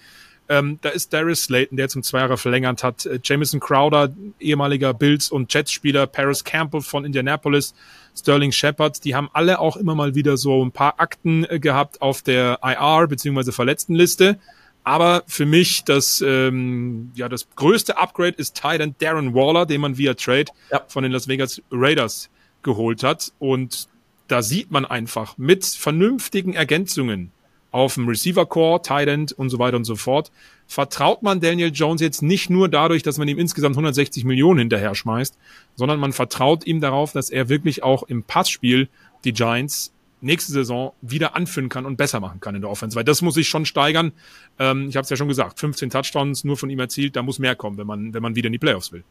Ähm, 0.49 0.79
da 0.81 0.89
ist 0.89 1.13
Darius 1.13 1.43
Slayton, 1.43 1.77
der 1.77 1.89
zum 1.89 2.01
zwei 2.01 2.19
Jahre 2.19 2.37
verlängert 2.37 2.83
hat. 2.83 3.05
Äh, 3.05 3.19
Jamison 3.23 3.59
Crowder, 3.59 4.11
ehemaliger 4.39 4.95
Bills- 4.95 5.29
und 5.29 5.53
Jets-Spieler. 5.53 6.07
Paris 6.07 6.43
Campbell 6.43 6.81
von 6.81 7.05
Indianapolis. 7.05 7.75
Sterling 8.17 8.51
Shepard. 8.51 9.03
Die 9.05 9.13
haben 9.13 9.29
alle 9.33 9.59
auch 9.59 9.77
immer 9.77 9.93
mal 9.93 10.15
wieder 10.15 10.37
so 10.37 10.65
ein 10.65 10.71
paar 10.71 10.99
Akten 10.99 11.45
äh, 11.45 11.59
gehabt 11.59 12.01
auf 12.01 12.23
der 12.23 12.59
IR 12.63 13.07
bzw. 13.07 13.51
Verletztenliste. 13.51 14.39
Aber 14.83 15.23
für 15.27 15.45
mich 15.45 15.83
das, 15.83 16.23
ähm, 16.25 17.11
ja, 17.13 17.29
das 17.29 17.47
größte 17.55 17.97
Upgrade 17.97 18.35
ist 18.37 18.55
Titan 18.55 18.95
Darren 18.97 19.35
Waller, 19.35 19.67
den 19.67 19.81
man 19.81 19.97
via 19.97 20.15
Trade 20.15 20.45
ja. 20.71 20.81
von 20.87 21.03
den 21.03 21.11
Las 21.11 21.27
Vegas 21.27 21.61
Raiders 21.71 22.31
geholt 22.63 23.03
hat. 23.03 23.31
Und 23.37 23.87
da 24.27 24.41
sieht 24.41 24.71
man 24.71 24.85
einfach 24.85 25.37
mit 25.37 25.63
vernünftigen 25.63 26.53
Ergänzungen 26.53 27.31
auf 27.71 27.95
dem 27.95 28.07
Receiver 28.07 28.45
Core, 28.45 28.81
Tight 28.81 29.07
End 29.07 29.31
und 29.31 29.49
so 29.49 29.59
weiter 29.59 29.77
und 29.77 29.85
so 29.85 29.95
fort, 29.95 30.31
vertraut 30.67 31.23
man 31.23 31.39
Daniel 31.39 31.71
Jones 31.73 32.01
jetzt 32.01 32.21
nicht 32.21 32.49
nur 32.49 32.69
dadurch, 32.69 33.03
dass 33.03 33.17
man 33.17 33.27
ihm 33.27 33.39
insgesamt 33.39 33.75
160 33.75 34.23
Millionen 34.23 34.59
hinterher 34.59 34.95
schmeißt, 34.95 35.37
sondern 35.75 35.99
man 35.99 36.13
vertraut 36.13 36.65
ihm 36.65 36.81
darauf, 36.81 37.11
dass 37.11 37.29
er 37.29 37.49
wirklich 37.49 37.83
auch 37.83 38.03
im 38.03 38.23
Passspiel 38.23 38.87
die 39.23 39.33
Giants 39.33 39.91
nächste 40.21 40.51
Saison 40.51 40.93
wieder 41.01 41.35
anführen 41.35 41.69
kann 41.69 41.85
und 41.85 41.95
besser 41.97 42.19
machen 42.19 42.39
kann 42.39 42.55
in 42.55 42.61
der 42.61 42.69
Offense, 42.69 42.95
weil 42.95 43.03
das 43.03 43.21
muss 43.21 43.35
sich 43.35 43.47
schon 43.47 43.65
steigern. 43.65 44.11
Ähm, 44.57 44.89
ich 44.89 44.95
habe 44.95 45.03
es 45.03 45.09
ja 45.09 45.15
schon 45.15 45.27
gesagt, 45.27 45.59
15 45.59 45.89
Touchdowns 45.89 46.43
nur 46.43 46.57
von 46.57 46.69
ihm 46.69 46.79
erzielt, 46.79 47.15
da 47.15 47.23
muss 47.23 47.39
mehr 47.39 47.55
kommen, 47.55 47.77
wenn 47.77 47.87
man 47.87 48.13
wenn 48.13 48.21
man 48.21 48.35
wieder 48.35 48.47
in 48.47 48.53
die 48.53 48.59
Playoffs 48.59 48.91
will. 48.91 49.03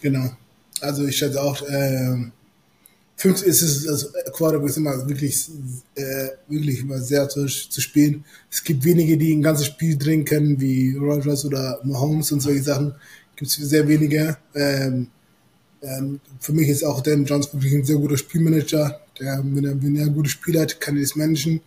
Genau. 0.00 0.30
Also 0.80 1.06
ich 1.06 1.16
schätze 1.16 1.42
auch, 1.42 1.60
äh, 1.62 2.30
fünf 3.20 3.42
ist 3.42 3.60
es, 3.60 3.86
also 3.86 4.08
Quarterback 4.32 4.70
ist 4.70 4.78
immer 4.78 5.06
wirklich, 5.06 5.46
äh, 5.94 6.28
wirklich 6.48 6.80
immer 6.80 6.98
sehr 6.98 7.28
zu, 7.28 7.44
zu 7.46 7.80
spielen. 7.80 8.24
Es 8.50 8.64
gibt 8.64 8.82
wenige, 8.82 9.18
die 9.18 9.34
ein 9.34 9.42
ganzes 9.42 9.66
Spiel 9.66 9.98
drehen 9.98 10.24
können, 10.24 10.58
wie 10.58 10.96
Rogers 10.96 11.44
oder 11.44 11.80
Mahomes 11.84 12.32
und 12.32 12.40
solche 12.40 12.62
Sachen. 12.62 12.94
Gibt 13.36 13.50
es 13.50 13.56
sehr 13.56 13.86
wenige. 13.86 14.38
Ähm, 14.54 15.08
ähm, 15.82 16.20
für 16.38 16.52
mich 16.54 16.68
ist 16.68 16.82
auch 16.82 17.02
Dan 17.02 17.26
Jones 17.26 17.52
wirklich 17.52 17.74
ein 17.74 17.84
sehr 17.84 17.96
guter 17.96 18.16
Spielmanager. 18.16 19.00
Der, 19.18 19.42
wenn 19.44 19.64
er, 19.66 19.82
wenn 19.82 19.96
er 19.96 20.06
ein 20.06 20.14
gutes 20.14 20.32
Spiel 20.32 20.58
hat, 20.58 20.80
kann 20.80 20.96
er 20.96 21.02
das 21.02 21.14
managen. 21.14 21.60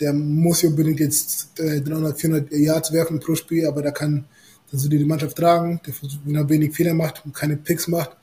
Der 0.00 0.12
muss 0.12 0.62
ja 0.62 0.68
unbedingt 0.68 1.00
jetzt 1.00 1.58
äh, 1.58 1.80
300, 1.80 2.20
400 2.20 2.52
Yards 2.52 2.92
werfen 2.92 3.20
pro 3.20 3.34
Spiel, 3.34 3.66
aber 3.66 3.80
der 3.80 3.92
kann 3.92 4.26
dann 4.70 4.80
so 4.80 4.88
die 4.88 5.02
Mannschaft 5.02 5.38
tragen. 5.38 5.80
Der, 5.86 5.94
wenn 6.26 6.34
er 6.34 6.48
wenig 6.48 6.74
Fehler 6.74 6.92
macht 6.92 7.24
und 7.24 7.34
keine 7.34 7.56
Picks 7.56 7.88
macht, 7.88 8.18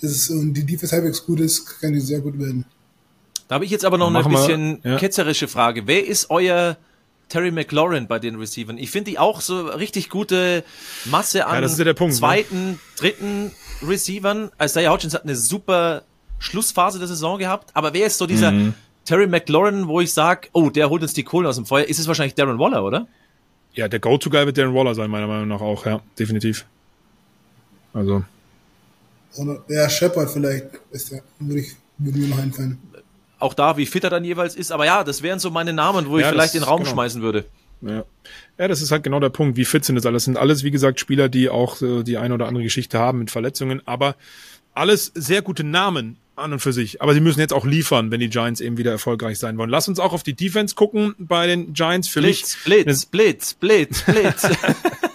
ist, 0.00 0.30
und 0.30 0.54
die 0.54 0.64
Defense 0.64 0.94
halbwegs 0.94 1.24
gut 1.24 1.40
ist, 1.40 1.80
kann 1.80 1.92
die 1.92 2.00
sehr 2.00 2.20
gut 2.20 2.38
werden. 2.38 2.64
Da 3.48 3.56
habe 3.56 3.64
ich 3.64 3.70
jetzt 3.70 3.84
aber 3.84 3.98
noch 3.98 4.12
eine 4.14 4.26
bisschen 4.26 4.80
ja. 4.82 4.96
ketzerische 4.96 5.48
Frage. 5.48 5.86
Wer 5.86 6.06
ist 6.06 6.30
euer 6.30 6.76
Terry 7.28 7.50
McLaurin 7.50 8.06
bei 8.06 8.18
den 8.18 8.36
Receivern? 8.36 8.78
Ich 8.78 8.90
finde 8.90 9.10
die 9.10 9.18
auch 9.18 9.40
so 9.40 9.66
richtig 9.66 10.08
gute 10.08 10.64
Masse 11.04 11.46
an 11.46 11.62
ja, 11.62 11.68
ja 11.68 11.92
Punkt, 11.92 12.14
ne? 12.14 12.18
zweiten, 12.18 12.70
ne? 12.70 12.78
dritten 12.96 13.50
Receivern. 13.86 14.50
Isaiah 14.60 14.90
Hodgins 14.90 15.14
hat 15.14 15.24
eine 15.24 15.36
super 15.36 16.02
Schlussphase 16.38 16.98
der 16.98 17.08
Saison 17.08 17.38
gehabt, 17.38 17.70
aber 17.74 17.92
wer 17.92 18.06
ist 18.06 18.18
so 18.18 18.26
dieser 18.26 18.52
mhm. 18.52 18.74
Terry 19.04 19.26
McLaurin, 19.26 19.86
wo 19.88 20.00
ich 20.00 20.12
sage, 20.12 20.48
oh, 20.52 20.70
der 20.70 20.88
holt 20.90 21.02
uns 21.02 21.12
die 21.12 21.24
Kohlen 21.24 21.46
aus 21.46 21.56
dem 21.56 21.66
Feuer? 21.66 21.84
Ist 21.84 21.98
es 21.98 22.06
wahrscheinlich 22.06 22.34
Darren 22.34 22.58
Waller, 22.58 22.84
oder? 22.84 23.06
Ja, 23.74 23.88
der 23.88 24.00
Go-To-Guy 24.00 24.46
wird 24.46 24.58
Darren 24.58 24.74
Waller 24.74 24.94
sein, 24.94 25.10
meiner 25.10 25.26
Meinung 25.26 25.48
nach 25.48 25.60
auch, 25.60 25.86
ja, 25.86 26.00
definitiv. 26.18 26.64
Also, 27.94 28.24
oder 29.36 29.64
ja, 29.68 29.88
Shepard 29.88 30.30
vielleicht 30.30 30.66
ist 30.90 31.12
der, 31.12 31.22
würde 31.38 31.60
ich 31.60 31.76
würde 31.98 32.18
mir 32.18 32.28
noch 32.28 32.38
einfallen. 32.38 32.78
Auch 33.38 33.54
da, 33.54 33.76
wie 33.76 33.86
fit 33.86 34.04
er 34.04 34.10
dann 34.10 34.24
jeweils 34.24 34.54
ist, 34.54 34.70
aber 34.70 34.86
ja, 34.86 35.04
das 35.04 35.22
wären 35.22 35.38
so 35.38 35.50
meine 35.50 35.72
Namen, 35.72 36.08
wo 36.08 36.18
ja, 36.18 36.26
ich 36.26 36.32
vielleicht 36.32 36.54
den 36.54 36.62
Raum 36.62 36.80
genau. 36.80 36.92
schmeißen 36.92 37.22
würde. 37.22 37.44
Ja. 37.80 38.04
ja, 38.58 38.68
das 38.68 38.80
ist 38.80 38.92
halt 38.92 39.02
genau 39.02 39.18
der 39.18 39.30
Punkt. 39.30 39.56
Wie 39.56 39.64
fit 39.64 39.84
sind 39.84 39.96
das 39.96 40.06
alles? 40.06 40.22
Das 40.22 40.24
sind 40.26 40.36
alles, 40.36 40.62
wie 40.62 40.70
gesagt, 40.70 41.00
Spieler, 41.00 41.28
die 41.28 41.48
auch 41.48 41.82
äh, 41.82 42.04
die 42.04 42.16
eine 42.16 42.34
oder 42.34 42.46
andere 42.46 42.62
Geschichte 42.62 42.98
haben 42.98 43.18
mit 43.18 43.32
Verletzungen, 43.32 43.82
aber 43.86 44.14
alles 44.74 45.10
sehr 45.14 45.42
gute 45.42 45.64
Namen 45.64 46.18
an 46.36 46.52
und 46.52 46.60
für 46.60 46.72
sich. 46.72 47.02
Aber 47.02 47.12
sie 47.12 47.20
müssen 47.20 47.40
jetzt 47.40 47.52
auch 47.52 47.66
liefern, 47.66 48.12
wenn 48.12 48.20
die 48.20 48.30
Giants 48.30 48.60
eben 48.60 48.78
wieder 48.78 48.92
erfolgreich 48.92 49.38
sein 49.38 49.58
wollen. 49.58 49.70
Lass 49.70 49.88
uns 49.88 49.98
auch 49.98 50.12
auf 50.12 50.22
die 50.22 50.34
Defense 50.34 50.76
gucken 50.76 51.14
bei 51.18 51.48
den 51.48 51.72
Giants. 51.72 52.08
Für 52.08 52.20
Blitz, 52.20 52.56
mich 52.64 52.84
Blitz, 52.84 53.04
Blitz, 53.06 53.54
Blitz, 53.54 54.02
Blitz. 54.02 54.48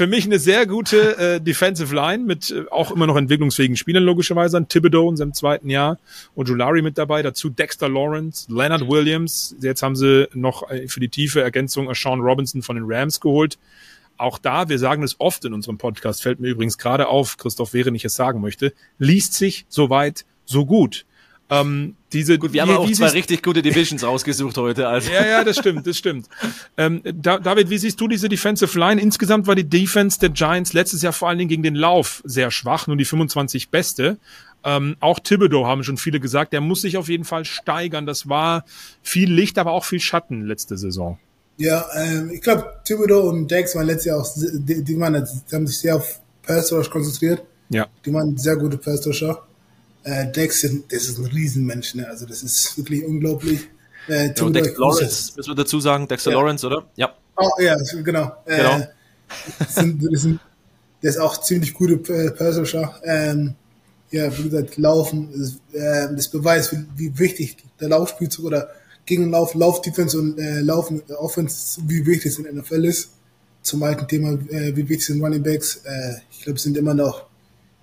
für 0.00 0.06
mich 0.06 0.24
eine 0.24 0.38
sehr 0.38 0.64
gute 0.64 1.18
äh, 1.18 1.40
Defensive 1.42 1.94
Line 1.94 2.24
mit 2.24 2.50
äh, 2.50 2.64
auch 2.70 2.90
immer 2.90 3.06
noch 3.06 3.16
entwicklungsfähigen 3.16 3.76
Spielern 3.76 4.02
logischerweise. 4.02 4.56
An 4.56 4.66
Thibodeau 4.66 5.10
in 5.10 5.18
seinem 5.18 5.34
zweiten 5.34 5.68
Jahr 5.68 5.98
und 6.34 6.48
Julari 6.48 6.80
mit 6.80 6.96
dabei. 6.96 7.20
Dazu 7.20 7.50
Dexter 7.50 7.90
Lawrence, 7.90 8.50
Leonard 8.50 8.88
Williams. 8.88 9.54
Jetzt 9.60 9.82
haben 9.82 9.96
sie 9.96 10.26
noch 10.32 10.70
äh, 10.70 10.88
für 10.88 11.00
die 11.00 11.10
tiefe 11.10 11.42
Ergänzung 11.42 11.94
Sean 11.94 12.20
Robinson 12.22 12.62
von 12.62 12.76
den 12.76 12.86
Rams 12.88 13.20
geholt. 13.20 13.58
Auch 14.16 14.38
da, 14.38 14.70
wir 14.70 14.78
sagen 14.78 15.02
es 15.02 15.20
oft 15.20 15.44
in 15.44 15.52
unserem 15.52 15.76
Podcast, 15.76 16.22
fällt 16.22 16.40
mir 16.40 16.48
übrigens 16.48 16.78
gerade 16.78 17.06
auf, 17.08 17.36
Christoph, 17.36 17.74
während 17.74 17.94
ich 17.94 18.06
es 18.06 18.14
sagen 18.14 18.40
möchte, 18.40 18.72
liest 18.96 19.34
sich 19.34 19.66
soweit 19.68 20.24
so 20.46 20.64
gut. 20.64 21.04
Ähm, 21.50 21.96
diese, 22.12 22.38
Gut, 22.38 22.52
wir 22.52 22.62
haben 22.62 22.70
auch 22.76 22.90
zwei 22.92 23.08
richtig 23.08 23.42
gute 23.42 23.60
Divisions 23.62 24.04
ausgesucht 24.04 24.56
heute. 24.56 24.86
Also. 24.86 25.10
Ja, 25.10 25.26
ja, 25.26 25.44
das 25.44 25.58
stimmt, 25.58 25.86
das 25.86 25.96
stimmt. 25.96 26.28
Ähm, 26.76 27.02
David, 27.04 27.70
wie 27.70 27.78
siehst 27.78 28.00
du 28.00 28.06
diese 28.06 28.28
Defensive 28.28 28.78
Line? 28.78 29.00
Insgesamt 29.00 29.46
war 29.48 29.56
die 29.56 29.68
Defense 29.68 30.18
der 30.20 30.30
Giants 30.30 30.72
letztes 30.72 31.02
Jahr 31.02 31.12
vor 31.12 31.28
allen 31.28 31.38
Dingen 31.38 31.48
gegen 31.48 31.62
den 31.62 31.74
Lauf 31.74 32.22
sehr 32.24 32.50
schwach, 32.50 32.86
nur 32.86 32.96
die 32.96 33.04
25 33.04 33.70
beste. 33.70 34.18
Ähm, 34.62 34.96
auch 35.00 35.18
Thibodeau 35.18 35.66
haben 35.66 35.82
schon 35.82 35.96
viele 35.96 36.20
gesagt, 36.20 36.52
der 36.52 36.60
muss 36.60 36.82
sich 36.82 36.96
auf 36.96 37.08
jeden 37.08 37.24
Fall 37.24 37.44
steigern. 37.44 38.06
Das 38.06 38.28
war 38.28 38.64
viel 39.02 39.32
Licht, 39.32 39.58
aber 39.58 39.72
auch 39.72 39.84
viel 39.84 40.00
Schatten 40.00 40.46
letzte 40.46 40.76
Saison. 40.78 41.18
Ja, 41.56 41.86
ähm, 41.94 42.30
ich 42.30 42.40
glaube, 42.40 42.80
Thibodeau 42.84 43.28
und 43.28 43.50
Dex 43.50 43.74
waren 43.74 43.86
letztes 43.86 44.06
Jahr 44.06 44.20
auch, 44.20 44.28
die, 44.34 44.84
die, 44.84 44.98
waren, 44.98 45.26
die 45.50 45.54
haben 45.54 45.66
sich 45.66 45.78
sehr 45.78 45.96
auf 45.96 46.20
Pass 46.42 46.72
Rush 46.72 46.90
konzentriert. 46.90 47.42
Ja. 47.70 47.86
Die 48.04 48.12
waren 48.12 48.36
sehr 48.36 48.56
gute 48.56 48.78
Pass 48.78 49.06
Rusher. 49.06 49.46
Äh, 50.04 50.30
Dex, 50.32 50.66
das 50.88 51.02
ist 51.04 51.18
ein 51.18 51.26
Riesenmensch, 51.26 51.94
ne? 51.94 52.08
also 52.08 52.26
das 52.26 52.42
ist 52.42 52.76
wirklich 52.78 53.04
unglaublich. 53.04 53.60
Äh, 54.08 54.32
ja, 54.34 54.50
Dex 54.50 54.78
Lawrence, 54.78 55.32
müssen 55.36 55.50
wir 55.50 55.54
dazu 55.54 55.78
sagen, 55.80 56.08
Dexter 56.08 56.30
ja. 56.30 56.38
Lawrence, 56.38 56.66
oder? 56.66 56.86
Ja. 56.96 57.14
Oh, 57.36 57.50
ja, 57.58 57.76
genau. 58.02 58.32
Äh, 58.46 58.56
genau. 58.56 58.78
Äh, 58.78 58.86
sind, 59.68 60.18
sind, 60.18 60.40
der 61.02 61.10
ist 61.10 61.18
auch 61.18 61.40
ziemlich 61.40 61.74
gute 61.74 61.96
Persischer. 61.96 63.00
Ähm, 63.04 63.54
ja, 64.10 64.36
wie 64.36 64.44
gesagt, 64.44 64.76
Laufen, 64.76 65.32
ist, 65.32 65.60
äh, 65.72 66.08
das 66.14 66.28
beweist, 66.28 66.72
wie, 66.72 66.86
wie 66.96 67.18
wichtig 67.18 67.56
der 67.80 67.90
Laufspielzug 67.90 68.46
oder 68.46 68.70
Gegenlauf, 69.06 69.54
Laufdefense 69.54 70.18
und 70.18 70.38
äh, 70.38 70.60
Laufen 70.60 71.02
Offense, 71.18 71.80
wie 71.86 72.04
wichtig 72.06 72.32
es 72.32 72.38
in 72.38 72.44
der 72.44 72.54
NFL 72.54 72.84
ist. 72.84 73.10
Zum 73.62 73.82
alten 73.82 74.06
Thema, 74.08 74.32
äh, 74.50 74.74
wie 74.74 74.88
wichtig 74.88 75.06
sind 75.06 75.22
Running 75.22 75.42
Backs. 75.42 75.82
Äh, 75.84 76.14
ich 76.30 76.42
glaube, 76.42 76.58
sind 76.58 76.76
immer 76.76 76.94
noch 76.94 77.26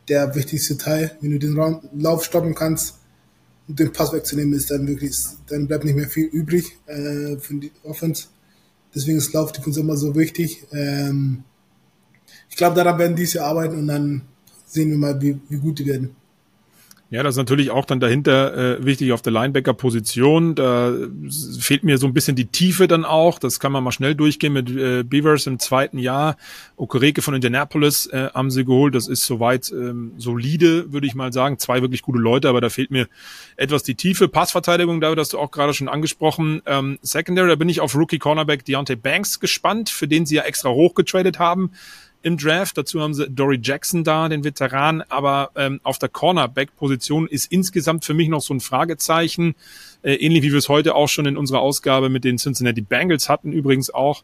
der 0.07 0.33
wichtigste 0.35 0.77
Teil. 0.77 1.17
Wenn 1.21 1.31
du 1.31 1.39
den 1.39 1.57
Raum, 1.57 1.81
Lauf 1.93 2.23
stoppen 2.23 2.55
kannst 2.55 2.99
und 3.67 3.79
den 3.79 3.91
Pass 3.91 4.13
wegzunehmen, 4.13 4.53
ist 4.53 4.71
dann 4.71 4.87
wirklich, 4.87 5.15
dann 5.47 5.67
bleibt 5.67 5.83
nicht 5.83 5.95
mehr 5.95 6.07
viel 6.07 6.25
übrig 6.25 6.77
äh, 6.85 7.37
für 7.37 7.55
die 7.55 7.71
Offense. 7.83 8.25
Deswegen 8.95 9.17
ist 9.17 9.33
Lauf 9.33 9.51
Defense 9.51 9.79
immer 9.79 9.97
so 9.97 10.15
wichtig. 10.15 10.65
Ähm, 10.71 11.43
ich 12.49 12.55
glaube, 12.55 12.75
daran 12.75 12.97
werden 12.97 13.15
diese 13.15 13.43
arbeiten 13.43 13.77
und 13.77 13.87
dann 13.87 14.21
sehen 14.65 14.89
wir 14.91 14.97
mal, 14.97 15.21
wie, 15.21 15.39
wie 15.49 15.57
gut 15.57 15.79
die 15.79 15.85
werden. 15.85 16.15
Ja, 17.09 17.23
das 17.23 17.35
ist 17.35 17.37
natürlich 17.37 17.71
auch 17.71 17.85
dann 17.85 18.01
dahinter 18.01 18.79
äh, 18.79 18.85
wichtig 18.85 19.13
auf 19.13 19.21
der 19.21 19.31
Linebacker-Position. 19.31 20.55
Da 20.55 20.93
fehlt 21.57 21.85
mir 21.85 21.97
so 21.97 22.05
ein 22.05 22.13
bisschen 22.13 22.35
die 22.35 22.47
Tiefe 22.47 22.89
dann 22.89 23.05
auch. 23.05 23.39
Das 23.39 23.61
kann 23.61 23.71
man 23.71 23.81
mal 23.81 23.93
schnell 23.93 24.13
durchgehen 24.13 24.51
mit 24.51 24.69
äh, 24.69 25.03
Beavers 25.03 25.47
im 25.47 25.57
zweiten 25.57 25.99
Jahr. 25.99 26.35
Okereke 26.75 27.21
von 27.21 27.33
Indianapolis 27.33 28.07
äh, 28.07 28.29
haben 28.33 28.51
sie 28.51 28.65
geholt. 28.65 28.93
Das 28.93 29.07
ist 29.07 29.25
soweit 29.25 29.71
ähm, 29.71 30.11
solide, 30.17 30.91
würde 30.91 31.07
ich 31.07 31.15
mal 31.15 31.31
sagen. 31.31 31.59
Zwei 31.59 31.81
wirklich 31.81 32.01
gute 32.01 32.19
Leute, 32.19 32.49
aber 32.49 32.59
da 32.59 32.69
fehlt 32.69 32.91
mir 32.91 33.07
etwas 33.55 33.83
die 33.83 33.95
Tiefe. 33.95 34.27
Passverteidigung, 34.27 34.99
da 34.99 35.15
hast 35.15 35.31
du 35.31 35.39
auch 35.39 35.51
gerade 35.51 35.73
schon 35.73 35.87
angesprochen. 35.87 36.61
Ähm, 36.65 36.99
Secondary, 37.01 37.47
da 37.47 37.55
bin 37.55 37.69
ich 37.69 37.79
auf 37.79 37.95
Rookie-Cornerback 37.95 38.65
Deontay 38.65 38.97
Banks 38.97 39.39
gespannt, 39.39 39.89
für 39.89 40.09
den 40.09 40.25
sie 40.25 40.35
ja 40.35 40.43
extra 40.43 40.71
hochgetradet 40.71 41.39
haben 41.39 41.71
im 42.27 42.37
Draft. 42.37 42.77
Dazu 42.77 43.01
haben 43.01 43.13
sie 43.13 43.29
Dory 43.29 43.59
Jackson 43.61 44.03
da, 44.03 44.29
den 44.29 44.43
Veteran. 44.43 45.01
Aber 45.09 45.51
ähm, 45.55 45.79
auf 45.83 45.97
der 45.97 46.09
Cornerback-Position 46.09 47.27
ist 47.27 47.51
insgesamt 47.51 48.05
für 48.05 48.13
mich 48.13 48.29
noch 48.29 48.41
so 48.41 48.53
ein 48.53 48.59
Fragezeichen. 48.59 49.55
Äh, 50.03 50.15
ähnlich 50.15 50.43
wie 50.43 50.51
wir 50.51 50.59
es 50.59 50.69
heute 50.69 50.95
auch 50.95 51.09
schon 51.09 51.25
in 51.25 51.37
unserer 51.37 51.61
Ausgabe 51.61 52.09
mit 52.09 52.23
den 52.23 52.37
Cincinnati 52.37 52.81
Bengals 52.81 53.29
hatten, 53.29 53.51
übrigens 53.51 53.89
auch. 53.89 54.23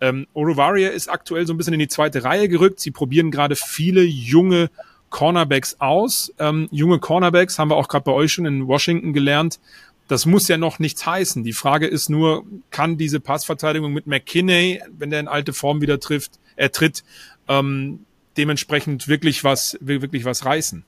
Ähm, 0.00 0.26
Orovaria 0.32 0.90
ist 0.90 1.08
aktuell 1.08 1.46
so 1.46 1.52
ein 1.52 1.56
bisschen 1.56 1.74
in 1.74 1.80
die 1.80 1.88
zweite 1.88 2.22
Reihe 2.22 2.48
gerückt. 2.48 2.78
Sie 2.78 2.92
probieren 2.92 3.30
gerade 3.30 3.56
viele 3.56 4.02
junge 4.04 4.70
Cornerbacks 5.10 5.76
aus. 5.80 6.32
Ähm, 6.38 6.68
junge 6.70 6.98
Cornerbacks 6.98 7.58
haben 7.58 7.70
wir 7.70 7.76
auch 7.76 7.88
gerade 7.88 8.04
bei 8.04 8.12
euch 8.12 8.32
schon 8.32 8.46
in 8.46 8.68
Washington 8.68 9.12
gelernt. 9.12 9.58
Das 10.06 10.24
muss 10.24 10.48
ja 10.48 10.56
noch 10.56 10.78
nichts 10.78 11.04
heißen. 11.04 11.44
Die 11.44 11.52
Frage 11.52 11.86
ist 11.86 12.08
nur, 12.08 12.44
kann 12.70 12.96
diese 12.96 13.20
Passverteidigung 13.20 13.92
mit 13.92 14.06
McKinney, 14.06 14.80
wenn 14.96 15.10
der 15.10 15.20
in 15.20 15.28
alte 15.28 15.52
Form 15.52 15.82
wieder 15.82 16.00
trifft, 16.00 16.38
er 16.56 16.72
tritt, 16.72 17.04
ähm, 17.48 18.04
dementsprechend 18.36 19.08
wirklich 19.08 19.44
was, 19.44 19.76
wirklich 19.80 20.24
was 20.24 20.44
reißen. 20.44 20.84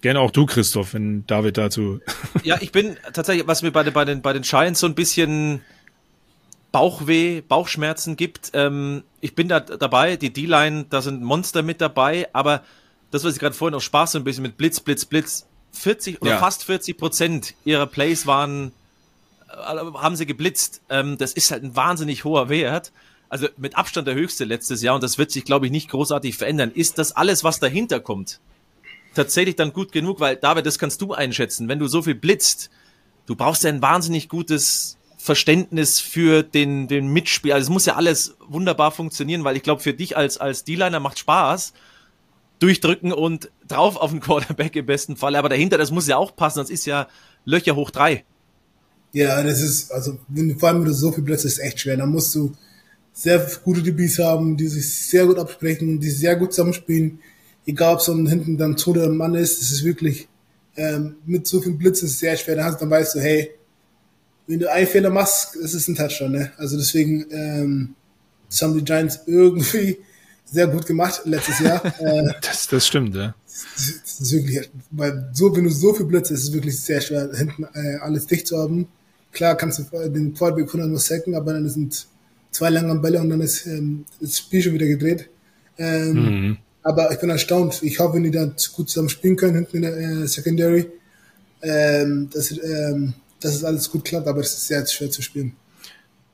Gerne 0.00 0.20
auch 0.20 0.30
du, 0.30 0.46
Christoph, 0.46 0.94
wenn 0.94 1.26
David 1.26 1.58
dazu. 1.58 2.00
Ja, 2.42 2.56
ich 2.60 2.72
bin 2.72 2.96
tatsächlich, 3.12 3.46
was 3.46 3.62
mir 3.62 3.70
bei 3.70 3.82
den, 3.82 3.92
bei 3.92 4.04
den, 4.04 4.22
bei 4.22 4.32
den 4.32 4.42
Giants 4.42 4.80
so 4.80 4.86
ein 4.86 4.94
bisschen 4.94 5.60
Bauchweh, 6.72 7.42
Bauchschmerzen 7.42 8.16
gibt. 8.16 8.52
Ähm, 8.54 9.02
ich 9.20 9.34
bin 9.34 9.48
da 9.48 9.60
dabei, 9.60 10.16
die 10.16 10.32
D-Line, 10.32 10.86
da 10.88 11.02
sind 11.02 11.22
Monster 11.22 11.62
mit 11.62 11.80
dabei, 11.80 12.28
aber 12.32 12.62
das, 13.10 13.24
was 13.24 13.34
ich 13.34 13.40
gerade 13.40 13.54
vorhin 13.54 13.74
auch 13.74 13.82
Spaß 13.82 14.12
so 14.12 14.18
ein 14.18 14.24
bisschen 14.24 14.42
mit 14.42 14.56
Blitz, 14.56 14.80
Blitz, 14.80 15.04
Blitz, 15.04 15.46
40 15.72 16.22
oder 16.22 16.32
ja. 16.32 16.38
fast 16.38 16.64
40 16.64 16.96
Prozent 16.96 17.54
ihrer 17.64 17.86
Plays 17.86 18.26
waren, 18.26 18.72
äh, 19.48 19.52
haben 19.52 20.16
sie 20.16 20.26
geblitzt. 20.26 20.80
Ähm, 20.88 21.18
das 21.18 21.32
ist 21.32 21.50
halt 21.50 21.62
ein 21.62 21.76
wahnsinnig 21.76 22.24
hoher 22.24 22.48
Wert 22.48 22.92
also 23.30 23.48
mit 23.56 23.76
Abstand 23.76 24.06
der 24.08 24.14
höchste 24.14 24.44
letztes 24.44 24.82
Jahr 24.82 24.96
und 24.96 25.02
das 25.02 25.16
wird 25.16 25.30
sich, 25.30 25.44
glaube 25.44 25.64
ich, 25.64 25.72
nicht 25.72 25.88
großartig 25.88 26.36
verändern. 26.36 26.72
Ist 26.74 26.98
das 26.98 27.12
alles, 27.12 27.42
was 27.44 27.60
dahinter 27.60 28.00
kommt, 28.00 28.40
tatsächlich 29.14 29.56
dann 29.56 29.72
gut 29.72 29.92
genug? 29.92 30.20
Weil, 30.20 30.36
David, 30.36 30.66
das 30.66 30.78
kannst 30.78 31.00
du 31.00 31.14
einschätzen. 31.14 31.68
Wenn 31.68 31.78
du 31.78 31.86
so 31.86 32.02
viel 32.02 32.16
blitzt, 32.16 32.70
du 33.26 33.36
brauchst 33.36 33.64
ja 33.64 33.70
ein 33.70 33.80
wahnsinnig 33.80 34.28
gutes 34.28 34.98
Verständnis 35.16 36.00
für 36.00 36.42
den, 36.42 36.88
den 36.88 37.08
Mitspieler. 37.08 37.54
Also 37.54 37.66
es 37.66 37.70
muss 37.70 37.86
ja 37.86 37.94
alles 37.94 38.36
wunderbar 38.48 38.90
funktionieren, 38.90 39.44
weil 39.44 39.56
ich 39.56 39.62
glaube, 39.62 39.80
für 39.80 39.94
dich 39.94 40.16
als, 40.16 40.38
als 40.38 40.64
D-Liner 40.64 40.98
macht 40.98 41.18
Spaß, 41.18 41.72
durchdrücken 42.58 43.12
und 43.12 43.50
drauf 43.68 43.96
auf 43.96 44.10
den 44.10 44.20
Quarterback 44.20 44.74
im 44.76 44.86
besten 44.86 45.16
Fall. 45.16 45.36
Aber 45.36 45.48
dahinter, 45.48 45.78
das 45.78 45.90
muss 45.90 46.08
ja 46.08 46.16
auch 46.16 46.34
passen, 46.34 46.56
sonst 46.56 46.70
ist 46.70 46.84
ja 46.86 47.06
Löcher 47.44 47.76
hoch 47.76 47.90
drei. 47.90 48.24
Ja, 49.12 49.42
das 49.42 49.60
ist, 49.60 49.92
also, 49.92 50.18
wenn 50.28 50.58
vor 50.58 50.68
allem, 50.68 50.78
wenn 50.78 50.86
du 50.86 50.94
so 50.94 51.12
viel 51.12 51.22
blitzt, 51.22 51.44
ist 51.44 51.58
echt 51.58 51.80
schwer. 51.80 51.96
Dann 51.96 52.10
musst 52.10 52.34
du, 52.34 52.52
sehr 53.12 53.46
gute 53.64 53.82
DBs 53.82 54.18
haben, 54.18 54.56
die 54.56 54.68
sich 54.68 55.08
sehr 55.08 55.26
gut 55.26 55.38
absprechen, 55.38 56.00
die 56.00 56.10
sehr 56.10 56.36
gut 56.36 56.52
zusammenspielen. 56.52 57.18
Egal, 57.66 57.94
ob 57.94 58.00
es 58.00 58.06
dann 58.06 58.26
hinten 58.26 58.56
dann 58.56 58.76
zu 58.76 58.92
der 58.92 59.08
Mann 59.08 59.34
ist, 59.34 59.60
das 59.60 59.70
ist 59.70 59.84
wirklich 59.84 60.28
ähm, 60.76 61.16
mit 61.26 61.46
so 61.46 61.60
viel 61.60 61.72
Blitz 61.72 62.02
ist 62.02 62.12
es 62.12 62.18
sehr 62.20 62.36
schwer. 62.36 62.56
Dann, 62.56 62.64
hast, 62.64 62.80
dann 62.80 62.90
weißt 62.90 63.16
du, 63.16 63.20
hey, 63.20 63.50
wenn 64.46 64.58
du 64.58 64.70
einen 64.70 64.86
Fehler 64.86 65.10
machst, 65.10 65.56
ist 65.56 65.74
es 65.74 65.86
ein 65.88 65.94
Touchdown. 65.94 66.32
Ne? 66.32 66.52
Also 66.56 66.76
deswegen, 66.76 67.26
ähm, 67.30 67.94
das 68.48 68.62
haben 68.62 68.74
die 68.74 68.84
Giants 68.84 69.20
irgendwie 69.26 69.98
sehr 70.44 70.66
gut 70.66 70.86
gemacht 70.86 71.22
letztes 71.24 71.60
Jahr. 71.60 71.82
Äh, 72.00 72.32
das, 72.42 72.66
das 72.66 72.86
stimmt, 72.86 73.14
ja. 73.14 73.34
Das 73.46 74.20
ist 74.20 74.32
wirklich, 74.32 74.70
weil 74.90 75.30
so, 75.32 75.54
wenn 75.54 75.64
du 75.64 75.70
so 75.70 75.92
viel 75.92 76.06
Blitz 76.06 76.30
ist 76.30 76.44
es 76.44 76.52
wirklich 76.52 76.80
sehr 76.80 77.00
schwer, 77.00 77.30
hinten 77.34 77.64
äh, 77.74 77.96
alles 77.96 78.26
dicht 78.26 78.46
zu 78.46 78.58
haben. 78.58 78.88
Klar 79.32 79.56
kannst 79.56 79.78
du 79.78 80.08
den 80.08 80.34
Quarterback 80.34 80.66
100 80.68 80.88
nur 80.88 80.98
sacken, 80.98 81.34
aber 81.34 81.52
dann 81.52 81.68
sind 81.68 82.06
zwei 82.50 82.70
lange 82.70 82.94
Bälle 82.96 83.20
und 83.20 83.30
dann 83.30 83.40
ist 83.40 83.66
ähm, 83.66 84.04
das 84.20 84.38
Spiel 84.38 84.62
schon 84.62 84.74
wieder 84.74 84.86
gedreht. 84.86 85.28
Ähm, 85.78 86.12
mhm. 86.12 86.56
Aber 86.82 87.12
ich 87.12 87.20
bin 87.20 87.30
erstaunt. 87.30 87.82
Ich 87.82 87.98
hoffe, 87.98 88.14
wenn 88.14 88.24
die 88.24 88.30
da 88.30 88.46
gut 88.74 88.88
zusammen 88.88 89.08
spielen 89.08 89.36
können, 89.36 89.54
hinten 89.54 89.76
in 89.76 89.82
der 89.82 89.96
äh, 89.96 90.26
Secondary, 90.26 90.86
ähm, 91.62 92.30
dass, 92.32 92.50
ähm, 92.52 93.14
dass 93.40 93.54
es 93.54 93.64
alles 93.64 93.90
gut 93.90 94.04
klappt, 94.04 94.26
aber 94.26 94.40
es 94.40 94.52
ist 94.54 94.66
sehr 94.66 94.86
schwer 94.86 95.10
zu 95.10 95.22
spielen. 95.22 95.52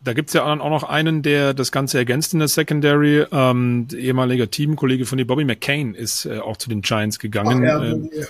Da 0.04 0.12
gibt's 0.12 0.34
ja 0.34 0.44
auch 0.44 0.56
noch 0.56 0.84
einen, 0.84 1.22
der 1.22 1.52
das 1.52 1.72
Ganze 1.72 1.98
ergänzt 1.98 2.32
in 2.32 2.38
der 2.38 2.46
Secondary. 2.46 3.26
Ähm, 3.32 3.88
ehemaliger 3.92 4.48
Teamkollege 4.48 5.04
von 5.04 5.18
dir, 5.18 5.26
Bobby 5.26 5.44
McCain, 5.44 5.94
ist 5.94 6.26
äh, 6.26 6.38
auch 6.38 6.56
zu 6.58 6.68
den 6.68 6.82
Giants 6.82 7.18
gegangen. 7.18 7.64
Ach, 7.64 7.82
ja, 7.82 7.84
ähm, 7.84 8.10
ja 8.16 8.26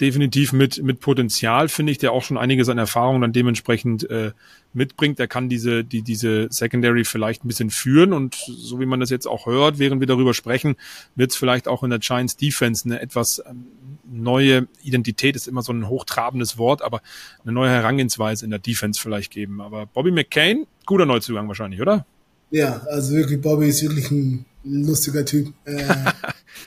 definitiv 0.00 0.52
mit, 0.52 0.82
mit 0.82 1.00
Potenzial, 1.00 1.68
finde 1.68 1.92
ich, 1.92 1.98
der 1.98 2.12
auch 2.12 2.22
schon 2.22 2.38
einiges 2.38 2.68
an 2.68 2.78
Erfahrung 2.78 3.20
dann 3.20 3.32
dementsprechend 3.32 4.08
äh, 4.10 4.32
mitbringt. 4.72 5.18
Er 5.18 5.28
kann 5.28 5.48
diese, 5.48 5.84
die, 5.84 6.02
diese 6.02 6.48
Secondary 6.50 7.04
vielleicht 7.04 7.44
ein 7.44 7.48
bisschen 7.48 7.70
führen 7.70 8.12
und 8.12 8.34
so 8.34 8.78
wie 8.80 8.86
man 8.86 9.00
das 9.00 9.10
jetzt 9.10 9.26
auch 9.26 9.46
hört, 9.46 9.78
während 9.78 10.00
wir 10.00 10.06
darüber 10.06 10.34
sprechen, 10.34 10.76
wird 11.14 11.30
es 11.30 11.36
vielleicht 11.36 11.66
auch 11.68 11.82
in 11.82 11.90
der 11.90 11.98
Giants 11.98 12.36
Defense 12.36 12.84
eine 12.84 13.00
etwas 13.00 13.42
ähm, 13.48 13.66
neue 14.10 14.68
Identität, 14.82 15.34
ist 15.34 15.48
immer 15.48 15.62
so 15.62 15.72
ein 15.72 15.88
hochtrabendes 15.88 16.58
Wort, 16.58 16.82
aber 16.82 17.00
eine 17.42 17.52
neue 17.52 17.70
Herangehensweise 17.70 18.44
in 18.44 18.50
der 18.50 18.60
Defense 18.60 19.00
vielleicht 19.00 19.32
geben. 19.32 19.60
Aber 19.60 19.86
Bobby 19.86 20.10
McCain, 20.10 20.66
guter 20.84 21.06
Neuzugang 21.06 21.48
wahrscheinlich, 21.48 21.80
oder? 21.80 22.06
Ja, 22.50 22.82
also 22.88 23.14
wirklich, 23.14 23.40
Bobby 23.40 23.68
ist 23.68 23.82
wirklich 23.82 24.10
ein 24.10 24.44
lustiger 24.64 25.24
Typ. 25.24 25.52
Äh, 25.64 25.84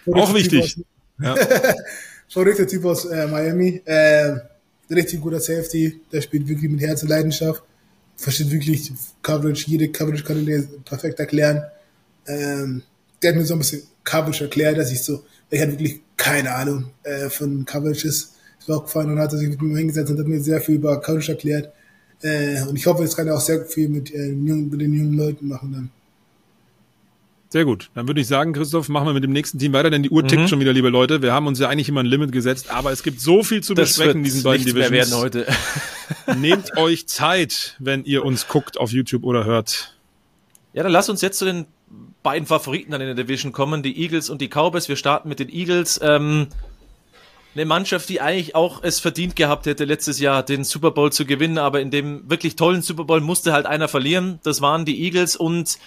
auch 0.11 0.33
wichtig. 0.33 0.77
Ja. 1.21 1.35
verrückter 2.29 2.67
Typ 2.67 2.85
aus 2.85 3.05
äh, 3.05 3.27
Miami. 3.27 3.81
Äh, 3.85 4.35
richtig 4.89 5.21
guter 5.21 5.39
Safety. 5.39 5.99
Der 6.11 6.21
spielt 6.21 6.47
wirklich 6.47 6.69
mit 6.69 6.81
Herz 6.81 7.03
und 7.03 7.09
Leidenschaft. 7.09 7.63
Versteht 8.15 8.51
wirklich 8.51 8.91
Coverage. 9.21 9.65
Jede 9.67 9.89
Coverage 9.89 10.23
kann 10.23 10.47
er 10.47 10.63
perfekt 10.85 11.19
erklären. 11.19 11.63
Ähm, 12.27 12.83
der 13.21 13.31
hat 13.31 13.37
mir 13.37 13.45
so 13.45 13.53
ein 13.55 13.59
bisschen 13.59 13.83
Coverage 14.03 14.45
erklärt, 14.45 14.77
dass 14.77 14.91
ich 14.91 15.03
so, 15.03 15.23
ich 15.49 15.59
hatte 15.59 15.71
wirklich 15.71 16.01
keine 16.15 16.53
Ahnung 16.53 16.91
äh, 17.03 17.29
von 17.29 17.65
Coverages. 17.65 18.33
Ich 18.61 18.67
war 18.67 18.77
auch 18.77 18.85
gefallen 18.85 19.11
und 19.11 19.19
hat 19.19 19.31
sich 19.31 19.49
mit 19.49 19.61
mir 19.61 19.77
hingesetzt 19.77 20.11
und 20.11 20.19
hat 20.19 20.27
mir 20.27 20.41
sehr 20.41 20.61
viel 20.61 20.75
über 20.75 20.99
Coverage 20.99 21.31
erklärt. 21.31 21.71
Äh, 22.21 22.61
und 22.63 22.75
ich 22.75 22.85
hoffe, 22.85 23.03
jetzt 23.03 23.15
kann 23.15 23.27
er 23.27 23.35
auch 23.35 23.41
sehr 23.41 23.65
viel 23.65 23.87
mit, 23.87 24.13
äh, 24.13 24.27
mit 24.27 24.81
den 24.81 24.93
jungen 24.93 25.13
Leuten 25.13 25.47
machen 25.47 25.71
dann. 25.71 25.91
Sehr 27.51 27.65
gut. 27.65 27.89
Dann 27.95 28.07
würde 28.07 28.21
ich 28.21 28.27
sagen, 28.27 28.53
Christoph, 28.53 28.89
machen 28.89 29.07
wir 29.07 29.13
mit 29.13 29.23
dem 29.23 29.31
nächsten 29.31 29.57
Team 29.57 29.73
weiter, 29.73 29.89
denn 29.89 30.03
die 30.03 30.11
Uhr 30.11 30.25
tickt 30.27 30.43
mhm. 30.43 30.47
schon 30.47 30.59
wieder, 30.59 30.71
liebe 30.71 30.89
Leute. 30.89 31.23
Wir 31.23 31.33
haben 31.33 31.47
uns 31.47 31.59
ja 31.59 31.67
eigentlich 31.67 31.89
immer 31.89 32.01
ein 32.01 32.05
Limit 32.05 32.31
gesetzt, 32.31 32.69
aber 32.69 32.91
es 32.91 33.01
gibt 33.01 33.19
so 33.19 33.41
viel 33.41 33.63
zu 33.63 33.73
das 33.73 33.89
besprechen 33.89 34.19
in 34.19 34.23
diesen 34.23 34.43
beiden 34.43 34.65
Divisions. 34.65 34.91
Mehr 34.91 34.99
werden 34.99 35.15
heute. 35.15 35.47
Nehmt 36.37 36.77
euch 36.77 37.07
Zeit, 37.07 37.75
wenn 37.79 38.03
ihr 38.05 38.23
uns 38.23 38.47
guckt 38.47 38.79
auf 38.79 38.91
YouTube 38.91 39.23
oder 39.23 39.45
hört. 39.45 39.95
Ja, 40.73 40.83
dann 40.83 40.91
lasst 40.91 41.09
uns 41.09 41.21
jetzt 41.21 41.39
zu 41.39 41.45
den 41.45 41.65
beiden 42.21 42.45
Favoriten 42.45 42.91
dann 42.91 43.01
in 43.01 43.07
der 43.07 43.15
Division 43.15 43.51
kommen, 43.51 43.81
die 43.81 43.99
Eagles 43.99 44.29
und 44.29 44.41
die 44.41 44.47
Cowboys. 44.47 44.87
Wir 44.87 44.95
starten 44.95 45.27
mit 45.27 45.39
den 45.39 45.49
Eagles. 45.49 45.99
Ähm, 46.03 46.47
eine 47.55 47.65
Mannschaft, 47.65 48.07
die 48.09 48.21
eigentlich 48.21 48.53
auch 48.53 48.83
es 48.83 48.99
verdient 48.99 49.35
gehabt 49.35 49.65
hätte, 49.65 49.85
letztes 49.85 50.19
Jahr 50.19 50.43
den 50.43 50.63
Super 50.63 50.91
Bowl 50.91 51.11
zu 51.11 51.25
gewinnen, 51.25 51.57
aber 51.57 51.81
in 51.81 51.89
dem 51.89 52.29
wirklich 52.29 52.55
tollen 52.55 52.83
Super 52.83 53.05
Bowl 53.05 53.21
musste 53.21 53.53
halt 53.53 53.65
einer 53.65 53.87
verlieren. 53.87 54.39
Das 54.43 54.61
waren 54.61 54.85
die 54.85 55.03
Eagles 55.03 55.35
und 55.35 55.79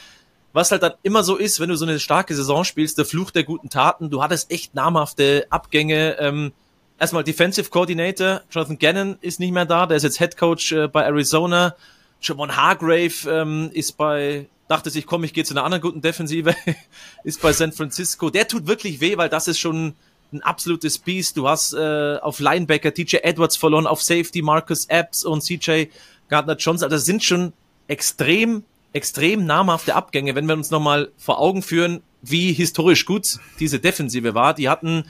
was 0.52 0.70
halt 0.70 0.82
dann 0.82 0.92
immer 1.02 1.22
so 1.24 1.36
ist, 1.36 1.60
wenn 1.60 1.68
du 1.68 1.76
so 1.76 1.84
eine 1.84 1.98
starke 1.98 2.34
Saison 2.34 2.64
spielst, 2.64 2.98
der 2.98 3.04
Fluch 3.04 3.30
der 3.30 3.44
guten 3.44 3.70
Taten. 3.70 4.10
Du 4.10 4.22
hattest 4.22 4.50
echt 4.50 4.74
namhafte 4.74 5.46
Abgänge. 5.50 6.18
Ähm, 6.18 6.52
erstmal 6.98 7.24
Defensive 7.24 7.70
Coordinator, 7.70 8.42
Jonathan 8.50 8.78
Gannon 8.78 9.18
ist 9.20 9.40
nicht 9.40 9.52
mehr 9.52 9.64
da, 9.64 9.86
der 9.86 9.96
ist 9.96 10.02
jetzt 10.02 10.18
Head 10.18 10.36
Coach 10.36 10.72
äh, 10.72 10.88
bei 10.88 11.02
Arizona. 11.02 11.74
Javon 12.20 12.54
Hargrave 12.54 13.28
ähm, 13.28 13.70
ist 13.72 13.96
bei, 13.96 14.46
dachte 14.68 14.90
sich, 14.90 15.06
komm, 15.06 15.24
ich 15.24 15.32
gehe 15.32 15.44
zu 15.44 15.54
einer 15.54 15.64
anderen 15.64 15.82
guten 15.82 16.02
Defensive, 16.02 16.54
ist 17.24 17.40
bei 17.40 17.52
San 17.52 17.72
Francisco. 17.72 18.30
Der 18.30 18.46
tut 18.46 18.66
wirklich 18.66 19.00
weh, 19.00 19.16
weil 19.16 19.28
das 19.28 19.48
ist 19.48 19.58
schon 19.58 19.94
ein 20.32 20.42
absolutes 20.42 20.98
Beast. 20.98 21.36
Du 21.36 21.48
hast 21.48 21.72
äh, 21.72 22.18
auf 22.20 22.40
Linebacker 22.40 22.94
TJ 22.94 23.16
Edwards 23.22 23.56
verloren, 23.56 23.86
auf 23.86 24.02
Safety 24.02 24.42
Marcus 24.42 24.86
Epps 24.86 25.24
und 25.24 25.42
CJ 25.42 25.86
Gardner 26.28 26.56
Johnson. 26.56 26.84
Also 26.84 26.96
das 26.96 27.04
sind 27.04 27.24
schon 27.24 27.52
extrem 27.88 28.64
extrem 28.92 29.44
namhafte 29.46 29.94
Abgänge, 29.94 30.34
wenn 30.34 30.46
wir 30.46 30.54
uns 30.54 30.70
nochmal 30.70 31.10
vor 31.16 31.40
Augen 31.40 31.62
führen, 31.62 32.02
wie 32.20 32.52
historisch 32.52 33.04
gut 33.04 33.38
diese 33.58 33.80
Defensive 33.80 34.34
war. 34.34 34.54
Die 34.54 34.68
hatten 34.68 35.04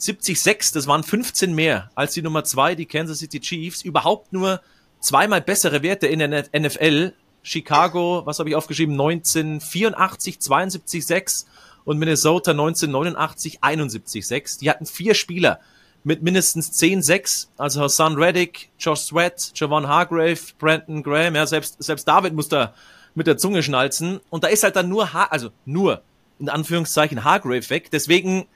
70-6, 0.00 0.74
das 0.74 0.86
waren 0.86 1.02
15 1.02 1.54
mehr 1.54 1.90
als 1.94 2.14
die 2.14 2.22
Nummer 2.22 2.44
zwei, 2.44 2.74
die 2.74 2.86
Kansas 2.86 3.18
City 3.18 3.40
Chiefs. 3.40 3.82
Überhaupt 3.82 4.32
nur 4.32 4.60
zweimal 5.00 5.40
bessere 5.40 5.82
Werte 5.82 6.06
in 6.06 6.18
der 6.18 6.46
NFL. 6.56 7.12
Chicago, 7.42 8.22
was 8.24 8.38
habe 8.38 8.50
ich 8.50 8.56
aufgeschrieben, 8.56 8.94
1984, 8.94 10.36
72-6 10.36 11.46
und 11.84 11.98
Minnesota 11.98 12.50
1989 12.50 13.60
71-6. 13.60 14.58
Die 14.58 14.68
hatten 14.68 14.86
vier 14.86 15.14
Spieler 15.14 15.60
mit 16.04 16.22
mindestens 16.22 16.72
10-6, 16.72 17.48
also 17.56 17.80
Hassan 17.80 18.14
Reddick, 18.16 18.70
Josh 18.78 19.00
Sweat, 19.00 19.52
Javon 19.54 19.88
Hargrave, 19.88 20.38
Brandon 20.58 21.02
Graham, 21.02 21.34
ja, 21.34 21.46
selbst, 21.46 21.82
selbst 21.82 22.06
David 22.06 22.34
muss 22.34 22.48
da 22.48 22.74
mit 23.14 23.26
der 23.26 23.36
Zunge 23.36 23.62
schnalzen. 23.62 24.20
Und 24.30 24.44
da 24.44 24.48
ist 24.48 24.62
halt 24.62 24.76
dann 24.76 24.88
nur, 24.88 25.12
ha 25.12 25.24
also 25.24 25.50
nur, 25.64 26.02
in 26.38 26.48
Anführungszeichen, 26.48 27.24
Hargrave 27.24 27.68
weg. 27.70 27.90
Deswegen, 27.90 28.46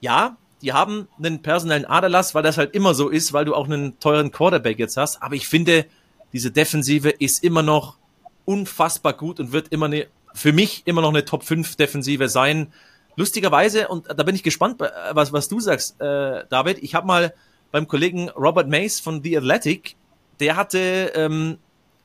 ja, 0.00 0.36
die 0.62 0.72
haben 0.72 1.08
einen 1.18 1.42
personellen 1.42 1.84
Aderlass, 1.84 2.34
weil 2.34 2.42
das 2.42 2.58
halt 2.58 2.74
immer 2.74 2.94
so 2.94 3.08
ist, 3.08 3.32
weil 3.32 3.44
du 3.44 3.54
auch 3.54 3.66
einen 3.66 3.98
teuren 3.98 4.30
Quarterback 4.30 4.78
jetzt 4.78 4.96
hast. 4.96 5.22
Aber 5.22 5.34
ich 5.34 5.48
finde, 5.48 5.86
diese 6.32 6.50
Defensive 6.50 7.10
ist 7.10 7.42
immer 7.42 7.62
noch 7.62 7.96
unfassbar 8.44 9.12
gut 9.12 9.40
und 9.40 9.52
wird 9.52 9.68
immer 9.68 9.86
eine, 9.86 10.06
für 10.34 10.52
mich 10.52 10.82
immer 10.86 11.00
noch 11.00 11.10
eine 11.10 11.24
Top 11.24 11.44
5 11.44 11.76
Defensive 11.76 12.28
sein. 12.28 12.72
Lustigerweise, 13.16 13.88
und 13.88 14.06
da 14.08 14.22
bin 14.22 14.34
ich 14.34 14.42
gespannt, 14.42 14.80
was, 15.12 15.32
was 15.32 15.48
du 15.48 15.60
sagst, 15.60 16.00
äh, 16.00 16.44
David. 16.48 16.78
Ich 16.78 16.94
habe 16.94 17.06
mal 17.06 17.34
beim 17.70 17.88
Kollegen 17.88 18.28
Robert 18.30 18.68
Mace 18.68 19.00
von 19.00 19.22
The 19.22 19.38
Athletic, 19.38 19.96
der 20.40 20.56
hatte 20.56 21.12
ähm, 21.14 21.58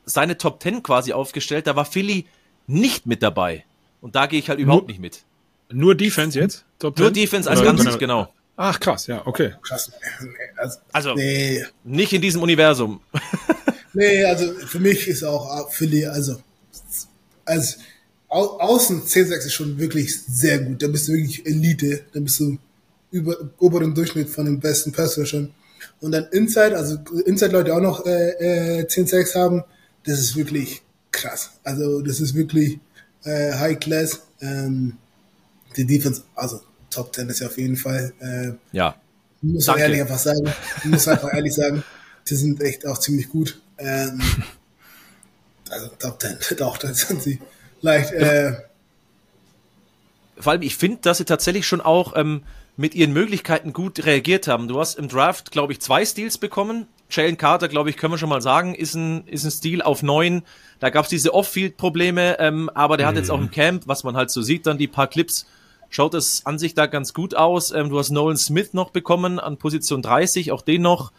seine 0.06 0.38
Top 0.38 0.62
10 0.62 0.82
quasi 0.82 1.12
aufgestellt. 1.12 1.66
Da 1.66 1.76
war 1.76 1.84
Philly 1.84 2.26
nicht 2.66 3.06
mit 3.06 3.22
dabei. 3.22 3.64
Und 4.00 4.14
da 4.14 4.26
gehe 4.26 4.38
ich 4.38 4.48
halt 4.48 4.58
überhaupt 4.58 4.88
nicht 4.88 5.00
mit. 5.00 5.22
Nur 5.70 5.94
Defense 5.94 6.38
jetzt? 6.38 6.64
Top 6.78 6.96
10? 6.96 7.02
Nur 7.02 7.12
Defense 7.12 7.50
als 7.50 7.62
Ganzes, 7.62 7.98
genau. 7.98 8.32
Ach 8.56 8.80
krass, 8.80 9.06
ja, 9.06 9.26
okay. 9.26 9.52
Krass. 9.60 9.92
Also, 10.56 10.78
also 10.92 11.14
nee. 11.14 11.62
nicht 11.84 12.12
in 12.14 12.22
diesem 12.22 12.40
Universum. 12.40 13.00
nee, 13.92 14.24
also 14.24 14.54
für 14.54 14.80
mich 14.80 15.06
ist 15.08 15.24
auch 15.24 15.70
Philly, 15.70 16.06
also 16.06 16.40
als 17.44 17.78
Au 18.28 18.58
außen 18.58 19.02
10-6 19.02 19.46
ist 19.46 19.52
schon 19.52 19.78
wirklich 19.78 20.20
sehr 20.24 20.58
gut. 20.58 20.82
Da 20.82 20.88
bist 20.88 21.08
du 21.08 21.12
wirklich 21.12 21.46
Elite. 21.46 22.02
Da 22.12 22.20
bist 22.20 22.40
du 22.40 22.58
über 23.10 23.36
oberen 23.58 23.94
Durchschnitt 23.94 24.28
von 24.28 24.46
den 24.46 24.58
besten 24.58 24.92
Passwäschern. 24.92 25.54
Und 26.00 26.12
dann 26.12 26.26
Inside, 26.32 26.76
also 26.76 26.98
Inside-Leute 27.24 27.74
auch 27.74 27.80
noch 27.80 28.04
äh, 28.04 28.80
äh, 28.80 28.86
10-6 28.86 29.34
haben, 29.36 29.64
das 30.06 30.20
ist 30.20 30.36
wirklich 30.36 30.82
krass. 31.10 31.50
Also 31.64 32.00
das 32.00 32.20
ist 32.20 32.34
wirklich 32.34 32.78
äh, 33.24 33.52
High 33.52 33.78
Class. 33.78 34.22
Ähm, 34.40 34.96
die 35.76 35.84
Defense, 35.84 36.22
also 36.34 36.60
Top 36.90 37.14
10 37.14 37.28
ist 37.28 37.40
ja 37.40 37.48
auf 37.48 37.58
jeden 37.58 37.76
Fall. 37.76 38.12
Äh, 38.20 38.52
ja. 38.76 38.94
Muss 39.42 39.66
man 39.66 39.78
ehrlich 39.78 40.00
einfach 40.00 40.18
sagen. 40.18 40.50
muss 40.84 41.06
einfach 41.08 41.32
ehrlich 41.34 41.54
sagen, 41.54 41.82
die 42.28 42.34
sind 42.34 42.60
echt 42.62 42.86
auch 42.86 42.98
ziemlich 42.98 43.28
gut. 43.28 43.60
Ähm, 43.78 44.20
also 45.68 45.88
Top 45.98 46.20
10, 46.20 46.38
doch, 46.58 46.78
da 46.78 46.92
sind 46.94 47.22
sie 47.22 47.40
leicht. 47.80 48.12
Äh, 48.12 48.54
Vor 50.38 50.52
allem, 50.52 50.62
ich 50.62 50.76
finde, 50.76 50.98
dass 51.02 51.18
sie 51.18 51.24
tatsächlich 51.24 51.66
schon 51.66 51.80
auch 51.80 52.14
ähm, 52.16 52.44
mit 52.76 52.94
ihren 52.94 53.12
Möglichkeiten 53.12 53.72
gut 53.72 54.04
reagiert 54.04 54.48
haben. 54.48 54.68
Du 54.68 54.78
hast 54.78 54.98
im 54.98 55.08
Draft, 55.08 55.50
glaube 55.50 55.72
ich, 55.72 55.80
zwei 55.80 56.04
Steals 56.04 56.38
bekommen. 56.38 56.86
Jalen 57.10 57.36
Carter, 57.36 57.68
glaube 57.68 57.90
ich, 57.90 57.96
können 57.96 58.12
wir 58.12 58.18
schon 58.18 58.28
mal 58.28 58.42
sagen, 58.42 58.74
ist 58.74 58.94
ein, 58.94 59.26
ist 59.26 59.44
ein 59.44 59.50
Stil 59.50 59.82
auf 59.82 60.02
neun. 60.02 60.42
Da 60.80 60.90
gab 60.90 61.04
es 61.04 61.10
diese 61.10 61.32
Off-Field-Probleme, 61.32 62.38
ähm, 62.40 62.68
aber 62.74 62.96
der 62.96 63.06
mhm. 63.06 63.08
hat 63.10 63.16
jetzt 63.16 63.30
auch 63.30 63.38
im 63.38 63.44
mhm. 63.44 63.50
Camp, 63.50 63.82
was 63.86 64.04
man 64.04 64.16
halt 64.16 64.30
so 64.30 64.42
sieht, 64.42 64.66
dann 64.66 64.78
die 64.78 64.88
paar 64.88 65.06
Clips, 65.06 65.46
schaut 65.88 66.14
es 66.14 66.44
an 66.44 66.58
sich 66.58 66.74
da 66.74 66.86
ganz 66.86 67.14
gut 67.14 67.34
aus. 67.34 67.70
Ähm, 67.70 67.90
du 67.90 67.98
hast 67.98 68.10
Nolan 68.10 68.36
Smith 68.36 68.74
noch 68.74 68.90
bekommen 68.90 69.38
an 69.38 69.56
Position 69.56 70.02
30, 70.02 70.52
auch 70.52 70.62
den 70.62 70.82
noch 70.82 71.12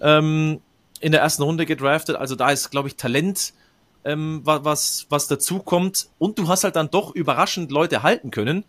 ähm, 0.00 0.60
in 1.00 1.12
der 1.12 1.20
ersten 1.20 1.42
Runde 1.42 1.66
gedraftet. 1.66 2.16
Also 2.16 2.34
da 2.34 2.50
ist, 2.50 2.70
glaube 2.70 2.88
ich, 2.88 2.96
Talent 2.96 3.52
ähm, 4.04 4.40
was, 4.44 5.06
was 5.08 5.28
dazu 5.28 5.60
kommt. 5.60 6.08
Und 6.18 6.38
du 6.38 6.48
hast 6.48 6.64
halt 6.64 6.76
dann 6.76 6.90
doch 6.90 7.14
überraschend 7.14 7.70
Leute 7.70 8.02
halten 8.02 8.30
können. 8.30 8.64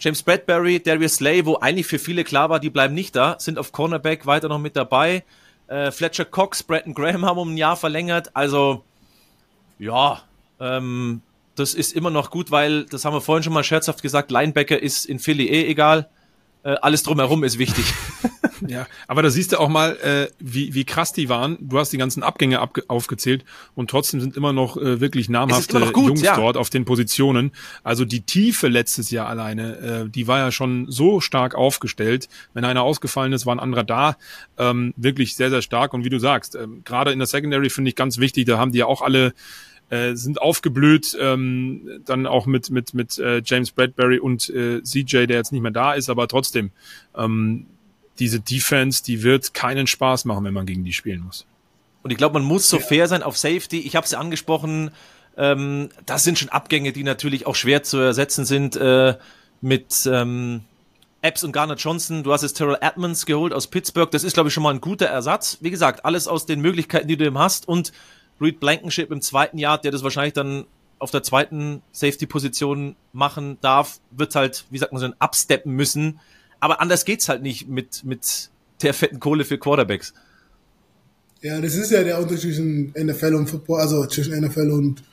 James 0.00 0.22
Bradbury, 0.22 0.80
Darius 0.80 1.16
Slay, 1.16 1.44
wo 1.44 1.56
eigentlich 1.56 1.86
für 1.86 1.98
viele 1.98 2.22
klar 2.22 2.50
war, 2.50 2.60
die 2.60 2.70
bleiben 2.70 2.94
nicht 2.94 3.16
da, 3.16 3.36
sind 3.38 3.58
auf 3.58 3.72
Cornerback 3.72 4.26
weiter 4.26 4.48
noch 4.48 4.60
mit 4.60 4.76
dabei. 4.76 5.24
Äh, 5.68 5.90
Fletcher 5.92 6.24
Cox, 6.24 6.62
Bretton 6.62 6.94
Graham 6.94 7.24
haben 7.24 7.38
um 7.38 7.54
ein 7.54 7.56
Jahr 7.56 7.76
verlängert. 7.76 8.34
Also, 8.34 8.84
ja, 9.78 10.22
ähm, 10.58 11.22
das 11.54 11.74
ist 11.74 11.92
immer 11.92 12.10
noch 12.10 12.30
gut, 12.30 12.50
weil, 12.50 12.84
das 12.84 13.04
haben 13.04 13.14
wir 13.14 13.20
vorhin 13.20 13.42
schon 13.42 13.52
mal 13.52 13.64
scherzhaft 13.64 14.02
gesagt, 14.02 14.30
Linebacker 14.30 14.80
ist 14.80 15.04
in 15.04 15.18
Philly 15.18 15.46
eh 15.46 15.68
egal. 15.68 16.08
Äh, 16.62 16.74
alles 16.82 17.02
drumherum 17.02 17.44
ist 17.44 17.58
wichtig. 17.58 17.84
ja, 18.66 18.86
aber 19.06 19.22
da 19.22 19.30
siehst 19.30 19.52
du 19.52 19.60
auch 19.60 19.68
mal, 19.68 19.96
äh, 19.98 20.28
wie, 20.38 20.74
wie 20.74 20.84
krass 20.84 21.12
die 21.12 21.28
waren. 21.28 21.56
Du 21.60 21.78
hast 21.78 21.92
die 21.92 21.98
ganzen 21.98 22.22
Abgänge 22.22 22.58
abge 22.60 22.82
aufgezählt 22.88 23.44
und 23.74 23.90
trotzdem 23.90 24.20
sind 24.20 24.36
immer 24.36 24.52
noch 24.52 24.76
äh, 24.76 25.00
wirklich 25.00 25.28
namhafte 25.28 25.78
noch 25.78 25.92
gut, 25.92 26.08
Jungs 26.08 26.22
ja. 26.22 26.36
dort 26.36 26.56
auf 26.56 26.70
den 26.70 26.84
Positionen. 26.84 27.52
Also 27.84 28.04
die 28.04 28.22
Tiefe 28.22 28.68
letztes 28.68 29.10
Jahr 29.10 29.28
alleine, 29.28 29.78
äh, 29.78 30.08
die 30.08 30.26
war 30.26 30.38
ja 30.38 30.50
schon 30.50 30.90
so 30.90 31.20
stark 31.20 31.54
aufgestellt. 31.54 32.28
Wenn 32.54 32.64
einer 32.64 32.82
ausgefallen 32.82 33.32
ist, 33.32 33.46
war 33.46 33.54
ein 33.54 33.60
anderer 33.60 33.84
da. 33.84 34.16
Ähm, 34.58 34.94
wirklich 34.96 35.36
sehr, 35.36 35.50
sehr 35.50 35.62
stark. 35.62 35.94
Und 35.94 36.04
wie 36.04 36.10
du 36.10 36.18
sagst, 36.18 36.56
äh, 36.56 36.66
gerade 36.84 37.12
in 37.12 37.18
der 37.18 37.26
Secondary 37.26 37.70
finde 37.70 37.90
ich 37.90 37.96
ganz 37.96 38.18
wichtig, 38.18 38.46
da 38.46 38.58
haben 38.58 38.72
die 38.72 38.78
ja 38.78 38.86
auch 38.86 39.02
alle 39.02 39.32
äh, 39.90 40.14
sind 40.14 40.40
aufgeblüht, 40.40 41.16
ähm, 41.20 42.02
dann 42.04 42.26
auch 42.26 42.46
mit, 42.46 42.70
mit, 42.70 42.94
mit 42.94 43.18
äh, 43.18 43.42
James 43.44 43.70
Bradbury 43.70 44.18
und 44.18 44.48
äh, 44.50 44.82
CJ, 44.82 45.26
der 45.26 45.36
jetzt 45.36 45.52
nicht 45.52 45.62
mehr 45.62 45.70
da 45.70 45.94
ist, 45.94 46.10
aber 46.10 46.28
trotzdem, 46.28 46.70
ähm, 47.16 47.66
diese 48.18 48.40
Defense, 48.40 49.02
die 49.02 49.22
wird 49.22 49.54
keinen 49.54 49.86
Spaß 49.86 50.24
machen, 50.24 50.44
wenn 50.44 50.54
man 50.54 50.66
gegen 50.66 50.84
die 50.84 50.92
spielen 50.92 51.20
muss. 51.20 51.46
Und 52.02 52.10
ich 52.10 52.18
glaube, 52.18 52.34
man 52.34 52.42
muss 52.42 52.68
so 52.68 52.78
fair 52.78 53.08
sein 53.08 53.22
auf 53.22 53.36
Safety. 53.36 53.80
Ich 53.80 53.96
habe 53.96 54.04
es 54.04 54.12
ja 54.12 54.18
angesprochen, 54.18 54.90
ähm, 55.36 55.88
das 56.04 56.24
sind 56.24 56.38
schon 56.38 56.48
Abgänge, 56.48 56.92
die 56.92 57.04
natürlich 57.04 57.46
auch 57.46 57.54
schwer 57.54 57.82
zu 57.82 57.98
ersetzen 57.98 58.44
sind 58.44 58.76
äh, 58.76 59.16
mit 59.60 60.08
ähm, 60.10 60.62
Epps 61.22 61.44
und 61.44 61.52
Garner 61.52 61.74
Johnson. 61.74 62.22
Du 62.22 62.32
hast 62.32 62.42
jetzt 62.42 62.54
Terrell 62.54 62.78
Edmonds 62.80 63.24
geholt 63.24 63.52
aus 63.52 63.68
Pittsburgh. 63.68 64.10
Das 64.10 64.24
ist, 64.24 64.34
glaube 64.34 64.48
ich, 64.48 64.54
schon 64.54 64.62
mal 64.62 64.74
ein 64.74 64.80
guter 64.80 65.06
Ersatz. 65.06 65.58
Wie 65.60 65.70
gesagt, 65.70 66.04
alles 66.04 66.28
aus 66.28 66.46
den 66.46 66.60
Möglichkeiten, 66.60 67.08
die 67.08 67.16
du 67.16 67.24
eben 67.24 67.38
hast. 67.38 67.66
Und 67.68 67.92
Reed 68.40 68.60
Blankenship 68.60 69.10
im 69.10 69.20
zweiten 69.20 69.58
Jahr, 69.58 69.80
der 69.80 69.90
das 69.90 70.02
wahrscheinlich 70.02 70.34
dann 70.34 70.64
auf 70.98 71.10
der 71.10 71.22
zweiten 71.22 71.82
Safety-Position 71.92 72.96
machen 73.12 73.58
darf, 73.60 74.00
wird 74.10 74.34
halt, 74.34 74.64
wie 74.70 74.78
sagt 74.78 74.92
man 74.92 75.00
so, 75.00 75.06
ein 75.06 75.14
absteppen 75.18 75.72
müssen. 75.74 76.20
Aber 76.60 76.80
anders 76.80 77.04
geht's 77.04 77.28
halt 77.28 77.42
nicht 77.42 77.68
mit, 77.68 78.04
mit 78.04 78.50
der 78.82 78.94
fetten 78.94 79.20
Kohle 79.20 79.44
für 79.44 79.58
Quarterbacks. 79.58 80.12
Ja, 81.40 81.60
das 81.60 81.76
ist 81.76 81.92
ja 81.92 82.02
der 82.02 82.18
Unterschied 82.18 82.54
zwischen 82.54 82.92
NFL 82.98 83.34
und 83.34 83.48
Football, 83.48 83.80
also 83.80 84.06
zwischen 84.06 84.38
NFL 84.40 84.70
und 84.70 85.04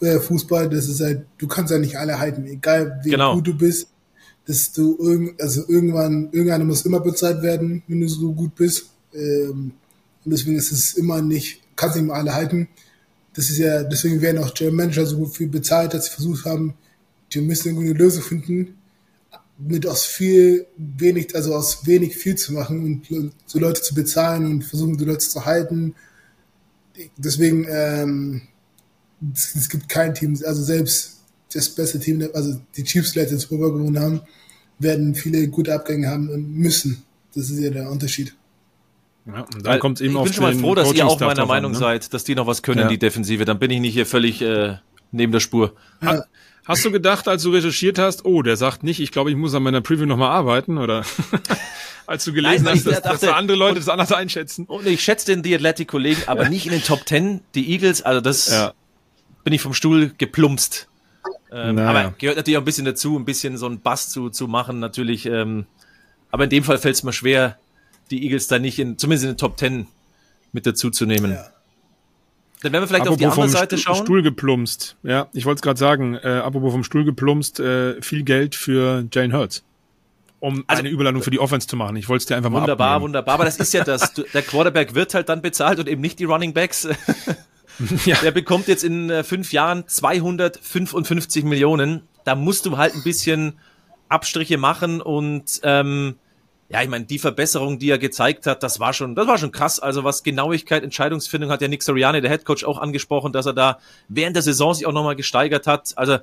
äh, 0.00 0.18
Fußball. 0.18 0.70
Das 0.70 0.88
ist 0.88 1.00
halt, 1.00 1.26
du 1.36 1.46
kannst 1.46 1.70
ja 1.70 1.78
nicht 1.78 1.96
alle 1.96 2.18
halten, 2.18 2.46
egal 2.46 3.00
wie 3.04 3.10
genau. 3.10 3.34
gut 3.34 3.46
du 3.46 3.54
bist. 3.54 3.88
Dass 4.46 4.72
du 4.72 4.96
irgend, 4.98 5.40
also 5.40 5.62
irgendwann, 5.68 6.30
irgendeiner 6.32 6.64
muss 6.64 6.86
immer 6.86 7.00
bezahlt 7.00 7.42
werden, 7.42 7.82
wenn 7.86 8.00
du 8.00 8.08
so 8.08 8.32
gut 8.32 8.54
bist. 8.54 8.86
Ähm, 9.14 9.72
und 10.24 10.30
deswegen 10.30 10.56
ist 10.56 10.72
es 10.72 10.94
immer 10.94 11.20
nicht 11.20 11.60
kannst 11.80 11.96
nicht 11.96 12.06
mal 12.06 12.14
alle 12.14 12.34
halten. 12.34 12.68
Das 13.34 13.48
ist 13.48 13.58
ja, 13.58 13.82
deswegen 13.82 14.20
werden 14.20 14.42
auch 14.42 14.52
German 14.54 14.76
Manager 14.76 15.06
so 15.06 15.24
viel 15.26 15.48
bezahlt, 15.48 15.94
dass 15.94 16.06
sie 16.06 16.10
versucht 16.10 16.44
haben, 16.44 16.74
die 17.32 17.40
müssen 17.40 17.68
irgendwie 17.68 17.90
eine 17.90 17.98
Lösung 17.98 18.22
finden, 18.22 18.74
mit 19.58 19.86
aus 19.86 20.04
viel 20.04 20.66
wenig, 20.76 21.34
also 21.34 21.54
aus 21.54 21.86
wenig 21.86 22.16
viel 22.16 22.34
zu 22.34 22.52
machen 22.52 22.82
und 22.82 23.32
so 23.46 23.58
Leute 23.58 23.82
zu 23.82 23.94
bezahlen 23.94 24.46
und 24.46 24.64
versuchen, 24.64 24.96
die 24.96 25.04
Leute 25.04 25.26
zu 25.26 25.44
halten. 25.44 25.94
Deswegen, 27.16 27.66
ähm, 27.68 28.42
es, 29.34 29.54
es 29.54 29.68
gibt 29.68 29.88
kein 29.88 30.14
Team, 30.14 30.38
also 30.44 30.62
selbst 30.62 31.20
das 31.52 31.68
beste 31.68 31.98
Team, 31.98 32.26
also 32.32 32.60
die 32.76 32.84
Chiefs, 32.84 33.12
die 33.12 33.20
letztes 33.20 33.42
Super 33.42 33.70
gewonnen 33.70 33.98
haben, 33.98 34.22
werden 34.78 35.14
viele 35.14 35.46
gute 35.48 35.74
Abgänge 35.74 36.08
haben 36.08 36.28
müssen. 36.54 37.02
Das 37.34 37.50
ist 37.50 37.60
ja 37.60 37.70
der 37.70 37.90
Unterschied. 37.90 38.34
Ja, 39.34 39.46
und 39.54 39.66
dann 39.66 39.78
kommt 39.78 40.00
eben 40.00 40.16
ich 40.16 40.22
bin 40.22 40.32
schon 40.32 40.44
mal 40.44 40.54
froh, 40.54 40.74
dass 40.74 40.92
ihr 40.92 41.06
auch 41.06 41.18
meiner 41.20 41.46
Meinung 41.46 41.72
ne? 41.72 41.78
seid, 41.78 42.12
dass 42.14 42.24
die 42.24 42.34
noch 42.34 42.46
was 42.46 42.62
können, 42.62 42.80
ja. 42.80 42.88
die 42.88 42.98
Defensive. 42.98 43.44
Dann 43.44 43.58
bin 43.58 43.70
ich 43.70 43.80
nicht 43.80 43.94
hier 43.94 44.06
völlig 44.06 44.42
äh, 44.42 44.76
neben 45.12 45.32
der 45.32 45.40
Spur. 45.40 45.74
Ja. 46.02 46.24
Hast 46.64 46.84
du 46.84 46.92
gedacht, 46.92 47.26
als 47.26 47.42
du 47.42 47.50
recherchiert 47.50 47.98
hast, 47.98 48.24
oh, 48.24 48.42
der 48.42 48.56
sagt 48.56 48.82
nicht, 48.82 49.00
ich 49.00 49.10
glaube, 49.10 49.30
ich 49.30 49.36
muss 49.36 49.54
an 49.54 49.62
meiner 49.62 49.80
Preview 49.80 50.06
nochmal 50.06 50.30
arbeiten, 50.30 50.78
oder? 50.78 51.04
als 52.06 52.24
du 52.24 52.32
gelesen 52.32 52.64
Nein, 52.64 52.76
hast, 52.76 52.86
dass, 52.86 53.02
dachte, 53.02 53.26
dass 53.26 53.34
andere 53.34 53.56
Leute 53.56 53.76
das 53.76 53.88
anders 53.88 54.12
einschätzen. 54.12 54.66
Und 54.66 54.86
ich 54.86 55.02
schätze 55.02 55.26
den 55.26 55.42
die 55.42 55.54
Athletic-Kollegen, 55.54 56.22
aber 56.26 56.48
nicht 56.48 56.66
in 56.66 56.72
den 56.72 56.82
Top 56.82 57.06
Ten, 57.06 57.40
die 57.54 57.72
Eagles, 57.72 58.02
also 58.02 58.20
das 58.20 58.72
bin 59.44 59.52
ich 59.52 59.62
vom 59.62 59.74
Stuhl 59.74 60.12
geplumpst. 60.16 60.88
Ähm, 61.52 61.76
naja. 61.76 61.90
Aber 61.90 62.14
gehört 62.18 62.36
natürlich 62.36 62.56
auch 62.56 62.62
ein 62.62 62.66
bisschen 62.66 62.84
dazu, 62.84 63.18
ein 63.18 63.24
bisschen 63.24 63.56
so 63.56 63.66
einen 63.66 63.80
Bass 63.80 64.08
zu, 64.10 64.30
zu 64.30 64.46
machen, 64.46 64.78
natürlich. 64.78 65.26
Ähm, 65.26 65.66
aber 66.30 66.44
in 66.44 66.50
dem 66.50 66.64
Fall 66.64 66.78
fällt 66.78 66.94
es 66.94 67.02
mir 67.02 67.12
schwer, 67.12 67.58
die 68.10 68.24
Eagles 68.24 68.48
da 68.48 68.58
nicht 68.58 68.78
in, 68.78 68.98
zumindest 68.98 69.24
in 69.24 69.30
den 69.32 69.38
Top 69.38 69.56
Ten 69.56 69.86
mit 70.52 70.66
dazu 70.66 70.90
zu 70.90 71.06
nehmen. 71.06 71.32
Ja. 71.32 71.46
Dann 72.62 72.72
werden 72.72 72.82
wir 72.82 72.88
vielleicht 72.88 73.06
apropos 73.06 73.14
auf 73.14 73.34
die 73.34 73.40
andere 73.40 73.48
Seite 73.48 73.78
Stuhl, 73.78 73.94
schauen. 73.94 74.04
Stuhl 74.04 74.22
geplumpst. 74.22 74.96
Ja, 75.02 75.28
ich 75.32 75.46
wollte 75.46 75.58
es 75.58 75.62
gerade 75.62 75.78
sagen. 75.78 76.14
Äh, 76.14 76.28
apropos 76.28 76.72
vom 76.72 76.84
Stuhl 76.84 77.04
geplumpst, 77.04 77.60
äh, 77.60 78.00
viel 78.02 78.22
Geld 78.22 78.54
für 78.54 79.06
Jane 79.12 79.32
Hurts. 79.32 79.64
Um 80.40 80.64
also, 80.66 80.80
eine 80.80 80.88
Überladung 80.88 81.22
für 81.22 81.30
die 81.30 81.38
Offense 81.38 81.66
zu 81.66 81.76
machen. 81.76 81.96
Ich 81.96 82.08
wollte 82.08 82.22
es 82.22 82.26
dir 82.26 82.36
einfach 82.36 82.50
mal 82.50 82.60
Wunderbar, 82.62 82.88
abnehmen. 82.88 83.04
wunderbar. 83.04 83.34
Aber 83.34 83.44
das 83.44 83.58
ist 83.58 83.72
ja 83.72 83.84
das. 83.84 84.14
Der 84.14 84.42
Quarterback 84.42 84.94
wird 84.94 85.14
halt 85.14 85.28
dann 85.28 85.42
bezahlt 85.42 85.78
und 85.78 85.88
eben 85.88 86.00
nicht 86.00 86.18
die 86.18 86.24
Running 86.24 86.54
Backs. 86.54 86.88
ja. 88.04 88.16
Der 88.22 88.30
bekommt 88.30 88.68
jetzt 88.68 88.84
in 88.84 89.10
äh, 89.10 89.22
fünf 89.22 89.52
Jahren 89.52 89.86
255 89.86 91.44
Millionen 91.44 92.02
da 92.24 92.34
musst 92.34 92.66
du 92.66 92.76
halt 92.76 92.94
ein 92.94 93.02
bisschen 93.02 93.58
Abstriche 94.08 94.58
machen 94.58 95.00
und 95.00 95.60
ähm, 95.62 96.16
ja, 96.72 96.82
ich 96.82 96.88
meine, 96.88 97.04
die 97.04 97.18
Verbesserung, 97.18 97.80
die 97.80 97.90
er 97.90 97.98
gezeigt 97.98 98.46
hat, 98.46 98.62
das 98.62 98.78
war 98.78 98.92
schon, 98.92 99.16
das 99.16 99.26
war 99.26 99.38
schon 99.38 99.50
krass. 99.50 99.80
Also 99.80 100.04
was 100.04 100.22
Genauigkeit, 100.22 100.84
Entscheidungsfindung 100.84 101.50
hat 101.50 101.60
ja 101.62 101.66
Nick 101.66 101.82
Soriani, 101.82 102.20
der 102.20 102.30
Headcoach, 102.30 102.64
auch 102.64 102.78
angesprochen, 102.78 103.32
dass 103.32 103.46
er 103.46 103.54
da 103.54 103.80
während 104.08 104.36
der 104.36 104.44
Saison 104.44 104.72
sich 104.72 104.86
auch 104.86 104.92
nochmal 104.92 105.16
gesteigert 105.16 105.66
hat. 105.66 105.92
Also 105.98 106.18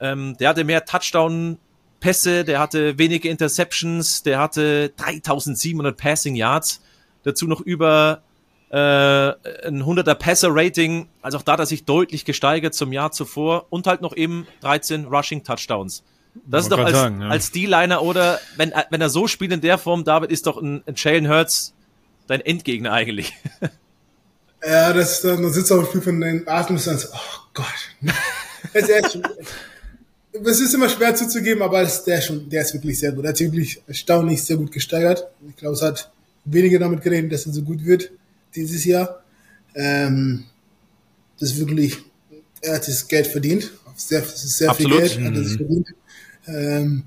ähm, 0.00 0.36
der 0.38 0.48
hatte 0.48 0.64
mehr 0.64 0.84
Touchdown-Pässe, 0.84 2.44
der 2.44 2.58
hatte 2.58 2.98
wenige 2.98 3.28
Interceptions, 3.28 4.24
der 4.24 4.40
hatte 4.40 4.88
3700 4.96 5.96
Passing 5.96 6.34
Yards, 6.34 6.82
dazu 7.22 7.46
noch 7.46 7.60
über 7.60 8.22
äh, 8.70 8.76
ein 8.76 9.84
100er 9.84 10.16
Passer-Rating. 10.16 11.08
Also 11.22 11.38
auch 11.38 11.42
da 11.42 11.52
hat 11.52 11.60
er 11.60 11.66
sich 11.66 11.84
deutlich 11.84 12.24
gesteigert 12.24 12.74
zum 12.74 12.92
Jahr 12.92 13.12
zuvor 13.12 13.66
und 13.70 13.86
halt 13.86 14.02
noch 14.02 14.16
eben 14.16 14.48
13 14.60 15.04
Rushing-Touchdowns. 15.04 16.02
Das 16.46 16.64
ist 16.64 16.72
doch 16.72 16.78
als, 16.78 16.92
sagen, 16.92 17.20
ja. 17.20 17.28
als 17.28 17.50
D-Liner 17.50 18.02
oder 18.02 18.40
wenn, 18.56 18.72
wenn 18.90 19.00
er 19.00 19.10
so 19.10 19.26
spielt 19.26 19.52
in 19.52 19.60
der 19.60 19.78
Form, 19.78 20.04
David, 20.04 20.30
ist 20.30 20.46
doch 20.46 20.60
ein, 20.60 20.82
ein 20.86 20.94
Jalen 20.96 21.28
Hurts 21.28 21.74
dein 22.26 22.40
Endgegner 22.40 22.92
eigentlich. 22.92 23.34
Ja, 24.66 24.92
das, 24.92 25.20
dann 25.20 25.52
sitzt 25.52 25.70
er 25.70 25.78
auf 25.78 25.88
Spiel 25.88 26.00
von 26.00 26.20
den 26.20 26.48
Atem 26.48 26.74
und 26.74 26.82
sagt, 26.82 27.08
oh 27.12 27.40
Gott. 27.54 27.66
Es 28.72 28.88
ist, 28.88 30.60
ist 30.60 30.74
immer 30.74 30.88
schwer 30.88 31.14
zuzugeben, 31.14 31.62
aber 31.62 31.82
das, 31.82 32.04
der, 32.04 32.20
schon, 32.20 32.50
der 32.50 32.62
ist 32.62 32.74
wirklich 32.74 32.98
sehr 32.98 33.12
gut. 33.12 33.24
Er 33.24 33.30
hat 33.30 33.36
sich 33.36 33.50
wirklich 33.50 33.80
erstaunlich 33.86 34.42
sehr 34.42 34.56
gut 34.56 34.72
gesteigert. 34.72 35.26
Ich 35.48 35.56
glaube, 35.56 35.74
es 35.74 35.82
hat 35.82 36.10
weniger 36.44 36.80
damit 36.80 37.00
geredet, 37.02 37.32
dass 37.32 37.46
er 37.46 37.52
so 37.52 37.62
gut 37.62 37.84
wird 37.84 38.10
dieses 38.54 38.84
Jahr. 38.84 39.22
Ähm, 39.74 40.44
das 41.38 41.52
ist 41.52 41.58
wirklich, 41.60 41.98
er 42.60 42.74
hat 42.74 42.88
das 42.88 43.06
Geld 43.06 43.28
verdient. 43.28 43.70
Sehr, 43.94 44.22
ist 44.22 44.58
sehr 44.58 44.70
Absolut. 44.70 44.92
viel 44.92 45.08
Geld, 45.08 45.20
hat 45.24 45.34
er 45.34 45.44
sich 45.44 45.60
mhm. 45.60 45.66
verdient 45.66 45.88
ähm, 46.48 47.04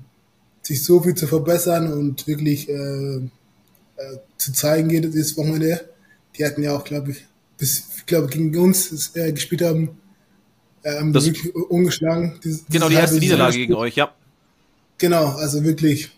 sich 0.62 0.84
so 0.84 1.00
viel 1.00 1.14
zu 1.14 1.26
verbessern 1.26 1.92
und 1.92 2.26
wirklich 2.26 2.68
äh, 2.68 3.16
äh, 3.16 4.18
zu 4.38 4.52
zeigen 4.52 4.90
jedes 4.90 5.36
Wochenende. 5.36 5.88
Die 6.36 6.44
hatten 6.44 6.62
ja 6.62 6.74
auch, 6.74 6.84
glaube 6.84 7.10
ich, 7.10 7.26
bis, 7.58 7.84
ich 7.98 8.06
glaube, 8.06 8.28
gegen 8.28 8.56
uns 8.58 9.14
äh, 9.14 9.32
gespielt 9.32 9.62
haben, 9.62 9.90
äh, 10.82 10.98
haben 10.98 11.12
das, 11.12 11.26
wirklich 11.26 11.54
ungeschlagen. 11.54 12.40
Dieses, 12.42 12.64
genau, 12.70 12.88
die 12.88 12.94
erste 12.94 13.18
Niederlage 13.18 13.56
gegen 13.56 13.74
euch, 13.74 13.96
ja. 13.96 14.14
Genau, 14.98 15.26
also 15.30 15.62
wirklich, 15.64 16.10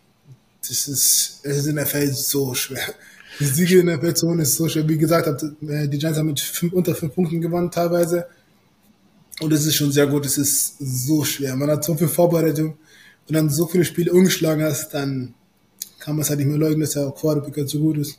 das 0.60 0.88
ist, 0.88 1.40
es 1.42 1.58
ist 1.58 1.66
in 1.66 1.76
der 1.76 1.86
Feld 1.86 2.14
so 2.14 2.54
schwer. 2.54 2.94
Die 3.40 3.46
Siege 3.46 3.80
in 3.80 3.86
der 3.86 3.98
Feldzone 3.98 4.42
ist 4.42 4.54
so 4.54 4.68
schwer. 4.68 4.88
Wie 4.88 4.98
gesagt, 4.98 5.42
äh, 5.42 5.88
die 5.88 5.98
Giants 5.98 6.18
haben 6.18 6.26
mit 6.26 6.40
fünf, 6.40 6.72
unter 6.72 6.94
fünf 6.94 7.14
Punkten 7.14 7.40
gewonnen 7.40 7.70
teilweise. 7.70 8.26
Und 9.40 9.52
es 9.52 9.66
ist 9.66 9.74
schon 9.74 9.90
sehr 9.90 10.06
gut. 10.06 10.24
Es 10.24 10.38
ist 10.38 10.76
so 10.78 11.24
schwer. 11.24 11.56
Man 11.56 11.70
hat 11.70 11.82
so 11.82 11.96
viel 11.96 12.06
Vorbereitung 12.06 12.76
und 13.28 13.34
dann 13.34 13.50
so 13.50 13.66
viele 13.66 13.84
Spiele 13.84 14.12
umgeschlagen 14.12 14.62
hast, 14.62 14.94
dann 14.94 15.34
kann 15.98 16.16
man 16.16 16.22
es 16.22 16.28
halt 16.28 16.38
nicht 16.38 16.48
mehr 16.48 16.58
leugnen, 16.58 16.80
dass 16.80 16.92
der 16.92 17.10
Quarterback 17.10 17.68
so 17.68 17.78
gut 17.78 17.98
ist. 17.98 18.18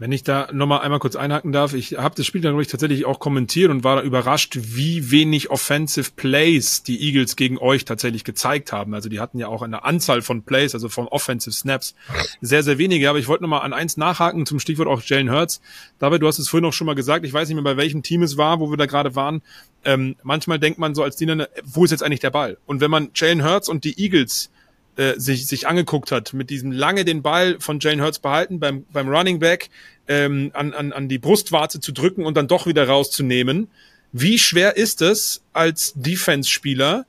Wenn 0.00 0.12
ich 0.12 0.22
da 0.22 0.48
nochmal 0.52 0.82
einmal 0.82 1.00
kurz 1.00 1.16
einhaken 1.16 1.50
darf, 1.50 1.74
ich 1.74 1.98
habe 1.98 2.14
das 2.14 2.24
Spiel 2.24 2.40
dann 2.40 2.52
glaube 2.52 2.62
ich 2.62 2.68
tatsächlich 2.68 3.04
auch 3.04 3.18
kommentiert 3.18 3.68
und 3.68 3.82
war 3.82 3.96
da 3.96 4.02
überrascht, 4.02 4.56
wie 4.60 5.10
wenig 5.10 5.50
Offensive 5.50 6.12
Plays 6.14 6.84
die 6.84 7.00
Eagles 7.00 7.34
gegen 7.34 7.58
euch 7.58 7.84
tatsächlich 7.84 8.22
gezeigt 8.22 8.70
haben. 8.70 8.94
Also 8.94 9.08
die 9.08 9.18
hatten 9.18 9.38
ja 9.38 9.48
auch 9.48 9.62
eine 9.62 9.82
Anzahl 9.84 10.22
von 10.22 10.44
Plays, 10.44 10.74
also 10.74 10.88
von 10.88 11.08
Offensive 11.08 11.52
Snaps, 11.52 11.96
sehr, 12.40 12.62
sehr 12.62 12.78
wenige. 12.78 13.10
Aber 13.10 13.18
ich 13.18 13.26
wollte 13.26 13.42
nochmal 13.42 13.62
an 13.62 13.72
eins 13.72 13.96
nachhaken 13.96 14.46
zum 14.46 14.60
Stichwort 14.60 14.86
auch 14.86 15.02
Jalen 15.02 15.32
Hurts. 15.32 15.60
Dabei, 15.98 16.18
du 16.18 16.28
hast 16.28 16.38
es 16.38 16.48
vorhin 16.48 16.64
auch 16.64 16.72
schon 16.72 16.86
mal 16.86 16.94
gesagt, 16.94 17.24
ich 17.24 17.32
weiß 17.32 17.48
nicht 17.48 17.56
mehr, 17.56 17.64
bei 17.64 17.76
welchem 17.76 18.04
Team 18.04 18.22
es 18.22 18.36
war, 18.36 18.60
wo 18.60 18.70
wir 18.70 18.76
da 18.76 18.86
gerade 18.86 19.16
waren. 19.16 19.42
Ähm, 19.84 20.14
manchmal 20.22 20.60
denkt 20.60 20.78
man 20.78 20.94
so 20.94 21.02
als 21.02 21.16
Diener, 21.16 21.48
wo 21.64 21.84
ist 21.84 21.90
jetzt 21.90 22.04
eigentlich 22.04 22.20
der 22.20 22.30
Ball? 22.30 22.56
Und 22.66 22.80
wenn 22.80 22.90
man 22.90 23.10
Jalen 23.16 23.44
Hurts 23.44 23.68
und 23.68 23.82
die 23.82 24.00
Eagles 24.00 24.50
äh, 24.98 25.14
sich, 25.16 25.46
sich 25.46 25.68
angeguckt 25.68 26.12
hat, 26.12 26.34
mit 26.34 26.50
diesem 26.50 26.72
lange 26.72 27.04
den 27.04 27.22
Ball 27.22 27.56
von 27.60 27.78
Jane 27.80 28.02
Hurts 28.02 28.18
behalten, 28.18 28.58
beim, 28.58 28.84
beim 28.92 29.08
Running 29.08 29.38
Back 29.38 29.70
ähm, 30.08 30.50
an, 30.54 30.74
an, 30.74 30.92
an 30.92 31.08
die 31.08 31.18
Brustwarze 31.18 31.80
zu 31.80 31.92
drücken 31.92 32.26
und 32.26 32.36
dann 32.36 32.48
doch 32.48 32.66
wieder 32.66 32.88
rauszunehmen. 32.88 33.68
Wie 34.12 34.38
schwer 34.38 34.76
ist 34.76 35.00
es 35.00 35.42
als 35.52 35.92
Defense-Spieler, 35.94 37.06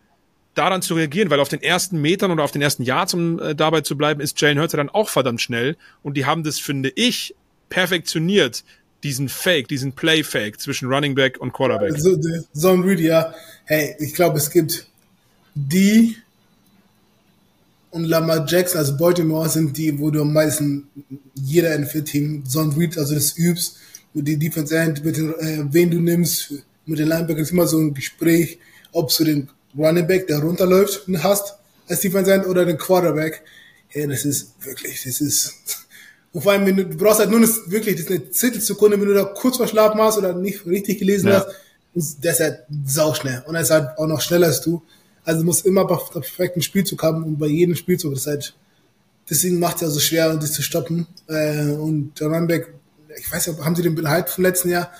daran 0.53 0.81
zu 0.81 0.93
reagieren, 0.93 1.29
weil 1.29 1.39
auf 1.39 1.49
den 1.49 1.63
ersten 1.63 1.99
Metern 1.99 2.31
oder 2.31 2.43
auf 2.43 2.51
den 2.51 2.61
ersten 2.61 2.83
Yards, 2.83 3.13
um 3.13 3.39
äh, 3.39 3.55
dabei 3.55 3.81
zu 3.81 3.97
bleiben, 3.97 4.21
ist 4.21 4.39
Jalen 4.39 4.59
Hurts 4.59 4.73
dann 4.73 4.89
auch 4.89 5.09
verdammt 5.09 5.41
schnell 5.41 5.75
und 6.03 6.15
die 6.15 6.25
haben 6.25 6.43
das, 6.43 6.59
finde 6.59 6.91
ich, 6.95 7.33
perfektioniert, 7.69 8.63
diesen 9.03 9.29
Fake, 9.29 9.67
diesen 9.67 9.93
Play-Fake 9.93 10.59
zwischen 10.59 10.89
Running 10.89 11.15
Back 11.15 11.39
und 11.39 11.53
Quarterback. 11.53 11.97
So, 11.97 12.19
Zone 12.53 12.85
Read, 12.85 12.99
ja. 12.99 13.33
Hey, 13.65 13.95
ich 13.99 14.13
glaube, 14.13 14.37
es 14.37 14.51
gibt 14.51 14.87
die 15.55 16.17
und 17.91 18.05
Lamar 18.05 18.45
Jackson, 18.47 18.79
also 18.79 18.97
Baltimore, 18.97 19.49
sind 19.49 19.77
die, 19.77 19.99
wo 19.99 20.11
du 20.11 20.21
am 20.21 20.33
meisten 20.33 20.87
jeder 21.35 21.77
NFL-Team 21.77 22.43
Son 22.45 22.71
Read, 22.73 22.97
also 22.97 23.15
das 23.15 23.37
übst, 23.37 23.77
mit 24.13 24.27
den 24.27 24.39
Defense 24.39 24.77
End, 24.77 25.03
mit 25.03 25.17
den, 25.17 25.33
äh, 25.39 25.65
wen 25.71 25.91
du 25.91 25.99
nimmst, 25.99 26.53
mit 26.85 26.99
den 26.99 27.07
Linebackers 27.07 27.43
ist 27.43 27.51
immer 27.51 27.67
so 27.67 27.79
ein 27.79 27.93
Gespräch, 27.93 28.59
ob 28.91 29.15
du 29.15 29.23
den 29.23 29.49
Running 29.77 30.07
Back, 30.07 30.27
der 30.27 30.39
runterläuft, 30.39 31.03
hast, 31.23 31.55
als 31.87 32.01
Defense 32.01 32.31
End 32.31 32.47
oder 32.47 32.65
den 32.65 32.77
Quarterback. 32.77 33.43
Hey, 33.87 34.07
das 34.07 34.25
ist 34.25 34.53
wirklich, 34.63 35.03
das 35.03 35.21
ist, 35.21 35.55
und 36.31 36.41
vor 36.41 36.51
allem, 36.51 36.65
wenn 36.65 36.75
du, 36.75 36.85
du 36.85 36.97
brauchst 36.97 37.19
halt 37.19 37.29
nur 37.29 37.39
eine, 37.39 37.49
wirklich, 37.67 37.95
das 37.95 38.05
ist 38.05 38.11
eine 38.11 38.29
Zehntelsekunde, 38.29 38.99
wenn 38.99 39.07
du 39.07 39.13
da 39.13 39.23
kurz 39.23 39.57
verschlafen 39.57 39.99
hast 39.99 40.17
oder 40.17 40.33
nicht 40.33 40.65
richtig 40.65 40.99
gelesen 40.99 41.29
ja. 41.29 41.45
hast, 41.95 42.23
der 42.23 42.33
ist 42.33 42.39
halt 42.39 42.59
sauschnell. 42.85 43.43
Und 43.47 43.55
er 43.55 43.61
ist 43.61 43.71
halt 43.71 43.97
auch 43.97 44.07
noch 44.07 44.21
schneller 44.21 44.47
als 44.47 44.61
du. 44.61 44.83
Also 45.23 45.43
muss 45.43 45.61
immer 45.61 45.85
perfekten 45.85 46.61
Spielzug 46.61 47.03
haben 47.03 47.23
und 47.23 47.37
bei 47.37 47.47
jedem 47.47 47.75
Spielzug. 47.75 48.13
Das 48.13 48.27
halt, 48.27 48.55
deswegen 49.29 49.59
macht 49.59 49.77
es 49.77 49.81
ja 49.81 49.89
so 49.89 49.99
schwer, 49.99 50.35
das 50.35 50.53
zu 50.53 50.61
stoppen. 50.61 51.07
Äh, 51.27 51.71
und 51.71 52.19
der 52.19 52.27
Runback, 52.27 52.73
ich 53.17 53.31
weiß 53.31 53.47
nicht, 53.47 53.59
haben 53.59 53.75
sie 53.75 53.83
den 53.83 53.95
Behalt 53.95 54.29
vom 54.29 54.43
letzten 54.43 54.69
Jahr? 54.69 54.91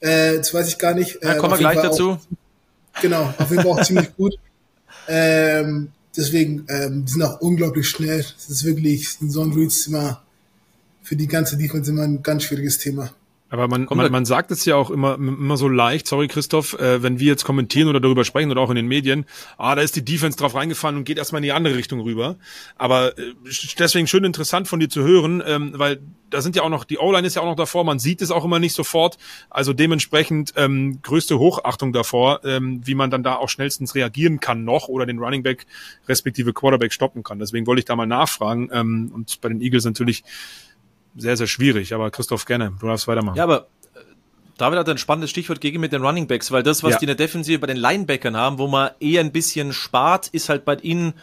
Äh, 0.00 0.38
das 0.38 0.52
weiß 0.52 0.68
ich 0.68 0.78
gar 0.78 0.94
nicht. 0.94 1.18
Ja, 1.22 1.34
kommen 1.34 1.52
wir 1.52 1.58
gleich 1.58 1.80
dazu. 1.80 2.12
Auch, 2.12 3.00
genau, 3.00 3.32
auf 3.38 3.50
jeden 3.50 3.62
Fall 3.62 3.72
auch 3.72 3.82
ziemlich 3.82 4.14
gut. 4.16 4.34
Ähm, 5.08 5.92
deswegen, 6.16 6.66
ähm, 6.68 7.04
die 7.04 7.12
sind 7.12 7.22
auch 7.22 7.40
unglaublich 7.40 7.88
schnell. 7.88 8.18
Das 8.18 8.50
ist 8.50 8.64
wirklich, 8.64 9.20
ein 9.20 9.30
Zone 9.30 9.54
Reads 9.54 9.86
immer 9.86 10.22
für 11.02 11.16
die 11.16 11.26
ganze 11.26 11.56
Defense 11.56 11.90
immer 11.90 12.02
ein 12.02 12.22
ganz 12.22 12.44
schwieriges 12.44 12.78
Thema. 12.78 13.12
Aber 13.52 13.68
man, 13.68 13.86
man, 13.90 14.10
man 14.10 14.24
sagt 14.24 14.50
es 14.50 14.64
ja 14.64 14.76
auch 14.76 14.88
immer, 14.88 15.16
immer 15.16 15.58
so 15.58 15.68
leicht, 15.68 16.06
sorry 16.06 16.26
Christoph, 16.26 16.72
äh, 16.78 17.02
wenn 17.02 17.20
wir 17.20 17.26
jetzt 17.26 17.44
kommentieren 17.44 17.86
oder 17.86 18.00
darüber 18.00 18.24
sprechen 18.24 18.50
oder 18.50 18.62
auch 18.62 18.70
in 18.70 18.76
den 18.76 18.88
Medien, 18.88 19.26
ah, 19.58 19.74
da 19.74 19.82
ist 19.82 19.94
die 19.94 20.02
Defense 20.02 20.38
drauf 20.38 20.54
reingefallen 20.54 20.96
und 20.96 21.04
geht 21.04 21.18
erstmal 21.18 21.40
in 21.40 21.44
die 21.44 21.52
andere 21.52 21.76
Richtung 21.76 22.00
rüber. 22.00 22.36
Aber 22.76 23.18
äh, 23.18 23.34
deswegen 23.78 24.06
schön 24.06 24.24
interessant 24.24 24.68
von 24.68 24.80
dir 24.80 24.88
zu 24.88 25.02
hören, 25.02 25.42
ähm, 25.46 25.72
weil 25.76 26.00
da 26.30 26.40
sind 26.40 26.56
ja 26.56 26.62
auch 26.62 26.70
noch, 26.70 26.84
die 26.84 26.96
O-Line 26.96 27.26
ist 27.26 27.36
ja 27.36 27.42
auch 27.42 27.46
noch 27.46 27.56
davor, 27.56 27.84
man 27.84 27.98
sieht 27.98 28.22
es 28.22 28.30
auch 28.30 28.46
immer 28.46 28.58
nicht 28.58 28.74
sofort. 28.74 29.18
Also 29.50 29.74
dementsprechend 29.74 30.54
ähm, 30.56 31.00
größte 31.02 31.38
Hochachtung 31.38 31.92
davor, 31.92 32.40
ähm, 32.44 32.80
wie 32.86 32.94
man 32.94 33.10
dann 33.10 33.22
da 33.22 33.36
auch 33.36 33.50
schnellstens 33.50 33.94
reagieren 33.94 34.40
kann 34.40 34.64
noch 34.64 34.88
oder 34.88 35.04
den 35.04 35.18
Running 35.18 35.42
Back 35.42 35.66
respektive 36.08 36.54
Quarterback 36.54 36.94
stoppen 36.94 37.22
kann. 37.22 37.38
Deswegen 37.38 37.66
wollte 37.66 37.80
ich 37.80 37.84
da 37.84 37.96
mal 37.96 38.06
nachfragen. 38.06 38.70
Ähm, 38.72 39.10
und 39.12 39.42
bei 39.42 39.50
den 39.50 39.60
Eagles 39.60 39.84
natürlich 39.84 40.24
sehr, 41.16 41.36
sehr 41.36 41.46
schwierig. 41.46 41.94
Aber 41.94 42.10
Christoph, 42.10 42.44
gerne, 42.44 42.72
du 42.80 42.86
darfst 42.86 43.08
weitermachen. 43.08 43.36
Ja, 43.36 43.44
aber 43.44 43.66
äh, 43.94 44.00
David 44.58 44.78
hat 44.78 44.88
ein 44.88 44.98
spannendes 44.98 45.30
Stichwort 45.30 45.60
gegen 45.60 45.80
mit 45.80 45.92
den 45.92 46.02
Running 46.04 46.26
Backs, 46.26 46.50
weil 46.50 46.62
das, 46.62 46.82
was 46.82 46.92
ja. 46.92 46.98
die 46.98 47.04
in 47.04 47.08
der 47.08 47.16
Defensive 47.16 47.58
bei 47.58 47.66
den 47.66 47.76
Linebackern 47.76 48.36
haben, 48.36 48.58
wo 48.58 48.66
man 48.66 48.90
eher 49.00 49.20
ein 49.20 49.32
bisschen 49.32 49.72
spart, 49.72 50.28
ist 50.28 50.48
halt 50.48 50.64
bei 50.64 50.76
ihnen, 50.76 51.14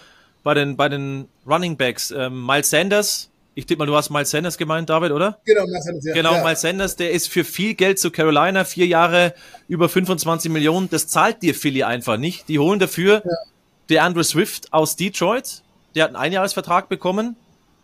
bei 0.44 0.54
den, 0.54 0.78
bei 0.78 0.90
den 0.90 1.28
Running 1.48 1.78
Backs. 1.78 2.12
Ähm, 2.12 2.46
Miles 2.46 2.70
Sanders, 2.70 3.30
ich 3.56 3.66
tippe 3.66 3.80
mal, 3.80 3.86
du 3.88 3.96
hast 3.96 4.10
Miles 4.10 4.30
Sanders 4.30 4.58
gemeint, 4.58 4.90
David, 4.90 5.12
oder? 5.12 5.40
Genau, 5.46 5.66
Miles 5.66 5.84
Sanders, 5.84 6.06
ja. 6.06 6.14
Genau, 6.14 6.34
ja. 6.36 6.44
Miles 6.44 6.62
Sanders, 6.62 6.96
der 6.96 7.12
ist 7.12 7.28
für 7.28 7.44
viel 7.44 7.74
Geld 7.74 8.00
zu 8.00 8.12
Carolina, 8.12 8.64
vier 8.64 8.88
Jahre, 8.88 9.34
über 9.68 9.90
25 9.90 10.52
Millionen, 10.52 10.90
das 10.90 11.08
zahlt 11.08 11.42
dir 11.42 11.54
Philly 11.54 11.84
einfach 11.84 12.18
nicht. 12.18 12.48
Die 12.48 12.60
holen 12.60 12.80
dafür 12.80 13.22
ja. 13.26 13.32
der 13.90 14.04
Andrew 14.04 14.24
Swift 14.24 14.72
aus 14.72 14.96
Detroit, 14.96 15.62
der 15.96 16.06
hat 16.06 16.12
einen 16.12 16.24
Einjahresvertrag 16.24 16.88
bekommen, 16.88 17.36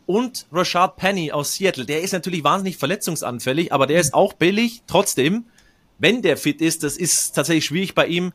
und 0.05 0.45
Rashad 0.51 0.97
Penny 0.97 1.31
aus 1.31 1.55
Seattle. 1.55 1.85
Der 1.85 2.01
ist 2.01 2.13
natürlich 2.13 2.43
wahnsinnig 2.43 2.77
verletzungsanfällig, 2.77 3.73
aber 3.73 3.87
der 3.87 3.99
ist 3.99 4.13
auch 4.13 4.33
billig. 4.33 4.83
Trotzdem, 4.87 5.45
wenn 5.97 6.21
der 6.21 6.37
fit 6.37 6.61
ist, 6.61 6.83
das 6.83 6.97
ist 6.97 7.31
tatsächlich 7.33 7.65
schwierig 7.65 7.95
bei 7.95 8.07
ihm, 8.07 8.33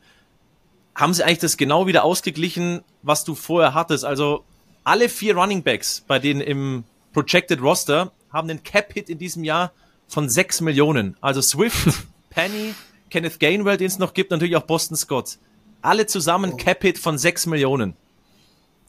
haben 0.95 1.13
sie 1.13 1.23
eigentlich 1.23 1.39
das 1.39 1.57
genau 1.57 1.87
wieder 1.87 2.03
ausgeglichen, 2.03 2.81
was 3.01 3.23
du 3.23 3.35
vorher 3.35 3.73
hattest. 3.73 4.03
Also 4.03 4.43
alle 4.83 5.09
vier 5.09 5.35
Running 5.35 5.63
Backs 5.63 6.03
bei 6.07 6.19
denen 6.19 6.41
im 6.41 6.83
Projected 7.13 7.61
Roster 7.61 8.11
haben 8.31 8.49
einen 8.49 8.63
Cap-Hit 8.63 9.09
in 9.09 9.17
diesem 9.17 9.43
Jahr 9.43 9.71
von 10.07 10.29
sechs 10.29 10.61
Millionen. 10.61 11.15
Also 11.21 11.41
Swift, 11.41 11.87
Penny, 12.29 12.73
Kenneth 13.09 13.39
Gainwell, 13.39 13.77
den 13.77 13.87
es 13.87 13.99
noch 13.99 14.13
gibt, 14.13 14.31
natürlich 14.31 14.55
auch 14.55 14.63
Boston 14.63 14.97
Scott. 14.97 15.37
Alle 15.81 16.05
zusammen 16.05 16.57
Cap-Hit 16.57 16.99
von 16.99 17.17
sechs 17.17 17.45
Millionen. 17.45 17.95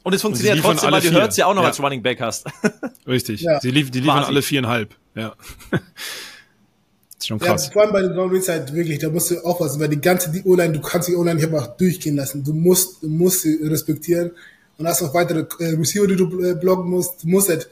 Und 0.02 0.14
es 0.14 0.22
funktioniert 0.22 0.56
und 0.56 0.62
trotzdem, 0.62 0.90
weil 0.90 1.00
du 1.00 1.10
hörst 1.12 1.38
ja 1.38 1.46
auch 1.46 1.54
noch 1.54 1.62
ja. 1.62 1.68
als 1.68 1.80
Running 1.80 2.02
Back 2.02 2.20
hast. 2.20 2.46
Richtig. 3.06 3.42
Ja. 3.42 3.60
Sie 3.60 3.70
lief, 3.70 3.90
die 3.90 4.00
liefern 4.00 4.18
Quasi. 4.18 4.30
alle 4.30 4.42
viereinhalb. 4.42 4.94
Ja. 5.14 5.34
Schon 7.24 7.38
krass. 7.38 7.66
Ja, 7.66 7.72
vor 7.72 7.82
allem 7.82 7.92
bei 7.92 8.02
den 8.02 8.12
Long 8.14 8.30
Reads 8.30 8.48
halt 8.48 8.74
wirklich, 8.74 8.98
da 8.98 9.08
musst 9.08 9.30
du 9.30 9.38
aufpassen, 9.44 9.80
weil 9.80 9.88
die 9.88 10.00
ganze 10.00 10.32
die 10.32 10.42
O-Line, 10.42 10.72
du 10.72 10.80
kannst 10.80 11.08
die 11.08 11.14
O-Line 11.14 11.36
nicht 11.36 11.44
einfach 11.44 11.76
durchgehen 11.76 12.16
lassen. 12.16 12.42
Du 12.42 12.52
musst, 12.52 13.02
du 13.02 13.08
musst 13.08 13.42
sie 13.42 13.60
respektieren 13.62 14.32
und 14.76 14.88
hast 14.88 15.02
noch 15.02 15.14
weitere 15.14 15.46
äh, 15.60 15.76
Receiver, 15.76 16.08
die 16.08 16.16
du 16.16 16.42
äh, 16.42 16.54
blocken 16.54 16.90
musst. 16.90 17.22
Du 17.22 17.28
musst 17.28 17.48
halt, 17.48 17.68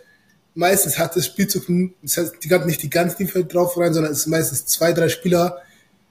meistens 0.55 0.99
hat 0.99 1.17
das 1.17 1.27
Spielzug, 1.27 1.65
das 2.03 2.17
heißt, 2.17 2.35
die 2.45 2.49
ganze, 2.49 2.69
nicht 2.69 2.83
die 2.83 2.91
ganze 2.91 3.17
Defense 3.17 3.49
drauf 3.49 3.77
rein, 3.77 3.93
sondern 3.93 4.13
es 4.13 4.21
ist 4.21 4.27
meistens 4.29 4.67
zwei, 4.67 4.93
drei 4.93 5.09
Spieler. 5.09 5.59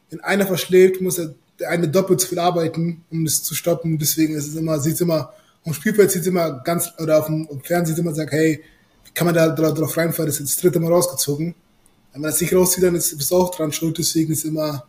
Wenn 0.09 0.19
einer 0.19 0.45
verschlägt, 0.45 0.99
muss 0.99 1.17
er 1.17 1.33
der 1.59 1.69
eine 1.69 1.89
doppelt 1.89 2.21
so 2.21 2.27
viel 2.27 2.39
arbeiten, 2.39 3.03
um 3.11 3.25
das 3.25 3.43
zu 3.43 3.53
stoppen. 3.53 3.97
Deswegen 3.97 4.35
ist 4.35 4.47
es 4.47 4.55
immer, 4.55 4.79
sieht 4.79 4.95
es 4.95 5.01
immer, 5.01 5.33
am 5.65 5.73
Spielfeld 5.73 6.11
sieht 6.11 6.21
es 6.21 6.27
immer 6.27 6.61
ganz, 6.63 6.91
oder 6.99 7.19
auf 7.19 7.27
dem 7.27 7.47
Fernsehen 7.63 7.95
sieht 7.95 8.03
immer 8.03 8.13
sagt, 8.13 8.31
hey, 8.31 8.63
wie 9.05 9.11
kann 9.11 9.25
man 9.25 9.35
da 9.35 9.49
drauf 9.49 9.97
reinfahren? 9.97 10.27
Das 10.27 10.39
ist 10.39 10.55
das 10.55 10.61
dritte 10.61 10.79
Mal 10.79 10.91
rausgezogen. 10.91 11.55
Wenn 12.13 12.21
man 12.21 12.31
das 12.31 12.41
nicht 12.41 12.53
rauszieht, 12.53 12.83
dann 12.83 12.95
ist 12.95 13.13
es 13.13 13.31
auch 13.31 13.53
dran 13.55 13.71
schuld. 13.71 13.97
Deswegen 13.97 14.31
ist 14.31 14.39
es 14.39 14.45
immer 14.45 14.85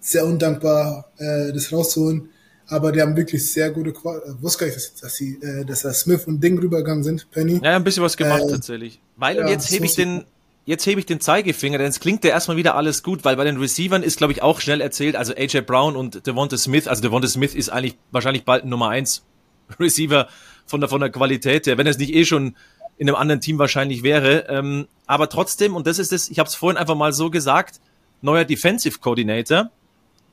sehr 0.00 0.26
undankbar, 0.26 1.10
äh, 1.18 1.52
das 1.52 1.72
rauszuholen. 1.72 2.28
Aber 2.66 2.92
die 2.92 3.00
haben 3.00 3.16
wirklich 3.16 3.52
sehr 3.52 3.70
gute 3.70 3.92
Qual 3.92 4.18
äh, 4.18 4.42
wusste 4.42 4.60
gar 4.60 4.66
nicht, 4.66 4.76
dass, 4.76 4.94
dass 4.94 5.14
sie, 5.14 5.38
äh, 5.42 5.64
dass 5.64 5.82
da 5.82 5.92
Smith 5.92 6.24
und 6.26 6.42
Ding 6.42 6.58
rübergegangen 6.58 7.04
sind, 7.04 7.30
Penny. 7.30 7.60
Ja, 7.62 7.76
ein 7.76 7.84
bisschen 7.84 8.02
was 8.02 8.16
gemacht 8.16 8.42
äh, 8.46 8.50
tatsächlich. 8.50 9.00
Weil, 9.16 9.36
ja, 9.36 9.42
und 9.42 9.48
jetzt 9.48 9.70
hebe 9.70 9.84
ich 9.84 9.94
den, 9.94 10.24
jetzt 10.64 10.86
hebe 10.86 10.98
ich 10.98 11.06
den 11.06 11.20
Zeigefinger, 11.20 11.78
denn 11.78 11.88
es 11.88 12.00
klingt 12.00 12.24
ja 12.24 12.30
erstmal 12.30 12.56
wieder 12.56 12.74
alles 12.74 13.02
gut, 13.02 13.24
weil 13.24 13.36
bei 13.36 13.44
den 13.44 13.58
Receivern 13.58 14.02
ist, 14.02 14.16
glaube 14.16 14.32
ich, 14.32 14.42
auch 14.42 14.60
schnell 14.60 14.80
erzählt, 14.80 15.14
also 15.14 15.34
AJ 15.34 15.60
Brown 15.62 15.94
und 15.94 16.26
Devonta 16.26 16.56
Smith, 16.56 16.88
also 16.88 17.02
Devonta 17.02 17.28
Smith 17.28 17.54
ist 17.54 17.68
eigentlich 17.68 17.98
wahrscheinlich 18.10 18.44
bald 18.44 18.64
Nummer 18.64 18.88
eins 18.88 19.22
Receiver 19.80 20.28
von 20.66 20.80
der, 20.80 20.88
von 20.88 21.00
der 21.00 21.10
Qualität 21.10 21.66
her, 21.66 21.78
wenn 21.78 21.86
es 21.86 21.98
nicht 21.98 22.14
eh 22.14 22.24
schon 22.24 22.56
in 22.96 23.08
einem 23.08 23.16
anderen 23.16 23.40
Team 23.40 23.58
wahrscheinlich 23.58 24.02
wäre. 24.02 24.46
Ähm, 24.48 24.86
aber 25.06 25.28
trotzdem, 25.28 25.74
und 25.74 25.86
das 25.86 25.98
ist 25.98 26.12
es, 26.12 26.30
ich 26.30 26.38
habe 26.38 26.48
es 26.48 26.54
vorhin 26.54 26.76
einfach 26.76 26.94
mal 26.94 27.12
so 27.12 27.30
gesagt, 27.30 27.80
neuer 28.22 28.44
Defensive 28.44 28.98
Coordinator. 29.00 29.70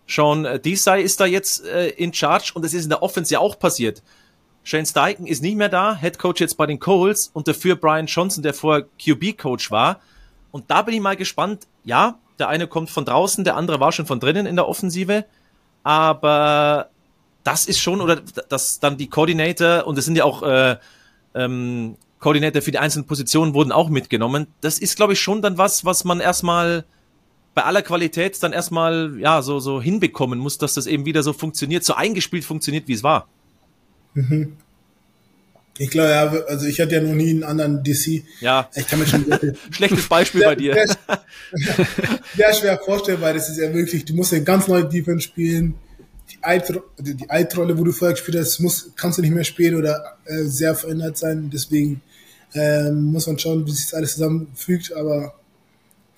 Sean 0.08 0.48
Desai 0.64 1.02
ist 1.02 1.20
da 1.20 1.26
jetzt 1.26 1.66
äh, 1.66 1.90
in 1.90 2.14
Charge 2.14 2.52
und 2.54 2.66
es 2.66 2.74
ist 2.74 2.84
in 2.84 2.90
der 2.90 3.02
Offense 3.02 3.34
ja 3.34 3.40
auch 3.40 3.58
passiert. 3.58 4.04
Shane 4.64 4.86
Steichen 4.86 5.26
ist 5.26 5.42
nicht 5.42 5.56
mehr 5.56 5.70
da, 5.70 5.96
Head 5.96 6.20
Coach 6.20 6.40
jetzt 6.40 6.56
bei 6.56 6.68
den 6.68 6.80
Coles 6.80 7.32
und 7.34 7.48
dafür 7.48 7.76
Brian 7.76 8.06
Johnson, 8.06 8.44
der 8.44 8.54
vorher 8.54 8.86
QB 9.04 9.38
Coach 9.38 9.72
war. 9.72 10.02
Und 10.52 10.70
da 10.70 10.82
bin 10.84 10.94
ich 10.94 11.02
mal 11.02 11.16
gespannt. 11.16 11.68
Ja, 11.84 12.20
der 12.38 12.50
eine 12.50 12.68
kommt 12.68 12.90
von 12.90 13.06
draußen, 13.06 13.44
der 13.44 13.56
andere 13.56 13.80
war 13.80 13.92
schon 13.92 14.06
von 14.06 14.20
drinnen 14.20 14.46
in 14.46 14.56
der 14.56 14.68
Offensive. 14.68 15.26
Aber 15.84 16.90
das 17.44 17.66
ist 17.66 17.80
schon, 17.80 18.02
oder 18.02 18.22
dass 18.50 18.80
dann 18.80 18.98
die 18.98 19.10
Coordinator, 19.10 19.88
und 19.88 19.98
es 19.98 20.06
sind 20.06 20.16
ja 20.16 20.24
auch 20.24 20.44
äh, 20.44 20.78
ähm, 21.36 21.98
Coordinator 22.20 22.62
für 22.62 22.72
die 22.72 22.78
einzelnen 22.78 23.06
Positionen 23.06 23.54
wurden 23.54 23.72
auch 23.72 23.90
mitgenommen. 23.90 24.48
Das 24.62 24.78
ist, 24.80 24.96
glaube 24.96 25.14
ich, 25.14 25.20
schon 25.20 25.42
dann 25.42 25.58
was, 25.58 25.86
was 25.86 26.04
man 26.04 26.20
erstmal 26.20 26.86
bei 27.54 27.64
aller 27.64 27.82
Qualität 27.82 28.42
dann 28.44 28.54
erstmal 28.54 29.20
ja 29.20 29.42
so 29.42 29.60
so 29.60 29.82
hinbekommen 29.82 30.40
muss, 30.40 30.58
dass 30.58 30.76
das 30.76 30.88
eben 30.88 31.06
wieder 31.06 31.24
so 31.24 31.34
funktioniert, 31.34 31.84
so 31.84 31.94
eingespielt 31.96 32.46
funktioniert, 32.46 32.88
wie 32.88 32.94
es 32.94 33.04
war. 33.04 33.28
Mhm. 34.14 34.58
Ich 35.78 35.90
glaube, 35.90 36.10
ja, 36.10 36.30
also 36.48 36.68
ich 36.68 36.80
hatte 36.80 36.96
ja 36.96 37.02
noch 37.02 37.16
nie 37.16 37.32
einen 37.32 37.44
anderen 37.44 37.84
DC. 37.84 38.24
Ja. 38.40 38.70
Ich 38.76 38.88
kann 38.88 39.00
mir 39.00 39.08
schon 39.08 39.26
schlechtes 39.72 40.08
Beispiel 40.08 40.44
bei 40.44 40.56
dir. 40.56 40.76
Sehr, 40.76 41.88
sehr 42.36 42.54
schwer 42.54 42.80
vorstellen, 42.86 43.20
weil 43.22 43.34
das 43.34 43.50
ist 43.50 43.58
ja 43.58 43.74
wirklich, 43.74 44.06
du 44.06 44.14
musst 44.14 44.32
ja 44.32 44.40
ganz 44.40 44.68
neue 44.68 44.86
Defense 44.86 45.22
spielen. 45.22 45.74
Die 46.32 46.38
Altrolle, 46.42 46.84
die 47.00 47.30
Altrolle, 47.30 47.78
wo 47.78 47.84
du 47.84 47.92
vorher 47.92 48.14
gespielt 48.16 48.38
hast, 48.38 48.60
muss, 48.60 48.92
kannst 48.96 49.18
du 49.18 49.22
nicht 49.22 49.34
mehr 49.34 49.44
spielen 49.44 49.76
oder 49.76 50.18
äh, 50.26 50.44
sehr 50.44 50.76
verändert 50.76 51.18
sein. 51.18 51.50
Deswegen 51.54 52.02
ähm, 52.54 53.12
muss 53.12 53.28
man 53.28 53.38
schauen, 53.38 53.66
wie 53.66 53.72
sich 53.72 53.86
das 53.86 53.94
alles 53.94 54.14
zusammenfügt, 54.14 54.94
aber 54.94 55.36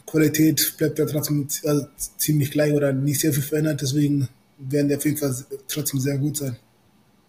Qualität 0.06 0.76
bleibt 0.78 1.00
ja 1.00 1.06
trotzdem 1.06 1.48
also 1.66 1.88
ziemlich 2.18 2.52
gleich 2.52 2.74
oder 2.74 2.94
nicht 2.94 3.20
sehr 3.20 3.34
viel 3.34 3.42
verändert, 3.42 3.82
deswegen 3.82 4.30
werden 4.60 4.88
die 4.88 4.96
auf 4.96 5.06
jeden 5.06 5.18
Fall 5.18 5.36
trotzdem 5.68 6.00
sehr 6.00 6.18
gut 6.18 6.38
sein. 6.38 6.58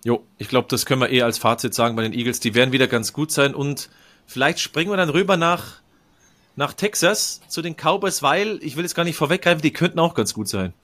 Jo, 0.05 0.23
ich 0.37 0.49
glaube, 0.49 0.69
das 0.69 0.85
können 0.85 1.01
wir 1.01 1.11
eh 1.11 1.23
als 1.23 1.39
Fazit 1.39 1.73
sagen 1.73 1.97
bei 1.97 2.03
den 2.03 2.13
Eagles. 2.13 2.41
Die 2.41 2.55
werden 2.55 2.73
wieder 2.73 2.87
ganz 2.87 3.15
gut 3.15 3.33
sein 3.33 3.55
und 3.55 3.89
vielleicht 4.27 4.61
springen 4.61 4.91
wir 4.91 4.99
dann 4.99 5.09
rüber 5.09 5.39
nach, 5.39 5.81
nach 6.57 6.75
Texas 6.75 7.41
zu 7.49 7.63
den 7.63 7.75
Cowboys, 7.75 8.23
weil 8.23 8.59
ich 8.63 8.77
will 8.77 8.85
jetzt 8.85 8.95
gar 8.95 9.05
nicht 9.05 9.17
vorweggreifen, 9.17 9.63
die 9.63 9.73
könnten 9.73 9.99
auch 9.99 10.15
ganz 10.15 10.35
gut 10.35 10.49
sein. 10.49 10.75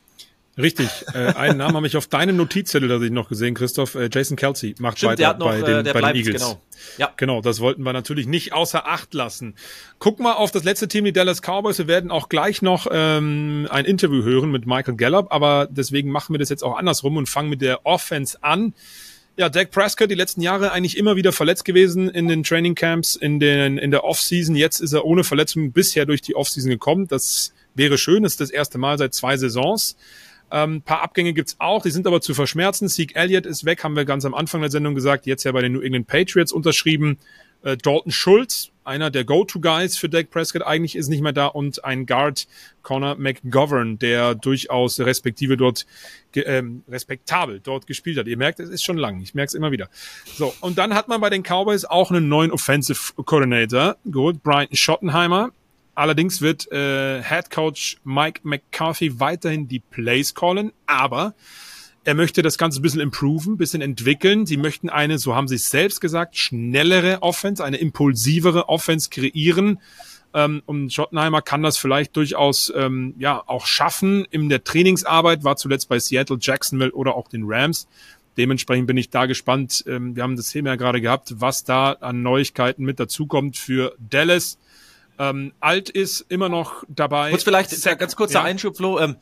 Richtig. 0.59 0.89
Äh, 1.15 1.35
einen 1.35 1.59
Namen 1.59 1.77
habe 1.77 1.87
ich 1.87 1.97
auf 1.97 2.07
deinem 2.07 2.37
Notizzettel, 2.37 2.89
das 2.89 3.03
ich 3.03 3.11
noch 3.11 3.29
gesehen, 3.29 3.55
Christoph. 3.55 3.95
Äh, 3.95 4.11
Jason 4.13 4.37
Kelsey 4.37 4.75
macht 4.79 4.99
Stimmt, 4.99 5.19
weiter 5.19 5.39
noch, 5.39 5.47
bei, 5.47 5.59
äh, 5.59 5.63
den, 5.63 5.85
der 5.85 5.93
bei 5.93 6.01
bleibt, 6.01 6.17
den 6.17 6.27
Eagles. 6.27 6.43
Genau. 6.43 6.61
Ja. 6.99 7.13
genau, 7.17 7.41
das 7.41 7.61
wollten 7.61 7.83
wir 7.83 7.93
natürlich 7.93 8.27
nicht 8.27 8.53
außer 8.53 8.87
Acht 8.87 9.15
lassen. 9.15 9.55
Guck 9.99 10.19
mal 10.19 10.33
auf 10.33 10.51
das 10.51 10.65
letzte 10.65 10.89
Team, 10.89 11.05
die 11.05 11.13
Dallas 11.13 11.41
Cowboys. 11.41 11.79
Wir 11.79 11.87
werden 11.87 12.11
auch 12.11 12.29
gleich 12.29 12.63
noch 12.63 12.87
ähm, 12.91 13.69
ein 13.71 13.85
Interview 13.85 14.23
hören 14.23 14.51
mit 14.51 14.67
Michael 14.67 14.97
Gallup, 14.97 15.29
aber 15.31 15.69
deswegen 15.71 16.11
machen 16.11 16.35
wir 16.35 16.39
das 16.39 16.49
jetzt 16.49 16.65
auch 16.65 16.77
andersrum 16.77 17.17
und 17.17 17.29
fangen 17.29 17.49
mit 17.49 17.63
der 17.63 17.87
Offense 17.87 18.39
an. 18.43 18.75
Ja, 19.37 19.49
Dak 19.49 19.71
Prescott 19.71 20.11
die 20.11 20.17
letzten 20.17 20.43
Jahre 20.43 20.73
eigentlich 20.73 20.97
immer 20.97 21.17
wieder 21.17 21.33
verletzt 21.33 21.65
gewesen 21.65 22.11
in 22.11 22.29
den 22.29 22.43
Training 22.43 22.75
Camps, 22.75 23.15
in, 23.15 23.41
den, 23.41 23.79
in 23.79 23.91
der 23.91 24.05
Offseason. 24.05 24.57
Jetzt 24.57 24.81
ist 24.81 24.93
er 24.93 25.05
ohne 25.05 25.25
Verletzung 25.25 25.73
bisher 25.73 26.05
durch 26.05 26.21
die 26.21 26.35
Offseason 26.35 26.71
gekommen. 26.71 27.09
Das 27.09 27.53
wäre 27.75 27.97
schön. 27.97 28.25
Das 28.25 28.33
ist 28.33 28.41
das 28.41 28.51
erste 28.51 28.79
Mal 28.79 28.99
seit 28.99 29.15
zwei 29.15 29.37
Saisons. 29.37 29.97
Ähm, 30.53 30.83
paar 30.83 31.03
Abgänge 31.03 31.33
gibt's 31.33 31.57
auch, 31.59 31.83
die 31.83 31.91
sind 31.91 32.07
aber 32.07 32.21
zu 32.21 32.35
verschmerzen. 32.35 32.89
Zeke 32.89 33.15
Elliott 33.15 33.47
ist 33.47 33.65
weg, 33.65 33.85
haben 33.85 33.97
wir 33.97 34.05
ganz 34.05 34.25
am 34.25 34.35
Anfang 34.35 34.61
der 34.61 34.71
Sendung 34.71 34.95
gesagt, 34.95 35.27
jetzt 35.27 35.45
ja 35.45 35.53
bei 35.53 35.63
den 35.63 35.73
New 35.73 35.81
England 35.81 36.07
Patriots 36.07 36.53
unterschrieben. 36.53 37.19
Äh, 37.63 37.77
Dalton 37.77 38.11
Schultz, 38.11 38.71
einer 38.85 39.11
der 39.11 39.25
Go-To-Guys 39.25 39.99
für 39.99 40.09
Dak 40.09 40.31
Prescott, 40.31 40.63
eigentlich 40.63 40.97
ist 40.97 41.09
nicht 41.09 41.21
mehr 41.21 41.33
da 41.33 41.47
und 41.47 41.85
ein 41.85 42.07
Guard, 42.07 42.49
Connor 42.83 43.17
McGovern, 43.17 43.99
der 43.99 44.35
durchaus 44.35 44.99
respektive 44.99 45.57
dort, 45.59 45.87
ähm, 46.35 46.83
respektabel 46.89 47.61
dort 47.63 47.87
gespielt 47.87 48.19
hat. 48.19 48.27
Ihr 48.27 48.39
merkt, 48.39 48.61
es 48.61 48.71
ist 48.71 48.83
schon 48.83 48.97
lang, 48.97 49.21
ich 49.21 49.35
merke 49.35 49.49
es 49.49 49.55
immer 49.55 49.71
wieder. 49.71 49.89
So, 50.25 50.55
und 50.61 50.79
dann 50.79 50.95
hat 50.95 51.09
man 51.09 51.21
bei 51.21 51.29
den 51.29 51.43
Cowboys 51.43 51.85
auch 51.85 52.11
einen 52.11 52.29
neuen 52.29 52.51
Offensive 52.51 53.13
Coordinator 53.23 53.97
geholt, 54.07 54.43
Brian 54.43 54.69
Schottenheimer, 54.73 55.51
Allerdings 55.95 56.41
wird 56.41 56.71
äh, 56.73 57.23
Head 57.23 57.51
Coach 57.51 57.99
Mike 58.05 58.41
McCarthy 58.45 59.21
weiterhin 59.21 59.69
die 59.69 59.81
Plays 59.81 60.35
callen, 60.35 60.73
aber 60.87 61.35
er 62.05 62.15
möchte 62.15 62.43
das 62.43 62.57
Ganze 62.57 62.81
ein 62.81 62.83
bisschen 62.83 63.01
improven, 63.01 63.55
ein 63.55 63.59
bisschen 63.59 63.83
entwickeln. 63.83 64.47
Sie 64.47 64.57
möchten 64.57 64.89
eine, 64.89 65.19
so 65.19 65.35
haben 65.35 65.49
sie 65.49 65.57
es 65.57 65.71
selbst 65.71 66.01
gesagt, 66.01 66.37
schnellere 66.37 67.23
Offense, 67.23 67.63
eine 67.63 67.77
impulsivere 67.77 68.69
Offense 68.69 69.11
kreieren. 69.11 69.81
Ähm, 70.33 70.63
und 70.65 70.93
Schottenheimer 70.93 71.43
kann 71.43 71.63
das 71.63 71.77
vielleicht 71.77 72.17
durchaus 72.17 72.73
ähm, 72.75 73.15
ja 73.19 73.43
auch 73.47 73.67
schaffen 73.67 74.25
in 74.31 74.49
der 74.49 74.65
Trainingsarbeit, 74.65 75.45
war 75.45 75.57
zuletzt 75.57 75.89
bei 75.89 75.99
Seattle, 75.99 76.39
Jacksonville 76.41 76.93
oder 76.93 77.17
auch 77.17 77.29
den 77.29 77.43
Rams. 77.45 77.89
Dementsprechend 78.37 78.87
bin 78.87 78.97
ich 78.97 79.11
da 79.11 79.27
gespannt. 79.27 79.85
Ähm, 79.87 80.17
wir 80.17 80.23
haben 80.23 80.37
das 80.37 80.51
Thema 80.51 80.71
ja 80.71 80.77
gerade 80.77 81.01
gehabt, 81.01 81.35
was 81.41 81.65
da 81.65 81.93
an 81.93 82.23
Neuigkeiten 82.23 82.85
mit 82.85 83.01
dazukommt 83.01 83.59
für 83.59 83.95
Dallas 83.99 84.59
ähm, 85.21 85.53
alt 85.61 85.91
ist, 85.91 86.25
immer 86.31 86.49
noch 86.49 86.83
dabei. 86.89 87.31
Kurz 87.31 87.45
vielleicht, 87.45 87.71
Zach, 87.71 87.99
ganz 87.99 88.17
kurzer 88.17 88.41
ja. 88.41 88.43
Einschub, 88.43 88.77
Flo. 88.77 88.99
Ähm, 88.99 89.17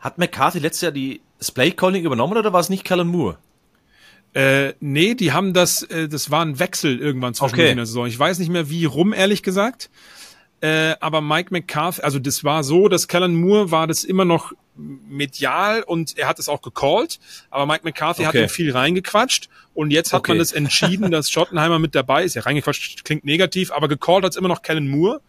hat 0.00 0.18
McCarthy 0.18 0.58
letztes 0.58 0.82
Jahr 0.82 0.92
die 0.92 1.22
Play 1.54 1.70
Calling 1.70 2.04
übernommen 2.04 2.36
oder 2.36 2.52
war 2.52 2.60
es 2.60 2.68
nicht 2.68 2.84
Callum 2.84 3.08
Moore? 3.08 3.38
Äh, 4.34 4.74
nee, 4.80 5.14
die 5.14 5.32
haben 5.32 5.52
das, 5.54 5.82
äh, 5.82 6.08
das 6.08 6.30
war 6.30 6.44
ein 6.44 6.58
Wechsel 6.58 6.98
irgendwann 6.98 7.34
zwischen 7.34 7.54
okay. 7.54 7.74
der 7.74 7.86
Saison. 7.86 8.06
Ich 8.06 8.18
weiß 8.18 8.40
nicht 8.40 8.50
mehr 8.50 8.68
wie 8.68 8.84
rum, 8.84 9.12
ehrlich 9.12 9.44
gesagt. 9.44 9.90
Äh, 10.60 10.96
aber 11.00 11.20
Mike 11.20 11.50
McCarthy, 11.52 12.02
also 12.02 12.18
das 12.18 12.42
war 12.42 12.64
so, 12.64 12.88
dass 12.88 13.06
Callan 13.06 13.36
Moore 13.36 13.70
war 13.70 13.86
das 13.86 14.02
immer 14.02 14.24
noch 14.24 14.52
medial 14.76 15.82
und 15.82 16.18
er 16.18 16.28
hat 16.28 16.38
es 16.38 16.48
auch 16.48 16.62
gecallt, 16.62 17.20
aber 17.50 17.66
Mike 17.66 17.84
McCarthy 17.84 18.26
okay. 18.26 18.38
hat 18.38 18.44
ihm 18.44 18.48
viel 18.48 18.72
reingequatscht 18.72 19.48
und 19.72 19.90
jetzt 19.90 20.12
hat 20.12 20.20
okay. 20.20 20.32
man 20.32 20.38
das 20.38 20.52
entschieden, 20.52 21.10
dass 21.10 21.30
Schottenheimer 21.30 21.78
mit 21.78 21.94
dabei 21.94 22.24
ist. 22.24 22.34
Ja, 22.34 22.42
reingequatscht 22.42 23.04
klingt 23.04 23.24
negativ, 23.24 23.72
aber 23.72 23.88
gecallt 23.88 24.24
hat 24.24 24.32
es 24.32 24.36
immer 24.36 24.48
noch 24.48 24.62
Callan 24.62 24.88
Moore. 24.88 25.20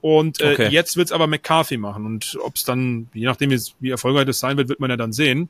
Und 0.00 0.42
äh, 0.42 0.52
okay. 0.52 0.68
jetzt 0.68 0.98
wird's 0.98 1.12
aber 1.12 1.26
McCarthy 1.26 1.78
machen. 1.78 2.04
Und 2.04 2.36
ob 2.42 2.56
es 2.56 2.64
dann, 2.64 3.08
je 3.14 3.24
nachdem, 3.24 3.50
wie 3.80 3.88
erfolgreich 3.88 4.26
das 4.26 4.38
sein 4.38 4.58
wird, 4.58 4.68
wird 4.68 4.78
man 4.78 4.90
ja 4.90 4.98
dann 4.98 5.14
sehen. 5.14 5.48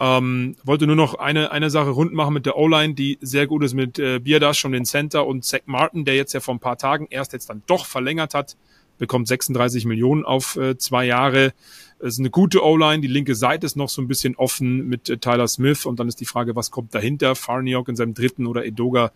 Ähm, 0.00 0.56
wollte 0.64 0.86
nur 0.86 0.96
noch 0.96 1.14
eine, 1.16 1.52
eine 1.52 1.70
Sache 1.70 1.90
rund 1.90 2.14
machen 2.14 2.34
mit 2.34 2.46
der 2.46 2.56
O-Line, 2.56 2.94
die 2.94 3.18
sehr 3.20 3.46
gut 3.46 3.62
ist 3.62 3.74
mit 3.74 3.98
äh, 3.98 4.20
Bierdash 4.20 4.58
schon 4.58 4.72
den 4.72 4.86
Center 4.86 5.26
und 5.26 5.44
Zach 5.44 5.60
Martin, 5.66 6.04
der 6.06 6.16
jetzt 6.16 6.32
ja 6.32 6.40
vor 6.40 6.54
ein 6.54 6.60
paar 6.60 6.78
Tagen 6.78 7.06
erst 7.10 7.34
jetzt 7.34 7.50
dann 7.50 7.62
doch 7.66 7.84
verlängert 7.86 8.32
hat, 8.32 8.56
bekommt 8.98 9.28
36 9.28 9.84
Millionen 9.84 10.24
auf 10.24 10.56
äh, 10.56 10.76
zwei 10.78 11.04
Jahre. 11.06 11.52
Es 11.98 12.14
ist 12.14 12.18
eine 12.20 12.30
gute 12.30 12.64
O-Line, 12.64 13.00
die 13.00 13.08
linke 13.08 13.34
Seite 13.34 13.66
ist 13.66 13.76
noch 13.76 13.88
so 13.88 14.02
ein 14.02 14.08
bisschen 14.08 14.36
offen 14.36 14.86
mit 14.86 15.08
äh, 15.08 15.18
Tyler 15.18 15.48
Smith 15.48 15.86
und 15.86 16.00
dann 16.00 16.08
ist 16.08 16.20
die 16.20 16.26
Frage, 16.26 16.56
was 16.56 16.70
kommt 16.70 16.94
dahinter? 16.94 17.34
Farniok 17.34 17.88
in 17.88 17.96
seinem 17.96 18.14
dritten 18.14 18.46
oder 18.46 18.64
Edoga 18.64 19.12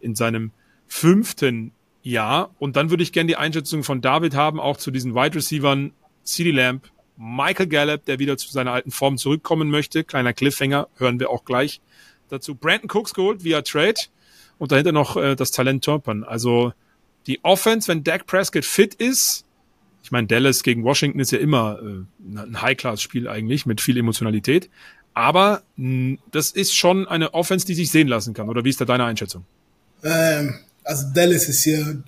in 0.00 0.14
seinem 0.14 0.50
fünften 0.86 1.72
ja, 2.02 2.50
und 2.58 2.74
dann 2.74 2.90
würde 2.90 3.04
ich 3.04 3.12
gerne 3.12 3.28
die 3.28 3.36
Einschätzung 3.36 3.84
von 3.84 4.00
David 4.00 4.34
haben, 4.34 4.58
auch 4.58 4.76
zu 4.76 4.90
diesen 4.90 5.14
Wide 5.14 5.36
Receivern, 5.36 5.92
CD 6.24 6.50
Lamp, 6.50 6.90
Michael 7.16 7.68
Gallup, 7.68 8.04
der 8.06 8.18
wieder 8.18 8.36
zu 8.36 8.50
seiner 8.50 8.72
alten 8.72 8.90
Form 8.90 9.18
zurückkommen 9.18 9.70
möchte. 9.70 10.02
Kleiner 10.02 10.32
Cliffhanger, 10.32 10.88
hören 10.96 11.20
wir 11.20 11.30
auch 11.30 11.44
gleich 11.44 11.80
dazu. 12.28 12.56
Brandon 12.56 12.90
Cooks 12.90 13.14
geholt 13.14 13.44
via 13.44 13.62
Trade 13.62 14.00
und 14.58 14.72
dahinter 14.72 14.90
noch 14.90 15.16
äh, 15.16 15.36
das 15.36 15.52
Talent 15.52 15.84
Turpin. 15.84 16.24
Also 16.24 16.72
die 17.26 17.42
Offense, 17.44 17.88
wenn 17.88 18.04
Dak 18.04 18.26
Prescott 18.26 18.64
fit 18.64 18.94
ist, 18.94 19.44
ich 20.02 20.10
meine, 20.10 20.26
Dallas 20.26 20.62
gegen 20.62 20.82
Washington 20.84 21.20
ist 21.20 21.30
ja 21.32 21.38
immer 21.38 21.78
äh, 21.80 22.38
ein 22.38 22.60
High-Class-Spiel 22.60 23.28
eigentlich 23.28 23.66
mit 23.66 23.80
viel 23.80 23.96
Emotionalität. 23.96 24.68
Aber 25.14 25.62
mh, 25.76 26.18
das 26.32 26.50
ist 26.50 26.74
schon 26.74 27.06
eine 27.06 27.34
Offense, 27.34 27.66
die 27.66 27.74
sich 27.74 27.90
sehen 27.90 28.08
lassen 28.08 28.34
kann. 28.34 28.48
Oder 28.48 28.64
wie 28.64 28.70
ist 28.70 28.80
da 28.80 28.84
deine 28.84 29.04
Einschätzung? 29.04 29.44
Ähm, 30.02 30.56
also 30.84 31.06
Dallas 31.14 31.48
ist 31.48 31.62
hier, 31.62 32.02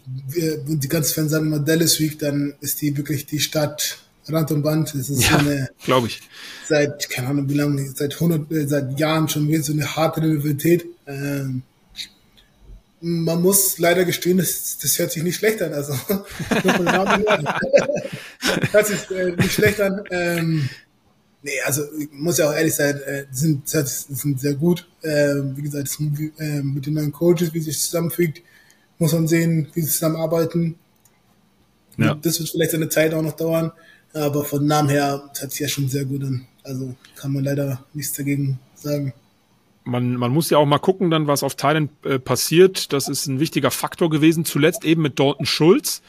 wenn 0.66 0.81
die 0.81 0.89
ganzen 0.89 1.15
Fans 1.15 1.31
sagen 1.31 1.47
immer 1.47 1.61
Dallas 1.61 2.01
Week, 2.01 2.19
dann 2.19 2.55
ist 2.61 2.82
die 2.82 2.97
wirklich 2.97 3.27
die 3.27 3.39
Stadt 3.39 3.99
Rand 4.27 4.51
und 4.51 4.62
Band. 4.62 4.95
Es 4.95 5.09
ist 5.11 5.23
Ja, 5.23 5.39
so 5.39 5.47
eine, 5.47 5.69
glaube 5.85 6.07
ich. 6.09 6.20
seit, 6.66 7.09
keine 7.11 7.28
Ahnung 7.28 7.49
wie 7.49 7.55
lange, 7.55 7.89
seit 7.95 8.15
100, 8.15 8.51
äh, 8.51 8.66
seit 8.66 8.99
Jahren 8.99 9.28
schon 9.28 9.47
wieder 9.49 9.62
so 9.62 9.73
eine 9.73 9.95
harte 9.95 10.23
Rivalität. 10.23 10.85
Ähm, 11.07 11.62
man 13.07 13.43
muss 13.43 13.79
leider 13.79 14.07
gestehen, 14.07 14.39
das, 14.39 14.79
das 14.79 14.99
hört 14.99 15.13
sich 15.13 15.23
nicht 15.23 15.37
schlecht 15.37 15.61
an. 15.61 15.75
Also, 15.75 15.93
her. 16.09 17.61
hört 18.73 18.87
sich 18.87 19.11
äh, 19.11 19.33
nicht 19.37 19.53
schlecht 19.53 19.79
an. 19.81 20.03
Ähm, 20.11 20.71
nee, 21.43 21.61
also 21.67 21.83
ich 21.99 22.09
muss 22.13 22.39
ja 22.39 22.49
auch 22.49 22.55
ehrlich 22.55 22.75
sein, 22.75 22.99
äh, 23.03 23.27
die 23.31 23.37
sind, 23.37 23.73
die 23.73 24.15
sind 24.15 24.41
sehr 24.41 24.55
gut. 24.55 24.89
Ähm, 25.03 25.55
wie 25.55 25.63
gesagt, 25.63 25.87
das, 25.87 26.01
äh, 26.39 26.63
mit 26.63 26.87
den 26.87 26.95
neuen 26.95 27.13
Coaches, 27.13 27.53
wie 27.53 27.61
sich 27.61 27.79
zusammenfügt, 27.79 28.41
muss 28.99 29.13
man 29.13 29.29
sehen, 29.29 29.69
wie 29.75 29.83
sie 29.83 29.91
zusammenarbeiten. 29.91 30.77
Ja. 31.99 32.15
Das 32.15 32.41
wird 32.41 32.49
vielleicht 32.49 32.75
eine 32.75 32.89
Zeit 32.89 33.13
auch 33.13 33.23
noch 33.23 33.37
dauern, 33.37 33.71
aber 34.15 34.47
von 34.47 34.67
Namen 34.67 34.89
her 34.89 35.31
hört 35.39 35.51
sich 35.53 35.61
ja 35.61 35.69
schon 35.69 35.89
sehr 35.91 36.07
gut 36.07 36.25
an. 36.25 36.47
Also 36.63 36.95
kann 37.17 37.35
man 37.35 37.45
leider 37.45 37.85
nichts 37.93 38.17
dagegen 38.17 38.59
sagen. 38.75 39.13
Man, 39.85 40.16
man 40.16 40.32
muss 40.32 40.51
ja 40.51 40.59
auch 40.59 40.66
mal 40.66 40.78
gucken, 40.78 41.11
dann, 41.11 41.27
was 41.27 41.43
auf 41.43 41.56
Thailand 41.56 41.90
äh, 42.05 42.19
passiert. 42.19 42.93
Das 42.93 43.09
ist 43.09 43.27
ein 43.27 43.39
wichtiger 43.39 43.70
Faktor 43.70 44.09
gewesen, 44.09 44.44
zuletzt 44.44 44.85
eben 44.85 45.02
mit 45.02 45.19
Dalton 45.19 45.47
Schulz. 45.47 46.02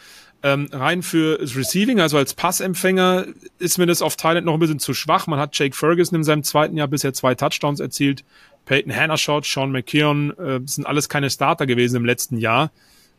Ähm, 0.43 0.69
rein 0.71 1.01
für 1.01 1.39
das 1.39 1.55
Receiving, 1.55 1.99
also 1.99 2.17
als 2.17 2.35
Passempfänger, 2.35 3.25
ist 3.57 3.77
mir 3.77 3.87
das 3.87 4.01
auf 4.01 4.15
Thailand 4.15 4.45
noch 4.45 4.53
ein 4.53 4.59
bisschen 4.59 4.79
zu 4.79 4.93
schwach. 4.93 5.27
Man 5.27 5.39
hat 5.39 5.57
Jake 5.57 5.75
Ferguson 5.75 6.17
in 6.17 6.23
seinem 6.23 6.43
zweiten 6.43 6.77
Jahr 6.77 6.87
bisher 6.87 7.13
zwei 7.13 7.35
Touchdowns 7.35 7.79
erzielt. 7.79 8.23
Peyton 8.65 8.95
Hannershot, 8.95 9.45
Sean 9.45 9.71
McKeon, 9.71 10.31
äh, 10.37 10.59
sind 10.65 10.85
alles 10.85 11.09
keine 11.09 11.29
Starter 11.29 11.65
gewesen 11.65 11.97
im 11.97 12.05
letzten 12.05 12.37
Jahr. 12.37 12.71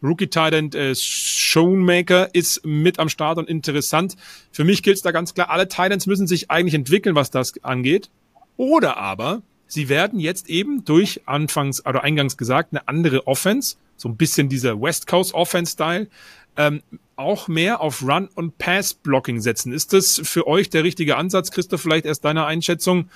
Rookie 0.03 0.29
Titan 0.29 0.71
äh, 0.73 0.95
Showmaker 0.95 2.35
ist 2.35 2.65
mit 2.65 2.99
am 2.99 3.09
Start 3.09 3.39
und 3.39 3.49
interessant. 3.49 4.17
Für 4.53 4.65
mich 4.65 4.83
gilt 4.83 4.97
es 4.97 5.03
da 5.03 5.11
ganz 5.11 5.35
klar, 5.35 5.51
alle 5.51 5.69
Titans 5.69 6.07
müssen 6.07 6.27
sich 6.27 6.51
eigentlich 6.51 6.75
entwickeln, 6.75 7.15
was 7.15 7.31
das 7.31 7.63
angeht. 7.65 8.11
Oder 8.57 8.97
aber 8.99 9.43
sie 9.67 9.89
werden 9.89 10.19
jetzt 10.19 10.49
eben 10.49 10.85
durch 10.85 11.23
anfangs 11.27 11.85
oder 11.85 12.05
eingangs 12.05 12.37
gesagt 12.37 12.73
eine 12.73 12.87
andere 12.89 13.27
Offense, 13.27 13.77
so 13.97 14.09
ein 14.09 14.17
bisschen 14.17 14.49
dieser 14.49 14.81
West 14.81 15.07
Coast 15.07 15.35
Offense 15.35 15.73
Style, 15.73 16.09
ähm, 16.57 16.83
auch 17.17 17.49
mehr 17.49 17.81
auf 17.81 18.03
Run 18.03 18.29
und 18.35 18.59
Pass 18.59 18.95
Blocking 18.95 19.41
setzen. 19.41 19.73
Ist 19.73 19.93
das 19.93 20.21
für 20.23 20.47
euch 20.47 20.71
der 20.71 20.85
richtige 20.85 21.17
Ansatz, 21.17 21.51
Christoph? 21.51 21.81
Vielleicht 21.81 22.07
erst 22.07 22.25
deine 22.25 22.45
Einschätzung, 22.45 23.09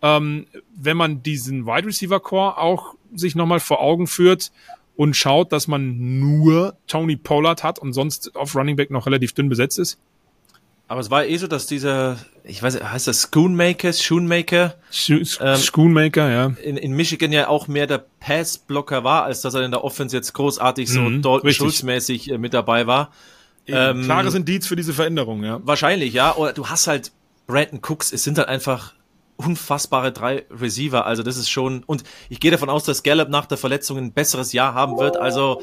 ähm, 0.00 0.46
wenn 0.76 0.96
man 0.96 1.22
diesen 1.22 1.66
Wide 1.66 1.86
Receiver 1.86 2.20
Core 2.20 2.58
auch 2.58 2.94
sich 3.14 3.34
nochmal 3.34 3.60
vor 3.60 3.80
Augen 3.80 4.06
führt 4.06 4.52
und 4.96 5.16
schaut, 5.16 5.52
dass 5.52 5.66
man 5.68 6.18
nur 6.20 6.76
Tony 6.86 7.16
Pollard 7.16 7.64
hat 7.64 7.78
und 7.78 7.92
sonst 7.92 8.34
auf 8.36 8.54
Running 8.54 8.76
Back 8.76 8.90
noch 8.90 9.06
relativ 9.06 9.32
dünn 9.32 9.48
besetzt 9.48 9.78
ist? 9.78 9.98
Aber 10.88 11.00
es 11.00 11.10
war 11.10 11.26
eh 11.26 11.36
so, 11.36 11.46
dass 11.46 11.66
dieser, 11.66 12.16
ich 12.44 12.62
weiß, 12.62 12.82
heißt 12.82 13.06
das 13.06 13.28
Schoonmaker, 13.30 13.92
Schoonmaker, 13.92 14.74
Scho 14.90 15.16
Ähm, 15.40 15.56
Schoonmaker, 15.56 16.30
ja. 16.30 16.46
in, 16.62 16.78
in 16.78 16.92
Michigan 16.92 17.30
ja 17.30 17.48
auch 17.48 17.68
mehr 17.68 17.86
der 17.86 18.04
Passblocker 18.20 19.04
war, 19.04 19.24
als 19.24 19.42
dass 19.42 19.52
er 19.52 19.62
in 19.62 19.70
der 19.70 19.84
Offense 19.84 20.16
jetzt 20.16 20.32
großartig 20.32 20.88
so 20.90 21.02
Mhm, 21.02 21.20
Dalton. 21.22 21.52
Schulz-mäßig 21.52 22.30
äh, 22.30 22.38
mit 22.38 22.54
dabei 22.54 22.86
war. 22.86 23.12
Ähm, 23.66 24.04
Klares 24.04 24.34
Indiz 24.34 24.66
für 24.66 24.76
diese 24.76 24.94
Veränderung, 24.94 25.44
ja. 25.44 25.60
Wahrscheinlich, 25.62 26.14
ja. 26.14 26.34
Oder 26.34 26.54
du 26.54 26.68
hast 26.68 26.86
halt 26.86 27.12
Brandon 27.46 27.80
Cooks, 27.86 28.10
es 28.10 28.24
sind 28.24 28.38
halt 28.38 28.48
einfach 28.48 28.94
unfassbare 29.36 30.10
drei 30.10 30.46
Receiver. 30.50 31.04
Also 31.04 31.22
das 31.22 31.36
ist 31.36 31.50
schon, 31.50 31.84
und 31.84 32.02
ich 32.30 32.40
gehe 32.40 32.50
davon 32.50 32.70
aus, 32.70 32.84
dass 32.84 33.02
Gallup 33.02 33.28
nach 33.28 33.44
der 33.44 33.58
Verletzung 33.58 33.98
ein 33.98 34.12
besseres 34.12 34.54
Jahr 34.54 34.72
haben 34.72 34.98
wird. 34.98 35.18
Also 35.18 35.62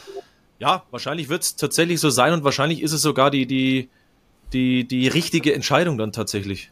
ja, 0.59 0.83
wahrscheinlich 0.91 1.29
wird 1.29 1.41
es 1.41 1.55
tatsächlich 1.55 1.99
so 1.99 2.11
sein 2.11 2.31
und 2.31 2.43
wahrscheinlich 2.43 2.83
ist 2.83 2.93
es 2.93 3.01
sogar 3.01 3.31
die, 3.31 3.47
die, 3.47 3.89
die, 4.55 4.87
die 4.87 5.07
richtige 5.07 5.53
Entscheidung 5.53 5.97
dann 5.97 6.11
tatsächlich. 6.11 6.71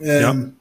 Ähm, 0.00 0.54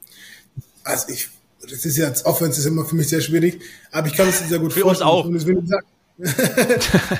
Also 0.83 1.09
ich, 1.09 1.29
das 1.61 1.85
ist 1.85 1.97
jetzt 1.97 2.25
Offense 2.25 2.59
ist 2.59 2.65
immer 2.65 2.85
für 2.85 2.95
mich 2.95 3.09
sehr 3.09 3.21
schwierig, 3.21 3.59
aber 3.91 4.07
ich 4.07 4.13
kann 4.13 4.27
es 4.27 4.39
sehr 4.47 4.59
gut 4.59 4.73
Für 4.73 4.85
uns 4.85 5.01
auch. 5.01 5.25
Will 5.27 5.55
nicht 5.55 5.67
sagen, 5.67 5.87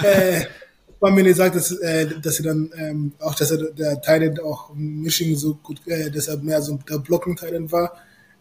äh, 0.04 0.46
weil 1.00 1.12
mir 1.14 1.24
nicht 1.24 1.38
sagt, 1.38 1.56
dass, 1.56 1.72
äh, 1.72 2.08
dass 2.22 2.40
er 2.40 2.46
dann 2.46 2.72
ähm, 2.76 3.12
auch, 3.20 3.36
dass 3.36 3.52
er 3.52 3.72
der 3.72 4.02
Thailand 4.02 4.42
auch 4.42 4.72
im 4.72 5.02
Michigan 5.02 5.36
so 5.36 5.56
gut, 5.56 5.80
äh, 5.88 6.10
dass 6.12 6.28
er 6.28 6.38
mehr 6.38 6.62
so 6.62 6.80
der 6.90 7.00
Blocken 7.00 7.36
Thailand 7.36 7.72
war. 7.72 7.94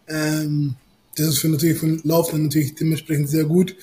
Ähm, 0.07 0.75
das 1.15 1.27
ist 1.27 1.39
für 1.39 1.49
natürlich 1.49 1.77
für 1.79 1.87
den 1.87 2.01
Lauf 2.03 2.31
dann 2.31 2.43
natürlich 2.43 2.75
dementsprechend 2.75 3.29
sehr 3.29 3.45
gut. 3.45 3.75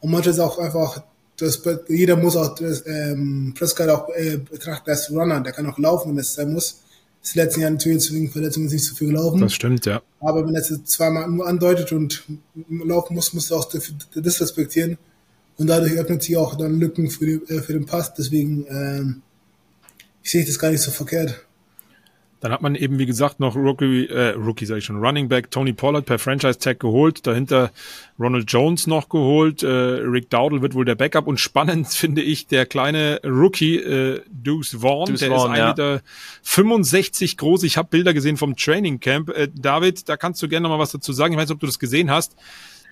Und 0.00 0.10
manchmal 0.10 0.34
ist 0.34 0.40
auch 0.40 0.58
einfach, 0.58 1.02
das, 1.36 1.62
jeder 1.88 2.16
muss 2.16 2.36
auch 2.36 2.54
das, 2.54 2.84
ähm, 2.86 3.54
Prescott 3.56 3.88
auch 3.88 4.08
äh, 4.10 4.38
betrachten 4.38 4.90
als 4.90 5.10
Runner, 5.10 5.40
der 5.40 5.52
kann 5.52 5.66
auch 5.66 5.78
laufen, 5.78 6.10
wenn 6.10 6.18
es 6.18 6.34
sein 6.34 6.52
muss. 6.52 6.80
Das 7.22 7.34
letzten 7.34 7.62
Jahr 7.62 7.70
natürlich 7.70 8.12
wegen 8.12 8.30
Verletzungen 8.30 8.66
nicht 8.66 8.84
so 8.84 8.94
viel 8.94 9.08
gelaufen. 9.08 9.40
Das 9.40 9.54
stimmt, 9.54 9.86
ja. 9.86 10.02
Aber 10.20 10.46
wenn 10.46 10.54
er 10.54 10.60
es 10.60 10.84
zweimal 10.84 11.28
nur 11.30 11.46
andeutet 11.46 11.90
und 11.92 12.24
laufen 12.68 13.14
muss, 13.14 13.32
musst 13.32 13.50
du 13.50 13.56
auch 13.56 13.64
das 13.64 13.92
das 14.14 14.40
respektieren. 14.40 14.98
Und 15.56 15.68
dadurch 15.68 15.92
öffnet 15.92 16.22
sich 16.22 16.36
auch 16.36 16.56
dann 16.56 16.78
Lücken 16.78 17.08
für, 17.08 17.26
die, 17.26 17.52
äh, 17.52 17.62
für 17.62 17.72
den 17.72 17.86
Pass. 17.86 18.12
Deswegen 18.12 18.66
ähm, 18.68 19.22
ich 20.24 20.30
sehe 20.30 20.44
das 20.44 20.58
gar 20.58 20.70
nicht 20.70 20.80
so 20.80 20.90
verkehrt. 20.90 21.44
Dann 22.44 22.52
hat 22.52 22.60
man 22.60 22.74
eben, 22.74 22.98
wie 22.98 23.06
gesagt, 23.06 23.40
noch 23.40 23.56
Rookie, 23.56 24.04
äh, 24.04 24.32
Rookie 24.32 24.66
sag 24.66 24.76
ich 24.76 24.84
schon, 24.84 25.02
Running 25.02 25.30
Back 25.30 25.50
Tony 25.50 25.72
Pollard 25.72 26.04
per 26.04 26.18
Franchise 26.18 26.58
Tag 26.58 26.78
geholt, 26.78 27.26
dahinter 27.26 27.70
Ronald 28.20 28.52
Jones 28.52 28.86
noch 28.86 29.08
geholt, 29.08 29.62
äh, 29.62 29.66
Rick 29.66 30.28
Dowdle 30.28 30.60
wird 30.60 30.74
wohl 30.74 30.84
der 30.84 30.94
Backup 30.94 31.26
und 31.26 31.40
spannend 31.40 31.88
finde 31.94 32.20
ich 32.20 32.46
der 32.46 32.66
kleine 32.66 33.18
Rookie 33.24 33.76
äh, 33.76 34.20
Deuce 34.30 34.76
Vaughn, 34.82 35.08
Deuce 35.08 35.20
der 35.20 35.30
Vaughn, 35.30 35.54
ist 35.54 35.58
1,65 35.58 35.58
ja. 35.58 35.68
Meter 35.68 36.02
65 36.42 37.36
groß. 37.38 37.62
Ich 37.62 37.78
habe 37.78 37.88
Bilder 37.88 38.12
gesehen 38.12 38.36
vom 38.36 38.56
Training 38.56 39.00
Camp. 39.00 39.30
Äh, 39.30 39.48
David, 39.54 40.06
da 40.10 40.18
kannst 40.18 40.42
du 40.42 40.48
gerne 40.48 40.64
noch 40.64 40.76
mal 40.76 40.78
was 40.78 40.92
dazu 40.92 41.14
sagen. 41.14 41.32
Ich 41.32 41.38
weiß 41.38 41.48
nicht, 41.48 41.54
ob 41.54 41.60
du 41.60 41.66
das 41.66 41.78
gesehen 41.78 42.10
hast. 42.10 42.36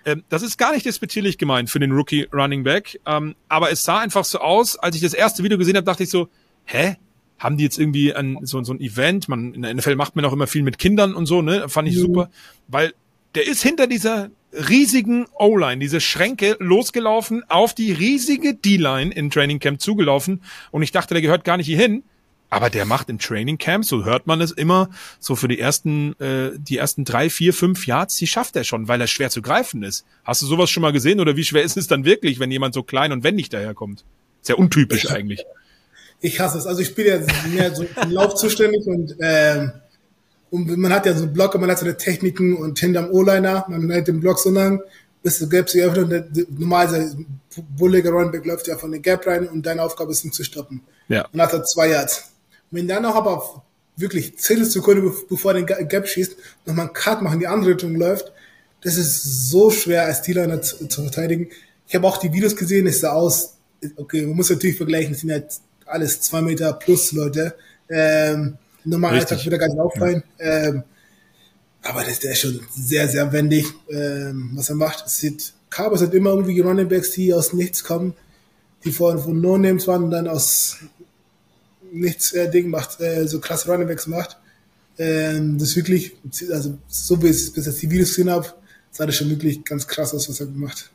Ähm, 0.07 0.24
das 0.31 0.41
ist 0.41 0.57
gar 0.57 0.73
nicht 0.73 0.87
despektierlich 0.87 1.37
gemeint 1.37 1.69
für 1.69 1.79
den 1.79 1.93
Rookie 1.93 2.27
Running 2.33 2.65
Back, 2.65 2.99
ähm, 3.05 3.35
aber 3.51 3.70
es 3.70 3.85
sah 3.85 3.99
einfach 3.99 4.24
so 4.24 4.39
aus, 4.39 4.79
als 4.79 4.97
ich 4.97 5.03
das 5.03 5.12
erste 5.12 5.43
Video 5.43 5.59
gesehen 5.59 5.77
habe, 5.77 5.85
dachte 5.85 6.05
ich 6.05 6.09
so, 6.09 6.31
hä? 6.65 6.97
Haben 7.43 7.56
die 7.56 7.64
jetzt 7.64 7.77
irgendwie 7.77 8.14
ein, 8.14 8.39
so, 8.43 8.62
so 8.62 8.73
ein 8.73 8.81
Event? 8.81 9.28
Man, 9.28 9.52
in 9.52 9.62
der 9.62 9.74
NFL 9.74 9.97
macht 9.97 10.14
man 10.14 10.24
auch 10.24 10.32
immer 10.32 10.47
viel 10.47 10.62
mit 10.62 10.78
Kindern 10.78 11.12
und 11.12 11.27
so, 11.27 11.43
ne? 11.43 11.69
Fand 11.69 11.89
ich 11.89 11.98
super. 11.98 12.31
Weil 12.69 12.94
der 13.35 13.48
ist 13.48 13.64
hinter 13.64 13.89
dieser 13.89 14.31
riesigen 14.52 15.27
O-Line, 15.36 15.78
diese 15.78 16.01
Schränke 16.01 16.56
losgelaufen, 16.60 17.43
auf 17.48 17.74
die 17.74 17.90
riesige 17.90 18.55
D-Line 18.55 19.12
in 19.12 19.28
Training 19.28 19.59
Camp 19.59 19.81
zugelaufen 19.81 20.40
und 20.70 20.82
ich 20.82 20.93
dachte, 20.93 21.14
der 21.14 21.23
gehört 21.23 21.43
gar 21.43 21.56
nicht 21.56 21.66
hier 21.66 21.78
hin. 21.78 22.05
Aber 22.48 22.70
der 22.70 22.85
macht 22.85 23.09
im 23.09 23.19
Training 23.19 23.59
Camp, 23.59 23.85
so 23.85 24.05
hört 24.05 24.28
man 24.28 24.40
es 24.40 24.52
immer, 24.52 24.90
so 25.19 25.35
für 25.35 25.48
die 25.48 25.59
ersten, 25.59 26.12
äh, 26.20 26.51
die 26.55 26.77
ersten 26.77 27.05
drei, 27.05 27.28
vier, 27.28 27.55
fünf 27.55 27.89
Yards, 27.89 28.19
die 28.19 28.27
schafft 28.28 28.55
er 28.55 28.62
schon, 28.62 28.86
weil 28.86 29.01
er 29.01 29.06
schwer 29.09 29.31
zu 29.31 29.43
greifen 29.43 29.82
ist. 29.82 30.05
Hast 30.23 30.43
du 30.43 30.47
sowas 30.47 30.70
schon 30.70 30.82
mal 30.82 30.93
gesehen 30.93 31.19
oder 31.19 31.35
wie 31.35 31.44
schwer 31.44 31.62
ist 31.64 31.77
es 31.78 31.89
dann 31.89 32.05
wirklich, 32.05 32.39
wenn 32.39 32.52
jemand 32.52 32.74
so 32.74 32.85
klein 32.85 33.10
und 33.10 33.24
wendig 33.24 33.48
daherkommt? 33.48 34.05
Sehr 34.43 34.59
untypisch 34.59 35.10
eigentlich. 35.10 35.43
Ich 36.23 36.40
hasse 36.40 36.57
es. 36.57 36.66
Also 36.66 36.81
ich 36.81 36.94
bin 36.94 37.07
ja 37.07 37.19
mehr 37.53 37.74
so 37.74 37.82
im 37.82 38.11
Lauf 38.11 38.36
zuständig 38.36 38.86
und, 38.86 39.16
ähm, 39.20 39.73
und 40.51 40.78
man 40.78 40.93
hat 40.93 41.05
ja 41.05 41.15
so 41.15 41.27
Blocker, 41.27 41.59
man 41.59 41.70
hat 41.70 41.81
so 41.81 41.85
eine 41.85 41.97
Techniken 41.97 42.57
und 42.57 42.78
hinterm 42.78 43.11
O-Liner, 43.11 43.66
man 43.69 43.90
hält 43.90 44.09
den 44.09 44.20
Block 44.20 44.39
so 44.39 44.51
lang, 44.51 44.81
bis 45.23 45.39
der 45.40 45.49
Gap 45.49 45.69
sich 45.69 45.82
öffnet 45.82 46.28
und 46.36 46.61
normalerweise 46.61 47.16
bulliger 47.77 48.11
Runback 48.11 48.47
läuft 48.47 48.69
ja 48.69 48.78
von 48.78 48.93
der 48.93 49.01
Gap 49.01 49.27
rein 49.27 49.49
und 49.49 49.66
deine 49.66 49.82
Aufgabe 49.82 50.12
ist 50.12 50.24
ihn 50.24 50.32
zu 50.32 50.44
stoppen. 50.44 50.81
Ja. 51.09 51.28
Und 51.32 51.43
hat 51.43 51.53
er 51.53 51.65
zwei 51.65 51.89
Yards. 51.89 52.31
Wenn 52.70 52.89
dann 52.89 53.03
noch 53.03 53.16
aber 53.16 53.62
wirklich 53.97 54.39
Zehntelsekunden 54.39 55.05
bev- 55.05 55.28
bevor 55.28 55.55
er 55.55 55.62
den 55.62 55.89
Gap 55.89 56.09
schießt, 56.09 56.36
nochmal 56.66 56.86
einen 56.86 56.94
Cut 56.94 57.20
machen, 57.20 57.40
die 57.40 57.47
andere 57.47 57.73
Richtung 57.73 57.97
läuft, 57.97 58.32
das 58.81 58.97
ist 58.97 59.51
so 59.51 59.70
schwer 59.70 60.05
als 60.07 60.23
D-Liner 60.23 60.62
zu, 60.62 60.86
zu 60.86 61.03
verteidigen. 61.03 61.49
Ich 61.89 61.94
habe 61.94 62.07
auch 62.07 62.16
die 62.16 62.32
Videos 62.32 62.57
gesehen, 62.57 62.86
es 62.86 63.01
sah 63.01 63.11
aus, 63.11 63.55
okay, 63.97 64.23
man 64.27 64.36
muss 64.36 64.51
natürlich 64.51 64.77
vergleichen, 64.77 65.12
es 65.12 65.20
sind 65.20 65.32
halt 65.32 65.47
alles 65.93 66.20
zwei 66.20 66.43
Meter 66.43 66.73
plus 66.73 67.12
Leute. 67.12 67.55
Ähm, 67.89 68.56
normal. 68.85 69.14
Alltag 69.14 69.44
wird 69.44 69.52
er 69.52 69.59
gar 69.59 69.69
nicht 69.69 69.78
auffallen. 69.78 70.23
Ähm, 70.39 70.82
aber 71.82 72.05
das, 72.05 72.20
der 72.20 72.32
ist 72.32 72.40
schon 72.40 72.60
sehr, 72.70 73.09
sehr 73.09 73.32
wendig, 73.32 73.66
ähm, 73.90 74.52
was 74.55 74.69
er 74.69 74.77
macht. 74.77 75.05
Es 75.06 75.19
sieht, 75.19 75.52
Carbos 75.69 76.01
hat 76.01 76.14
immer 76.14 76.31
irgendwie 76.31 76.60
Running 76.60 76.89
Backs, 76.89 77.10
die 77.10 77.35
aus 77.35 77.52
nichts 77.52 77.82
kommen, 77.82 78.14
die 78.85 78.93
vorhin 78.93 79.20
von 79.20 79.40
No-Names 79.40 79.86
waren 79.89 80.05
und 80.05 80.10
dann 80.10 80.28
aus 80.28 80.77
nichts 81.93 82.32
äh, 82.32 82.48
Ding 82.51 82.70
macht, 82.70 83.01
äh, 83.01 83.27
so 83.27 83.40
krasse 83.40 83.70
Running 83.70 83.89
Backs 83.89 84.06
macht. 84.06 84.36
Ähm, 84.98 85.59
das 85.59 85.70
ist 85.70 85.77
wirklich, 85.77 86.16
also 86.51 86.78
so 86.86 87.20
wie 87.23 87.28
ich 87.28 87.52
bis 87.52 87.66
jetzt 87.66 87.82
die 87.82 87.90
Videos 87.90 88.10
gesehen 88.10 88.31
habe, 88.31 88.47
sah 88.90 89.06
das 89.06 89.16
schon 89.16 89.31
wirklich 89.31 89.64
ganz 89.64 89.86
krass 89.86 90.14
aus, 90.14 90.28
was 90.28 90.39
er 90.39 90.47
gemacht. 90.47 90.91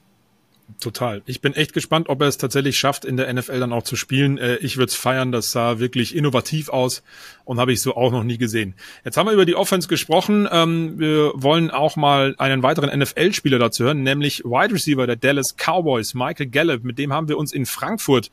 Total. 0.82 1.24
Ich 1.26 1.40
bin 1.40 1.54
echt 1.54 1.74
gespannt, 1.74 2.10
ob 2.10 2.22
er 2.22 2.28
es 2.28 2.38
tatsächlich 2.38 2.78
schafft, 2.78 3.06
in 3.06 3.16
der 3.16 3.34
NFL 3.34 3.60
dann 3.62 3.72
auch 3.72 3.84
zu 3.84 3.96
spielen. 3.96 4.38
Äh, 4.38 4.58
ich 4.58 4.76
würde 4.76 4.90
es 4.90 4.96
feiern, 4.96 5.32
das 5.32 5.52
sah 5.52 5.80
wirklich 5.80 6.14
innovativ 6.14 6.70
aus 6.70 7.04
und 7.46 7.60
habe 7.60 7.72
ich 7.72 7.82
so 7.82 7.96
auch 7.96 8.12
noch 8.12 8.24
nie 8.24 8.38
gesehen. 8.38 8.76
Jetzt 9.06 9.16
haben 9.16 9.28
wir 9.28 9.34
über 9.34 9.46
die 9.46 9.56
Offense 9.56 9.88
gesprochen. 9.88 10.48
Ähm, 10.52 11.00
wir 11.00 11.32
wollen 11.36 11.72
auch 11.72 11.96
mal 11.96 12.36
einen 12.38 12.64
weiteren 12.64 12.98
NFL-Spieler 13.00 13.60
dazu 13.60 13.86
hören, 13.86 14.04
nämlich 14.04 14.44
Wide 14.44 14.74
Receiver 14.74 15.08
der 15.08 15.16
Dallas 15.16 15.56
Cowboys, 15.56 16.14
Michael 16.14 16.48
Gallup. 16.48 16.84
Mit 16.84 17.00
dem 17.00 17.14
haben 17.14 17.30
wir 17.30 17.38
uns 17.38 17.54
in 17.54 17.66
Frankfurt 17.66 18.30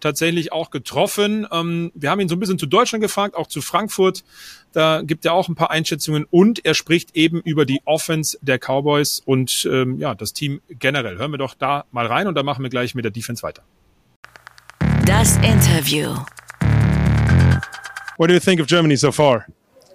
tatsächlich 0.00 0.52
auch 0.52 0.70
getroffen. 0.70 1.46
Ähm, 1.50 1.92
wir 1.94 2.10
haben 2.10 2.20
ihn 2.20 2.28
so 2.28 2.36
ein 2.36 2.40
bisschen 2.40 2.58
zu 2.58 2.66
Deutschland 2.66 3.02
gefragt, 3.02 3.34
auch 3.34 3.46
zu 3.46 3.60
Frankfurt. 3.60 4.24
Da 4.72 5.02
gibt 5.02 5.24
er 5.24 5.32
auch 5.32 5.48
ein 5.48 5.54
paar 5.54 5.70
Einschätzungen 5.70 6.26
und 6.30 6.64
er 6.64 6.74
spricht 6.74 7.16
eben 7.16 7.40
über 7.40 7.64
die 7.64 7.80
Offense 7.84 8.38
der 8.42 8.58
Cowboys 8.58 9.20
und 9.24 9.68
ähm, 9.70 9.98
ja, 9.98 10.14
das 10.14 10.32
Team 10.32 10.60
generell. 10.68 11.18
Hören 11.18 11.32
wir 11.32 11.38
doch 11.38 11.54
da 11.54 11.84
mal 11.90 12.06
rein 12.06 12.26
und 12.26 12.34
dann 12.34 12.44
machen 12.44 12.62
wir 12.62 12.70
gleich 12.70 12.94
mit 12.94 13.04
der 13.04 13.12
Defense 13.12 13.42
weiter. 13.42 13.62
Das 15.04 15.36
Interview. 15.38 16.14
What 18.18 18.28
do 18.28 18.34
you 18.34 18.40
think 18.40 18.60
of 18.60 18.66
Germany 18.66 18.96
so 18.96 19.12
far? 19.12 19.46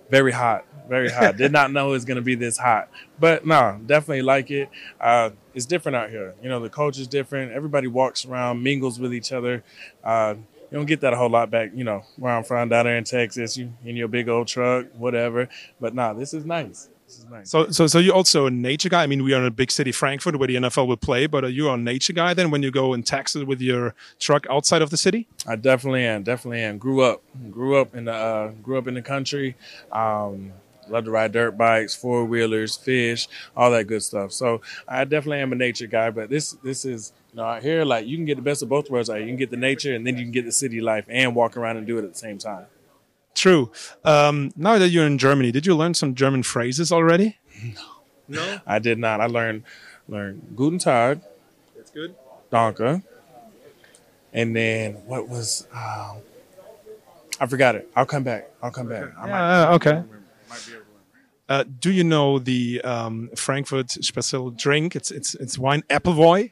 Very 0.10 0.32
hot, 0.32 0.64
very 0.88 1.10
hot. 1.10 1.38
Did 1.38 1.52
not 1.52 1.72
know 1.72 1.90
it 1.90 1.92
was 1.92 2.06
going 2.06 2.16
to 2.16 2.22
be 2.22 2.36
this 2.36 2.58
hot, 2.58 2.90
but 3.20 3.46
no, 3.46 3.80
definitely 3.86 4.22
like 4.22 4.52
it. 4.52 4.70
Uh, 5.00 5.32
it's 5.54 5.66
different 5.66 5.96
out 5.96 6.10
here. 6.10 6.36
You 6.42 6.50
know, 6.50 6.60
the 6.60 6.70
culture 6.70 7.02
is 7.02 7.08
different. 7.08 7.52
Everybody 7.52 7.88
walks 7.88 8.26
around, 8.26 8.64
mingles 8.64 9.00
with 9.00 9.14
each 9.14 9.32
other. 9.32 9.64
Uh, 10.04 10.36
you 10.74 10.80
don't 10.80 10.88
get 10.88 11.02
that 11.02 11.14
a 11.14 11.16
whole 11.16 11.30
lot 11.30 11.52
back, 11.52 11.72
you 11.76 11.84
know, 11.84 12.04
where 12.18 12.34
I'm 12.34 12.44
from 12.44 12.70
down 12.70 12.86
there 12.86 12.98
in 12.98 13.04
Texas, 13.04 13.56
you 13.56 13.72
in 13.86 13.96
your 13.96 14.08
big 14.08 14.28
old 14.28 14.48
truck, 14.48 14.88
whatever. 14.98 15.48
But 15.80 15.94
nah, 15.94 16.14
this 16.14 16.34
is 16.34 16.46
nice. 16.46 16.90
This 17.06 17.20
is 17.20 17.26
nice. 17.26 17.50
So, 17.52 17.70
so, 17.70 17.86
so 17.86 18.00
you're 18.00 18.16
also 18.16 18.48
a 18.48 18.52
nature 18.52 18.90
guy. 18.90 19.04
I 19.04 19.08
mean, 19.08 19.24
we 19.24 19.34
are 19.36 19.40
in 19.40 19.46
a 19.46 19.52
big 19.52 19.70
city, 19.70 19.92
Frankfurt, 19.92 20.38
where 20.40 20.48
the 20.48 20.56
NFL 20.56 20.88
will 20.88 20.98
play. 20.98 21.28
But 21.28 21.44
are 21.44 21.50
you 21.50 21.70
a 21.70 21.78
nature 21.78 22.14
guy 22.14 22.34
then 22.34 22.50
when 22.50 22.64
you 22.64 22.72
go 22.72 22.94
in 22.94 23.04
Texas 23.04 23.44
with 23.44 23.62
your 23.62 23.94
truck 24.20 24.48
outside 24.50 24.82
of 24.82 24.90
the 24.90 24.98
city? 24.98 25.28
I 25.46 25.58
definitely 25.58 26.06
am. 26.06 26.24
Definitely 26.24 26.62
am. 26.62 26.80
Grew 26.80 27.02
up, 27.02 27.22
grew 27.52 27.76
up 27.76 27.94
in 27.94 28.06
the, 28.06 28.14
uh, 28.14 28.48
grew 28.64 28.80
up 28.80 28.88
in 28.88 28.96
the 28.96 29.02
country. 29.04 29.56
Um, 29.92 30.54
love 30.90 31.06
to 31.06 31.12
ride 31.12 31.32
dirt 31.32 31.58
bikes, 31.58 31.96
four 31.96 32.26
wheelers, 32.26 32.76
fish, 32.76 33.28
all 33.56 33.72
that 33.72 33.86
good 33.86 34.04
stuff. 34.04 34.32
So 34.32 34.62
I 34.88 35.04
definitely 35.04 35.40
am 35.40 35.52
a 35.52 35.56
nature 35.56 35.88
guy. 35.88 36.10
But 36.10 36.30
this, 36.30 36.52
this 36.64 36.86
is 36.86 37.14
you 37.32 37.38
know, 37.38 37.46
out 37.46 37.64
here, 37.64 37.84
like 37.84 38.06
you 38.06 38.18
can 38.18 38.26
get 38.26 38.36
the 38.36 38.44
best 38.44 38.62
of 38.62 38.70
both 38.70 38.90
worlds. 38.90 39.10
Like 39.10 39.22
you 39.22 39.28
can 39.28 39.38
get 39.38 39.52
the 39.52 39.58
nature, 39.58 39.96
and 39.96 40.06
then 40.06 40.18
you 40.18 40.24
can 40.24 40.32
get 40.32 40.46
the 40.46 40.52
city 40.52 40.82
life, 40.82 41.06
and 41.10 41.36
walk 41.36 41.58
around 41.58 41.78
and 41.78 41.88
do 41.88 41.98
it 41.98 42.04
at 42.04 42.14
the 42.14 42.20
same 42.20 42.38
time. 42.38 42.66
True. 43.34 43.72
Um, 44.06 44.52
now 44.56 44.78
that 44.78 44.90
you're 44.90 45.08
in 45.08 45.18
Germany, 45.18 45.52
did 45.52 45.66
you 45.66 45.76
learn 45.76 45.96
some 45.96 46.14
German 46.14 46.44
phrases 46.44 46.92
already? 46.92 47.38
No, 47.76 47.82
no, 48.28 48.60
I 48.68 48.80
did 48.80 49.00
not. 49.00 49.20
I 49.20 49.26
learned 49.26 49.64
learned 50.08 50.54
Guten 50.56 50.78
Tag. 50.78 51.22
That's 51.76 51.92
good. 51.92 52.16
Danke. 52.52 53.04
And 54.32 54.56
then 54.56 54.94
what 55.06 55.28
was? 55.28 55.68
Um, 55.74 56.18
I 57.40 57.48
forgot 57.48 57.76
it. 57.76 57.90
I'll 57.96 58.06
come 58.06 58.24
back. 58.24 58.50
I'll 58.62 58.72
come 58.72 58.88
back. 58.88 59.12
I 59.18 59.28
yeah, 59.28 60.04
uh, 60.54 60.76
okay. 60.76 60.84
Uh, 61.50 61.64
do 61.80 61.92
you 61.92 62.04
know 62.04 62.40
the 62.40 62.82
um, 62.82 63.30
Frankfurt 63.36 63.92
special 63.92 64.52
drink? 64.52 64.96
It's 64.96 65.12
it's 65.12 65.36
it's 65.36 65.58
wine 65.58 65.84
Appleboy. 65.90 66.52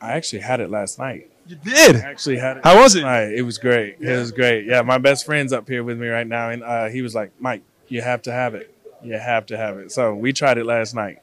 I 0.00 0.12
actually 0.12 0.40
had 0.40 0.60
it 0.60 0.70
last 0.70 0.98
night. 0.98 1.30
You 1.46 1.56
did? 1.56 1.96
I 1.96 2.00
actually 2.00 2.38
had 2.38 2.58
it. 2.58 2.64
How 2.64 2.80
was 2.82 2.94
it? 2.96 3.02
Night. 3.02 3.32
It 3.32 3.42
was 3.42 3.58
great. 3.58 3.96
Yeah. 4.00 4.16
It 4.16 4.18
was 4.18 4.32
great. 4.32 4.66
Yeah, 4.66 4.82
my 4.82 4.98
best 4.98 5.24
friend's 5.24 5.52
up 5.52 5.68
here 5.68 5.82
with 5.84 5.98
me 5.98 6.08
right 6.08 6.26
now, 6.26 6.50
and 6.50 6.62
uh, 6.62 6.88
he 6.88 7.02
was 7.02 7.14
like, 7.14 7.32
"Mike, 7.38 7.62
you 7.88 8.02
have 8.02 8.22
to 8.22 8.32
have 8.32 8.54
it. 8.54 8.74
You 9.02 9.14
have 9.14 9.46
to 9.46 9.56
have 9.56 9.78
it." 9.78 9.92
So 9.92 10.14
we 10.14 10.32
tried 10.32 10.58
it 10.58 10.66
last 10.66 10.94
night. 10.94 11.18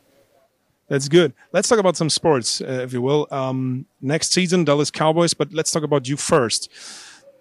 That's 0.87 1.07
good. 1.07 1.33
Let's 1.51 1.69
talk 1.69 1.79
about 1.79 1.97
some 1.97 2.09
sports, 2.09 2.61
uh, 2.61 2.81
if 2.83 2.93
you 2.93 3.01
will. 3.01 3.27
Um, 3.31 3.85
next 4.01 4.33
season, 4.33 4.63
Dallas 4.63 4.91
Cowboys, 4.91 5.33
but 5.33 5.53
let's 5.53 5.71
talk 5.71 5.83
about 5.83 6.07
you 6.07 6.17
first 6.17 6.69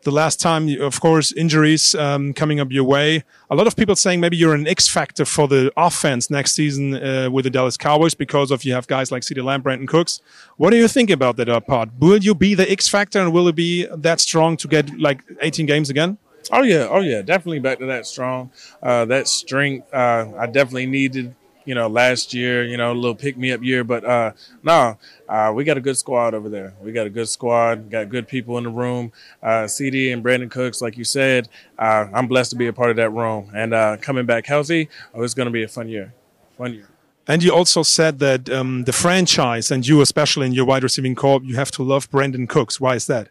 the 0.02 0.10
last 0.10 0.40
time, 0.40 0.68
of 0.80 1.00
course, 1.00 1.32
injuries 1.32 1.94
um, 1.94 2.32
coming 2.32 2.60
up 2.60 2.70
your 2.70 2.84
way. 2.84 3.24
A 3.50 3.54
lot 3.54 3.66
of 3.66 3.76
people 3.76 3.96
saying 3.96 4.20
maybe 4.20 4.36
you're 4.36 4.54
an 4.54 4.66
X 4.66 4.88
factor 4.88 5.24
for 5.24 5.46
the 5.48 5.72
offense 5.76 6.30
next 6.30 6.52
season 6.54 6.94
uh, 6.94 7.30
with 7.30 7.44
the 7.44 7.50
Dallas 7.50 7.76
Cowboys 7.76 8.14
because 8.14 8.50
of 8.50 8.64
you 8.64 8.72
have 8.74 8.86
guys 8.86 9.12
like 9.12 9.22
CeeDee 9.22 9.44
Lamb, 9.44 9.62
Brandon 9.62 9.86
Cooks. 9.86 10.20
What 10.56 10.70
do 10.70 10.76
you 10.76 10.88
think 10.88 11.10
about 11.10 11.36
that 11.36 11.48
uh, 11.48 11.60
part? 11.60 11.90
Will 11.98 12.18
you 12.18 12.34
be 12.34 12.54
the 12.54 12.70
X 12.70 12.88
factor 12.88 13.20
and 13.20 13.32
will 13.32 13.48
it 13.48 13.54
be 13.56 13.86
that 13.94 14.20
strong 14.20 14.56
to 14.58 14.68
get 14.68 14.98
like 14.98 15.22
18 15.40 15.66
games 15.66 15.90
again? 15.90 16.18
Oh 16.50 16.62
yeah, 16.62 16.88
oh 16.90 17.00
yeah, 17.00 17.22
definitely 17.22 17.60
back 17.60 17.78
to 17.78 17.86
that 17.86 18.04
strong, 18.04 18.50
uh, 18.82 19.04
that 19.04 19.28
strength. 19.28 19.92
Uh, 19.94 20.32
I 20.36 20.46
definitely 20.46 20.86
needed 20.86 21.34
you 21.64 21.74
know, 21.74 21.88
last 21.88 22.34
year, 22.34 22.64
you 22.64 22.76
know, 22.76 22.92
a 22.92 22.94
little 22.94 23.14
pick 23.14 23.36
me 23.36 23.52
up 23.52 23.62
year. 23.62 23.84
But 23.84 24.04
uh, 24.04 24.32
no, 24.62 24.98
uh, 25.28 25.52
we 25.54 25.64
got 25.64 25.76
a 25.76 25.80
good 25.80 25.96
squad 25.96 26.34
over 26.34 26.48
there. 26.48 26.74
We 26.80 26.92
got 26.92 27.06
a 27.06 27.10
good 27.10 27.28
squad, 27.28 27.90
got 27.90 28.08
good 28.08 28.28
people 28.28 28.58
in 28.58 28.64
the 28.64 28.70
room. 28.70 29.12
Uh, 29.42 29.66
CD 29.66 30.12
and 30.12 30.22
Brandon 30.22 30.48
Cooks, 30.48 30.80
like 30.82 30.96
you 30.96 31.04
said, 31.04 31.48
uh, 31.78 32.06
I'm 32.12 32.26
blessed 32.26 32.50
to 32.50 32.56
be 32.56 32.66
a 32.66 32.72
part 32.72 32.90
of 32.90 32.96
that 32.96 33.10
room. 33.10 33.50
And 33.54 33.74
uh, 33.74 33.96
coming 34.00 34.26
back 34.26 34.46
healthy, 34.46 34.88
oh, 35.14 35.22
it's 35.22 35.34
going 35.34 35.46
to 35.46 35.52
be 35.52 35.62
a 35.62 35.68
fun 35.68 35.88
year. 35.88 36.12
Fun 36.56 36.74
year. 36.74 36.88
And 37.28 37.42
you 37.42 37.54
also 37.54 37.82
said 37.82 38.18
that 38.18 38.50
um, 38.50 38.84
the 38.84 38.92
franchise 38.92 39.70
and 39.70 39.86
you, 39.86 40.00
especially 40.00 40.46
in 40.46 40.52
your 40.52 40.64
wide 40.64 40.82
receiving 40.82 41.14
corps, 41.14 41.40
you 41.42 41.54
have 41.54 41.70
to 41.72 41.82
love 41.82 42.10
Brandon 42.10 42.46
Cooks. 42.46 42.80
Why 42.80 42.96
is 42.96 43.06
that? 43.06 43.28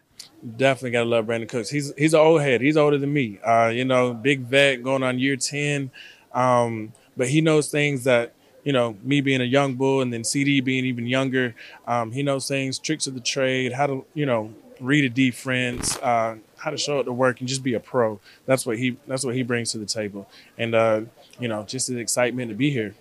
Definitely 0.56 0.90
gotta 0.92 1.08
love 1.08 1.26
Brandon 1.26 1.48
Cooks. 1.48 1.70
He's 1.70 1.92
he's 1.96 2.14
an 2.14 2.20
old 2.20 2.40
head. 2.40 2.60
He's 2.62 2.76
older 2.76 2.98
than 2.98 3.12
me. 3.12 3.38
Uh, 3.46 3.68
you 3.68 3.84
know, 3.84 4.12
big 4.12 4.40
vet 4.40 4.82
going 4.82 5.04
on 5.04 5.18
year 5.20 5.36
ten. 5.36 5.92
Um, 6.32 6.92
but 7.16 7.28
he 7.28 7.40
knows 7.40 7.70
things 7.70 8.04
that 8.04 8.34
you 8.64 8.72
know 8.72 8.96
me 9.02 9.20
being 9.20 9.40
a 9.40 9.44
young 9.44 9.74
bull 9.74 10.00
and 10.00 10.12
then 10.12 10.24
CD 10.24 10.60
being 10.60 10.84
even 10.84 11.06
younger. 11.06 11.54
Um, 11.86 12.12
he 12.12 12.22
knows 12.22 12.48
things, 12.48 12.78
tricks 12.78 13.06
of 13.06 13.14
the 13.14 13.20
trade, 13.20 13.72
how 13.72 13.86
to 13.86 14.04
you 14.14 14.26
know 14.26 14.54
read 14.80 15.04
a 15.04 15.08
defense, 15.08 15.96
uh, 15.98 16.36
how 16.56 16.70
to 16.70 16.76
show 16.76 16.98
up 16.98 17.06
to 17.06 17.12
work, 17.12 17.40
and 17.40 17.48
just 17.48 17.62
be 17.62 17.74
a 17.74 17.80
pro. 17.80 18.20
That's 18.46 18.66
what 18.66 18.78
he 18.78 18.96
that's 19.06 19.24
what 19.24 19.34
he 19.34 19.42
brings 19.42 19.72
to 19.72 19.78
the 19.78 19.86
table, 19.86 20.28
and 20.58 20.74
uh, 20.74 21.02
you 21.38 21.48
know 21.48 21.64
just 21.64 21.88
the 21.88 21.98
excitement 21.98 22.50
to 22.50 22.56
be 22.56 22.70
here. 22.70 22.94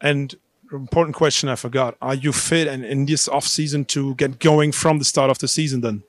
And 0.00 0.34
important 0.72 1.16
question 1.16 1.48
I 1.48 1.56
forgot: 1.56 1.96
Are 2.00 2.14
you 2.14 2.32
fit 2.32 2.66
and 2.68 2.84
in 2.84 3.06
this 3.06 3.28
off 3.28 3.46
season 3.46 3.84
to 3.86 4.14
get 4.14 4.38
going 4.38 4.72
from 4.72 4.98
the 4.98 5.04
start 5.04 5.30
of 5.30 5.38
the 5.38 5.48
season? 5.48 5.80
Then? 5.80 6.02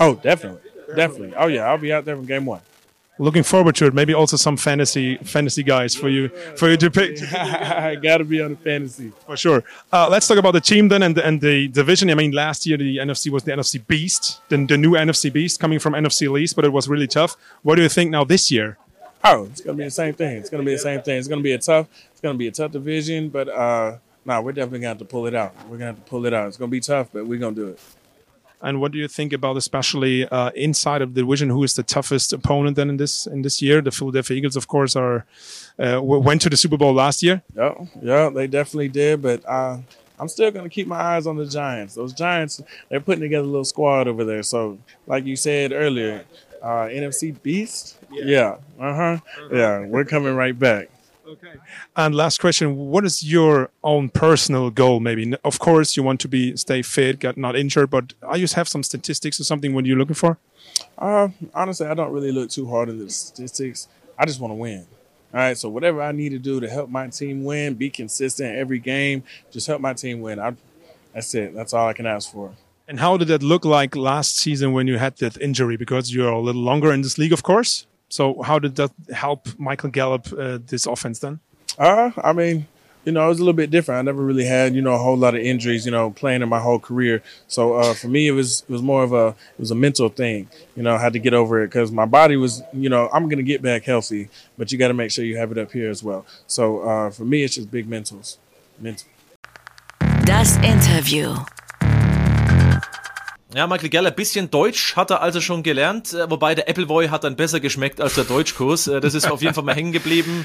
Oh, 0.00 0.14
definitely, 0.14 0.70
definitely. 0.94 1.34
Oh 1.36 1.46
yeah, 1.46 1.64
I'll 1.66 1.78
be 1.78 1.92
out 1.92 2.04
there 2.04 2.16
from 2.16 2.26
game 2.26 2.46
one 2.46 2.60
looking 3.18 3.42
forward 3.42 3.74
to 3.76 3.86
it. 3.86 3.94
Maybe 3.94 4.14
also 4.14 4.36
some 4.36 4.56
fantasy 4.56 5.16
fantasy 5.18 5.62
guys 5.62 5.94
for 5.94 6.08
you 6.08 6.28
for 6.56 6.68
you 6.68 6.76
to 6.76 6.90
pick. 6.90 7.22
I 7.32 7.94
got 7.96 8.18
to 8.18 8.24
be 8.24 8.42
on 8.42 8.52
the 8.52 8.56
fantasy 8.56 9.12
for 9.26 9.36
sure. 9.36 9.62
Uh, 9.92 10.08
let's 10.08 10.26
talk 10.26 10.38
about 10.38 10.52
the 10.52 10.60
team 10.60 10.88
then 10.88 11.02
and 11.02 11.16
the, 11.16 11.26
and 11.26 11.40
the 11.40 11.68
division. 11.68 12.10
I 12.10 12.14
mean, 12.14 12.32
last 12.32 12.66
year 12.66 12.76
the 12.76 12.98
NFC 12.98 13.30
was 13.30 13.44
the 13.44 13.52
NFC 13.52 13.84
Beast, 13.86 14.40
then 14.48 14.66
the 14.66 14.76
new 14.76 14.92
NFC 14.92 15.32
Beast 15.32 15.60
coming 15.60 15.78
from 15.78 15.92
NFC 15.94 16.30
Least, 16.30 16.56
but 16.56 16.64
it 16.64 16.72
was 16.72 16.88
really 16.88 17.06
tough. 17.06 17.36
What 17.62 17.76
do 17.76 17.82
you 17.82 17.88
think 17.88 18.10
now 18.10 18.24
this 18.24 18.50
year? 18.50 18.78
Oh, 19.22 19.44
it's 19.44 19.62
gonna 19.62 19.78
be 19.78 19.84
the 19.84 19.90
same 19.90 20.14
thing. 20.14 20.36
It's 20.36 20.50
gonna 20.50 20.64
be 20.64 20.72
the 20.72 20.78
same 20.78 21.00
thing. 21.00 21.18
It's 21.18 21.28
gonna 21.28 21.40
be 21.42 21.52
a 21.52 21.58
tough. 21.58 21.88
It's 22.12 22.20
gonna 22.20 22.36
be 22.36 22.48
a 22.48 22.52
tough 22.52 22.72
division, 22.72 23.30
but 23.30 23.48
uh, 23.48 23.96
no, 24.26 24.34
nah, 24.34 24.40
we're 24.40 24.52
definitely 24.52 24.80
gonna 24.80 24.88
have 24.88 24.98
to 24.98 25.04
pull 25.04 25.26
it 25.26 25.34
out. 25.34 25.54
We're 25.64 25.78
gonna 25.78 25.92
have 25.92 25.96
to 25.96 26.10
pull 26.10 26.26
it 26.26 26.34
out. 26.34 26.48
It's 26.48 26.56
gonna 26.56 26.70
be 26.70 26.80
tough, 26.80 27.08
but 27.12 27.26
we're 27.26 27.38
gonna 27.38 27.56
do 27.56 27.68
it. 27.68 27.80
And 28.64 28.80
what 28.80 28.92
do 28.92 28.98
you 28.98 29.08
think 29.08 29.34
about, 29.34 29.58
especially 29.58 30.26
uh, 30.26 30.50
inside 30.56 31.02
of 31.02 31.12
the 31.14 31.20
division, 31.20 31.50
who 31.50 31.62
is 31.62 31.74
the 31.74 31.82
toughest 31.82 32.32
opponent 32.32 32.76
then 32.76 32.88
in 32.88 32.96
this 32.96 33.26
in 33.26 33.42
this 33.42 33.60
year? 33.60 33.82
The 33.82 33.90
Philadelphia 33.90 34.38
Eagles, 34.38 34.56
of 34.56 34.66
course, 34.66 34.96
are 34.96 35.26
uh, 35.78 36.00
went 36.02 36.40
to 36.42 36.50
the 36.50 36.56
Super 36.56 36.78
Bowl 36.78 36.94
last 36.94 37.22
year. 37.22 37.42
Yeah, 37.54 37.74
yeah, 38.02 38.30
they 38.30 38.46
definitely 38.46 38.88
did. 38.88 39.20
But 39.20 39.44
uh, 39.46 39.78
I'm 40.18 40.28
still 40.28 40.50
going 40.50 40.64
to 40.64 40.74
keep 40.74 40.86
my 40.86 40.96
eyes 40.96 41.26
on 41.26 41.36
the 41.36 41.46
Giants. 41.46 41.94
Those 41.94 42.14
Giants, 42.14 42.62
they're 42.88 43.00
putting 43.00 43.20
together 43.20 43.44
a 43.44 43.50
little 43.50 43.66
squad 43.66 44.08
over 44.08 44.24
there. 44.24 44.42
So, 44.42 44.78
like 45.06 45.26
you 45.26 45.36
said 45.36 45.72
earlier, 45.72 46.24
uh, 46.62 46.88
NFC 46.88 47.40
Beast. 47.42 47.98
Yeah. 48.10 48.24
yeah. 48.24 48.56
Uh 48.80 48.94
huh. 48.94 49.18
Yeah. 49.52 49.80
We're 49.80 50.06
coming 50.06 50.34
right 50.34 50.58
back. 50.58 50.88
Okay. 51.34 51.58
And 51.96 52.14
last 52.14 52.40
question: 52.40 52.76
What 52.76 53.04
is 53.04 53.22
your 53.22 53.70
own 53.82 54.08
personal 54.08 54.70
goal? 54.70 55.00
Maybe, 55.00 55.34
of 55.44 55.58
course, 55.58 55.96
you 55.96 56.02
want 56.02 56.20
to 56.20 56.28
be 56.28 56.56
stay 56.56 56.82
fit, 56.82 57.18
get 57.18 57.36
not 57.36 57.56
injured, 57.56 57.90
but 57.90 58.14
I 58.26 58.38
just 58.38 58.54
have 58.54 58.68
some 58.68 58.82
statistics 58.82 59.40
or 59.40 59.44
something. 59.44 59.74
What 59.74 59.84
are 59.84 59.88
you 59.88 59.96
looking 59.96 60.14
for? 60.14 60.38
Uh, 60.98 61.28
honestly, 61.54 61.86
I 61.86 61.94
don't 61.94 62.12
really 62.12 62.32
look 62.32 62.50
too 62.50 62.68
hard 62.68 62.88
into 62.88 63.04
the 63.04 63.10
statistics. 63.10 63.88
I 64.18 64.26
just 64.26 64.40
want 64.40 64.52
to 64.52 64.56
win. 64.56 64.86
All 65.32 65.40
right, 65.40 65.58
so 65.58 65.68
whatever 65.68 66.00
I 66.00 66.12
need 66.12 66.28
to 66.28 66.38
do 66.38 66.60
to 66.60 66.68
help 66.68 66.88
my 66.88 67.08
team 67.08 67.42
win, 67.42 67.74
be 67.74 67.90
consistent 67.90 68.56
every 68.56 68.78
game, 68.78 69.24
just 69.50 69.66
help 69.66 69.80
my 69.80 69.92
team 69.92 70.20
win. 70.20 70.38
I, 70.38 70.54
that's 71.12 71.34
it. 71.34 71.54
That's 71.54 71.74
all 71.74 71.88
I 71.88 71.92
can 71.92 72.06
ask 72.06 72.30
for. 72.30 72.54
And 72.86 73.00
how 73.00 73.16
did 73.16 73.28
that 73.28 73.42
look 73.42 73.64
like 73.64 73.96
last 73.96 74.36
season 74.36 74.72
when 74.72 74.86
you 74.86 74.98
had 74.98 75.16
that 75.16 75.36
injury? 75.40 75.76
Because 75.76 76.14
you're 76.14 76.28
a 76.28 76.38
little 76.38 76.62
longer 76.62 76.92
in 76.92 77.02
this 77.02 77.18
league, 77.18 77.32
of 77.32 77.42
course. 77.42 77.86
So 78.14 78.40
how 78.42 78.60
did 78.60 78.76
that 78.76 78.92
help 79.12 79.48
Michael 79.58 79.90
Gallup 79.90 80.32
uh, 80.38 80.60
this 80.64 80.86
offense 80.86 81.18
then? 81.18 81.40
Uh, 81.76 82.12
I 82.22 82.32
mean, 82.32 82.68
you 83.04 83.10
know, 83.10 83.24
it 83.24 83.28
was 83.28 83.40
a 83.40 83.42
little 83.42 83.56
bit 83.56 83.72
different. 83.72 83.98
I 83.98 84.02
never 84.02 84.22
really 84.22 84.44
had, 84.44 84.72
you 84.72 84.82
know, 84.82 84.92
a 84.92 84.98
whole 84.98 85.16
lot 85.16 85.34
of 85.34 85.40
injuries, 85.40 85.84
you 85.84 85.90
know, 85.90 86.12
playing 86.12 86.40
in 86.40 86.48
my 86.48 86.60
whole 86.60 86.78
career. 86.78 87.24
So 87.48 87.74
uh, 87.74 87.92
for 87.92 88.06
me, 88.06 88.28
it 88.28 88.30
was 88.30 88.60
it 88.68 88.70
was 88.70 88.82
more 88.82 89.02
of 89.02 89.12
a 89.12 89.34
it 89.54 89.58
was 89.58 89.72
a 89.72 89.74
mental 89.74 90.10
thing. 90.10 90.48
You 90.76 90.84
know, 90.84 90.94
I 90.94 90.98
had 90.98 91.12
to 91.14 91.18
get 91.18 91.34
over 91.34 91.64
it 91.64 91.66
because 91.66 91.90
my 91.90 92.06
body 92.06 92.36
was, 92.36 92.62
you 92.72 92.88
know, 92.88 93.10
I'm 93.12 93.28
gonna 93.28 93.42
get 93.42 93.62
back 93.62 93.82
healthy, 93.82 94.28
but 94.56 94.70
you 94.70 94.78
got 94.78 94.88
to 94.88 94.94
make 94.94 95.10
sure 95.10 95.24
you 95.24 95.38
have 95.38 95.50
it 95.50 95.58
up 95.58 95.72
here 95.72 95.90
as 95.90 96.04
well. 96.04 96.24
So 96.46 96.82
uh, 96.88 97.10
for 97.10 97.24
me, 97.24 97.42
it's 97.42 97.56
just 97.56 97.68
big 97.68 97.90
mentals, 97.90 98.36
mental. 98.78 99.08
Das 100.24 100.56
Interview. 100.58 101.34
Ja, 103.54 103.68
Michael 103.68 103.88
Gallup, 103.88 104.16
bisschen 104.16 104.50
Deutsch 104.50 104.96
hat 104.96 105.12
er 105.12 105.22
also 105.22 105.40
schon 105.40 105.62
gelernt, 105.62 106.12
äh, 106.12 106.28
wobei 106.28 106.56
der 106.56 106.68
Appleboy 106.68 107.08
hat 107.08 107.22
dann 107.22 107.36
besser 107.36 107.60
geschmeckt 107.60 108.00
als 108.00 108.16
der 108.16 108.24
Deutschkurs. 108.24 108.88
Äh, 108.88 109.00
Das 109.00 109.14
ist 109.14 109.30
auf 109.30 109.42
jeden 109.42 109.54
Fall 109.54 109.62
mal 109.62 109.76
hängen 109.76 109.92
geblieben. 109.92 110.44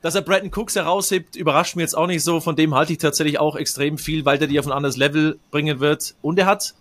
Dass 0.00 0.14
er 0.14 0.22
Brandon 0.22 0.50
Cooks 0.54 0.74
heraushebt, 0.74 1.36
überrascht 1.36 1.76
mich 1.76 1.82
jetzt 1.82 1.96
auch 1.96 2.06
nicht 2.06 2.24
so. 2.24 2.40
Von 2.40 2.56
dem 2.56 2.74
halte 2.74 2.92
ich 2.92 2.98
tatsächlich 2.98 3.38
auch 3.38 3.56
extrem 3.56 3.98
viel, 3.98 4.24
weil 4.24 4.38
der 4.38 4.48
die 4.48 4.58
auf 4.58 4.66
ein 4.66 4.72
anderes 4.72 4.96
Level 4.96 5.38
bringen 5.50 5.80
wird. 5.80 6.14
Und 6.22 6.38
er 6.38 6.46
hat 6.46 6.74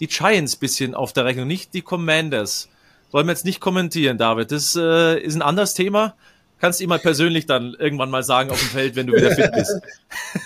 die 0.00 0.06
Giants 0.06 0.56
bisschen 0.56 0.94
auf 0.94 1.14
der 1.14 1.24
Rechnung, 1.24 1.46
nicht 1.46 1.72
die 1.72 1.82
Commanders. 1.82 2.68
Wollen 3.10 3.26
wir 3.26 3.32
jetzt 3.32 3.44
nicht 3.46 3.60
kommentieren, 3.60 4.18
David. 4.18 4.52
Das 4.52 4.76
äh, 4.76 5.18
ist 5.18 5.34
ein 5.34 5.42
anderes 5.42 5.72
Thema. 5.72 6.14
Kannst 6.62 6.78
du 6.78 6.84
ihm 6.84 6.90
mal 6.90 7.00
persönlich 7.00 7.46
dann 7.46 7.74
irgendwann 7.76 8.08
mal 8.08 8.22
sagen 8.22 8.50
auf 8.50 8.60
dem 8.60 8.68
Feld, 8.68 8.94
wenn 8.94 9.08
du 9.08 9.14
wieder 9.14 9.32
fit 9.34 9.50
bist. 9.52 9.80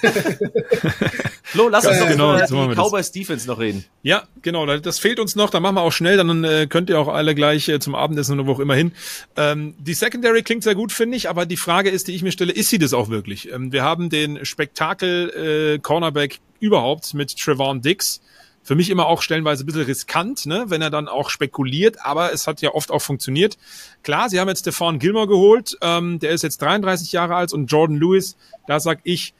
Flo, 1.43 1.69
lass 1.69 1.85
uns 1.87 1.99
doch 1.99 2.09
genau, 2.09 2.35
über 2.37 2.47
so 2.47 2.63
die 2.69 2.75
das. 2.75 2.79
Cowboys 2.87 3.13
Defense 3.13 3.47
noch 3.47 3.59
reden. 3.59 3.85
Ja, 4.03 4.23
genau, 4.41 4.65
das- 4.65 4.99
fehlt 4.99 5.21
uns 5.21 5.37
noch, 5.37 5.51
dann 5.51 5.63
machen 5.63 5.75
wir 5.75 5.83
auch 5.83 5.93
schnell, 5.93 6.17
dann 6.17 6.43
äh, 6.43 6.67
könnt 6.71 6.89
ihr 6.89 6.99
auch 6.99 7.09
alle 7.09 7.35
gleich 7.35 7.69
äh, 7.69 7.81
zum 7.81 7.95
Abendessen 7.95 8.33
oder 8.41 8.49
wo 8.49 8.53
auch 8.53 8.61
immer 8.61 8.75
hin. 8.75 8.93
Ähm, 9.37 9.75
die 9.79 9.93
Secondary 9.93 10.43
klingt 10.43 10.63
sehr 10.63 10.75
gut, 10.75 10.91
finde 10.91 11.19
ich, 11.19 11.29
aber 11.29 11.45
die 11.45 11.59
Frage 11.59 11.91
ist, 11.91 12.09
die 12.09 12.15
ich 12.15 12.23
mir 12.23 12.33
stelle, 12.33 12.53
ist 12.53 12.71
sie 12.71 12.79
das 12.79 12.95
auch 12.95 13.11
wirklich? 13.11 13.53
Ähm, 13.53 13.71
wir 13.73 13.83
haben 13.83 14.09
den 14.09 14.43
Spektakel-Cornerback 14.43 16.39
überhaupt 16.61 17.13
mit 17.13 17.37
Trevon 17.39 17.83
Dix. 17.83 18.23
Für 18.67 18.75
mich 18.75 18.91
immer 18.91 19.07
auch 19.07 19.23
stellenweise 19.23 19.63
ein 19.63 19.67
bisschen 19.67 19.83
riskant, 19.83 20.45
ne, 20.45 20.65
wenn 20.67 20.83
er 20.83 20.91
dann 20.91 21.07
auch 21.07 21.31
spekuliert, 21.31 22.05
aber 22.05 22.33
es 22.33 22.49
hat 22.49 22.61
ja 22.63 22.75
oft 22.75 22.91
auch 22.91 23.01
funktioniert. 23.01 23.57
Klar, 24.03 24.29
sie 24.29 24.41
haben 24.41 24.49
jetzt 24.49 24.63
Stefan 24.63 24.99
Gilmore 24.99 25.29
geholt, 25.29 25.79
ähm, 25.83 26.19
der 26.19 26.33
ist 26.33 26.43
jetzt 26.43 26.61
33 26.63 27.13
Jahre 27.13 27.37
alt 27.37 27.53
und 27.53 27.67
Jordan 27.67 27.97
Lewis, 27.97 28.37
da 28.67 28.81
sag 28.81 28.99
ich, 29.05 29.35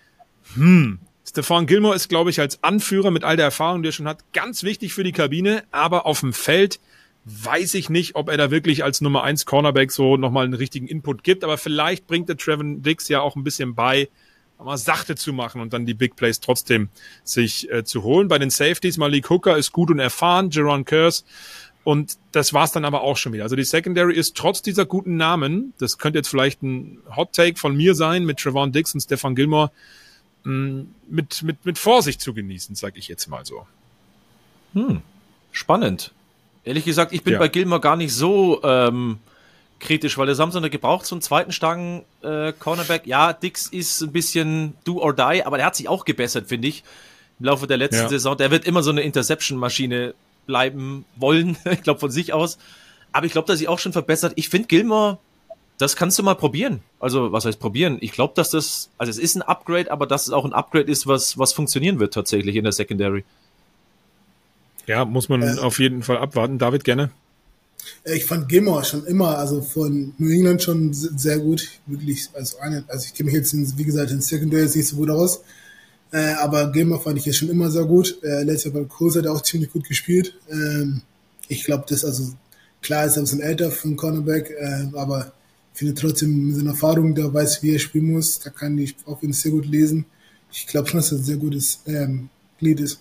hm, 0.55 1.01
Stefan 1.29 1.67
Gilmore 1.67 1.97
ist, 1.97 2.09
glaube 2.09 2.31
ich, 2.31 2.39
als 2.39 2.63
Anführer 2.63 3.11
mit 3.11 3.25
all 3.25 3.35
der 3.35 3.47
Erfahrung, 3.47 3.83
die 3.83 3.89
er 3.89 3.93
schon 3.93 4.07
hat, 4.07 4.21
ganz 4.33 4.63
wichtig 4.63 4.95
für 4.95 5.03
die 5.03 5.11
Kabine, 5.11 5.65
aber 5.73 6.07
auf 6.07 6.21
dem 6.21 6.33
Feld 6.33 6.79
weiß 7.25 7.75
ich 7.75 7.91
nicht, 7.91 8.15
ob 8.15 8.29
er 8.29 8.37
da 8.37 8.53
wirklich 8.53 8.85
als 8.85 9.01
Nummer 9.01 9.25
1 9.25 9.45
Cornerback 9.45 9.91
so 9.91 10.17
nochmal 10.17 10.45
einen 10.45 10.55
richtigen 10.55 10.87
Input 10.87 11.25
gibt, 11.25 11.43
aber 11.43 11.59
vielleicht 11.59 12.07
bringt 12.07 12.29
der 12.29 12.37
Trevin 12.37 12.81
Dix 12.81 13.09
ja 13.09 13.23
auch 13.23 13.35
ein 13.35 13.43
bisschen 13.43 13.75
bei, 13.75 14.09
mal 14.65 14.77
sachte 14.79 15.15
zu 15.17 15.33
machen 15.33 15.61
und 15.61 15.73
dann 15.73 15.87
die 15.87 15.95
Big 15.95 16.17
Plays 16.17 16.41
trotzdem 16.41 16.89
sich 17.25 17.71
äh, 17.71 17.85
zu 17.85 18.03
holen. 18.03 18.29
Bei 18.29 18.39
den 18.39 18.51
Safeties, 18.51 18.97
Malik 18.97 19.29
Hooker 19.31 19.57
ist 19.57 19.73
gut 19.73 19.91
und 19.91 19.99
erfahren, 19.99 20.51
Jerron 20.51 20.85
Curse 20.85 21.25
und 21.85 22.17
das 22.33 22.53
war's 22.53 22.73
dann 22.73 22.85
aber 22.85 23.03
auch 23.03 23.17
schon 23.17 23.33
wieder. 23.33 23.45
Also 23.45 23.55
die 23.55 23.63
Secondary 23.65 24.15
ist 24.15 24.37
trotz 24.37 24.61
dieser 24.63 24.87
guten 24.87 25.17
Namen, 25.17 25.73
das 25.79 25.99
könnte 25.99 26.19
jetzt 26.19 26.29
vielleicht 26.29 26.63
ein 26.63 26.99
Hot 27.15 27.33
Take 27.33 27.59
von 27.59 27.77
mir 27.77 27.95
sein, 27.95 28.25
mit 28.25 28.39
Trevon 28.39 28.73
Dix 28.73 28.93
und 28.95 29.01
Stefan 29.01 29.37
Gilmore, 29.37 29.71
mh, 30.45 30.85
mit, 31.09 31.43
mit, 31.43 31.65
mit 31.65 31.79
Vorsicht 31.79 32.21
zu 32.21 32.35
genießen, 32.35 32.75
sag 32.75 32.97
ich 32.97 33.07
jetzt 33.09 33.29
mal 33.29 33.45
so. 33.47 33.67
Spannend. 35.53 36.13
Ehrlich 36.65 36.85
gesagt, 36.85 37.13
ich 37.13 37.23
bin 37.23 37.35
Ja. 37.35 37.39
bei 37.39 37.49
Gilmore 37.49 37.81
gar 37.81 37.97
nicht 37.97 38.13
so 38.13 38.63
ähm, 38.65 39.19
kritisch, 39.81 40.17
weil 40.19 40.27
der 40.27 40.35
Samson 40.35 40.65
hat 40.65 40.71
gebraucht, 40.73 41.07
so 41.07 41.15
einen 41.15 41.23
zweiten 41.23 41.53
starken 41.53 42.03
äh, 42.23 42.53
Cornerback. 42.53 43.07
Ja, 43.07 43.33
Dix 43.33 43.67
ist 43.67 44.01
ein 44.01 44.13
bisschen 44.13 44.75
do 44.85 45.01
or 45.01 45.15
die, 45.15 45.43
aber 45.45 45.57
der 45.59 45.67
hat 45.67 45.77
sich 45.77 45.89
auch 45.89 46.05
gebessert, 46.05 46.49
finde 46.49 46.69
ich, 46.69 46.83
im 47.39 47.47
Laufe 47.47 47.67
der 47.67 47.77
letzten 47.77 48.03
Ja. 48.05 48.09
Saison. 48.09 48.37
Der 48.37 48.51
wird 48.51 48.65
immer 48.65 48.83
so 48.83 48.91
eine 48.91 49.03
Interception-Maschine 49.03 50.15
bleiben 50.47 51.05
wollen, 51.17 51.57
ich 51.71 51.83
glaube 51.83 52.01
von 52.01 52.11
sich 52.11 52.33
aus. 52.33 52.59
Aber 53.13 53.27
ich 53.27 53.33
glaube, 53.33 53.47
dass 53.49 53.59
sich 53.59 53.69
auch 53.69 53.79
schon 53.79 53.93
verbessert. 53.93 54.33
Ich 54.37 54.49
finde 54.49 54.69
Gilmore, 54.69 55.19
das 55.79 55.97
kannst 55.97 56.19
du 56.19 56.23
mal 56.23 56.35
probieren. 56.35 56.81
Also, 57.01 57.33
was 57.33 57.45
heißt 57.45 57.61
probieren? 57.61 57.99
Ich 58.01 58.13
glaube, 58.13 58.33
dass 58.35 58.51
das, 58.51 58.91
also 58.99 59.11
es 59.11 59.19
ist 59.19 59.37
ein 59.37 59.43
Upgrade, 59.43 59.91
aber 59.91 60.07
dass 60.07 60.27
es 60.27 60.33
auch 60.33 60.45
ein 60.45 60.53
Upgrade 60.53 60.91
ist, 60.91 61.07
was, 61.07 61.39
was 61.39 61.53
funktionieren 61.53 61.99
wird 61.99 62.15
tatsächlich 62.15 62.57
in 62.57 62.65
der 62.65 62.73
Secondary. 62.73 63.25
Ja, 64.87 65.05
muss 65.05 65.29
man 65.29 65.59
auf 65.59 65.79
jeden 65.79 66.03
Fall 66.03 66.19
abwarten. 66.19 66.59
David, 66.59 66.85
gerne. 66.85 67.11
Äh, 68.05 68.17
Ich 68.17 68.25
fand 68.25 68.49
Gilmore 68.49 68.85
schon 68.85 69.05
immer, 69.07 69.39
also 69.39 69.63
von 69.63 70.15
New 70.19 70.31
England 70.31 70.63
schon 70.63 70.93
se- 70.95 71.13
sehr 71.17 71.39
gut. 71.39 71.69
Wirklich, 71.87 72.29
also 72.35 72.59
eine, 72.59 72.85
also 72.89 73.07
ich 73.07 73.15
kenne 73.15 73.27
mich 73.29 73.35
jetzt, 73.39 73.53
in, 73.55 73.79
wie 73.79 73.85
gesagt, 73.85 74.11
in 74.11 74.21
Secondary 74.21 74.63
jetzt 74.63 74.77
nicht 74.77 74.89
so 74.89 74.97
gut 74.97 75.11
aus. 75.11 75.41
Äh, 76.13 76.35
aber 76.35 76.71
Gilmore 76.73 77.03
fand 77.03 77.19
ich 77.19 77.27
jetzt 77.27 77.37
schon 77.39 77.49
immer 77.51 77.71
sehr 77.71 77.85
gut. 77.85 78.19
Äh, 78.23 78.43
letztes 78.45 78.65
Jahr 78.67 78.75
beim 78.75 78.89
Kurs 78.89 79.17
hat 79.17 79.25
er 79.27 79.33
auch 79.33 79.43
ziemlich 79.43 79.71
gut 79.73 79.87
gespielt. 79.89 80.35
Ähm, 80.51 81.03
ich 81.49 81.65
glaube, 81.65 81.85
das, 81.89 82.05
also, 82.05 82.33
klar 82.83 83.07
ist 83.07 83.17
er 83.17 83.23
ein 83.23 83.25
bisschen 83.25 83.41
älter 83.41 83.73
einen 83.85 83.97
Cornerback, 83.97 84.51
äh, 84.51 84.87
aber 84.97 85.33
ich 85.73 85.79
finde 85.81 85.95
trotzdem 85.95 86.47
mit 86.49 86.57
seiner 86.57 86.71
Erfahrung, 86.71 87.15
der 87.15 87.33
weiß, 87.33 87.63
wie 87.63 87.73
er 87.75 87.79
spielen 87.79 88.13
muss, 88.13 88.39
da 88.41 88.51
kann 88.51 88.79
ich 88.79 88.97
auch 89.05 89.23
ihn 89.23 89.33
sehr 89.33 89.53
gut 89.53 89.67
lesen. 89.67 90.07
Ich 90.53 90.67
glaube 90.67 90.89
schon, 90.89 90.99
dass 91.01 91.13
er 91.13 91.19
ein 91.19 91.25
sehr 91.25 91.37
gutes 91.37 91.81
ähm, 91.87 92.29
Glied 92.59 92.81
ist. 92.81 93.01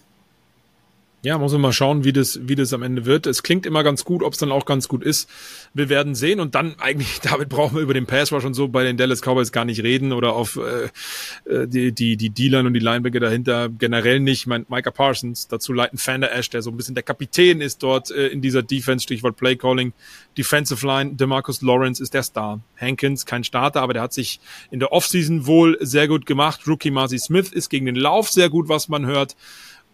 Ja, 1.25 1.39
muss 1.39 1.53
man 1.53 1.61
mal 1.61 1.73
schauen, 1.73 2.03
wie 2.03 2.13
das, 2.13 2.39
wie 2.43 2.53
das 2.53 2.71
am 2.71 2.83
Ende 2.83 3.07
wird. 3.07 3.25
Es 3.25 3.41
klingt 3.41 3.65
immer 3.65 3.83
ganz 3.83 4.05
gut, 4.05 4.21
ob 4.21 4.33
es 4.33 4.37
dann 4.37 4.51
auch 4.51 4.67
ganz 4.67 4.87
gut 4.87 5.01
ist. 5.01 5.27
Wir 5.73 5.89
werden 5.89 6.13
sehen 6.13 6.39
und 6.39 6.53
dann 6.53 6.75
eigentlich, 6.77 7.19
David, 7.23 7.49
brauchen 7.49 7.77
wir 7.77 7.81
über 7.81 7.95
den 7.95 8.05
Pass 8.05 8.31
Rush 8.31 8.45
und 8.45 8.53
so 8.53 8.67
bei 8.67 8.83
den 8.83 8.95
Dallas 8.95 9.21
Cowboys 9.23 9.51
gar 9.51 9.65
nicht 9.65 9.81
reden 9.81 10.13
oder 10.13 10.33
auf 10.33 10.57
äh, 10.57 11.51
äh, 11.51 11.67
die, 11.67 11.93
die, 11.93 12.15
die 12.15 12.29
D-Line 12.29 12.67
und 12.67 12.75
die 12.75 12.79
Linebacker 12.79 13.19
dahinter 13.19 13.69
generell 13.69 14.19
nicht. 14.19 14.41
Ich 14.41 14.45
mein, 14.45 14.67
Micah 14.69 14.91
Parsons, 14.91 15.47
dazu 15.47 15.73
leiten 15.73 15.97
Fander 15.97 16.31
Ash, 16.31 16.51
der 16.51 16.61
so 16.61 16.69
ein 16.69 16.77
bisschen 16.77 16.93
der 16.93 17.03
Kapitän 17.03 17.59
ist 17.59 17.81
dort 17.81 18.11
äh, 18.11 18.27
in 18.27 18.41
dieser 18.41 18.61
Defense, 18.61 19.01
Stichwort 19.01 19.35
Play 19.35 19.55
Calling. 19.55 19.93
Defensive 20.37 20.85
Line, 20.85 21.15
DeMarcus 21.15 21.63
Lawrence 21.63 22.03
ist 22.03 22.13
der 22.13 22.21
Star. 22.21 22.59
Hankins, 22.79 23.25
kein 23.25 23.43
Starter, 23.43 23.81
aber 23.81 23.93
der 23.93 24.03
hat 24.03 24.13
sich 24.13 24.39
in 24.69 24.79
der 24.79 24.91
Offseason 24.91 25.47
wohl 25.47 25.75
sehr 25.81 26.07
gut 26.07 26.27
gemacht. 26.27 26.67
Rookie 26.67 26.91
Marcy 26.91 27.17
Smith 27.17 27.51
ist 27.51 27.69
gegen 27.69 27.87
den 27.87 27.95
Lauf 27.95 28.29
sehr 28.29 28.51
gut, 28.51 28.69
was 28.69 28.89
man 28.89 29.07
hört. 29.07 29.35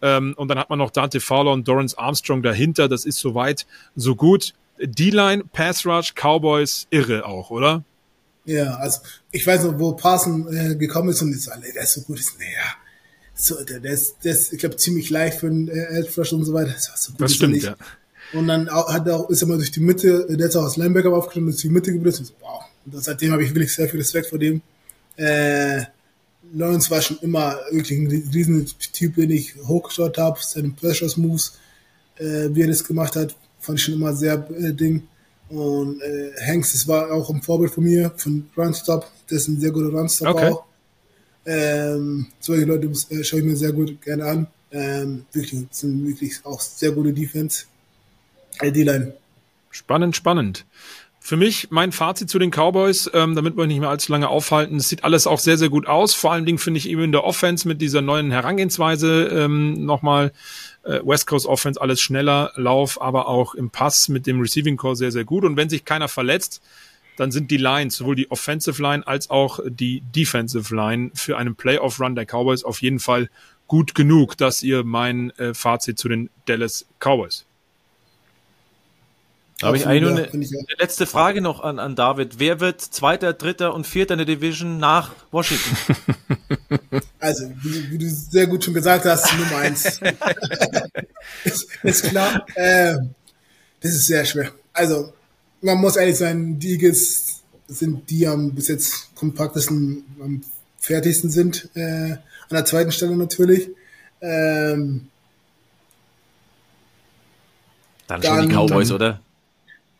Ähm, 0.02 0.34
und 0.36 0.48
dann 0.48 0.58
hat 0.58 0.68
man 0.68 0.78
noch 0.78 0.90
Dante 0.90 1.20
Fowler 1.20 1.52
und 1.52 1.66
Dorrance 1.66 1.96
Armstrong 1.98 2.42
dahinter. 2.42 2.88
Das 2.88 3.04
ist 3.04 3.18
soweit 3.18 3.66
so 3.96 4.16
gut. 4.16 4.52
D-Line, 4.80 5.44
Pass 5.52 5.86
Rush, 5.86 6.12
Cowboys, 6.14 6.86
irre 6.90 7.24
auch, 7.24 7.50
oder? 7.50 7.84
Ja, 8.44 8.74
also 8.74 9.00
ich 9.30 9.46
weiß 9.46 9.64
noch, 9.64 9.78
wo 9.78 9.92
Parson 9.92 10.52
äh, 10.52 10.74
gekommen 10.74 11.10
ist 11.10 11.22
und 11.22 11.32
ist, 11.32 11.48
alle, 11.48 11.72
der 11.72 11.84
ist 11.84 11.94
so 11.94 12.00
gut, 12.00 12.18
ist, 12.18 12.36
naja, 12.38 12.74
so, 13.34 13.62
der, 13.64 13.78
der 13.80 13.92
ist, 13.92 14.16
der 14.24 14.32
ist, 14.32 14.52
ich 14.52 14.58
glaube, 14.58 14.76
ziemlich 14.76 15.10
leicht 15.10 15.38
für 15.38 15.46
einen 15.46 15.68
äh, 15.68 15.98
Edge 15.98 16.10
Rush 16.16 16.32
und 16.32 16.44
so 16.44 16.52
weiter. 16.52 16.72
Das, 16.72 16.88
war 16.88 16.96
so 16.96 17.12
gut 17.12 17.20
Das 17.20 17.34
stimmt, 17.34 17.62
ja. 17.62 17.76
Und 18.32 18.48
dann 18.48 18.68
hat 18.70 19.06
er 19.06 19.16
auch, 19.16 19.30
ist 19.30 19.42
er 19.42 19.48
mal 19.48 19.58
durch 19.58 19.70
die 19.70 19.80
Mitte, 19.80 20.26
äh, 20.28 20.36
der 20.36 20.48
ist 20.48 20.56
auch 20.56 20.64
als 20.64 20.76
Linebacker 20.76 21.12
aufgenommen, 21.12 21.50
ist 21.50 21.58
durch 21.58 21.70
die 21.70 21.74
Mitte 21.74 21.92
geblieben. 21.92 22.16
So, 22.16 22.34
wow. 22.40 22.64
Und 22.84 23.02
seitdem 23.04 23.30
habe 23.32 23.44
ich 23.44 23.50
wirklich 23.50 23.74
sehr 23.74 23.88
viel 23.88 24.00
Respekt 24.00 24.28
vor 24.28 24.38
dem. 24.38 24.62
Äh, 25.16 25.82
Lawrence 26.54 26.90
war 26.90 27.00
schon 27.00 27.18
immer 27.20 27.58
wirklich 27.70 27.98
ein 27.98 28.06
riesen 28.08 28.66
Typ, 28.92 29.16
den 29.16 29.30
ich 29.30 29.54
hochgeschaut 29.66 30.18
habe, 30.18 30.38
seine 30.42 30.70
Pressures 30.70 31.16
Moves, 31.16 31.58
äh, 32.16 32.48
wie 32.50 32.62
er 32.62 32.68
das 32.68 32.84
gemacht 32.84 33.16
hat, 33.16 33.34
fand 33.58 33.78
ich 33.78 33.84
schon 33.84 33.94
immer 33.94 34.14
sehr 34.14 34.34
äh, 34.50 34.72
Ding. 34.72 35.06
Und 35.48 36.00
äh, 36.00 36.32
Hanks, 36.46 36.72
das 36.72 36.88
war 36.88 37.10
auch 37.12 37.28
ein 37.30 37.42
Vorbild 37.42 37.72
von 37.72 37.84
mir, 37.84 38.12
von 38.16 38.48
Runstop. 38.56 39.06
Das 39.28 39.42
ist 39.42 39.48
ein 39.48 39.60
sehr 39.60 39.70
guter 39.70 39.90
Runstop 39.96 40.28
Okay. 40.28 40.50
auch. 40.50 40.64
Ähm, 41.44 42.26
solche 42.40 42.64
Leute 42.64 42.86
äh, 42.86 43.24
schaue 43.24 43.40
ich 43.40 43.46
mir 43.46 43.56
sehr 43.56 43.72
gut 43.72 44.00
gerne 44.00 44.24
an. 44.24 44.46
Ähm, 44.70 45.26
wirklich, 45.32 45.66
sind 45.70 46.06
wirklich 46.06 46.34
auch 46.44 46.60
sehr 46.60 46.92
gute 46.92 47.12
Defense. 47.12 47.64
Äh, 48.60 48.72
D-Line. 48.72 49.14
Spannend, 49.70 50.16
spannend. 50.16 50.64
Für 51.24 51.36
mich 51.36 51.68
mein 51.70 51.92
Fazit 51.92 52.28
zu 52.28 52.40
den 52.40 52.50
Cowboys, 52.50 53.08
ähm, 53.14 53.36
damit 53.36 53.56
wir 53.56 53.68
nicht 53.68 53.78
mehr 53.78 53.90
allzu 53.90 54.10
lange 54.10 54.28
aufhalten. 54.28 54.76
Es 54.76 54.88
sieht 54.88 55.04
alles 55.04 55.28
auch 55.28 55.38
sehr, 55.38 55.56
sehr 55.56 55.68
gut 55.68 55.86
aus. 55.86 56.14
Vor 56.14 56.32
allen 56.32 56.44
Dingen 56.44 56.58
finde 56.58 56.78
ich 56.78 56.88
eben 56.88 57.04
in 57.04 57.12
der 57.12 57.22
Offense 57.22 57.68
mit 57.68 57.80
dieser 57.80 58.02
neuen 58.02 58.32
Herangehensweise 58.32 59.28
ähm, 59.28 59.86
nochmal 59.86 60.32
äh, 60.82 60.98
West 61.04 61.28
Coast 61.28 61.46
Offense 61.46 61.80
alles 61.80 62.00
schneller, 62.00 62.50
Lauf, 62.56 63.00
aber 63.00 63.28
auch 63.28 63.54
im 63.54 63.70
Pass 63.70 64.08
mit 64.08 64.26
dem 64.26 64.40
Receiving 64.40 64.76
Core 64.76 64.96
sehr, 64.96 65.12
sehr 65.12 65.24
gut. 65.24 65.44
Und 65.44 65.56
wenn 65.56 65.68
sich 65.68 65.84
keiner 65.84 66.08
verletzt, 66.08 66.60
dann 67.16 67.30
sind 67.30 67.52
die 67.52 67.56
Lines, 67.56 67.96
sowohl 67.98 68.16
die 68.16 68.28
Offensive 68.32 68.82
Line 68.82 69.06
als 69.06 69.30
auch 69.30 69.60
die 69.64 70.00
Defensive 70.00 70.74
Line 70.74 71.12
für 71.14 71.38
einen 71.38 71.54
Playoff 71.54 72.00
Run 72.00 72.16
der 72.16 72.26
Cowboys 72.26 72.64
auf 72.64 72.82
jeden 72.82 72.98
Fall 72.98 73.30
gut 73.68 73.94
genug. 73.94 74.36
Das 74.36 74.64
ihr 74.64 74.82
mein 74.82 75.30
äh, 75.38 75.54
Fazit 75.54 76.00
zu 76.00 76.08
den 76.08 76.30
Dallas 76.46 76.84
Cowboys. 76.98 77.46
Da 79.62 79.68
habe 79.68 79.76
ich 79.76 79.86
eigentlich 79.86 80.02
nur 80.02 80.10
eine, 80.10 80.28
eine 80.32 80.66
letzte 80.80 81.06
Frage 81.06 81.40
noch 81.40 81.60
an, 81.60 81.78
an 81.78 81.94
David. 81.94 82.40
Wer 82.40 82.58
wird 82.58 82.80
Zweiter, 82.80 83.32
Dritter 83.32 83.72
und 83.74 83.86
Vierter 83.86 84.14
in 84.14 84.18
der 84.18 84.26
Division 84.26 84.78
nach 84.78 85.12
Washington? 85.30 85.76
Also, 87.20 87.48
wie, 87.62 87.90
wie 87.92 87.98
du 87.98 88.08
sehr 88.08 88.48
gut 88.48 88.64
schon 88.64 88.74
gesagt 88.74 89.04
hast, 89.04 89.32
Nummer 89.38 89.58
eins. 89.58 90.00
ist, 91.44 91.68
ist 91.84 92.02
klar. 92.04 92.44
Ähm, 92.56 93.10
das 93.80 93.92
ist 93.92 94.06
sehr 94.08 94.24
schwer. 94.24 94.50
Also, 94.72 95.12
man 95.60 95.78
muss 95.78 95.94
ehrlich 95.96 96.16
sein, 96.16 96.58
die 96.58 96.72
Eagles 96.72 97.42
sind 97.68 98.10
die 98.10 98.26
am 98.26 98.52
bis 98.52 98.66
jetzt 98.68 99.14
kompaktesten, 99.14 100.04
am 100.20 100.42
fertigsten 100.78 101.30
sind. 101.30 101.68
Äh, 101.74 102.12
an 102.14 102.18
der 102.50 102.64
zweiten 102.64 102.90
Stelle 102.90 103.16
natürlich. 103.16 103.68
Ähm, 104.20 105.08
Dann 108.08 108.22
schon 108.22 108.42
die 108.42 108.48
Dann- 108.48 108.66
Cowboys, 108.68 108.88
dann- 108.88 108.94
oder? 108.96 109.20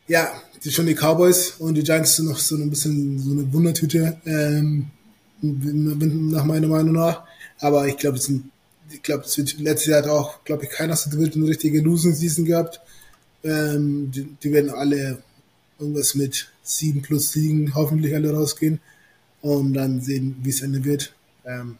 Ja, 0.07 0.31
die 0.63 0.71
schon 0.71 0.85
die 0.85 0.95
Cowboys 0.95 1.55
und 1.59 1.75
die 1.75 1.83
Giants 1.83 2.15
sind 2.15 2.27
noch 2.27 2.39
so 2.39 2.55
ein 2.55 2.69
bisschen 2.69 3.19
so 3.19 3.31
eine 3.31 3.51
Wundertüte, 3.51 4.17
ähm, 4.25 4.87
nach 5.41 6.45
meiner 6.45 6.67
Meinung 6.67 6.93
nach. 6.93 7.23
Aber 7.59 7.87
ich 7.87 7.97
glaube, 7.97 8.17
es 8.17 8.25
sind 8.25 8.45
ich 8.93 9.01
glaube, 9.01 9.25
letztes 9.57 9.87
Jahr 9.87 10.03
hat 10.03 10.09
auch, 10.09 10.43
glaube 10.43 10.65
ich, 10.65 10.69
keiner 10.69 10.95
so 10.95 11.09
eine 11.09 11.47
richtige 11.47 11.81
Losing 11.81 12.13
Season 12.13 12.45
gehabt. 12.45 12.79
Ähm, 13.43 14.11
die, 14.11 14.27
die, 14.41 14.51
werden 14.51 14.69
alle 14.69 15.21
irgendwas 15.79 16.15
mit 16.15 16.49
sieben 16.63 17.01
plus 17.01 17.31
Siegen 17.31 17.75
hoffentlich 17.75 18.15
alle 18.15 18.31
rausgehen 18.31 18.79
und 19.41 19.73
dann 19.73 20.01
sehen, 20.01 20.37
wie 20.43 20.49
es 20.49 20.61
enden 20.61 20.85
wird. 20.85 21.13
Ähm, 21.45 21.77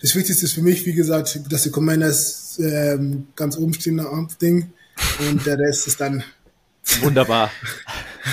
das 0.00 0.14
Wichtigste 0.14 0.44
ist 0.44 0.52
für 0.52 0.62
mich, 0.62 0.86
wie 0.86 0.92
gesagt, 0.92 1.40
dass 1.50 1.62
die 1.62 1.70
Commanders 1.70 2.58
ähm, 2.60 3.28
ganz 3.34 3.56
oben 3.56 3.74
stehen 3.74 3.98
am 3.98 4.28
Ding 4.40 4.70
und 5.28 5.44
der 5.46 5.58
Rest 5.58 5.88
ist 5.88 6.00
dann 6.00 6.22
Wunderbar. 7.00 7.50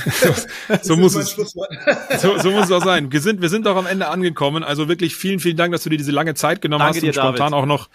so, 0.81 0.95
muss 0.95 1.15
es, 1.15 1.31
so, 1.31 2.37
so, 2.37 2.51
muss 2.51 2.65
es 2.65 2.71
auch 2.71 2.83
sein. 2.83 3.11
Wir 3.11 3.21
sind, 3.21 3.41
wir 3.41 3.49
sind 3.49 3.67
auch 3.67 3.75
am 3.75 3.85
Ende 3.85 4.07
angekommen. 4.07 4.63
Also 4.63 4.87
wirklich 4.87 5.15
vielen, 5.15 5.39
vielen 5.39 5.57
Dank, 5.57 5.71
dass 5.71 5.83
du 5.83 5.89
dir 5.89 5.97
diese 5.97 6.11
lange 6.11 6.35
Zeit 6.35 6.61
genommen 6.61 6.81
Danke 6.81 6.97
hast 6.97 7.01
dir, 7.03 7.07
und 7.07 7.13
spontan 7.15 7.51
David. 7.51 7.53
auch 7.53 7.65
noch, 7.65 7.89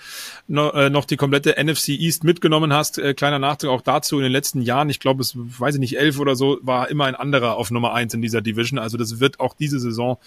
noch, 0.47 0.75
äh, 0.75 0.91
noch 0.91 1.05
die 1.05 1.17
komplette 1.17 1.57
NFC 1.63 1.91
East 1.91 2.25
mitgenommen 2.25 2.73
hast. 2.73 2.99
Äh, 2.99 3.15
kleiner 3.15 3.39
Nachtrag 3.39 3.71
auch 3.71 3.83
dazu 3.83 4.17
in 4.17 4.25
den 4.25 4.33
letzten 4.33 4.63
Jahren. 4.63 4.91
Ich 4.91 5.01
glaube, 5.01 5.23
es 5.23 5.35
weiß 5.37 5.77
ich 5.77 5.81
nicht, 5.81 5.99
elf 5.99 6.19
oder 6.19 6.35
so, 6.37 6.59
war 6.63 6.89
immer 6.89 7.05
ein 7.05 7.15
anderer 7.15 7.57
auf 7.57 7.71
Nummer 7.71 7.95
eins 7.95 8.15
in 8.15 8.23
dieser 8.23 8.41
Division. 8.41 8.79
Also 8.79 8.97
das 8.97 9.21
wird 9.21 9.41
auch 9.41 9.55
diese 9.55 9.79
Saison 9.79 10.19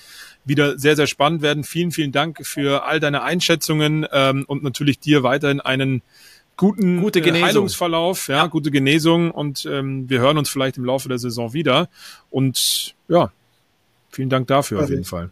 wieder 0.46 0.78
sehr, 0.78 0.96
sehr 0.96 1.08
spannend 1.08 1.42
werden. 1.42 1.64
Vielen, 1.64 1.92
vielen 1.92 2.12
Dank 2.12 2.46
für 2.46 2.84
all 2.86 3.00
deine 3.00 3.22
Einschätzungen 3.24 4.08
ähm, 4.12 4.46
und 4.48 4.64
natürlich 4.64 5.00
dir 5.00 5.24
weiterhin 5.24 5.60
einen 5.62 6.02
guten 6.58 7.02
gute 7.02 7.22
Genesung. 7.22 7.48
Heilungsverlauf, 7.48 8.28
ja, 8.28 8.38
ja, 8.38 8.48
gute 8.48 8.72
Genesung 8.72 9.32
und 9.32 9.66
ähm, 9.66 10.10
wir 10.10 10.20
hören 10.20 10.38
uns 10.38 10.50
vielleicht 10.50 10.78
im 10.78 10.86
Laufe 10.86 11.10
der 11.10 11.18
Saison 11.18 11.54
wieder. 11.54 11.90
Und 12.30 12.96
ja, 13.08 13.32
vielen 14.10 14.30
Dank 14.30 14.48
dafür 14.48 14.78
okay. 14.78 14.86
auf 14.86 14.90
jeden 14.90 15.06
Fall. 15.06 15.32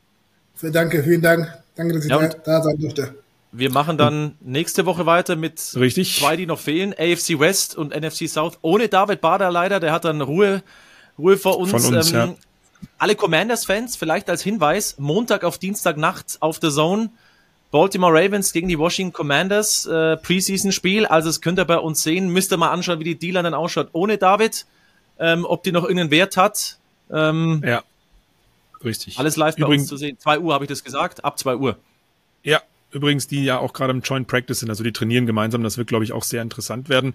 Danke, 0.62 1.04
vielen 1.04 1.22
Dank. 1.22 1.48
Danke, 1.76 1.94
dass 1.94 2.04
ich 2.04 2.12
ja, 2.12 2.28
da 2.28 2.62
sein 2.62 2.78
durfte. 2.78 3.16
Wir 3.52 3.72
machen 3.72 3.98
dann 3.98 4.36
nächste 4.42 4.86
Woche 4.86 5.06
weiter 5.06 5.36
mit 5.36 5.76
Richtig. 5.76 6.20
zwei, 6.20 6.36
die 6.36 6.46
noch 6.46 6.60
fehlen, 6.60 6.94
AFC 6.94 7.40
West 7.40 7.76
und 7.76 7.96
NFC 7.96 8.30
South. 8.30 8.60
Ohne 8.62 8.90
David 8.90 9.22
Bader 9.22 9.50
leider, 9.50 9.80
der 9.80 9.92
hat 9.92 10.06
dann 10.06 10.22
Ruhe, 10.22 10.62
Ruhe 11.18 11.38
vor 11.38 11.58
uns. 11.58 11.72
Von 11.72 11.96
uns 11.96 12.12
ähm, 12.12 12.16
ja. 12.16 12.36
Alle 12.98 13.16
Commanders-Fans, 13.16 13.96
vielleicht 13.96 14.30
als 14.30 14.44
Hinweis, 14.44 14.96
Montag 15.00 15.44
auf 15.44 15.58
Dienstag 15.58 15.98
nachts 15.98 16.42
auf 16.42 16.60
The 16.62 16.70
Zone 16.70 17.10
Baltimore 17.72 18.14
Ravens 18.14 18.52
gegen 18.52 18.68
die 18.68 18.80
Washington 18.80 19.14
Commanders 19.14 19.86
äh, 19.86 20.18
Preseason-Spiel. 20.18 21.06
Also 21.06 21.30
das 21.30 21.42
könnt 21.42 21.60
ihr 21.60 21.66
bei 21.66 21.78
uns 21.78 22.02
sehen. 22.04 22.30
Müsst 22.30 22.52
ihr 22.52 22.58
mal 22.58 22.72
anschauen, 22.72 23.00
wie 23.00 23.04
die 23.04 23.20
Dealer 23.20 23.44
dann 23.44 23.54
ausschaut 23.54 23.90
ohne 23.92 24.18
David. 24.18 24.66
Ähm, 25.20 25.46
ob 25.46 25.64
die 25.64 25.72
noch 25.72 25.84
irgendeinen 25.84 26.12
Wert 26.12 26.38
hat. 26.38 26.80
Ähm, 27.12 27.62
ja, 27.66 27.84
richtig. 28.84 29.20
Alles 29.20 29.36
live 29.36 29.56
bei 29.56 29.64
Übrigens, 29.64 29.84
uns 29.84 29.90
zu 29.90 29.98
sehen. 29.98 30.18
2 30.18 30.40
Uhr 30.40 30.54
habe 30.54 30.64
ich 30.64 30.70
das 30.70 30.84
gesagt, 30.84 31.26
ab 31.26 31.38
2 31.38 31.58
Uhr. 31.58 31.78
Ja, 32.44 32.62
Übrigens, 32.92 33.28
die 33.28 33.44
ja 33.44 33.60
auch 33.60 33.74
gerade 33.74 33.92
im 33.92 34.02
Joint 34.02 34.28
Practice 34.28 34.60
sind, 34.60 34.70
also 34.70 34.84
die 34.84 34.92
trainieren 34.92 35.28
gemeinsam. 35.28 35.62
Das 35.62 35.78
wird, 35.78 35.88
glaube 35.88 36.04
ich, 36.04 36.12
auch 36.12 36.24
sehr 36.24 36.42
interessant 36.42 36.90
werden. 36.90 37.14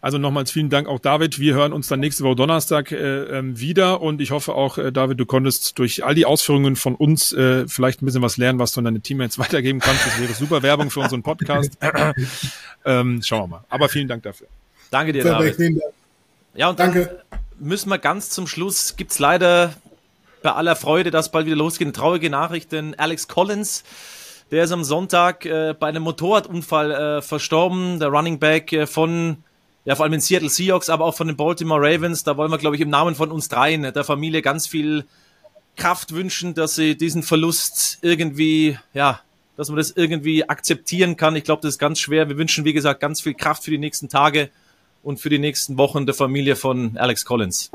Also 0.00 0.18
nochmals 0.18 0.52
vielen 0.52 0.70
Dank 0.70 0.86
auch 0.86 1.00
David. 1.00 1.40
Wir 1.40 1.54
hören 1.54 1.72
uns 1.72 1.88
dann 1.88 1.98
nächste 1.98 2.22
Woche 2.22 2.36
Donnerstag 2.36 2.92
äh, 2.92 3.24
ähm, 3.24 3.58
wieder 3.58 4.00
und 4.00 4.20
ich 4.20 4.30
hoffe 4.30 4.54
auch, 4.54 4.78
äh, 4.78 4.92
David, 4.92 5.18
du 5.18 5.26
konntest 5.26 5.78
durch 5.78 6.04
all 6.04 6.14
die 6.14 6.26
Ausführungen 6.26 6.76
von 6.76 6.94
uns 6.94 7.32
äh, 7.32 7.66
vielleicht 7.66 8.02
ein 8.02 8.06
bisschen 8.06 8.22
was 8.22 8.36
lernen, 8.36 8.60
was 8.60 8.72
du 8.72 8.80
an 8.80 8.84
deine 8.84 9.00
Teammates 9.00 9.38
weitergeben 9.40 9.80
kannst. 9.80 10.06
Das 10.06 10.20
wäre 10.20 10.32
super 10.32 10.62
Werbung 10.62 10.90
für 10.90 11.00
unseren 11.00 11.22
Podcast. 11.24 11.76
ähm, 12.84 13.20
schauen 13.22 13.42
wir 13.42 13.46
mal. 13.48 13.64
Aber 13.68 13.88
vielen 13.88 14.06
Dank 14.06 14.22
dafür. 14.22 14.46
Danke 14.90 15.12
dir, 15.12 15.24
David. 15.24 15.56
Ja, 16.54 16.70
und 16.70 16.78
Danke. 16.78 17.22
müssen 17.58 17.90
wir 17.90 17.98
ganz 17.98 18.30
zum 18.30 18.46
Schluss, 18.46 18.96
gibt's 18.96 19.18
leider 19.18 19.74
bei 20.42 20.52
aller 20.52 20.76
Freude, 20.76 21.10
dass 21.10 21.32
bald 21.32 21.46
wieder 21.46 21.56
losgeht, 21.56 21.86
eine 21.86 21.92
traurige 21.92 22.30
Nachricht, 22.30 22.70
denn 22.70 22.94
Alex 22.96 23.26
Collins 23.26 23.82
der 24.50 24.64
ist 24.64 24.72
am 24.72 24.84
Sonntag 24.84 25.44
äh, 25.44 25.74
bei 25.78 25.88
einem 25.88 26.02
Motorradunfall 26.04 26.90
äh, 26.90 27.22
verstorben. 27.22 27.98
Der 27.98 28.08
Running 28.08 28.38
Back 28.38 28.72
äh, 28.72 28.86
von, 28.86 29.38
ja, 29.84 29.96
vor 29.96 30.04
allem 30.04 30.14
in 30.14 30.20
Seattle 30.20 30.48
Seahawks, 30.48 30.88
aber 30.88 31.04
auch 31.04 31.16
von 31.16 31.26
den 31.26 31.36
Baltimore 31.36 31.80
Ravens. 31.80 32.22
Da 32.22 32.36
wollen 32.36 32.50
wir, 32.50 32.58
glaube 32.58 32.76
ich, 32.76 32.82
im 32.82 32.90
Namen 32.90 33.14
von 33.14 33.30
uns 33.30 33.48
dreien, 33.48 33.82
der 33.82 34.04
Familie, 34.04 34.42
ganz 34.42 34.66
viel 34.66 35.04
Kraft 35.76 36.12
wünschen, 36.12 36.54
dass 36.54 36.74
sie 36.74 36.96
diesen 36.96 37.22
Verlust 37.22 37.98
irgendwie, 38.02 38.78
ja, 38.94 39.20
dass 39.56 39.68
man 39.68 39.76
das 39.76 39.90
irgendwie 39.90 40.48
akzeptieren 40.48 41.16
kann. 41.16 41.36
Ich 41.36 41.44
glaube, 41.44 41.62
das 41.62 41.74
ist 41.74 41.78
ganz 41.78 41.98
schwer. 41.98 42.28
Wir 42.28 42.38
wünschen, 42.38 42.64
wie 42.64 42.72
gesagt, 42.72 43.00
ganz 43.00 43.20
viel 43.20 43.34
Kraft 43.34 43.64
für 43.64 43.70
die 43.70 43.78
nächsten 43.78 44.08
Tage 44.08 44.50
und 45.02 45.20
für 45.20 45.28
die 45.28 45.38
nächsten 45.38 45.76
Wochen 45.78 46.06
der 46.06 46.14
Familie 46.14 46.56
von 46.56 46.96
Alex 46.96 47.24
Collins. 47.24 47.70